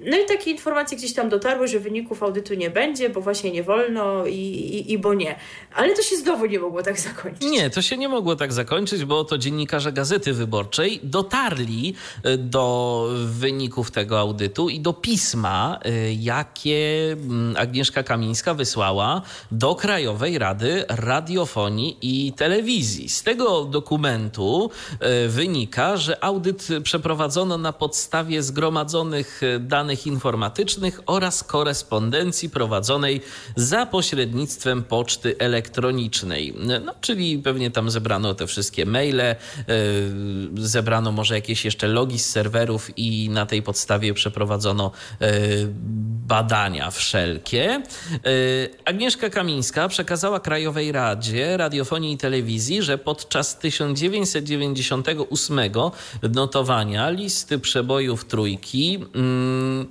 No 0.00 0.18
i 0.18 0.26
takie 0.28 0.50
informacje 0.50 0.98
gdzieś 0.98 1.14
tam 1.14 1.28
dotarły, 1.28 1.68
że 1.68 1.80
wyników 1.80 2.22
audytu 2.22 2.54
nie 2.54 2.70
będzie, 2.70 3.10
bo 3.10 3.20
właśnie 3.20 3.50
nie 3.50 3.62
wolno 3.62 4.26
i, 4.26 4.32
i, 4.32 4.92
i 4.92 4.98
bo 4.98 5.14
nie. 5.14 5.36
Ale 5.74 5.94
to 5.94 6.02
się 6.02 6.16
znowu 6.16 6.46
nie 6.46 6.58
mogło 6.58 6.82
tak 6.82 7.00
zakończyć. 7.00 7.50
Nie, 7.50 7.70
to 7.70 7.82
się 7.82 7.96
nie 7.96 8.08
mogło 8.08 8.36
tak 8.36 8.52
zakończyć, 8.52 9.04
bo 9.04 9.24
to 9.24 9.38
dziennikarze 9.38 9.92
Gazety 9.92 10.32
Wyborczej 10.32 11.00
dotarli 11.02 11.94
e, 12.22 12.38
do 12.38 13.08
wyników 13.24 13.90
tego 13.90 14.18
audytu 14.18 14.68
i 14.68 14.80
do 14.80 14.92
pisma, 14.92 15.78
e, 15.84 16.12
jakie 16.12 17.12
mm, 17.12 17.56
Agnieszka 17.56 18.02
Kamińska 18.02 18.54
wysłała 18.54 19.22
do 19.50 19.74
Krajowej 19.74 20.38
Rady 20.38 20.84
Radiofonii 20.88 21.98
i 22.02 22.32
Telewizji. 22.32 23.08
Z 23.08 23.22
tego 23.22 23.64
dokumentu 23.64 24.70
e, 25.00 25.28
wynika, 25.28 25.96
że 25.96 26.24
audyt 26.24 26.68
przeprowadzono 26.82 27.58
na 27.58 27.72
podstawie 27.72 28.42
zgromadzonych 28.42 29.40
e, 29.42 29.58
danych 29.58 30.06
informatycznych 30.06 31.00
oraz 31.06 31.44
korespondencji 31.44 32.50
prowadzonej 32.50 33.20
za 33.56 33.86
pośrednictwem 33.86 34.82
poczty 34.82 35.38
elektronicznej. 35.38 36.54
No, 36.84 36.94
czyli 37.00 37.38
pewnie 37.38 37.70
tam 37.70 37.90
zebrano 37.90 38.34
te 38.34 38.46
wszystkie 38.46 38.86
maile, 38.86 39.20
e, 39.20 39.36
zebrano 40.54 41.12
może 41.12 41.34
jakieś 41.34 41.64
jeszcze 41.64 41.88
logi 41.88 42.18
z 42.18 42.30
serwerów 42.30 42.90
i 42.98 43.30
na 43.30 43.46
tej 43.46 43.62
podstawie 43.62 44.14
przeprowadzono 44.14 44.90
badania 46.26 46.90
wszelkie. 46.90 47.82
Agnieszka 48.84 49.30
Kamińska 49.38 49.88
przekazała 49.88 50.40
Krajowej 50.40 50.92
Radzie 50.92 51.56
Radiofonii 51.56 52.12
i 52.12 52.18
Telewizji, 52.18 52.82
że 52.82 52.98
podczas 52.98 53.58
1998 53.58 55.60
notowania 56.32 57.10
listy 57.10 57.58
przebojów 57.58 58.24
trójki. 58.24 58.98
Hmm, 59.12 59.88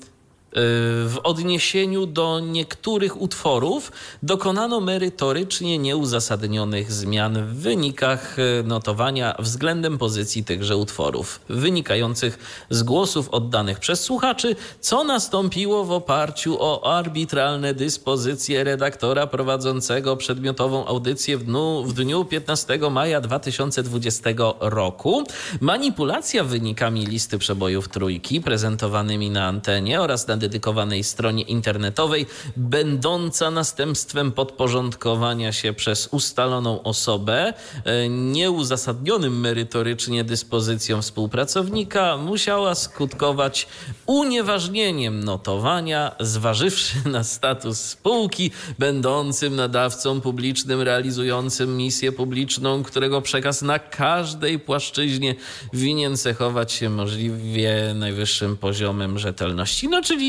w 0.54 1.16
odniesieniu 1.24 2.06
do 2.06 2.40
niektórych 2.40 3.22
utworów 3.22 3.92
dokonano 4.24 4.82
merytorycznie 4.82 5.78
nieuzasadnionych 5.78 6.92
zmian 6.92 7.46
w 7.46 7.54
wynikach 7.54 8.38
e, 8.40 8.64
notowania 8.64 9.36
względem 9.40 9.98
pozycji 9.98 10.44
tychże 10.44 10.78
utworów, 10.78 11.40
wynikających 11.50 12.66
z 12.70 12.84
głosów 12.84 13.30
oddanych 13.30 13.80
przez 13.80 14.04
słuchaczy, 14.04 14.56
co 14.80 15.04
nastąpiło 15.04 15.84
w 15.84 15.92
oparciu 15.92 16.58
o 16.60 16.98
arbitralne 16.98 17.74
dyspozycje 17.74 18.64
redaktora 18.64 19.28
prowadzącego 19.28 20.18
przedmiotową 20.18 20.86
audycję 20.86 21.38
w 21.38 21.44
dniu, 21.44 21.84
w 21.84 21.94
dniu 21.94 22.26
15 22.26 22.80
maja 22.92 23.22
2020 23.22 24.30
roku. 24.60 25.24
Manipulacja 25.62 26.44
wynikami 26.44 27.06
listy 27.06 27.38
przebojów 27.38 27.90
trójki 27.90 28.42
prezentowanymi 28.42 29.30
na 29.30 29.46
antenie 29.46 30.02
oraz 30.02 30.28
na 30.28 30.37
dedykowanej 30.38 31.04
stronie 31.04 31.44
internetowej, 31.44 32.26
będąca 32.58 33.52
następstwem 33.52 34.32
podporządkowania 34.32 35.52
się 35.52 35.74
przez 35.74 36.08
ustaloną 36.12 36.84
osobę 36.84 37.54
e, 37.86 38.10
nieuzasadnionym 38.10 39.40
merytorycznie 39.40 40.24
dyspozycją 40.24 41.02
współpracownika, 41.02 42.18
musiała 42.18 42.76
skutkować 42.76 43.68
unieważnieniem 44.06 45.24
notowania, 45.24 46.16
zważywszy 46.20 46.96
na 47.06 47.24
status 47.24 47.80
spółki, 47.80 48.52
będącym 48.80 49.56
nadawcą 49.56 50.22
publicznym, 50.22 50.82
realizującym 50.82 51.78
misję 51.78 52.12
publiczną, 52.12 52.84
którego 52.84 53.22
przekaz 53.22 53.62
na 53.62 53.80
każdej 53.80 54.60
płaszczyźnie 54.60 55.36
winien 55.74 56.18
cechować 56.18 56.72
się 56.72 56.90
możliwie 56.90 57.94
najwyższym 57.96 58.58
poziomem 58.58 59.20
rzetelności. 59.20 59.88
No 59.90 60.02
czyli 60.02 60.27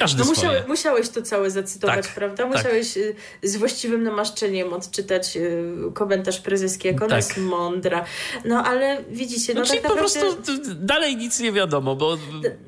Każdy 0.00 0.22
no 0.22 0.28
musiałeś, 0.28 0.66
musiałeś 0.68 1.08
to 1.08 1.22
całe 1.22 1.50
zacytować, 1.50 2.06
tak, 2.06 2.14
prawda? 2.14 2.44
Tak. 2.44 2.52
Musiałeś 2.56 2.94
tak. 2.94 3.50
z 3.50 3.56
właściwym 3.56 4.02
namaszczeniem 4.02 4.72
odczytać 4.72 5.36
y, 5.36 5.74
komentarz 5.94 6.40
prezeski, 6.40 6.88
jak 6.88 7.02
ona 7.02 7.08
tak. 7.08 7.16
jest 7.16 7.36
mądra. 7.36 8.04
No 8.44 8.64
ale 8.64 9.04
widzicie, 9.10 9.54
no, 9.54 9.60
no 9.60 9.66
tak 9.66 9.82
naprawdę... 9.82 10.20
po 10.20 10.34
prostu 10.34 10.74
dalej 10.74 11.16
nic 11.16 11.40
nie 11.40 11.52
wiadomo, 11.52 11.96
bo 11.96 12.18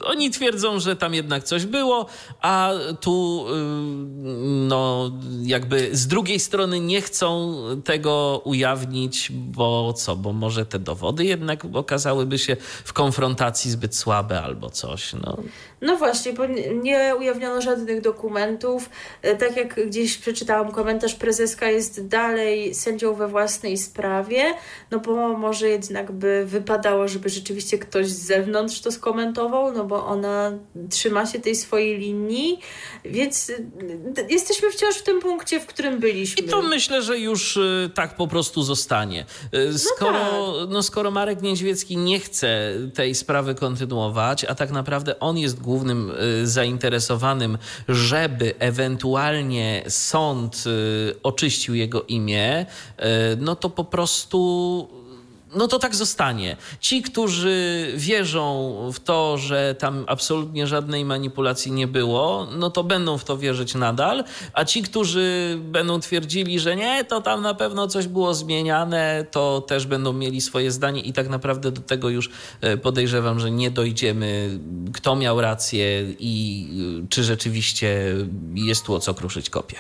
oni 0.04 0.30
twierdzą, 0.30 0.80
że 0.80 0.96
tam 0.96 1.14
jednak 1.14 1.44
coś 1.44 1.66
było, 1.66 2.06
a 2.40 2.72
tu 3.00 3.46
y, 3.48 3.52
no 4.68 5.10
jakby 5.42 5.88
z 5.92 6.06
drugiej 6.06 6.40
strony 6.40 6.80
nie 6.80 7.00
chcą 7.00 7.54
tego 7.84 8.42
ujawnić, 8.44 9.32
bo 9.32 9.92
co, 9.92 10.16
bo 10.16 10.32
może 10.32 10.66
te 10.66 10.78
dowody 10.78 11.24
jednak 11.24 11.64
okazałyby 11.72 12.38
się 12.38 12.56
w 12.84 12.92
konfrontacji 12.92 13.70
zbyt 13.70 13.96
słabe 13.96 14.42
albo 14.42 14.70
coś, 14.70 15.12
no. 15.12 15.36
No 15.82 15.96
właśnie, 15.96 16.32
bo 16.32 16.42
nie 16.82 17.16
ujawniono 17.18 17.60
żadnych 17.60 18.00
dokumentów. 18.00 18.90
E, 19.22 19.36
tak 19.36 19.56
jak 19.56 19.86
gdzieś 19.86 20.18
przeczytałam 20.18 20.72
komentarz, 20.72 21.14
prezeska 21.14 21.70
jest 21.70 22.06
dalej 22.06 22.74
sędzią 22.74 23.14
we 23.14 23.28
własnej 23.28 23.78
sprawie, 23.78 24.54
no 24.90 24.98
bo 24.98 25.38
może 25.38 25.68
jednak 25.68 26.12
by 26.12 26.44
wypadało, 26.46 27.08
żeby 27.08 27.28
rzeczywiście 27.28 27.78
ktoś 27.78 28.08
z 28.08 28.26
zewnątrz 28.26 28.80
to 28.80 28.92
skomentował, 28.92 29.72
no 29.72 29.84
bo 29.84 30.06
ona 30.06 30.52
trzyma 30.90 31.26
się 31.26 31.40
tej 31.40 31.56
swojej 31.56 31.98
linii, 31.98 32.58
więc 33.04 33.50
e, 33.50 34.22
jesteśmy 34.28 34.70
wciąż 34.70 34.96
w 34.96 35.02
tym 35.02 35.20
punkcie, 35.20 35.60
w 35.60 35.66
którym 35.66 36.00
byliśmy. 36.00 36.44
I 36.44 36.48
to 36.48 36.62
myślę, 36.62 37.02
że 37.02 37.18
już 37.18 37.56
e, 37.56 37.90
tak 37.94 38.16
po 38.16 38.28
prostu 38.28 38.62
zostanie. 38.62 39.26
Skoro, 39.76 40.12
no, 40.12 40.60
tak. 40.60 40.70
no 40.70 40.82
skoro 40.82 41.10
Marek 41.10 41.42
Niedźwiecki 41.42 41.96
nie 41.96 42.20
chce 42.20 42.72
tej 42.94 43.14
sprawy 43.14 43.54
kontynuować, 43.54 44.44
a 44.44 44.54
tak 44.54 44.70
naprawdę 44.70 45.20
on 45.20 45.38
jest 45.38 45.60
główny 45.60 45.71
głównym 45.72 46.12
y, 46.42 46.46
zainteresowanym, 46.46 47.58
żeby 47.88 48.54
ewentualnie 48.58 49.82
sąd 49.88 50.64
y, 50.66 51.22
oczyścił 51.22 51.74
jego 51.74 52.02
imię, 52.02 52.66
y, 52.66 53.04
no 53.40 53.56
to 53.56 53.70
po 53.70 53.84
prostu 53.84 54.88
no 55.54 55.68
to 55.68 55.78
tak 55.78 55.94
zostanie. 55.94 56.56
Ci, 56.80 57.02
którzy 57.02 57.86
wierzą 57.96 58.72
w 58.92 59.00
to, 59.00 59.38
że 59.38 59.74
tam 59.78 60.04
absolutnie 60.08 60.66
żadnej 60.66 61.04
manipulacji 61.04 61.72
nie 61.72 61.86
było, 61.86 62.46
no 62.56 62.70
to 62.70 62.84
będą 62.84 63.18
w 63.18 63.24
to 63.24 63.38
wierzyć 63.38 63.74
nadal, 63.74 64.24
a 64.52 64.64
ci, 64.64 64.82
którzy 64.82 65.58
będą 65.62 66.00
twierdzili, 66.00 66.60
że 66.60 66.76
nie, 66.76 67.04
to 67.04 67.20
tam 67.20 67.42
na 67.42 67.54
pewno 67.54 67.88
coś 67.88 68.06
było 68.06 68.34
zmieniane, 68.34 69.26
to 69.30 69.60
też 69.60 69.86
będą 69.86 70.12
mieli 70.12 70.40
swoje 70.40 70.70
zdanie 70.70 71.00
i 71.00 71.12
tak 71.12 71.28
naprawdę 71.28 71.72
do 71.72 71.80
tego 71.80 72.08
już 72.08 72.30
e, 72.60 72.76
podejrzewam, 72.76 73.40
że 73.40 73.50
nie 73.50 73.70
dojdziemy, 73.70 74.58
kto 74.92 75.16
miał 75.16 75.40
rację 75.40 76.14
i 76.18 76.68
e, 77.04 77.08
czy 77.08 77.24
rzeczywiście 77.24 78.14
jest 78.54 78.84
tu 78.84 78.94
o 78.94 79.00
co 79.00 79.14
kruszyć 79.14 79.50
kopię. 79.50 79.76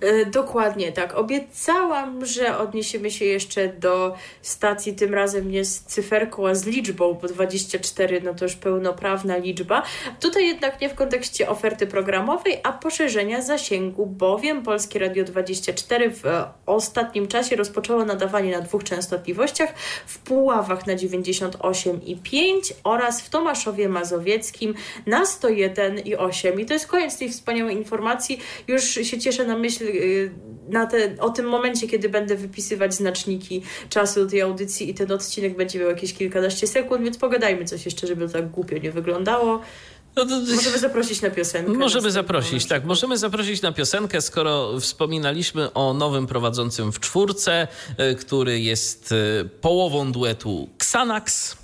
E, 0.00 0.26
dokładnie 0.26 0.92
tak. 0.92 1.18
Obiecałam, 1.18 2.26
że 2.26 2.58
odniesiemy 2.58 3.10
się 3.10 3.24
jeszcze 3.24 3.68
do 3.68 4.14
stacji, 4.42 4.94
tym 4.94 5.14
razem 5.14 5.50
nie 5.50 5.64
z 5.64 5.80
cyferką, 5.80 6.48
a 6.48 6.54
z 6.54 6.66
liczbą, 6.66 7.14
bo 7.14 7.28
24 7.28 8.20
no 8.20 8.34
to 8.34 8.44
już 8.44 8.56
pełnoprawna 8.56 9.36
liczba. 9.36 9.82
Tutaj 10.20 10.46
jednak 10.46 10.80
nie 10.80 10.88
w 10.88 10.94
kontekście 10.94 11.48
oferty 11.48 11.86
programowej, 11.86 12.60
a 12.62 12.72
poszerzenia 12.72 13.42
zasięgu, 13.42 14.06
bowiem 14.06 14.62
Polskie 14.62 14.98
Radio 14.98 15.24
24 15.24 16.10
w 16.10 16.22
ostatnim 16.66 17.28
czasie 17.28 17.56
rozpoczęło 17.56 18.04
nadawanie 18.04 18.52
na 18.52 18.60
dwóch 18.60 18.84
częstotliwościach, 18.84 19.74
w 20.06 20.18
Puławach 20.18 20.86
na 20.86 20.94
98,5 20.94 22.72
oraz 22.84 23.20
w 23.20 23.30
Tomaszowie 23.30 23.88
Mazowieckim 23.88 24.74
na 25.06 25.24
101,8. 25.24 26.60
I 26.60 26.66
to 26.66 26.72
jest 26.72 26.86
koniec 26.86 27.18
tej 27.18 27.30
wspaniałej 27.30 27.76
informacji. 27.76 28.40
Już 28.68 28.84
się 28.84 29.18
cieszę 29.18 29.44
na 29.44 29.58
myśl 29.58 29.77
myśl 29.80 29.96
y, 29.96 30.30
na 30.68 30.86
te, 30.86 31.16
o 31.20 31.30
tym 31.30 31.46
momencie, 31.46 31.88
kiedy 31.88 32.08
będę 32.08 32.36
wypisywać 32.36 32.94
znaczniki 32.94 33.62
czasu 33.88 34.26
tej 34.26 34.40
audycji 34.40 34.90
i 34.90 34.94
ten 34.94 35.12
odcinek 35.12 35.56
będzie 35.56 35.78
miał 35.78 35.88
jakieś 35.88 36.14
kilkanaście 36.14 36.66
sekund, 36.66 37.04
więc 37.04 37.18
pogadajmy 37.18 37.64
coś 37.64 37.84
jeszcze, 37.84 38.06
żeby 38.06 38.26
to 38.26 38.32
tak 38.32 38.50
głupio 38.50 38.78
nie 38.78 38.92
wyglądało. 38.92 39.60
No 40.16 40.26
to, 40.26 40.40
możemy 40.56 40.78
zaprosić 40.78 41.22
na 41.22 41.30
piosenkę. 41.30 41.72
Możemy 41.72 42.10
zaprosić, 42.10 42.66
tak. 42.66 42.84
Możemy 42.84 43.18
zaprosić 43.18 43.62
na 43.62 43.72
piosenkę, 43.72 44.20
skoro 44.20 44.80
wspominaliśmy 44.80 45.72
o 45.72 45.94
nowym 45.94 46.26
prowadzącym 46.26 46.92
w 46.92 47.00
czwórce, 47.00 47.68
y, 48.00 48.14
który 48.14 48.60
jest 48.60 49.12
y, 49.12 49.48
połową 49.60 50.12
duetu 50.12 50.68
Xanax. 50.76 51.56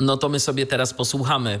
No 0.00 0.16
to 0.16 0.28
my 0.28 0.40
sobie 0.40 0.66
teraz 0.66 0.94
posłuchamy 0.94 1.60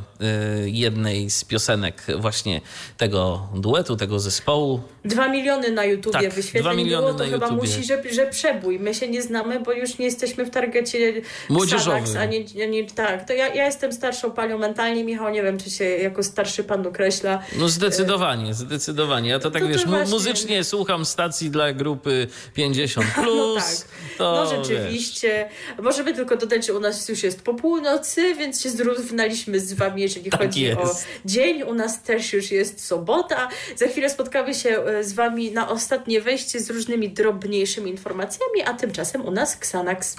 y, 0.64 0.70
jednej 0.70 1.30
z 1.30 1.44
piosenek 1.44 2.02
właśnie 2.18 2.60
tego 2.96 3.48
duetu, 3.54 3.96
tego 3.96 4.20
zespołu. 4.20 4.80
Dwa 5.04 5.28
miliony 5.28 5.70
na 5.70 5.84
YouTubie 5.84 6.20
tak, 6.20 6.32
wyświetleń 6.32 6.76
miliony 6.76 7.06
było, 7.06 7.18
to 7.18 7.24
chyba 7.24 7.46
YouTubie. 7.46 7.62
musi, 7.62 7.84
że, 7.84 8.02
że 8.12 8.26
przebój. 8.26 8.78
My 8.78 8.94
się 8.94 9.08
nie 9.08 9.22
znamy, 9.22 9.60
bo 9.60 9.72
już 9.72 9.98
nie 9.98 10.04
jesteśmy 10.04 10.44
w 10.44 10.50
targecie 10.50 11.22
młodzieżowym. 11.48 12.16
A 12.18 12.24
nie, 12.24 12.44
nie, 12.68 12.86
tak, 12.86 13.26
to 13.26 13.32
ja, 13.32 13.54
ja 13.54 13.64
jestem 13.64 13.92
starszą 13.92 14.30
panią 14.30 14.58
mentalnie, 14.58 15.04
Michał, 15.04 15.30
nie 15.30 15.42
wiem, 15.42 15.58
czy 15.58 15.70
się 15.70 15.84
jako 15.84 16.22
starszy 16.22 16.64
pan 16.64 16.86
określa. 16.86 17.42
No 17.58 17.68
zdecydowanie, 17.68 18.54
zdecydowanie. 18.54 19.30
Ja 19.30 19.38
to 19.38 19.50
tak, 19.50 19.62
to, 19.62 19.68
wiesz, 19.68 19.84
to 19.84 19.90
muzycznie 19.90 20.64
słucham 20.64 21.04
stacji 21.04 21.50
dla 21.50 21.72
grupy 21.72 22.26
50+. 22.56 23.02
Plus, 23.22 23.54
no 23.56 23.60
tak, 23.60 24.18
to, 24.18 24.44
no 24.44 24.62
rzeczywiście. 24.62 25.48
Wiesz. 25.70 25.84
Możemy 25.84 26.14
tylko 26.14 26.36
dodać, 26.36 26.66
że 26.66 26.74
u 26.74 26.80
nas 26.80 27.08
już 27.08 27.22
jest 27.22 27.42
po 27.42 27.54
północy, 27.54 28.29
więc 28.34 28.62
się 28.62 28.70
zrównaliśmy 28.70 29.60
z 29.60 29.72
wami, 29.72 30.02
jeżeli 30.02 30.30
tak 30.30 30.40
chodzi 30.40 30.62
jest. 30.62 30.80
o 30.82 30.96
dzień. 31.24 31.62
U 31.62 31.74
nas 31.74 32.02
też 32.02 32.32
już 32.32 32.50
jest 32.50 32.86
sobota. 32.86 33.48
Za 33.76 33.86
chwilę 33.86 34.10
spotkamy 34.10 34.54
się 34.54 34.70
e, 34.70 35.04
z 35.04 35.12
wami 35.12 35.52
na 35.52 35.68
ostatnie 35.68 36.20
wejście 36.20 36.60
z 36.60 36.70
różnymi 36.70 37.10
drobniejszymi 37.10 37.90
informacjami, 37.90 38.62
a 38.66 38.74
tymczasem 38.74 39.26
u 39.26 39.30
nas 39.30 39.56
Xanax. 39.56 40.16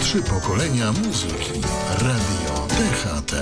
Trzy 0.00 0.22
pokolenia 0.22 0.92
muzyki. 0.92 1.60
Radio 2.00 2.53
DHT. 2.74 3.34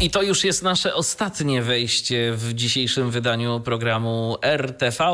I 0.00 0.10
to 0.10 0.22
już 0.22 0.44
jest 0.44 0.62
nasze 0.62 0.94
ostatnie 0.94 1.62
wejście 1.62 2.32
w 2.36 2.54
dzisiejszym 2.54 3.10
wydaniu 3.10 3.60
programu 3.60 4.36
RTV, 4.42 5.04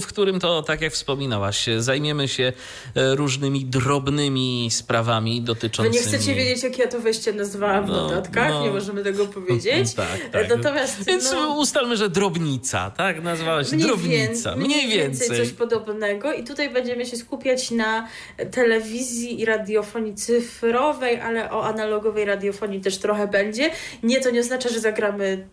w 0.00 0.06
którym 0.06 0.40
to, 0.40 0.62
tak 0.62 0.80
jak 0.80 0.92
wspominałaś, 0.92 1.66
zajmiemy 1.78 2.28
się 2.28 2.52
e, 2.94 3.14
różnymi 3.14 3.64
drobnymi 3.64 4.68
sprawami 4.70 5.42
dotyczącymi... 5.42 5.98
Wy 5.98 6.10
nie 6.10 6.18
chcecie 6.18 6.34
wiedzieć, 6.34 6.62
jak 6.62 6.78
ja 6.78 6.88
to 6.88 7.00
wejście 7.00 7.32
nazwałam 7.32 7.86
w 7.86 7.88
no, 7.88 8.02
notatkach? 8.02 8.50
No, 8.50 8.62
nie 8.62 8.70
możemy 8.70 9.02
tego 9.04 9.26
powiedzieć. 9.26 9.94
tak, 9.94 10.30
tak. 10.32 10.48
Natomiast, 10.48 11.04
Więc 11.04 11.32
no, 11.32 11.56
ustalmy, 11.58 11.96
że 11.96 12.10
drobnica, 12.10 12.90
tak? 12.90 13.22
Nazwałaś 13.22 13.72
mniej 13.72 13.86
drobnica. 13.86 14.56
Mniej, 14.56 14.68
mniej 14.68 14.88
więcej. 14.88 15.28
więcej. 15.28 15.46
coś 15.46 15.56
podobnego. 15.56 16.32
I 16.32 16.44
tutaj 16.44 16.70
będziemy 16.70 17.06
się 17.06 17.16
skupiać 17.16 17.70
na 17.70 18.08
telewizji 18.50 19.40
i 19.40 19.44
radiofonii 19.44 20.14
cyfrowej, 20.14 21.20
ale 21.20 21.50
o 21.50 21.64
analogowej 21.64 22.24
radiofonii 22.24 22.80
też 22.86 22.98
trochę 22.98 23.28
będzie 23.28 23.70
nie, 24.02 24.20
to 24.20 24.30
nie 24.30 24.40
oznacza, 24.40 24.68
że 24.68 24.80
zagramy 24.80 25.46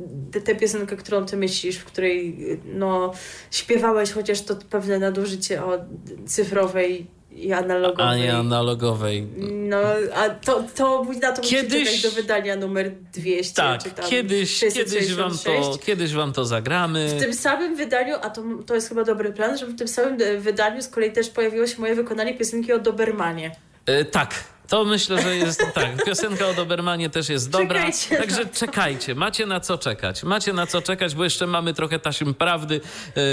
tę 0.46 0.56
piosenkę, 0.56 0.96
którą 0.98 1.26
ty 1.26 1.38
myślisz, 1.38 1.78
w 1.78 1.86
której 1.86 2.38
no, 2.66 3.14
śpiewałeś, 3.52 4.12
chociaż 4.12 4.42
to 4.42 4.56
pewne 4.70 5.00
nadużycie 5.00 5.64
o 5.64 5.80
cyfrowej 6.26 7.08
i 7.32 7.54
analogowej. 7.54 8.06
A 8.06 8.16
nie 8.16 8.34
analogowej. 8.34 9.28
No, 9.52 9.78
a 10.16 10.30
to, 10.30 10.64
to 10.76 11.06
na 11.22 11.32
to 11.32 11.42
kiedyś, 11.42 12.02
do 12.02 12.12
wydania 12.12 12.56
numer 12.56 12.92
200. 13.14 13.54
Tak, 13.56 13.82
kiedyś, 14.10 14.60
kiedyś, 14.60 15.14
wam 15.14 15.38
to, 15.38 15.78
kiedyś 15.86 16.14
wam 16.14 16.34
to 16.34 16.46
zagramy. 16.46 17.08
W 17.08 17.20
tym 17.20 17.34
samym 17.34 17.76
wydaniu, 17.76 18.16
a 18.22 18.30
to, 18.30 18.44
to 18.66 18.76
jest 18.76 18.90
chyba 18.90 19.04
dobry 19.04 19.34
plan, 19.34 19.58
że 19.58 19.66
w 19.66 19.76
tym 19.76 19.88
samym 19.88 20.18
wydaniu 20.42 20.82
z 20.82 20.88
kolei 20.88 21.12
też 21.12 21.30
pojawiło 21.30 21.68
się 21.68 21.82
moje 21.82 21.96
wykonanie 21.96 22.38
piosenki 22.38 22.74
o 22.74 22.80
Dobermanie. 22.80 23.56
Yy, 23.88 24.06
tak, 24.06 24.44
to 24.74 24.86
myślę, 24.86 25.22
że 25.22 25.36
jest 25.36 25.66
tak. 25.76 26.06
Piosenka 26.06 26.48
o 26.48 26.54
Dobermanie 26.54 27.10
też 27.10 27.30
jest 27.30 27.50
dobra. 27.50 27.68
Czekajcie 27.68 28.18
Także 28.18 28.46
czekajcie, 28.46 29.16
macie 29.16 29.46
na 29.46 29.60
co 29.60 29.78
czekać. 29.78 30.24
Macie 30.24 30.54
na 30.54 30.68
co 30.68 30.82
czekać, 30.82 31.16
bo 31.16 31.24
jeszcze 31.24 31.48
mamy 31.48 31.74
trochę 31.74 32.00
taśm 32.00 32.34
prawdy, 32.34 32.82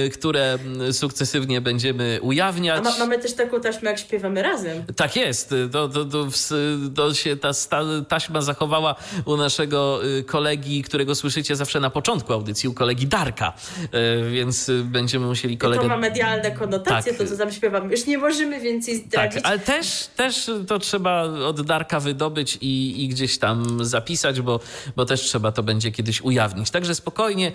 y, 0.07 0.11
które 0.11 0.53
mm, 0.53 0.93
sukcesywnie 0.93 1.61
będziemy 1.61 2.19
ujawniać. 2.23 2.85
Ma, 2.85 2.99
mamy 2.99 3.19
też 3.19 3.33
taką 3.33 3.61
taśmę, 3.61 3.91
jak 3.91 3.99
śpiewamy 3.99 4.43
razem. 4.43 4.85
Tak 4.97 5.17
jest. 5.17 5.55
To, 5.73 5.89
to, 5.89 6.05
to, 6.05 6.27
to 6.97 7.15
się 7.15 7.37
ta 7.37 7.51
taśma 8.09 8.41
zachowała 8.41 8.95
u 9.25 9.37
naszego 9.37 10.01
y, 10.05 10.25
kolegi, 10.25 10.83
którego 10.83 11.15
słyszycie 11.15 11.57
zawsze 11.57 11.81
na 11.81 11.91
początku 11.91 12.33
audycji, 12.33 12.69
u 12.69 12.75
kolegi 12.75 13.07
Darka. 13.07 13.53
Y, 13.83 14.31
więc 14.31 14.71
będziemy 14.85 15.27
musieli 15.27 15.59
kolegę... 15.59 15.83
To 15.83 15.89
ma 15.89 15.97
medialne 15.97 16.51
konotacje, 16.51 17.13
tak. 17.13 17.21
to 17.21 17.33
co 17.33 17.39
tam 17.39 17.53
śpiewamy. 17.53 17.91
Już 17.93 18.07
nie 18.07 18.19
możemy 18.19 18.61
więcej 18.61 18.97
zdradzić. 18.97 19.43
Tak, 19.43 19.53
ale 19.53 19.59
też, 19.59 20.07
też 20.17 20.51
to 20.67 20.79
trzeba 20.79 21.30
od 21.47 21.63
Darka 21.63 22.01
wydobyć 22.01 22.59
i, 22.61 23.05
i 23.05 23.09
gdzieś 23.09 23.39
tam 23.39 23.85
zapisać, 23.85 24.41
bo, 24.41 24.61
bo 24.97 25.07
też 25.07 25.21
trzeba 25.21 25.53
to 25.53 25.63
będzie 25.63 25.93
kiedyś 25.93 26.21
ujawnić. 26.21 26.71
Także 26.71 26.95
spokojnie, 26.95 27.53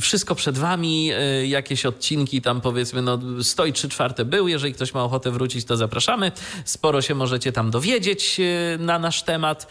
wszystko 0.00 0.34
przed 0.34 0.58
wami, 0.58 1.10
jakieś 1.44 1.86
odcinki 1.86 2.42
tam 2.42 2.60
powiedzmy, 2.60 3.02
no 3.02 3.18
stoi 3.42 3.72
trzy 3.72 3.88
czwarte 3.88 4.24
był, 4.24 4.48
jeżeli 4.48 4.74
ktoś 4.74 4.94
ma 4.94 5.04
ochotę 5.04 5.30
wrócić, 5.30 5.64
to 5.64 5.76
zapraszamy. 5.76 6.32
Sporo 6.64 7.02
się 7.02 7.14
możecie 7.14 7.52
tam 7.52 7.70
dowiedzieć 7.70 8.40
na 8.78 8.98
nasz 8.98 9.22
temat, 9.22 9.66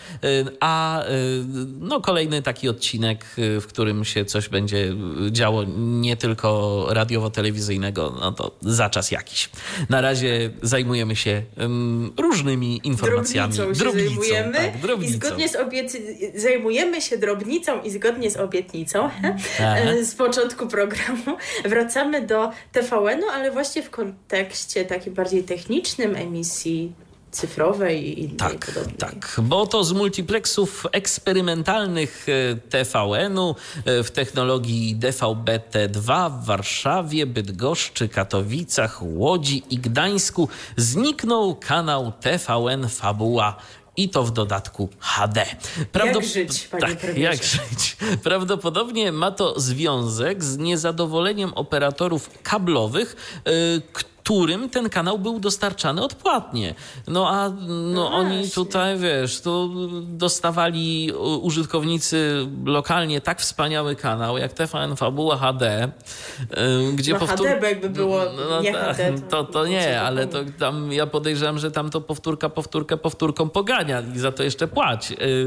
a 0.60 1.04
no 1.80 2.02
kolejny 2.02 2.42
taki 2.42 2.70
odcinek, 2.70 3.26
w 3.38 3.66
którym 3.68 4.06
się 4.06 4.26
coś 4.26 4.50
będzie 4.50 4.96
działo 5.32 5.64
nie 5.78 6.18
tylko 6.18 6.86
radiowo-telewizyjnego, 6.90 8.14
no 8.22 8.32
to 8.32 8.52
za 8.62 8.90
czas 8.90 9.12
jakiś. 9.12 9.50
Na 9.90 10.02
razie 10.02 10.50
zajmujemy 10.62 11.16
się 11.16 11.44
um, 11.58 12.14
różnymi 12.18 12.82
informacjami. 12.92 13.54
Drobnicą, 13.54 13.84
drobnicą 13.84 14.10
zajmujemy 14.10 14.54
tak, 14.54 14.78
drobnicą. 14.78 15.14
i 15.14 15.16
zgodnie 15.16 15.50
z 15.50 15.56
obiety... 15.56 16.18
zajmujemy 16.36 17.02
się 17.02 17.18
drobnicą 17.18 17.82
i 17.82 17.92
zgodnie 17.92 18.32
z 18.32 18.38
obietnicą 18.38 19.10
e, 19.60 20.06
z 20.06 20.16
początku 20.16 20.68
programu 20.68 21.38
wracamy 21.66 22.22
do 22.22 22.52
TVN-u, 22.72 23.30
ale 23.30 23.52
właśnie 23.52 23.84
w 23.84 23.90
kontekście 23.90 24.86
takim 24.86 25.14
bardziej 25.14 25.44
technicznym 25.44 26.16
emisji 26.16 26.92
cyfrowej 27.32 28.24
i 28.24 28.30
tak, 28.30 28.66
podobnej. 28.66 28.98
Tak, 28.98 29.36
bo 29.44 29.68
to 29.68 29.84
z 29.84 29.94
multiplexów 29.94 30.88
eksperymentalnych 30.92 32.26
e, 32.30 32.56
TVN-u 32.56 33.56
e, 33.86 34.04
w 34.04 34.12
technologii 34.12 34.96
DVB-T2 34.96 36.32
w 36.32 36.46
Warszawie, 36.46 37.26
Bydgoszczy, 37.26 38.10
Katowicach, 38.10 39.02
Łodzi 39.02 39.64
i 39.70 39.78
Gdańsku 39.78 40.50
zniknął 40.78 41.56
kanał 41.56 42.12
TVN 42.22 42.90
Fabuła 42.90 43.56
i 43.98 44.10
to 44.10 44.24
w 44.24 44.32
dodatku 44.32 44.90
HD. 45.00 45.46
Prawdop... 45.92 46.24
Jak 46.24 46.32
żyć, 46.32 46.68
panie 46.68 46.88
tak, 46.88 46.98
premierze? 46.98 47.22
Jak 47.22 47.44
żyć. 47.54 47.98
Prawdopodobnie 48.24 49.12
ma 49.12 49.32
to 49.32 49.60
związek 49.60 50.44
z 50.44 50.58
niezadowoleniem 50.58 51.54
operatorów 51.54 52.30
kablowych, 52.44 53.42
yy, 53.46 53.82
którym 54.24 54.70
ten 54.70 54.90
kanał 54.90 55.20
był 55.20 55.40
dostarczany 55.40 56.02
odpłatnie. 56.02 56.76
No 57.08 57.30
a 57.30 57.50
no, 57.50 57.76
no 57.94 58.12
oni 58.12 58.50
tutaj, 58.50 58.98
wiesz, 58.98 59.42
to 59.42 59.70
dostawali 60.04 61.12
użytkownicy 61.42 62.48
lokalnie 62.66 63.22
tak 63.22 63.42
wspaniały 63.42 63.96
kanał 63.96 64.38
jak 64.38 64.54
TVN 64.54 64.96
Fabuła 64.96 65.38
HD, 65.38 65.92
y, 66.42 66.94
gdzie 66.94 67.14
no 67.14 67.20
powtór... 67.20 67.48
HD 67.48 67.70
jakby 67.70 67.90
było 67.90 68.22
no, 68.50 68.62
nie 68.62 68.74
tak, 68.74 68.98
HD, 68.98 69.14
to, 69.30 69.44
to, 69.44 69.54
to 69.54 69.68
nie, 69.68 70.02
ale 70.02 70.28
to 70.28 70.40
tam 70.60 70.92
ja 70.92 71.08
podejrzewam, 71.08 71.60
że 71.60 71.72
tam 71.72 71.90
to 71.90 72.02
powtórka, 72.02 72.50
powtórkę, 72.50 72.98
powtórką 72.98 73.50
pogania 73.50 74.04
i 74.16 74.20
za 74.20 74.32
to 74.32 74.44
jeszcze 74.44 74.68
płać. 74.68 75.12
Y, 75.12 75.46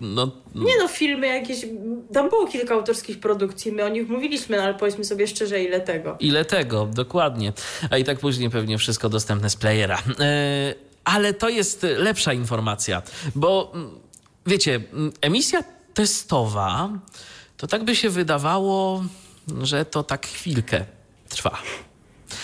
no, 0.00 0.30
nie 0.54 0.78
no, 0.78 0.88
filmy 0.88 1.26
jakieś, 1.26 1.66
tam 2.12 2.28
było 2.28 2.46
kilka 2.46 2.74
autorskich 2.74 3.20
produkcji, 3.20 3.72
my 3.72 3.84
o 3.84 3.88
nich 3.88 4.08
mówiliśmy, 4.08 4.56
no, 4.56 4.62
ale 4.62 4.74
powiedzmy 4.74 5.04
sobie 5.04 5.26
szczerze, 5.26 5.62
ile 5.62 5.80
tego. 5.80 6.16
Ile 6.20 6.44
tego, 6.44 6.88
dokładnie. 6.94 7.52
A 7.90 7.98
i 7.98 8.04
tak 8.10 8.18
później 8.18 8.50
pewnie 8.50 8.78
wszystko 8.78 9.08
dostępne 9.08 9.50
z 9.50 9.56
playera. 9.56 9.98
E, 10.20 10.74
ale 11.04 11.34
to 11.34 11.48
jest 11.48 11.86
lepsza 11.96 12.32
informacja, 12.32 13.02
bo 13.34 13.72
mm, 13.74 13.90
wiecie, 14.46 14.74
mm, 14.92 15.12
emisja 15.20 15.64
testowa, 15.94 16.90
to 17.56 17.66
tak 17.66 17.84
by 17.84 17.96
się 17.96 18.10
wydawało, 18.10 19.04
że 19.62 19.84
to 19.84 20.02
tak 20.02 20.26
chwilkę 20.26 20.84
trwa. 21.28 21.58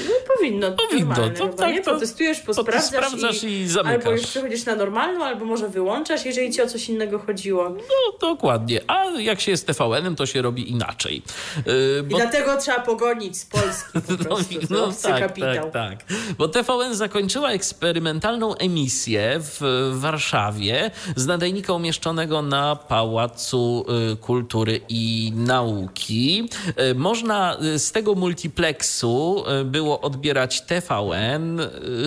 No 0.01 0.35
powinno. 0.37 0.73
Powinno. 0.73 1.15
To, 1.39 1.49
tak, 1.49 1.75
nie? 1.75 1.83
Potestujesz, 1.83 2.41
posprawdzasz, 2.41 2.85
sprawdzasz 2.85 3.45
i, 3.45 3.47
i 3.49 3.69
zamykasz. 3.69 3.97
Albo 3.97 4.11
już 4.11 4.27
przechodzisz 4.27 4.65
na 4.65 4.75
normalną, 4.75 5.25
albo 5.25 5.45
może 5.45 5.69
wyłączasz, 5.69 6.25
jeżeli 6.25 6.53
ci 6.53 6.63
o 6.63 6.67
coś 6.67 6.89
innego 6.89 7.19
chodziło. 7.19 7.69
No 7.69 8.19
dokładnie. 8.21 8.81
A 8.87 9.05
jak 9.05 9.41
się 9.41 9.51
jest 9.51 9.67
TVN-em, 9.67 10.17
to 10.17 10.27
się 10.27 10.43
robi 10.43 10.71
inaczej. 10.71 11.23
Yy, 11.67 12.03
bo... 12.03 12.17
I 12.17 12.21
dlatego 12.21 12.57
trzeba 12.57 12.81
pogonić 12.81 13.37
z 13.39 13.47
Polski 13.47 13.93
po 13.93 14.13
no, 14.19 14.25
prostu. 14.25 14.55
no, 14.71 14.87
no 14.87 14.93
tak, 15.03 15.21
kapitał. 15.21 15.71
tak, 15.71 16.05
tak. 16.05 16.19
Bo 16.39 16.49
TVN 16.49 16.95
zakończyła 16.95 17.51
eksperymentalną 17.51 18.55
emisję 18.55 19.37
w 19.41 19.91
Warszawie 19.95 20.91
z 21.17 21.27
nadajnika 21.27 21.73
umieszczonego 21.73 22.43
na 22.43 22.77
Pałacu 22.77 23.87
y, 24.13 24.17
Kultury 24.17 24.81
i 24.89 25.33
Nauki. 25.37 26.49
Y, 26.91 26.95
można 26.95 27.57
y, 27.63 27.79
z 27.79 27.93
tego 27.93 28.15
multiplexu 28.15 29.45
było 29.77 30.01
odbierać 30.01 30.61
TVN 30.61 31.61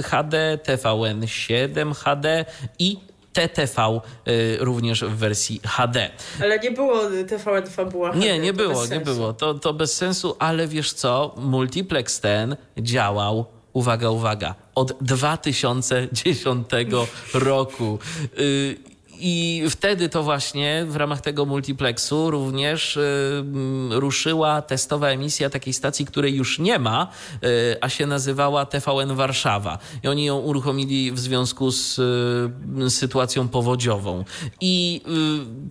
HD, 0.04 0.58
TVN 0.64 1.28
7 1.28 1.94
HD 1.94 2.46
i 2.80 2.98
TTV 3.34 4.02
y, 4.28 4.58
również 4.60 5.04
w 5.04 5.16
wersji 5.16 5.62
HD. 5.66 6.10
Ale 6.42 6.60
nie 6.60 6.72
było 6.72 7.02
TVN 7.28 7.68
Fabuła 7.68 8.12
HD. 8.12 8.20
Nie, 8.20 8.40
nie 8.40 8.54
było, 8.54 8.86
nie 8.86 9.00
było. 9.00 9.34
To, 9.34 9.54
to 9.54 9.74
bez 9.74 9.94
sensu, 9.96 10.36
ale 10.40 10.68
wiesz 10.68 10.94
co? 10.94 11.36
Multiplex 11.38 12.20
ten 12.20 12.56
działał 12.78 13.46
uwaga, 13.74 14.10
uwaga, 14.10 14.56
od 14.76 14.94
2010 15.02 16.68
roku. 17.34 18.00
I 19.22 19.64
wtedy 19.70 20.10
to 20.10 20.24
właśnie 20.24 20.86
w 20.88 20.96
ramach 20.96 21.22
tego 21.22 21.46
multiplexu 21.46 22.32
również 22.32 22.98
y, 22.98 23.44
ruszyła 23.90 24.62
testowa 24.62 25.08
emisja 25.08 25.50
takiej 25.50 25.74
stacji, 25.74 26.06
której 26.06 26.36
już 26.36 26.60
nie 26.60 26.80
ma, 26.80 27.08
y, 27.44 27.78
a 27.82 27.90
się 27.90 28.08
nazywała 28.08 28.66
TVN 28.66 29.16
Warszawa. 29.16 29.78
I 30.04 30.08
oni 30.08 30.26
ją 30.26 30.38
uruchomili 30.38 31.12
w 31.12 31.20
związku 31.20 31.72
z 31.72 32.00
y, 32.00 32.90
sytuacją 32.90 33.48
powodziową. 33.48 34.24
I 34.62 35.02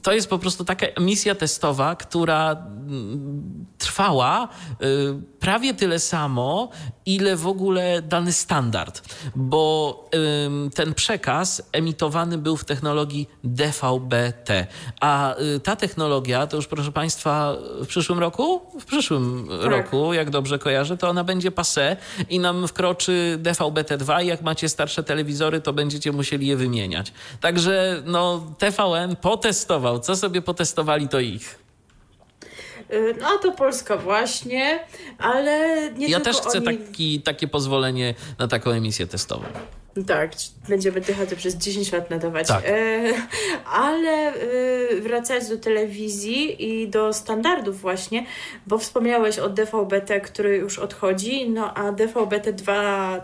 to 0.02 0.12
jest 0.12 0.30
po 0.30 0.38
prostu 0.38 0.64
taka 0.64 0.86
emisja 0.86 1.34
testowa, 1.34 1.96
która 1.96 2.50
mm, 2.52 3.66
trwała 3.78 4.48
prawie 5.40 5.74
tyle 5.74 5.98
samo, 5.98 6.70
ile 7.06 7.36
w 7.36 7.46
ogóle 7.46 8.02
dany 8.02 8.32
standard, 8.32 9.02
bo 9.36 10.10
ten 10.74 10.94
przekaz 10.94 11.62
emitowany 11.72 12.38
był 12.38 12.56
w 12.56 12.64
technologii 12.64 13.28
DVB-T. 13.44 14.66
A 15.00 15.34
y, 15.40 15.60
ta 15.60 15.76
technologia, 15.76 16.46
to 16.46 16.56
już 16.56 16.66
proszę 16.66 16.92
Państwa, 16.92 17.56
w 17.82 17.86
przyszłym 17.86 18.18
roku? 18.18 18.60
W 18.80 18.84
przyszłym 18.84 19.48
tak. 19.62 19.70
roku, 19.70 20.12
jak 20.12 20.30
dobrze 20.30 20.58
kojarzę, 20.58 20.96
to 20.96 21.08
ona 21.08 21.24
będzie 21.24 21.50
passe 21.50 21.96
i 22.28 22.38
nam 22.38 22.68
wkroczy 22.68 23.38
DVB-T2 23.42 24.24
i 24.24 24.26
jak 24.26 24.42
macie 24.42 24.68
starsze 24.68 25.02
telewizory, 25.02 25.60
to 25.60 25.72
będziecie 25.72 26.12
musieli 26.12 26.46
je 26.46 26.56
wymieniać. 26.56 27.12
Także 27.40 28.02
no, 28.06 28.54
TVN 28.58 29.16
potestował. 29.16 30.00
Co 30.00 30.16
sobie 30.16 30.42
potestowali, 30.42 31.08
to 31.08 31.20
ich. 31.20 31.58
Y, 32.92 33.14
no 33.20 33.38
to 33.42 33.52
Polska 33.52 33.96
właśnie, 33.96 34.80
ale 35.18 35.78
nie 35.92 36.08
Ja 36.08 36.20
też 36.20 36.36
chcę 36.36 36.58
oni... 36.58 36.78
taki, 36.78 37.22
takie 37.22 37.48
pozwolenie 37.48 38.14
na 38.38 38.48
taką 38.48 38.70
emisję 38.70 39.06
testową. 39.06 39.44
Tak, 40.06 40.30
będziemy 40.68 41.00
tych 41.00 41.16
przez 41.36 41.54
10 41.54 41.92
lat 41.92 42.10
nadawać. 42.10 42.48
Tak. 42.48 42.64
E, 42.66 43.02
ale 43.72 44.10
e, 44.10 44.34
wracając 45.00 45.48
do 45.48 45.56
telewizji 45.56 46.64
i 46.68 46.88
do 46.88 47.12
standardów 47.12 47.80
właśnie, 47.80 48.26
bo 48.66 48.78
wspomniałeś 48.78 49.38
o 49.38 49.50
DVB-T, 49.50 50.20
który 50.20 50.56
już 50.56 50.78
odchodzi, 50.78 51.50
no 51.50 51.74
a 51.74 51.92
DVB-T2 51.92 52.72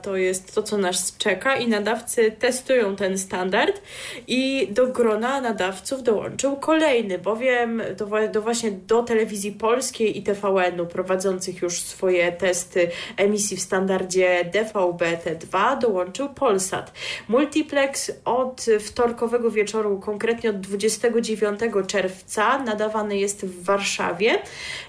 to 0.02 0.16
jest 0.16 0.54
to, 0.54 0.62
co 0.62 0.78
nas 0.78 1.16
czeka 1.16 1.56
i 1.56 1.68
nadawcy 1.68 2.30
testują 2.38 2.96
ten 2.96 3.18
standard 3.18 3.82
i 4.26 4.68
do 4.70 4.86
grona 4.86 5.40
nadawców 5.40 6.02
dołączył 6.02 6.56
kolejny, 6.56 7.18
bowiem 7.18 7.82
do, 7.96 8.08
do 8.32 8.42
właśnie 8.42 8.70
do 8.72 9.02
telewizji 9.02 9.52
polskiej 9.52 10.18
i 10.18 10.22
TVN-u 10.22 10.86
prowadzących 10.86 11.62
już 11.62 11.80
swoje 11.80 12.32
testy 12.32 12.90
emisji 13.16 13.56
w 13.56 13.60
standardzie 13.60 14.50
DVB-T2 14.54 15.78
dołączył 15.78 16.28
Polski 16.28 16.63
Polsat. 16.64 16.92
Multiplex 17.28 18.12
od 18.24 18.66
wtorkowego 18.80 19.50
wieczoru, 19.50 20.00
konkretnie 20.00 20.50
od 20.50 20.60
29 20.60 21.60
czerwca, 21.86 22.58
nadawany 22.58 23.18
jest 23.18 23.46
w 23.46 23.64
Warszawie 23.64 24.42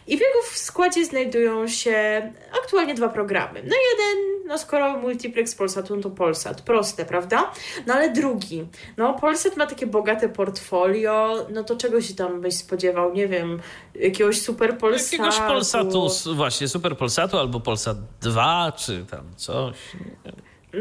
i 0.07 0.18
w 0.18 0.19
jego 0.19 0.38
składzie 0.53 1.06
znajdują 1.06 1.68
się 1.68 2.30
aktualnie 2.64 2.95
dwa 2.95 3.10
programy. 3.10 3.64
No 3.64 3.76
jeden, 3.91 4.47
no 4.47 4.57
skoro 4.57 4.97
Multiplex 4.97 5.56
Polsatu, 5.56 5.95
no 5.95 6.02
to 6.02 6.10
Polsat. 6.10 6.61
Proste, 6.61 7.06
prawda? 7.06 7.52
No 7.88 7.93
ale 7.93 8.10
drugi. 8.10 8.68
No 8.97 9.14
Polsat 9.14 9.57
ma 9.57 9.68
takie 9.68 9.88
bogate 9.88 10.30
portfolio, 10.30 11.47
no 11.53 11.64
to 11.64 11.76
czego 11.76 12.02
się 12.02 12.14
tam 12.14 12.41
byś 12.41 12.57
spodziewał? 12.57 13.14
Nie 13.14 13.27
wiem, 13.27 13.60
jakiegoś 13.95 14.41
super 14.41 14.77
Polsatu. 14.77 15.23
Jakiegoś 15.23 15.47
Polsatu, 15.47 16.10
właśnie 16.35 16.68
super 16.68 16.97
Polsatu 16.97 17.38
albo 17.38 17.60
Polsat 17.60 17.97
2, 18.22 18.72
czy 18.72 19.06
tam 19.11 19.23
coś. 19.35 19.76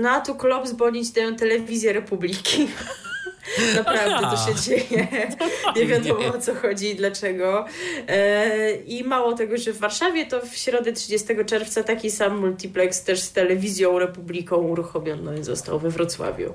No 0.00 0.10
a 0.10 0.20
tu 0.20 0.34
Klops 0.34 0.72
bonić 0.72 1.10
dają 1.10 1.36
telewizję 1.36 1.92
Republiki. 1.92 2.68
Naprawdę 3.76 4.14
Aha. 4.16 4.36
to 4.36 4.52
się 4.52 4.60
dzieje. 4.60 5.08
Nie 5.76 5.86
wiadomo 5.86 6.26
o 6.34 6.38
co 6.38 6.54
chodzi 6.54 6.90
i 6.90 6.96
dlaczego. 6.96 7.64
E, 8.08 8.74
I 8.74 9.04
mało 9.04 9.32
tego, 9.32 9.56
że 9.56 9.72
w 9.72 9.78
Warszawie 9.78 10.26
to 10.26 10.40
w 10.40 10.56
środę 10.56 10.92
30 10.92 11.28
czerwca 11.46 11.82
taki 11.82 12.10
sam 12.10 12.38
multiplex 12.38 13.02
też 13.02 13.20
z 13.20 13.32
telewizją 13.32 13.98
Republiką 13.98 14.56
uruchomiony 14.56 15.44
został 15.44 15.78
we 15.78 15.90
Wrocławiu. 15.90 16.54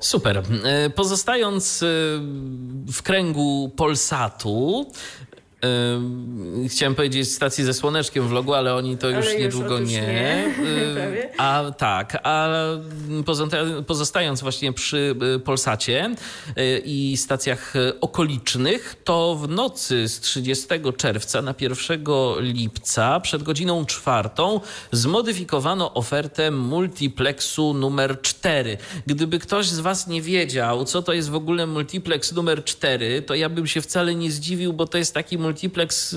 Super. 0.00 0.42
Pozostając 0.94 1.84
w 2.92 3.02
kręgu 3.02 3.72
Polsatu, 3.76 4.90
Chciałem 6.68 6.94
powiedzieć 6.94 7.32
stacji 7.32 7.64
ze 7.64 7.74
słoneczkiem 7.74 8.28
w 8.28 8.32
logu, 8.32 8.54
ale 8.54 8.74
oni 8.74 8.98
to 8.98 9.10
już 9.10 9.26
niedługo 9.38 9.78
już 9.78 9.90
nie. 9.90 10.00
nie. 10.00 10.52
a 11.38 11.72
tak, 11.78 12.18
a 12.22 12.48
pozostając 13.86 14.40
właśnie 14.40 14.72
przy 14.72 15.14
y, 15.36 15.40
Polsacie 15.40 16.14
y, 16.58 16.82
i 16.84 17.16
stacjach 17.16 17.74
okolicznych, 18.00 18.96
to 19.04 19.34
w 19.34 19.48
nocy 19.48 20.08
z 20.08 20.20
30 20.20 20.66
czerwca 20.96 21.42
na 21.42 21.54
1 21.60 22.04
lipca 22.38 23.20
przed 23.20 23.42
godziną 23.42 23.86
czwartą 23.86 24.60
zmodyfikowano 24.92 25.94
ofertę 25.94 26.50
multiplexu 26.50 27.74
numer 27.74 28.20
4. 28.22 28.78
Gdyby 29.06 29.38
ktoś 29.38 29.66
z 29.66 29.80
Was 29.80 30.06
nie 30.06 30.22
wiedział, 30.22 30.84
co 30.84 31.02
to 31.02 31.12
jest 31.12 31.30
w 31.30 31.34
ogóle 31.34 31.66
multiplex 31.66 32.32
numer 32.32 32.64
4, 32.64 33.22
to 33.22 33.34
ja 33.34 33.48
bym 33.48 33.66
się 33.66 33.80
wcale 33.80 34.14
nie 34.14 34.30
zdziwił, 34.30 34.72
bo 34.72 34.86
to 34.86 34.98
jest 34.98 35.14
taki 35.14 35.38
multiplex 35.38 35.51
multiplex, 35.52 36.16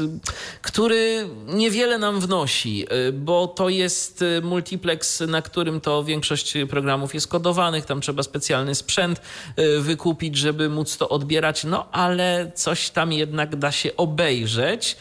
który 0.62 1.30
niewiele 1.48 1.98
nam 1.98 2.20
wnosi, 2.20 2.88
y, 3.08 3.12
bo 3.12 3.48
to 3.48 3.70
jest 3.70 4.22
y, 4.22 4.42
multiplex, 4.42 5.20
na 5.20 5.42
którym 5.42 5.82
to 5.82 6.04
większość 6.04 6.54
programów 6.70 7.14
jest 7.14 7.28
kodowanych, 7.28 7.86
tam 7.86 8.02
trzeba 8.02 8.24
specjalny 8.24 8.76
sprzęt 8.76 9.22
y, 9.60 9.82
wykupić, 9.82 10.38
żeby 10.38 10.70
móc 10.70 10.98
to 10.98 11.10
odbierać, 11.10 11.64
no 11.64 11.92
ale 11.92 12.52
coś 12.56 12.90
tam 12.90 13.14
jednak 13.14 13.56
da 13.56 13.72
się 13.72 13.96
obejrzeć. 13.98 14.98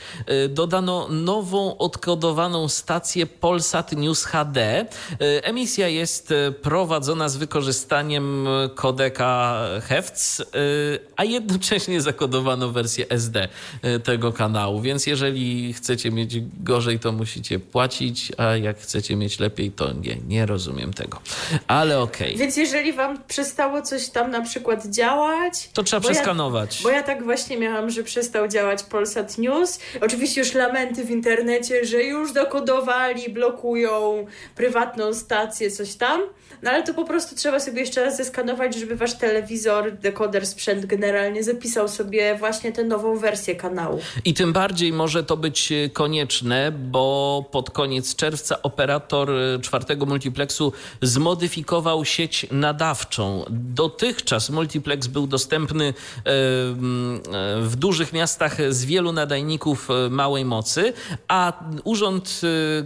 Dodano 0.48 1.09
nową 1.09 1.78
odkodowaną 1.78 2.69
stację 2.69 3.27
Polsat 3.27 3.93
News 3.93 4.24
HD. 4.24 4.86
Emisja 5.43 5.89
jest 5.89 6.35
prowadzona 6.62 7.28
z 7.28 7.36
wykorzystaniem 7.36 8.47
kodeka 8.74 9.59
HEFC, 9.82 10.43
a 11.16 11.24
jednocześnie 11.24 12.01
zakodowano 12.01 12.70
wersję 12.70 13.09
SD 13.09 13.48
tego 14.05 14.24
tego 14.25 14.37
kanału, 14.37 14.81
więc 14.81 15.07
jeżeli 15.07 15.73
chcecie 15.73 16.11
mieć 16.11 16.41
gorzej, 16.61 16.99
to 16.99 17.13
musicie 17.13 17.59
płacić, 17.59 18.33
a 18.39 18.57
jak 18.57 18.79
chcecie 18.79 19.17
mieć 19.17 19.41
lepiej, 19.41 19.71
to 19.71 19.93
nie, 19.93 20.17
nie 20.29 20.47
rozumiem 20.47 20.93
tego. 20.93 21.21
Ale 21.67 22.01
okej. 22.01 22.27
Okay. 22.27 22.39
Więc 22.39 22.57
jeżeli 22.57 22.93
wam 22.93 23.23
przestało 23.29 23.83
coś 23.83 24.09
tam 24.09 24.31
na 24.31 24.41
przykład 24.41 24.87
działać... 24.87 25.71
To 25.73 25.83
trzeba 25.83 26.01
bo 26.01 26.09
przeskanować. 26.09 26.77
Ja, 26.77 26.83
bo 26.83 26.91
ja 26.91 27.03
tak 27.03 27.25
właśnie 27.25 27.59
miałam, 27.59 27.91
że 27.91 28.03
przestał 28.03 28.49
działać 28.49 28.83
Polsat 28.83 29.39
News. 29.39 29.79
Oczywiście 30.01 30.41
już 30.41 30.55
lamenty 30.55 31.05
w 31.05 31.11
internecie, 31.11 31.85
że 31.85 32.03
już 32.03 32.33
dokodowali, 32.33 33.29
blokują 33.31 34.27
prywatną 34.55 35.15
stację, 35.15 35.71
coś 35.71 35.95
tam. 35.95 36.21
No 36.63 36.71
ale 36.71 36.83
to 36.83 36.95
po 36.95 37.05
prostu 37.05 37.37
trzeba 37.37 37.61
sobie 37.61 37.81
jeszcze 37.81 38.05
raz 38.05 38.17
zeskanować, 38.17 38.75
żeby 38.75 38.97
wasz 38.97 39.15
telewizor, 39.15 39.93
dekoder, 39.93 40.47
sprzęt 40.47 40.87
generalnie 40.87 41.43
zapisał 41.43 41.89
sobie 41.89 42.35
właśnie 42.35 42.73
tę 42.73 42.85
nową 42.85 43.17
wersję 43.17 43.55
kanału. 43.55 44.01
I 44.24 44.35
tym 44.35 44.53
bardziej 44.53 44.93
może 44.93 45.24
to 45.24 45.36
być 45.36 45.73
e, 45.73 45.89
konieczne, 45.89 46.73
bo 46.73 47.45
pod 47.51 47.70
koniec 47.70 48.16
czerwca 48.16 48.62
operator 48.62 49.31
e, 49.31 49.59
czwartego 49.59 50.07
multiplexu 50.07 50.73
zmodyfikował 51.03 52.05
sieć 52.05 52.47
nadawczą. 52.51 53.45
Dotychczas 53.51 54.51
multiplex 54.51 55.07
był 55.07 55.27
dostępny 55.27 55.85
e, 55.85 55.93
w 57.61 57.73
dużych 57.78 58.12
miastach 58.12 58.73
z 58.73 58.85
wielu 58.85 59.12
nadajników 59.12 59.89
małej 60.11 60.45
mocy, 60.45 60.93
a 61.28 61.65
Urząd 61.85 62.41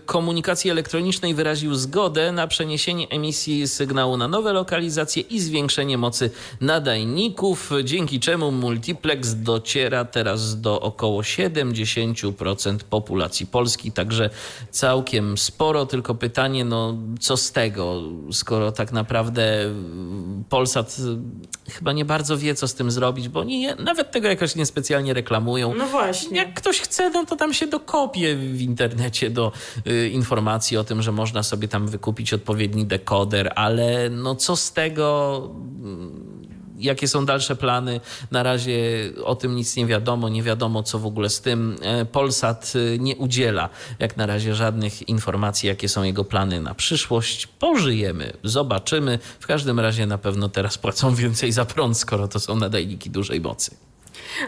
Komunikacji 0.06 0.70
Elektronicznej 0.70 1.34
wyraził 1.34 1.74
zgodę 1.74 2.32
na 2.32 2.46
przeniesienie 2.46 3.09
emisji 3.09 3.68
sygnału 3.68 4.16
na 4.16 4.28
nowe 4.28 4.52
lokalizacje 4.52 5.22
i 5.22 5.40
zwiększenie 5.40 5.98
mocy 5.98 6.30
nadajników, 6.60 7.70
dzięki 7.84 8.20
czemu 8.20 8.52
multiplex 8.52 9.34
dociera 9.34 10.05
teraz 10.05 10.60
do 10.60 10.80
około 10.80 11.17
około 11.18 11.22
70% 11.22 12.78
populacji 12.78 13.46
Polski, 13.46 13.92
także 13.92 14.30
całkiem 14.70 15.38
sporo, 15.38 15.86
tylko 15.86 16.14
pytanie, 16.14 16.64
no 16.64 16.98
co 17.20 17.36
z 17.36 17.52
tego, 17.52 18.02
skoro 18.32 18.72
tak 18.72 18.92
naprawdę 18.92 19.74
Polsat 20.48 20.96
chyba 21.70 21.92
nie 21.92 22.04
bardzo 22.04 22.38
wie, 22.38 22.54
co 22.54 22.68
z 22.68 22.74
tym 22.74 22.90
zrobić, 22.90 23.28
bo 23.28 23.40
oni 23.40 23.66
nawet 23.78 24.10
tego 24.10 24.28
jakoś 24.28 24.54
niespecjalnie 24.54 25.14
reklamują. 25.14 25.74
No 25.74 25.86
właśnie. 25.86 26.36
Jak 26.36 26.54
ktoś 26.54 26.80
chce, 26.80 27.10
no 27.10 27.26
to 27.26 27.36
tam 27.36 27.54
się 27.54 27.66
dokopie 27.66 28.36
w 28.36 28.62
internecie 28.62 29.30
do 29.30 29.52
y, 29.86 30.08
informacji 30.08 30.76
o 30.76 30.84
tym, 30.84 31.02
że 31.02 31.12
można 31.12 31.42
sobie 31.42 31.68
tam 31.68 31.88
wykupić 31.88 32.32
odpowiedni 32.32 32.86
dekoder, 32.86 33.52
ale 33.56 34.10
no 34.10 34.34
co 34.34 34.56
z 34.56 34.72
tego 34.72 35.42
jakie 36.78 37.09
są 37.09 37.26
dalsze 37.26 37.56
plany. 37.56 38.00
Na 38.30 38.42
razie 38.42 38.78
o 39.24 39.34
tym 39.34 39.56
nic 39.56 39.76
nie 39.76 39.86
wiadomo, 39.86 40.28
nie 40.28 40.42
wiadomo 40.42 40.82
co 40.82 40.98
w 40.98 41.06
ogóle 41.06 41.30
z 41.30 41.40
tym. 41.40 41.76
E, 41.82 42.05
Polsat 42.05 42.72
e, 42.94 42.98
nie 42.98 43.16
udziela 43.16 43.68
jak 43.98 44.16
na 44.16 44.26
razie 44.26 44.55
żadnych 44.55 45.09
informacji, 45.09 45.68
jakie 45.68 45.88
są 45.88 46.02
jego 46.02 46.24
plany 46.24 46.60
na 46.60 46.74
przyszłość. 46.74 47.46
Pożyjemy, 47.46 48.32
zobaczymy. 48.44 49.18
W 49.40 49.46
każdym 49.46 49.80
razie 49.80 50.06
na 50.06 50.18
pewno 50.18 50.48
teraz 50.48 50.78
płacą 50.78 51.14
więcej 51.22 51.52
za 51.52 51.64
prąd, 51.64 51.98
skoro 51.98 52.28
to 52.28 52.40
są 52.40 52.56
nadajniki 52.56 53.10
dużej 53.10 53.40
mocy. 53.40 53.76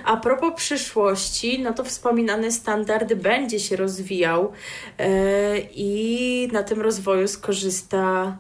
A 0.05 0.17
propos 0.17 0.53
przyszłości, 0.57 1.63
no 1.63 1.73
to 1.73 1.85
wspominany 1.85 2.53
standard 2.53 3.15
będzie 3.15 3.61
się 3.61 3.77
rozwijał 3.77 4.53
yy, 4.99 5.07
i 5.75 6.49
na 6.53 6.63
tym 6.63 6.81
rozwoju 6.81 7.29
skorzysta 7.29 8.37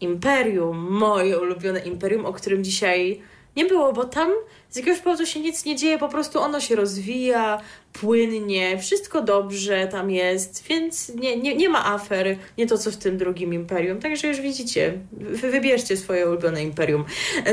Imperium, 0.00 0.78
moje 0.90 1.40
ulubione 1.40 1.80
Imperium, 1.80 2.26
o 2.26 2.32
którym 2.32 2.64
dzisiaj 2.64 3.20
nie 3.56 3.64
było, 3.64 3.92
bo 3.92 4.04
tam 4.04 4.30
z 4.74 4.76
jakiegoś 4.76 5.00
powodu 5.00 5.26
się 5.26 5.40
nic 5.40 5.64
nie 5.64 5.76
dzieje, 5.76 5.98
po 5.98 6.08
prostu 6.08 6.40
ono 6.40 6.60
się 6.60 6.76
rozwija, 6.76 7.60
płynnie, 8.00 8.78
wszystko 8.78 9.22
dobrze 9.22 9.88
tam 9.88 10.10
jest, 10.10 10.64
więc 10.68 11.14
nie, 11.14 11.36
nie, 11.36 11.56
nie 11.56 11.68
ma 11.68 11.86
afer, 11.86 12.36
nie 12.58 12.66
to 12.66 12.78
co 12.78 12.90
w 12.90 12.96
tym 12.96 13.18
drugim 13.18 13.54
imperium. 13.54 14.00
Także 14.00 14.28
już 14.28 14.40
widzicie, 14.40 14.98
wy 15.12 15.50
wybierzcie 15.50 15.96
swoje 15.96 16.28
ulubione 16.28 16.62
imperium. 16.62 17.04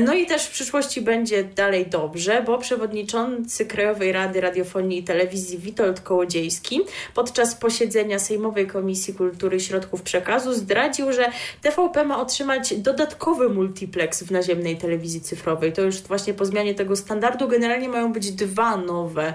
No 0.02 0.14
i 0.14 0.26
też 0.26 0.46
w 0.46 0.52
przyszłości 0.52 1.02
będzie 1.02 1.44
dalej 1.44 1.86
dobrze, 1.86 2.44
bo 2.46 2.58
przewodniczący 2.58 3.66
Krajowej 3.66 4.12
Rady 4.12 4.42
Radiofonii 4.42 5.00
i 5.00 5.04
Telewizji 5.04 5.58
Witold 5.58 6.02
Kołodziejski 6.02 6.82
podczas 7.14 7.56
posiedzenia 7.56 8.20
Sejmowej 8.20 8.68
Komisji 8.68 9.14
Kultury 9.14 9.58
i 9.58 9.60
Środków 9.60 10.02
Przekazu 10.02 10.54
zdradził, 10.54 11.14
że 11.14 11.32
TVP 11.62 12.06
ma 12.06 12.22
otrzymać 12.22 12.74
dodatkowy 12.74 13.50
multiplex 13.50 14.24
w 14.24 14.32
naziemnej 14.32 14.78
telewizji 14.78 15.22
cyfrowej. 15.22 15.74
To 15.74 15.82
już 15.82 16.02
właśnie 16.02 16.34
po 16.34 16.46
zmianie 16.46 16.76
tego 16.76 16.96
standardu 17.12 17.48
generalnie 17.48 17.90
mają 17.90 18.14
być 18.14 18.32
dwa 18.32 18.78
nowe 18.78 19.34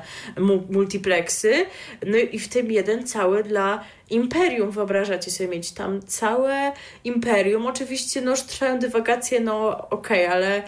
multiplexy 0.70 1.66
no 2.06 2.16
i 2.16 2.38
w 2.38 2.48
tym 2.48 2.72
jeden 2.72 3.06
cały 3.06 3.42
dla 3.42 3.84
imperium. 4.10 4.70
Wyobrażacie 4.70 5.30
sobie 5.30 5.48
mieć 5.48 5.72
tam 5.72 6.02
całe 6.02 6.72
imperium. 7.04 7.66
Oczywiście 7.66 8.20
no 8.20 8.34
trwają 8.36 8.78
dywagacje, 8.78 9.40
no 9.40 9.88
okej, 9.90 10.26
okay, 10.26 10.34
ale 10.34 10.62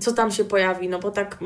co 0.00 0.12
tam 0.12 0.30
się 0.30 0.44
pojawi, 0.44 0.88
no 0.88 0.98
bo 0.98 1.10
tak 1.10 1.38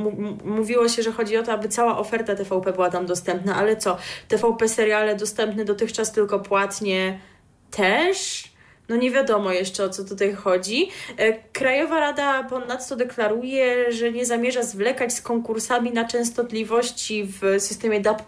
mówiło 0.44 0.88
się, 0.88 1.02
że 1.02 1.12
chodzi 1.12 1.36
o 1.36 1.42
to, 1.42 1.52
aby 1.52 1.68
cała 1.68 1.98
oferta 1.98 2.34
TVP 2.34 2.72
była 2.72 2.90
tam 2.90 3.06
dostępna, 3.06 3.56
ale 3.56 3.76
co, 3.76 3.96
TVP 4.28 4.68
seriale 4.68 5.16
dostępne 5.16 5.64
dotychczas 5.64 6.12
tylko 6.12 6.40
płatnie 6.40 7.20
też? 7.70 8.49
No 8.90 8.96
nie 8.96 9.10
wiadomo 9.10 9.52
jeszcze 9.52 9.84
o 9.84 9.88
co 9.88 10.04
tutaj 10.04 10.34
chodzi. 10.34 10.90
E, 11.16 11.32
Krajowa 11.52 12.00
Rada 12.00 12.44
ponadto 12.44 12.96
deklaruje, 12.96 13.92
że 13.92 14.12
nie 14.12 14.26
zamierza 14.26 14.62
zwlekać 14.62 15.12
z 15.12 15.22
konkursami 15.22 15.92
na 15.92 16.04
częstotliwości 16.04 17.24
w 17.24 17.40
systemie 17.58 18.00
DAB+. 18.00 18.22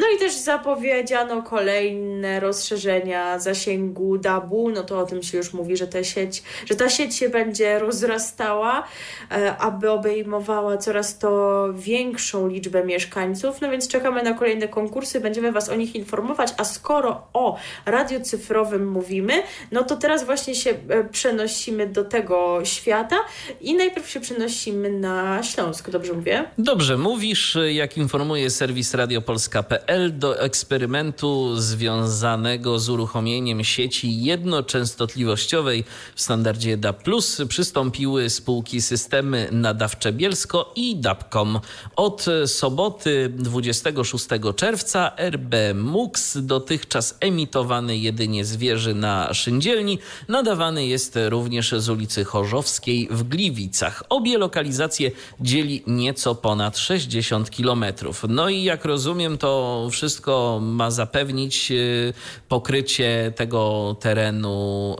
No 0.00 0.06
i 0.16 0.18
też 0.18 0.34
zapowiedziano 0.34 1.42
kolejne 1.42 2.40
rozszerzenia 2.40 3.38
zasięgu 3.38 4.18
DAB-u, 4.18 4.70
no 4.70 4.82
to 4.82 4.98
o 4.98 5.06
tym 5.06 5.22
się 5.22 5.38
już 5.38 5.52
mówi, 5.52 5.76
że 5.76 5.86
ta 5.86 6.04
sieć, 6.04 6.42
że 6.66 6.76
ta 6.76 6.88
sieć 6.88 7.16
się 7.16 7.28
będzie 7.28 7.78
rozrastała, 7.78 8.86
e, 9.30 9.56
aby 9.56 9.90
obejmowała 9.90 10.76
coraz 10.76 11.18
to 11.18 11.66
większą 11.74 12.48
liczbę 12.48 12.84
mieszkańców, 12.84 13.60
no 13.60 13.70
więc 13.70 13.88
czekamy 13.88 14.22
na 14.22 14.32
kolejne 14.32 14.68
konkursy, 14.68 15.20
będziemy 15.20 15.52
Was 15.52 15.68
o 15.68 15.74
nich 15.74 15.94
informować, 15.94 16.54
a 16.56 16.64
skoro 16.64 17.26
o 17.32 17.56
radiu 17.86 18.20
cyfrowym 18.20 18.88
mówimy, 18.88 19.32
no 19.72 19.84
to 19.84 19.96
teraz 19.96 20.24
właśnie 20.24 20.54
się 20.54 20.70
e, 20.70 21.04
przenosimy 21.04 21.86
do 21.86 22.04
tego 22.04 22.60
świata 22.64 23.16
i 23.60 23.74
najpierw 23.74 24.10
się 24.10 24.20
przenosimy 24.20 24.90
na 24.90 25.42
Śląsk, 25.42 25.90
dobrze 25.90 26.12
mówię? 26.12 26.44
Dobrze 26.58 26.98
mówisz, 26.98 27.58
jak 27.68 27.96
informuje 27.96 28.50
serwis 28.50 28.94
Radio 28.94 29.22
Polska 29.22 29.45
radiopolska.pl 29.54 30.18
do 30.18 30.40
eksperymentu 30.40 31.56
związanego 31.56 32.78
z 32.78 32.88
uruchomieniem 32.88 33.64
sieci 33.64 34.22
jednoczęstotliwościowej 34.22 35.84
w 36.14 36.20
standardzie 36.20 36.76
DAB+, 36.76 37.02
przystąpiły 37.48 38.30
spółki 38.30 38.82
Systemy 38.82 39.48
Nadawcze 39.52 40.12
Bielsko 40.12 40.72
i 40.76 40.96
DABCOM. 40.96 41.60
Od 41.96 42.26
soboty 42.46 43.32
26 43.38 44.26
czerwca 44.56 45.12
RB 45.16 45.54
MUX, 45.74 46.38
dotychczas 46.40 47.16
emitowany 47.20 47.98
jedynie 47.98 48.44
z 48.44 48.56
wieży 48.56 48.94
na 48.94 49.34
Szyndzielni, 49.34 49.98
nadawany 50.28 50.86
jest 50.86 51.18
również 51.28 51.74
z 51.78 51.88
ulicy 51.88 52.24
Chorzowskiej 52.24 53.08
w 53.10 53.22
Gliwicach. 53.22 54.02
Obie 54.08 54.38
lokalizacje 54.38 55.10
dzieli 55.40 55.82
nieco 55.86 56.34
ponad 56.34 56.78
60 56.78 57.50
kilometrów. 57.50 58.24
No 58.28 58.48
i 58.48 58.62
jak 58.62 58.84
rozumiem, 58.84 59.35
to 59.38 59.88
wszystko 59.90 60.58
ma 60.62 60.90
zapewnić 60.90 61.70
y, 61.70 62.12
pokrycie 62.48 63.32
tego 63.36 63.96
terenu 64.00 64.96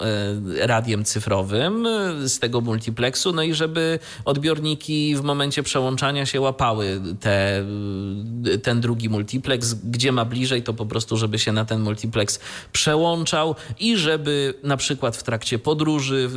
y, 0.57 0.67
radiem 0.67 1.05
cyfrowym 1.05 1.87
y, 1.87 2.29
z 2.29 2.39
tego 2.39 2.61
multiplexu, 2.61 3.33
no 3.33 3.43
i 3.43 3.55
żeby 3.55 3.99
odbiorniki 4.25 5.17
w 5.17 5.23
momencie 5.23 5.63
przełączania 5.63 6.27
się 6.27 6.41
łapały 6.41 7.01
te, 7.21 7.65
ten 8.63 8.81
drugi 8.81 9.09
multiplex, 9.09 9.75
gdzie 9.75 10.13
ma 10.13 10.25
bliżej, 10.25 10.63
to 10.63 10.75
po 10.75 10.87
prostu, 10.87 11.17
żeby 11.17 11.39
się 11.39 11.53
na 11.53 11.65
ten 11.65 11.81
multiplex 11.81 12.41
przełączał 12.73 13.55
i 13.81 13.97
żeby 13.97 14.55
na 14.63 14.77
przykład 14.77 15.17
w 15.17 15.23
trakcie 15.23 15.59
podróży 15.59 16.31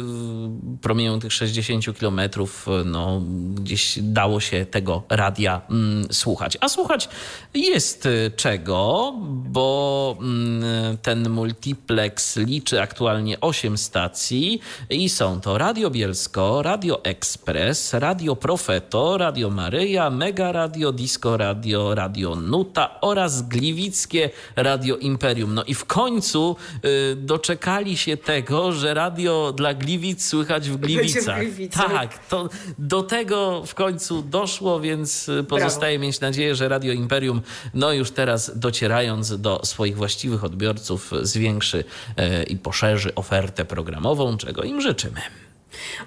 promienią 0.81 1.19
tych 1.19 1.34
60 1.34 1.97
kilometrów, 1.97 2.67
no 2.85 3.21
gdzieś 3.55 3.99
dało 4.01 4.39
się 4.39 4.65
tego 4.65 5.03
radia 5.09 5.61
mm, 5.69 6.13
słuchać. 6.13 6.57
A 6.61 6.69
słuchać 6.69 7.09
jest 7.53 7.78
y, 7.80 8.31
czego, 8.35 9.14
bo 9.26 10.18
mm, 10.19 10.97
ten 10.97 11.30
multiplex 11.30 12.38
liczy 12.38 12.81
aktualnie 12.81 13.39
8 13.39 13.77
stacji 13.77 14.61
i 14.89 15.10
są 15.10 15.41
to 15.41 15.57
Radio 15.57 15.89
Bielsko, 15.89 16.61
Radio 16.64 17.03
Express, 17.03 17.93
Radio 17.93 18.35
Profeto, 18.35 19.18
Radio 19.18 19.49
Maryja, 19.49 20.10
Mega 20.10 20.51
Radio, 20.51 20.91
Disco 20.91 21.38
Radio, 21.38 21.95
Radio 21.95 22.35
Nuta 22.35 23.01
oraz 23.01 23.47
Gliwickie 23.47 24.30
Radio 24.56 24.97
Imperium. 24.97 25.53
No 25.53 25.64
i 25.64 25.73
w 25.73 25.85
końcu 25.85 26.56
y, 26.85 27.15
doczekali 27.15 27.97
się 27.97 28.18
tego, 28.18 28.72
że 28.72 28.93
radio 28.93 29.53
dla 29.56 29.73
Gliwic 29.73 30.26
słychać 30.26 30.69
w 30.69 30.77
Gliwicach. 30.77 31.39
Tak, 31.72 32.27
to 32.27 32.49
do 32.77 33.03
tego 33.03 33.64
w 33.65 33.76
końcu 33.76 34.22
doszło, 34.22 34.80
więc 34.80 35.30
y, 35.30 35.43
pozostaje 35.43 35.97
Brawo. 35.97 36.07
mieć 36.07 36.19
nadzieję, 36.19 36.56
że 36.56 36.69
Radio 36.69 36.93
Imperium, 36.93 37.41
no 37.74 37.94
już 37.94 38.12
teraz 38.12 38.60
docierając 38.60 39.41
do 39.41 39.66
swoich 39.66 39.98
właściwych 39.98 40.44
odbiorców, 40.44 41.12
zwiększy 41.22 41.78
y, 41.80 42.44
i 42.44 42.58
poszerzy 42.58 43.16
ofertę 43.16 43.66
programową, 43.66 44.38
czego 44.38 44.64
im 44.64 44.82
życzymy. 44.82 45.22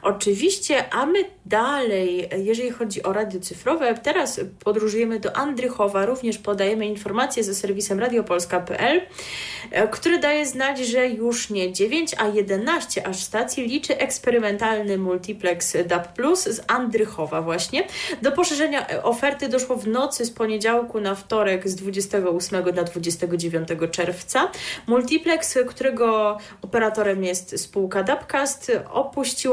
Oczywiście, 0.02 0.94
a 0.94 1.06
my 1.06 1.24
dalej, 1.46 2.28
jeżeli 2.36 2.70
chodzi 2.70 3.02
o 3.02 3.12
radio 3.12 3.40
cyfrowe, 3.40 3.94
teraz 4.02 4.40
podróżujemy 4.64 5.20
do 5.20 5.36
Andrychowa, 5.36 6.06
również 6.06 6.38
podajemy 6.38 6.86
informacje 6.86 7.44
ze 7.44 7.54
serwisem 7.54 8.00
radiopolska.pl, 8.00 9.00
który 9.90 10.18
daje 10.18 10.46
znać, 10.46 10.78
że 10.78 11.08
już 11.08 11.50
nie 11.50 11.72
9, 11.72 12.14
a 12.18 12.28
11 12.28 13.06
aż 13.06 13.16
stacji 13.16 13.68
liczy 13.68 13.98
eksperymentalny 13.98 14.98
multiplex 14.98 15.76
DAB+, 15.86 16.18
z 16.36 16.60
Andrychowa 16.66 17.42
właśnie. 17.42 17.86
Do 18.22 18.32
poszerzenia 18.32 19.02
oferty 19.02 19.48
doszło 19.48 19.76
w 19.76 19.88
nocy 19.88 20.24
z 20.24 20.30
poniedziałku 20.30 21.00
na 21.00 21.14
wtorek 21.14 21.68
z 21.68 21.76
28 21.76 22.64
na 22.74 22.82
29 22.82 23.68
czerwca. 23.90 24.50
Multiplex, 24.86 25.58
którego 25.68 26.38
operatorem 26.62 27.24
jest 27.24 27.60
spółka 27.60 28.02
DABcast, 28.02 28.72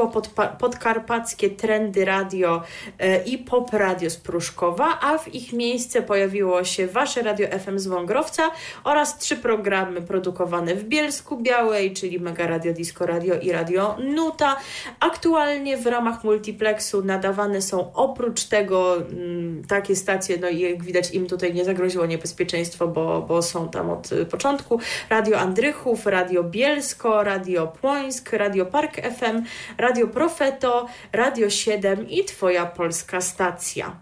pod, 0.08 0.30
podkarpackie 0.60 1.50
trendy 1.50 2.06
radio 2.06 2.62
e, 3.00 3.24
i 3.24 3.38
pop 3.38 3.74
radio 3.74 4.10
z 4.10 4.18
Pruszkowa, 4.18 5.00
a 5.02 5.18
w 5.18 5.34
ich 5.36 5.54
miejsce 5.54 6.02
pojawiło 6.02 6.64
się 6.64 6.88
Wasze 6.88 7.22
Radio 7.22 7.48
FM 7.60 7.80
z 7.80 7.88
Wągrowca 7.88 8.52
oraz 8.84 9.18
trzy 9.18 9.38
programy 9.38 10.02
produkowane 10.02 10.76
w 10.76 10.84
Bielsku 10.84 11.38
Białej, 11.38 11.94
czyli 11.94 12.20
Mega 12.20 12.48
Radio, 12.48 12.74
Disco 12.74 13.06
Radio 13.06 13.40
i 13.40 13.52
Radio 13.52 13.98
Nuta. 14.00 14.56
Aktualnie 15.00 15.78
w 15.78 15.88
ramach 15.88 16.24
multiplexu 16.24 17.04
nadawane 17.04 17.62
są 17.62 17.94
oprócz 17.94 18.44
tego 18.44 18.98
mm, 18.98 19.64
takie 19.68 19.96
stacje, 19.96 20.38
no 20.38 20.50
i 20.50 20.60
jak 20.60 20.84
widać 20.84 21.12
im 21.12 21.28
tutaj 21.28 21.54
nie 21.54 21.66
zagroziło 21.66 22.06
niebezpieczeństwo, 22.06 22.88
bo, 22.88 23.22
bo 23.22 23.42
są 23.42 23.70
tam 23.70 23.90
od 23.90 24.10
początku. 24.32 24.80
Radio 25.10 25.40
Andrychów, 25.40 26.06
Radio 26.06 26.44
Bielsko, 26.44 27.24
Radio 27.24 27.68
Płońsk, 27.68 28.34
Radio 28.34 28.66
Park 28.66 28.96
FM, 28.96 29.44
Radio 29.78 29.89
Profeto, 30.08 30.88
Radio 31.14 31.50
7 31.50 32.10
i 32.10 32.24
Twoja 32.24 32.66
polska 32.66 33.22
stacja. 33.22 33.96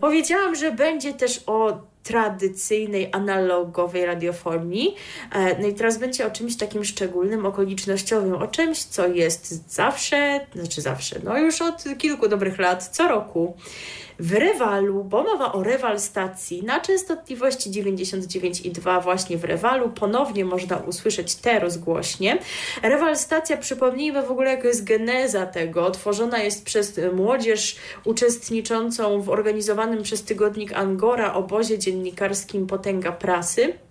Powiedziałam, 0.00 0.54
że 0.54 0.72
będzie 0.72 1.12
też 1.12 1.42
o 1.46 1.88
tradycyjnej, 2.02 3.08
analogowej 3.12 4.06
radiofonii. 4.06 4.94
E, 5.32 5.62
no 5.62 5.68
i 5.68 5.74
teraz 5.74 5.98
będzie 5.98 6.26
o 6.26 6.30
czymś 6.30 6.56
takim 6.56 6.84
szczególnym, 6.84 7.46
okolicznościowym, 7.46 8.34
o 8.34 8.46
czymś, 8.46 8.78
co 8.78 9.06
jest 9.06 9.72
zawsze, 9.72 10.46
znaczy 10.54 10.80
zawsze, 10.80 11.16
no 11.24 11.38
już 11.38 11.62
od 11.62 11.84
kilku 11.98 12.28
dobrych 12.28 12.58
lat, 12.58 12.88
co 12.88 13.08
roku 13.08 13.56
w 14.18 14.32
Rewalu, 14.32 15.04
bo 15.04 15.22
mowa 15.22 15.52
o 15.52 15.62
Rewal 15.62 16.00
stacji 16.00 16.62
na 16.62 16.80
częstotliwości 16.80 17.70
99,2 17.70 19.02
właśnie 19.02 19.38
w 19.38 19.44
Rewalu. 19.44 19.88
Ponownie 19.88 20.44
można 20.44 20.76
usłyszeć 20.76 21.34
te 21.34 21.58
rozgłośnie. 21.58 22.38
Rewal 22.82 23.16
stacja, 23.16 23.56
przypomnijmy 23.56 24.22
w 24.22 24.30
ogóle, 24.30 24.50
jaka 24.50 24.68
jest 24.68 24.84
geneza 24.84 25.46
tego. 25.46 25.90
Tworzona 25.90 26.38
jest 26.38 26.64
przez 26.64 27.00
młodzież 27.12 27.76
uczestniczącą 28.04 29.20
w 29.20 29.30
organizowanym 29.30 30.02
przez 30.02 30.22
tygodnik 30.22 30.72
Angora 30.72 31.34
obozie 31.34 31.78
dziennikarskim 31.78 32.66
Potęga 32.66 33.12
Prasy. 33.12 33.87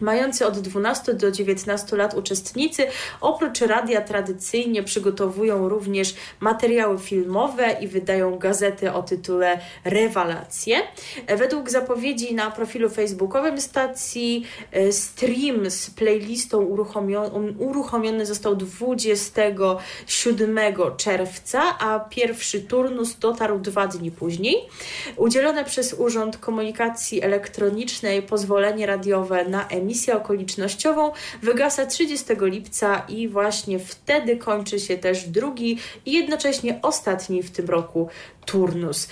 Mający 0.00 0.46
od 0.46 0.58
12 0.58 1.14
do 1.14 1.30
19 1.30 1.96
lat 1.96 2.14
uczestnicy 2.14 2.86
oprócz 3.20 3.60
radia 3.60 4.00
tradycyjnie 4.00 4.82
przygotowują 4.82 5.68
również 5.68 6.14
materiały 6.40 6.98
filmowe 6.98 7.76
i 7.80 7.88
wydają 7.88 8.38
gazety 8.38 8.92
o 8.92 9.02
tytule 9.02 9.60
Rewalacje. 9.84 10.76
Według 11.36 11.70
zapowiedzi 11.70 12.34
na 12.34 12.50
profilu 12.50 12.90
facebookowym 12.90 13.60
stacji 13.60 14.46
e, 14.72 14.92
stream 14.92 15.70
z 15.70 15.90
playlistą 15.90 16.58
uruchomiony, 16.58 17.54
uruchomiony 17.58 18.26
został 18.26 18.56
27 18.56 20.58
czerwca, 20.96 21.78
a 21.78 22.00
pierwszy 22.00 22.60
turnus 22.60 23.18
dotarł 23.18 23.58
dwa 23.58 23.86
dni 23.86 24.10
później. 24.10 24.56
Udzielone 25.16 25.64
przez 25.64 25.94
Urząd 25.94 26.36
Komunikacji 26.36 27.22
Elektronicznej 27.22 28.22
pozwolenie 28.22 28.86
radiowe 28.86 29.44
na 29.44 29.68
emisję 29.68 29.89
emisję 29.90 30.16
okolicznościową 30.16 31.12
wygasa 31.42 31.86
30 31.86 32.26
lipca 32.40 33.02
i 33.08 33.28
właśnie 33.28 33.78
wtedy 33.78 34.36
kończy 34.36 34.80
się 34.80 34.98
też 34.98 35.28
drugi 35.28 35.78
i 36.06 36.12
jednocześnie 36.12 36.78
ostatni 36.82 37.42
w 37.42 37.50
tym 37.50 37.68
roku 37.68 38.08
turnus. 38.50 39.08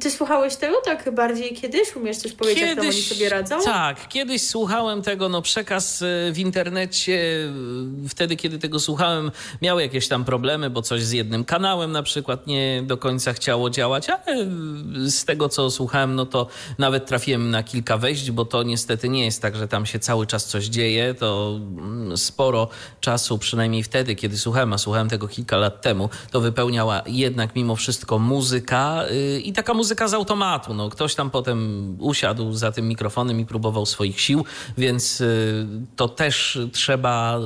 Ty 0.00 0.10
słuchałeś 0.10 0.56
tego 0.56 0.76
tak 0.84 1.14
bardziej 1.14 1.54
kiedyś? 1.54 1.96
Umiesz 1.96 2.16
coś 2.16 2.32
powiedzieć, 2.32 2.64
kiedyś, 2.64 2.84
jak 2.84 2.94
oni 2.94 3.02
sobie 3.02 3.28
radzą? 3.28 3.56
Tak, 3.64 4.08
kiedyś 4.08 4.48
słuchałem 4.48 5.02
tego, 5.02 5.28
no 5.28 5.42
przekaz 5.42 6.02
e, 6.02 6.32
w 6.32 6.38
internecie, 6.38 7.48
e, 8.04 8.08
wtedy 8.08 8.36
kiedy 8.36 8.58
tego 8.58 8.80
słuchałem, 8.80 9.30
miał 9.62 9.80
jakieś 9.80 10.08
tam 10.08 10.24
problemy, 10.24 10.70
bo 10.70 10.82
coś 10.82 11.02
z 11.02 11.12
jednym 11.12 11.44
kanałem 11.44 11.92
na 11.92 12.02
przykład 12.02 12.46
nie 12.46 12.82
do 12.86 12.96
końca 12.96 13.32
chciało 13.32 13.70
działać, 13.70 14.10
ale 14.10 14.46
z 15.06 15.24
tego 15.24 15.48
co 15.48 15.70
słuchałem, 15.70 16.14
no 16.14 16.26
to 16.26 16.46
nawet 16.78 17.06
trafiłem 17.06 17.50
na 17.50 17.62
kilka 17.62 17.98
wejść, 17.98 18.30
bo 18.30 18.44
to 18.44 18.62
niestety 18.62 19.08
nie 19.08 19.24
jest 19.24 19.42
tak, 19.42 19.56
że 19.56 19.68
tam 19.68 19.86
się 19.86 19.98
cały 19.98 20.26
czas 20.26 20.46
coś 20.46 20.64
dzieje, 20.64 21.14
to 21.14 21.60
mm, 21.78 22.16
sporo 22.16 22.68
czasu, 23.00 23.38
przynajmniej 23.38 23.82
wtedy, 23.82 24.14
kiedy 24.14 24.38
słuchałem, 24.38 24.72
a 24.72 24.78
słuchałem 24.78 25.08
tego 25.08 25.28
kilka 25.28 25.56
lat 25.56 25.82
temu, 25.82 26.08
to 26.30 26.40
wypełniała 26.40 27.02
jednak 27.06 27.56
mimo 27.56 27.76
wszystko 27.76 28.18
muzyka, 28.18 28.53
muzyka 28.54 29.04
y, 29.10 29.40
i 29.40 29.52
taka 29.52 29.74
muzyka 29.74 30.08
z 30.08 30.14
automatu. 30.14 30.74
No, 30.74 30.88
ktoś 30.88 31.14
tam 31.14 31.30
potem 31.30 31.96
usiadł 32.00 32.52
za 32.52 32.72
tym 32.72 32.88
mikrofonem 32.88 33.40
i 33.40 33.46
próbował 33.46 33.86
swoich 33.86 34.20
sił, 34.20 34.44
więc 34.78 35.20
y, 35.20 35.66
to 35.96 36.08
też 36.08 36.58
trzeba 36.72 37.40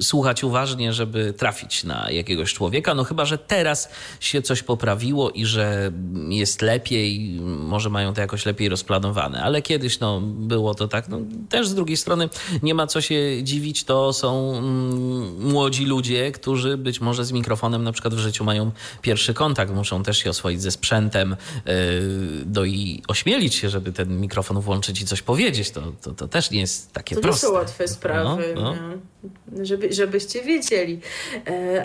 słuchać 0.00 0.44
uważnie, 0.44 0.92
żeby 0.92 1.32
trafić 1.32 1.84
na 1.84 2.10
jakiegoś 2.10 2.54
człowieka. 2.54 2.94
No 2.94 3.04
chyba, 3.04 3.24
że 3.24 3.38
teraz 3.38 3.88
się 4.20 4.42
coś 4.42 4.62
poprawiło 4.62 5.30
i 5.30 5.44
że 5.44 5.92
jest 6.28 6.62
lepiej, 6.62 7.40
może 7.40 7.90
mają 7.90 8.14
to 8.14 8.20
jakoś 8.20 8.46
lepiej 8.46 8.68
rozplanowane, 8.68 9.42
ale 9.42 9.62
kiedyś 9.62 10.00
no, 10.00 10.20
było 10.20 10.74
to 10.74 10.88
tak. 10.88 11.08
No, 11.08 11.18
też 11.48 11.68
z 11.68 11.74
drugiej 11.74 11.96
strony 11.96 12.28
nie 12.62 12.74
ma 12.74 12.86
co 12.86 13.00
się 13.00 13.42
dziwić, 13.42 13.84
to 13.84 14.12
są 14.12 14.56
mm, 14.56 15.52
młodzi 15.52 15.84
ludzie, 15.84 16.32
którzy 16.32 16.76
być 16.76 17.00
może 17.00 17.24
z 17.24 17.32
mikrofonem 17.32 17.84
na 17.84 17.92
przykład 17.92 18.14
w 18.14 18.18
życiu 18.18 18.44
mają 18.44 18.70
pierwszy 19.02 19.34
kontakt, 19.34 19.72
muszą 19.72 20.02
też 20.02 20.18
się 20.18 20.30
oswoić 20.36 20.62
ze 20.62 20.70
sprzętem, 20.70 21.36
no 22.54 22.64
i 22.64 23.02
ośmielić 23.08 23.54
się, 23.54 23.70
żeby 23.70 23.92
ten 23.92 24.20
mikrofon 24.20 24.60
włączyć 24.60 25.00
i 25.00 25.06
coś 25.06 25.22
powiedzieć, 25.22 25.70
to, 25.70 25.92
to, 26.02 26.12
to 26.12 26.28
też 26.28 26.50
nie 26.50 26.60
jest 26.60 26.92
takie 26.92 27.14
to 27.14 27.20
proste. 27.20 27.46
To 27.46 27.52
nie 27.52 27.54
są 27.54 27.60
łatwe 27.60 27.88
sprawy, 27.88 28.52
no, 28.54 28.62
no. 28.62 28.98
Żeby, 29.62 29.92
żebyście 29.92 30.42
wiedzieli. 30.42 31.00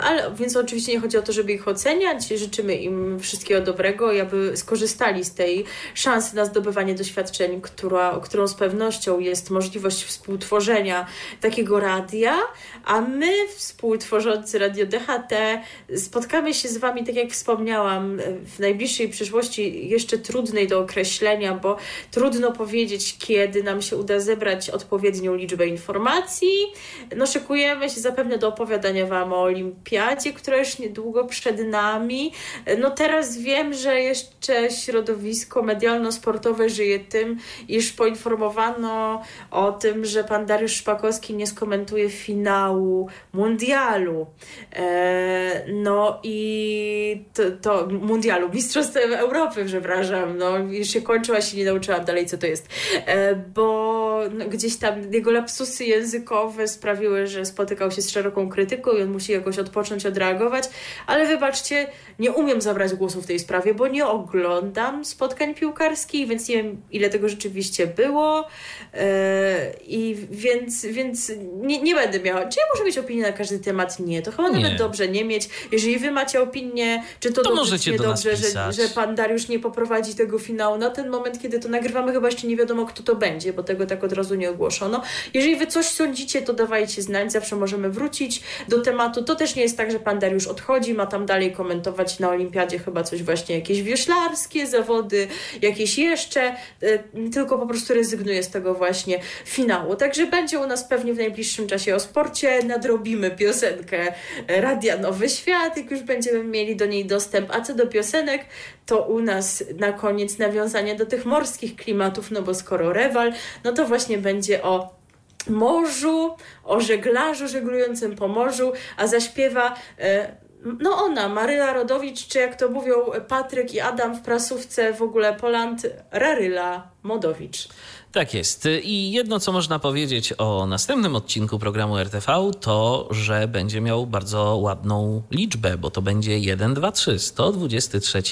Ale 0.02 0.34
więc 0.34 0.56
oczywiście 0.56 0.92
nie 0.92 1.00
chodzi 1.00 1.18
o 1.18 1.22
to, 1.22 1.32
żeby 1.32 1.52
ich 1.52 1.68
oceniać, 1.68 2.28
życzymy 2.28 2.74
im 2.74 3.20
wszystkiego 3.20 3.60
dobrego 3.60 4.12
aby 4.20 4.56
skorzystali 4.56 5.24
z 5.24 5.34
tej 5.34 5.64
szansy 5.94 6.36
na 6.36 6.44
zdobywanie 6.44 6.94
doświadczeń, 6.94 7.60
która, 7.60 8.20
którą 8.22 8.48
z 8.48 8.54
pewnością 8.54 9.20
jest 9.20 9.50
możliwość 9.50 10.04
współtworzenia 10.04 11.06
takiego 11.40 11.80
radia, 11.80 12.38
a 12.84 13.00
my, 13.00 13.32
współtworzący 13.56 14.58
Radio 14.58 14.86
DHT, 14.86 15.62
spotkamy 15.96 16.54
się 16.54 16.68
z 16.68 16.76
Wami, 16.76 17.04
tak 17.04 17.16
jak 17.16 17.30
wspomniałam, 17.30 18.18
w 18.56 18.58
najbliższej 18.58 19.08
przyszłości, 19.08 19.88
jeszcze 19.88 20.18
trudnej 20.18 20.68
do 20.68 20.78
określenia, 20.78 21.54
bo 21.54 21.76
trudno 22.10 22.52
powiedzieć, 22.52 23.16
kiedy 23.18 23.62
nam 23.62 23.82
się 23.82 23.96
uda 23.96 24.20
zebrać 24.20 24.70
odpowiednią 24.70 25.34
liczbę 25.34 25.66
informacji. 25.66 26.72
No, 27.16 27.26
szykujemy 27.32 27.90
się 27.90 28.00
zapewne 28.00 28.38
do 28.38 28.48
opowiadania 28.48 29.06
Wam 29.06 29.32
o 29.32 29.42
Olimpiadzie, 29.42 30.32
która 30.32 30.56
już 30.56 30.78
niedługo 30.78 31.24
przed 31.24 31.68
nami. 31.68 32.32
No, 32.78 32.90
teraz 32.90 33.38
wiem, 33.38 33.74
że 33.74 34.00
jeszcze 34.00 34.70
środowisko 34.70 35.62
medialno-sportowe 35.62 36.68
żyje 36.68 36.98
tym, 37.00 37.38
iż 37.68 37.92
poinformowano 37.92 39.22
o 39.50 39.72
tym, 39.72 40.04
że 40.04 40.24
pan 40.24 40.46
Dariusz 40.46 40.72
Szpakowski 40.72 41.34
nie 41.34 41.46
skomentuje 41.46 42.10
finału 42.10 43.08
mundialu. 43.32 44.26
E, 44.72 45.64
no 45.72 46.20
i 46.22 47.24
to, 47.34 47.42
to 47.62 47.86
mundialu, 47.86 48.48
Mistrzostw 48.48 48.96
Europy, 48.96 49.64
przepraszam, 49.64 50.38
no 50.38 50.58
już 50.58 50.88
się 50.88 51.02
kończyła, 51.02 51.40
się 51.40 51.56
nie 51.56 51.64
nauczyłam 51.64 52.04
dalej, 52.04 52.26
co 52.26 52.38
to 52.38 52.46
jest, 52.46 52.68
e, 53.06 53.34
bo 53.34 54.20
no, 54.34 54.44
gdzieś 54.48 54.76
tam 54.76 55.12
jego 55.12 55.30
lapsusy 55.30 55.84
językowe 55.84 56.68
sprawiły, 56.68 57.21
że 57.26 57.44
spotykał 57.44 57.90
się 57.90 58.02
z 58.02 58.10
szeroką 58.10 58.48
krytyką 58.48 58.92
i 58.92 59.02
on 59.02 59.08
musi 59.08 59.32
jakoś 59.32 59.58
odpocząć, 59.58 60.06
odreagować, 60.06 60.64
ale 61.06 61.26
wybaczcie, 61.26 61.86
nie 62.18 62.32
umiem 62.32 62.60
zabrać 62.60 62.94
głosu 62.94 63.22
w 63.22 63.26
tej 63.26 63.38
sprawie, 63.38 63.74
bo 63.74 63.88
nie 63.88 64.06
oglądam 64.06 65.04
spotkań 65.04 65.54
piłkarskich, 65.54 66.28
więc 66.28 66.48
nie 66.48 66.56
wiem, 66.56 66.82
ile 66.90 67.10
tego 67.10 67.28
rzeczywiście 67.28 67.86
było 67.86 68.46
e, 68.94 69.72
i 69.86 70.16
więc, 70.30 70.86
więc 70.86 71.32
nie, 71.62 71.82
nie 71.82 71.94
będę 71.94 72.20
miała, 72.20 72.40
czy 72.40 72.60
ja 72.60 72.66
muszę 72.72 72.84
mieć 72.84 72.98
opinię 72.98 73.22
na 73.22 73.32
każdy 73.32 73.58
temat? 73.58 73.98
Nie, 74.00 74.22
to 74.22 74.30
chyba 74.30 74.48
nie. 74.48 74.62
nawet 74.62 74.78
dobrze 74.78 75.08
nie 75.08 75.24
mieć. 75.24 75.48
Jeżeli 75.72 75.98
wy 75.98 76.10
macie 76.10 76.42
opinię, 76.42 77.02
czy 77.20 77.32
to, 77.32 77.42
to 77.42 77.54
dobrze, 77.54 77.78
czy 77.78 77.90
niedobrze, 77.90 78.36
że, 78.36 78.72
że 78.72 78.88
pan 78.94 79.14
Dariusz 79.14 79.48
nie 79.48 79.58
poprowadzi 79.58 80.14
tego 80.14 80.38
finału 80.38 80.78
na 80.78 80.90
ten 80.90 81.08
moment, 81.08 81.42
kiedy 81.42 81.58
to 81.58 81.68
nagrywamy, 81.68 82.12
chyba 82.12 82.28
jeszcze 82.28 82.46
nie 82.46 82.56
wiadomo, 82.56 82.86
kto 82.86 83.02
to 83.02 83.16
będzie, 83.16 83.52
bo 83.52 83.62
tego 83.62 83.86
tak 83.86 84.04
od 84.04 84.12
razu 84.12 84.34
nie 84.34 84.50
ogłoszono. 84.50 85.02
Jeżeli 85.34 85.56
wy 85.56 85.66
coś 85.66 85.86
sądzicie, 85.86 86.42
to 86.42 86.52
dawajcie 86.52 87.01
znać, 87.02 87.32
zawsze 87.32 87.56
możemy 87.56 87.90
wrócić 87.90 88.42
do 88.68 88.80
tematu. 88.80 89.24
To 89.24 89.34
też 89.34 89.56
nie 89.56 89.62
jest 89.62 89.76
tak, 89.76 89.90
że 89.90 90.00
pan 90.00 90.18
Dariusz 90.18 90.46
odchodzi, 90.46 90.94
ma 90.94 91.06
tam 91.06 91.26
dalej 91.26 91.52
komentować 91.52 92.18
na 92.18 92.28
olimpiadzie 92.28 92.78
chyba 92.78 93.02
coś 93.02 93.22
właśnie, 93.22 93.54
jakieś 93.54 93.82
wioślarskie 93.82 94.66
zawody, 94.66 95.28
jakieś 95.62 95.98
jeszcze, 95.98 96.42
e, 96.82 96.98
tylko 97.32 97.58
po 97.58 97.66
prostu 97.66 97.94
rezygnuje 97.94 98.42
z 98.42 98.50
tego 98.50 98.74
właśnie 98.74 99.20
finału. 99.44 99.96
Także 99.96 100.26
będzie 100.26 100.58
u 100.58 100.66
nas 100.66 100.84
pewnie 100.84 101.14
w 101.14 101.18
najbliższym 101.18 101.66
czasie 101.66 101.94
o 101.94 102.00
sporcie, 102.00 102.62
nadrobimy 102.62 103.30
piosenkę 103.30 104.12
Radia 104.48 104.98
Nowy 104.98 105.28
Świat, 105.28 105.76
jak 105.76 105.90
już 105.90 106.00
będziemy 106.00 106.44
mieli 106.44 106.76
do 106.76 106.86
niej 106.86 107.04
dostęp. 107.04 107.50
A 107.50 107.60
co 107.60 107.74
do 107.74 107.86
piosenek, 107.86 108.44
to 108.86 109.02
u 109.02 109.20
nas 109.20 109.64
na 109.78 109.92
koniec 109.92 110.38
nawiązanie 110.38 110.94
do 110.94 111.06
tych 111.06 111.24
morskich 111.24 111.76
klimatów, 111.76 112.30
no 112.30 112.42
bo 112.42 112.54
skoro 112.54 112.92
rewal, 112.92 113.32
no 113.64 113.72
to 113.72 113.86
właśnie 113.86 114.18
będzie 114.18 114.62
o 114.62 115.01
morzu, 115.48 116.36
o 116.64 116.80
żeglarzu 116.80 117.48
żeglującym 117.48 118.16
po 118.16 118.28
morzu, 118.28 118.72
a 118.96 119.06
zaśpiewa 119.06 119.74
e, 119.98 120.36
no 120.80 120.96
ona, 120.96 121.28
Maryla 121.28 121.72
Rodowicz, 121.72 122.26
czy 122.28 122.38
jak 122.38 122.56
to 122.56 122.68
mówią 122.68 122.94
Patryk 123.28 123.74
i 123.74 123.80
Adam 123.80 124.16
w 124.16 124.22
prasówce 124.22 124.92
w 124.92 125.02
ogóle 125.02 125.34
Poland, 125.34 125.86
Raryla 126.10 126.90
Modowicz. 127.02 127.68
Tak 128.12 128.34
jest. 128.34 128.68
I 128.82 129.12
jedno, 129.12 129.40
co 129.40 129.52
można 129.52 129.78
powiedzieć 129.78 130.34
o 130.38 130.66
następnym 130.66 131.16
odcinku 131.16 131.58
programu 131.58 131.98
RTV, 131.98 132.50
to, 132.60 133.08
że 133.10 133.48
będzie 133.48 133.80
miał 133.80 134.06
bardzo 134.06 134.56
ładną 134.56 135.22
liczbę, 135.30 135.78
bo 135.78 135.90
to 135.90 136.02
będzie 136.02 136.38
1, 136.38 136.74
2, 136.74 136.92
3, 136.92 137.18
123 137.18 138.22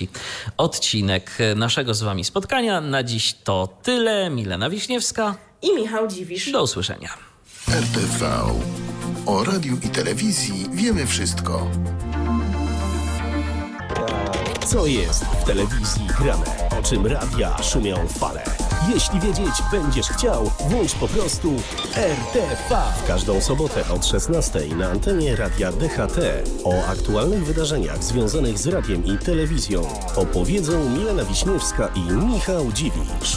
odcinek 0.57 1.39
naszego 1.57 1.95
z 1.95 2.03
Wami 2.03 2.25
spotkania. 2.25 2.81
Na 2.81 3.03
dziś 3.03 3.35
to 3.45 3.69
tyle. 3.83 4.31
Milena 4.31 4.71
Wiśniewska 4.71 5.50
i 5.63 5.75
Michał 5.75 6.09
Dziwisz. 6.09 6.53
Do 6.53 6.63
usłyszenia. 6.63 7.09
RTV. 7.69 8.31
O 9.27 9.45
radiu 9.45 9.77
i 9.83 9.89
telewizji 9.89 10.67
wiemy 10.73 11.07
wszystko. 11.07 11.71
Co 14.67 14.87
jest 14.87 15.25
w 15.25 15.45
telewizji 15.45 16.07
grane? 16.19 16.69
O 16.81 16.83
czym 16.83 17.07
radia 17.07 17.63
szumią 17.63 18.09
fale? 18.09 18.45
Jeśli 18.95 19.21
wiedzieć 19.21 19.55
będziesz 19.73 20.07
chciał, 20.07 20.51
włącz 20.69 20.95
po 20.95 21.09
prostu 21.09 21.53
RTV. 21.95 22.83
W 23.05 23.07
każdą 23.07 23.41
sobotę 23.41 23.89
od 23.89 24.07
16 24.07 24.61
na 24.77 24.91
antenie 24.91 25.37
radia 25.37 25.73
DHT 25.73 26.19
o 26.65 26.87
aktualnych 26.87 27.45
wydarzeniach 27.45 28.05
związanych 28.05 28.59
z 28.59 28.67
radiem 28.67 29.05
i 29.05 29.19
telewizją 29.19 29.83
opowiedzą 30.17 30.91
Milena 30.91 31.25
Wiśniewska 31.25 31.89
i 31.95 32.01
Michał 32.01 32.73
Dziwisz. 32.73 33.37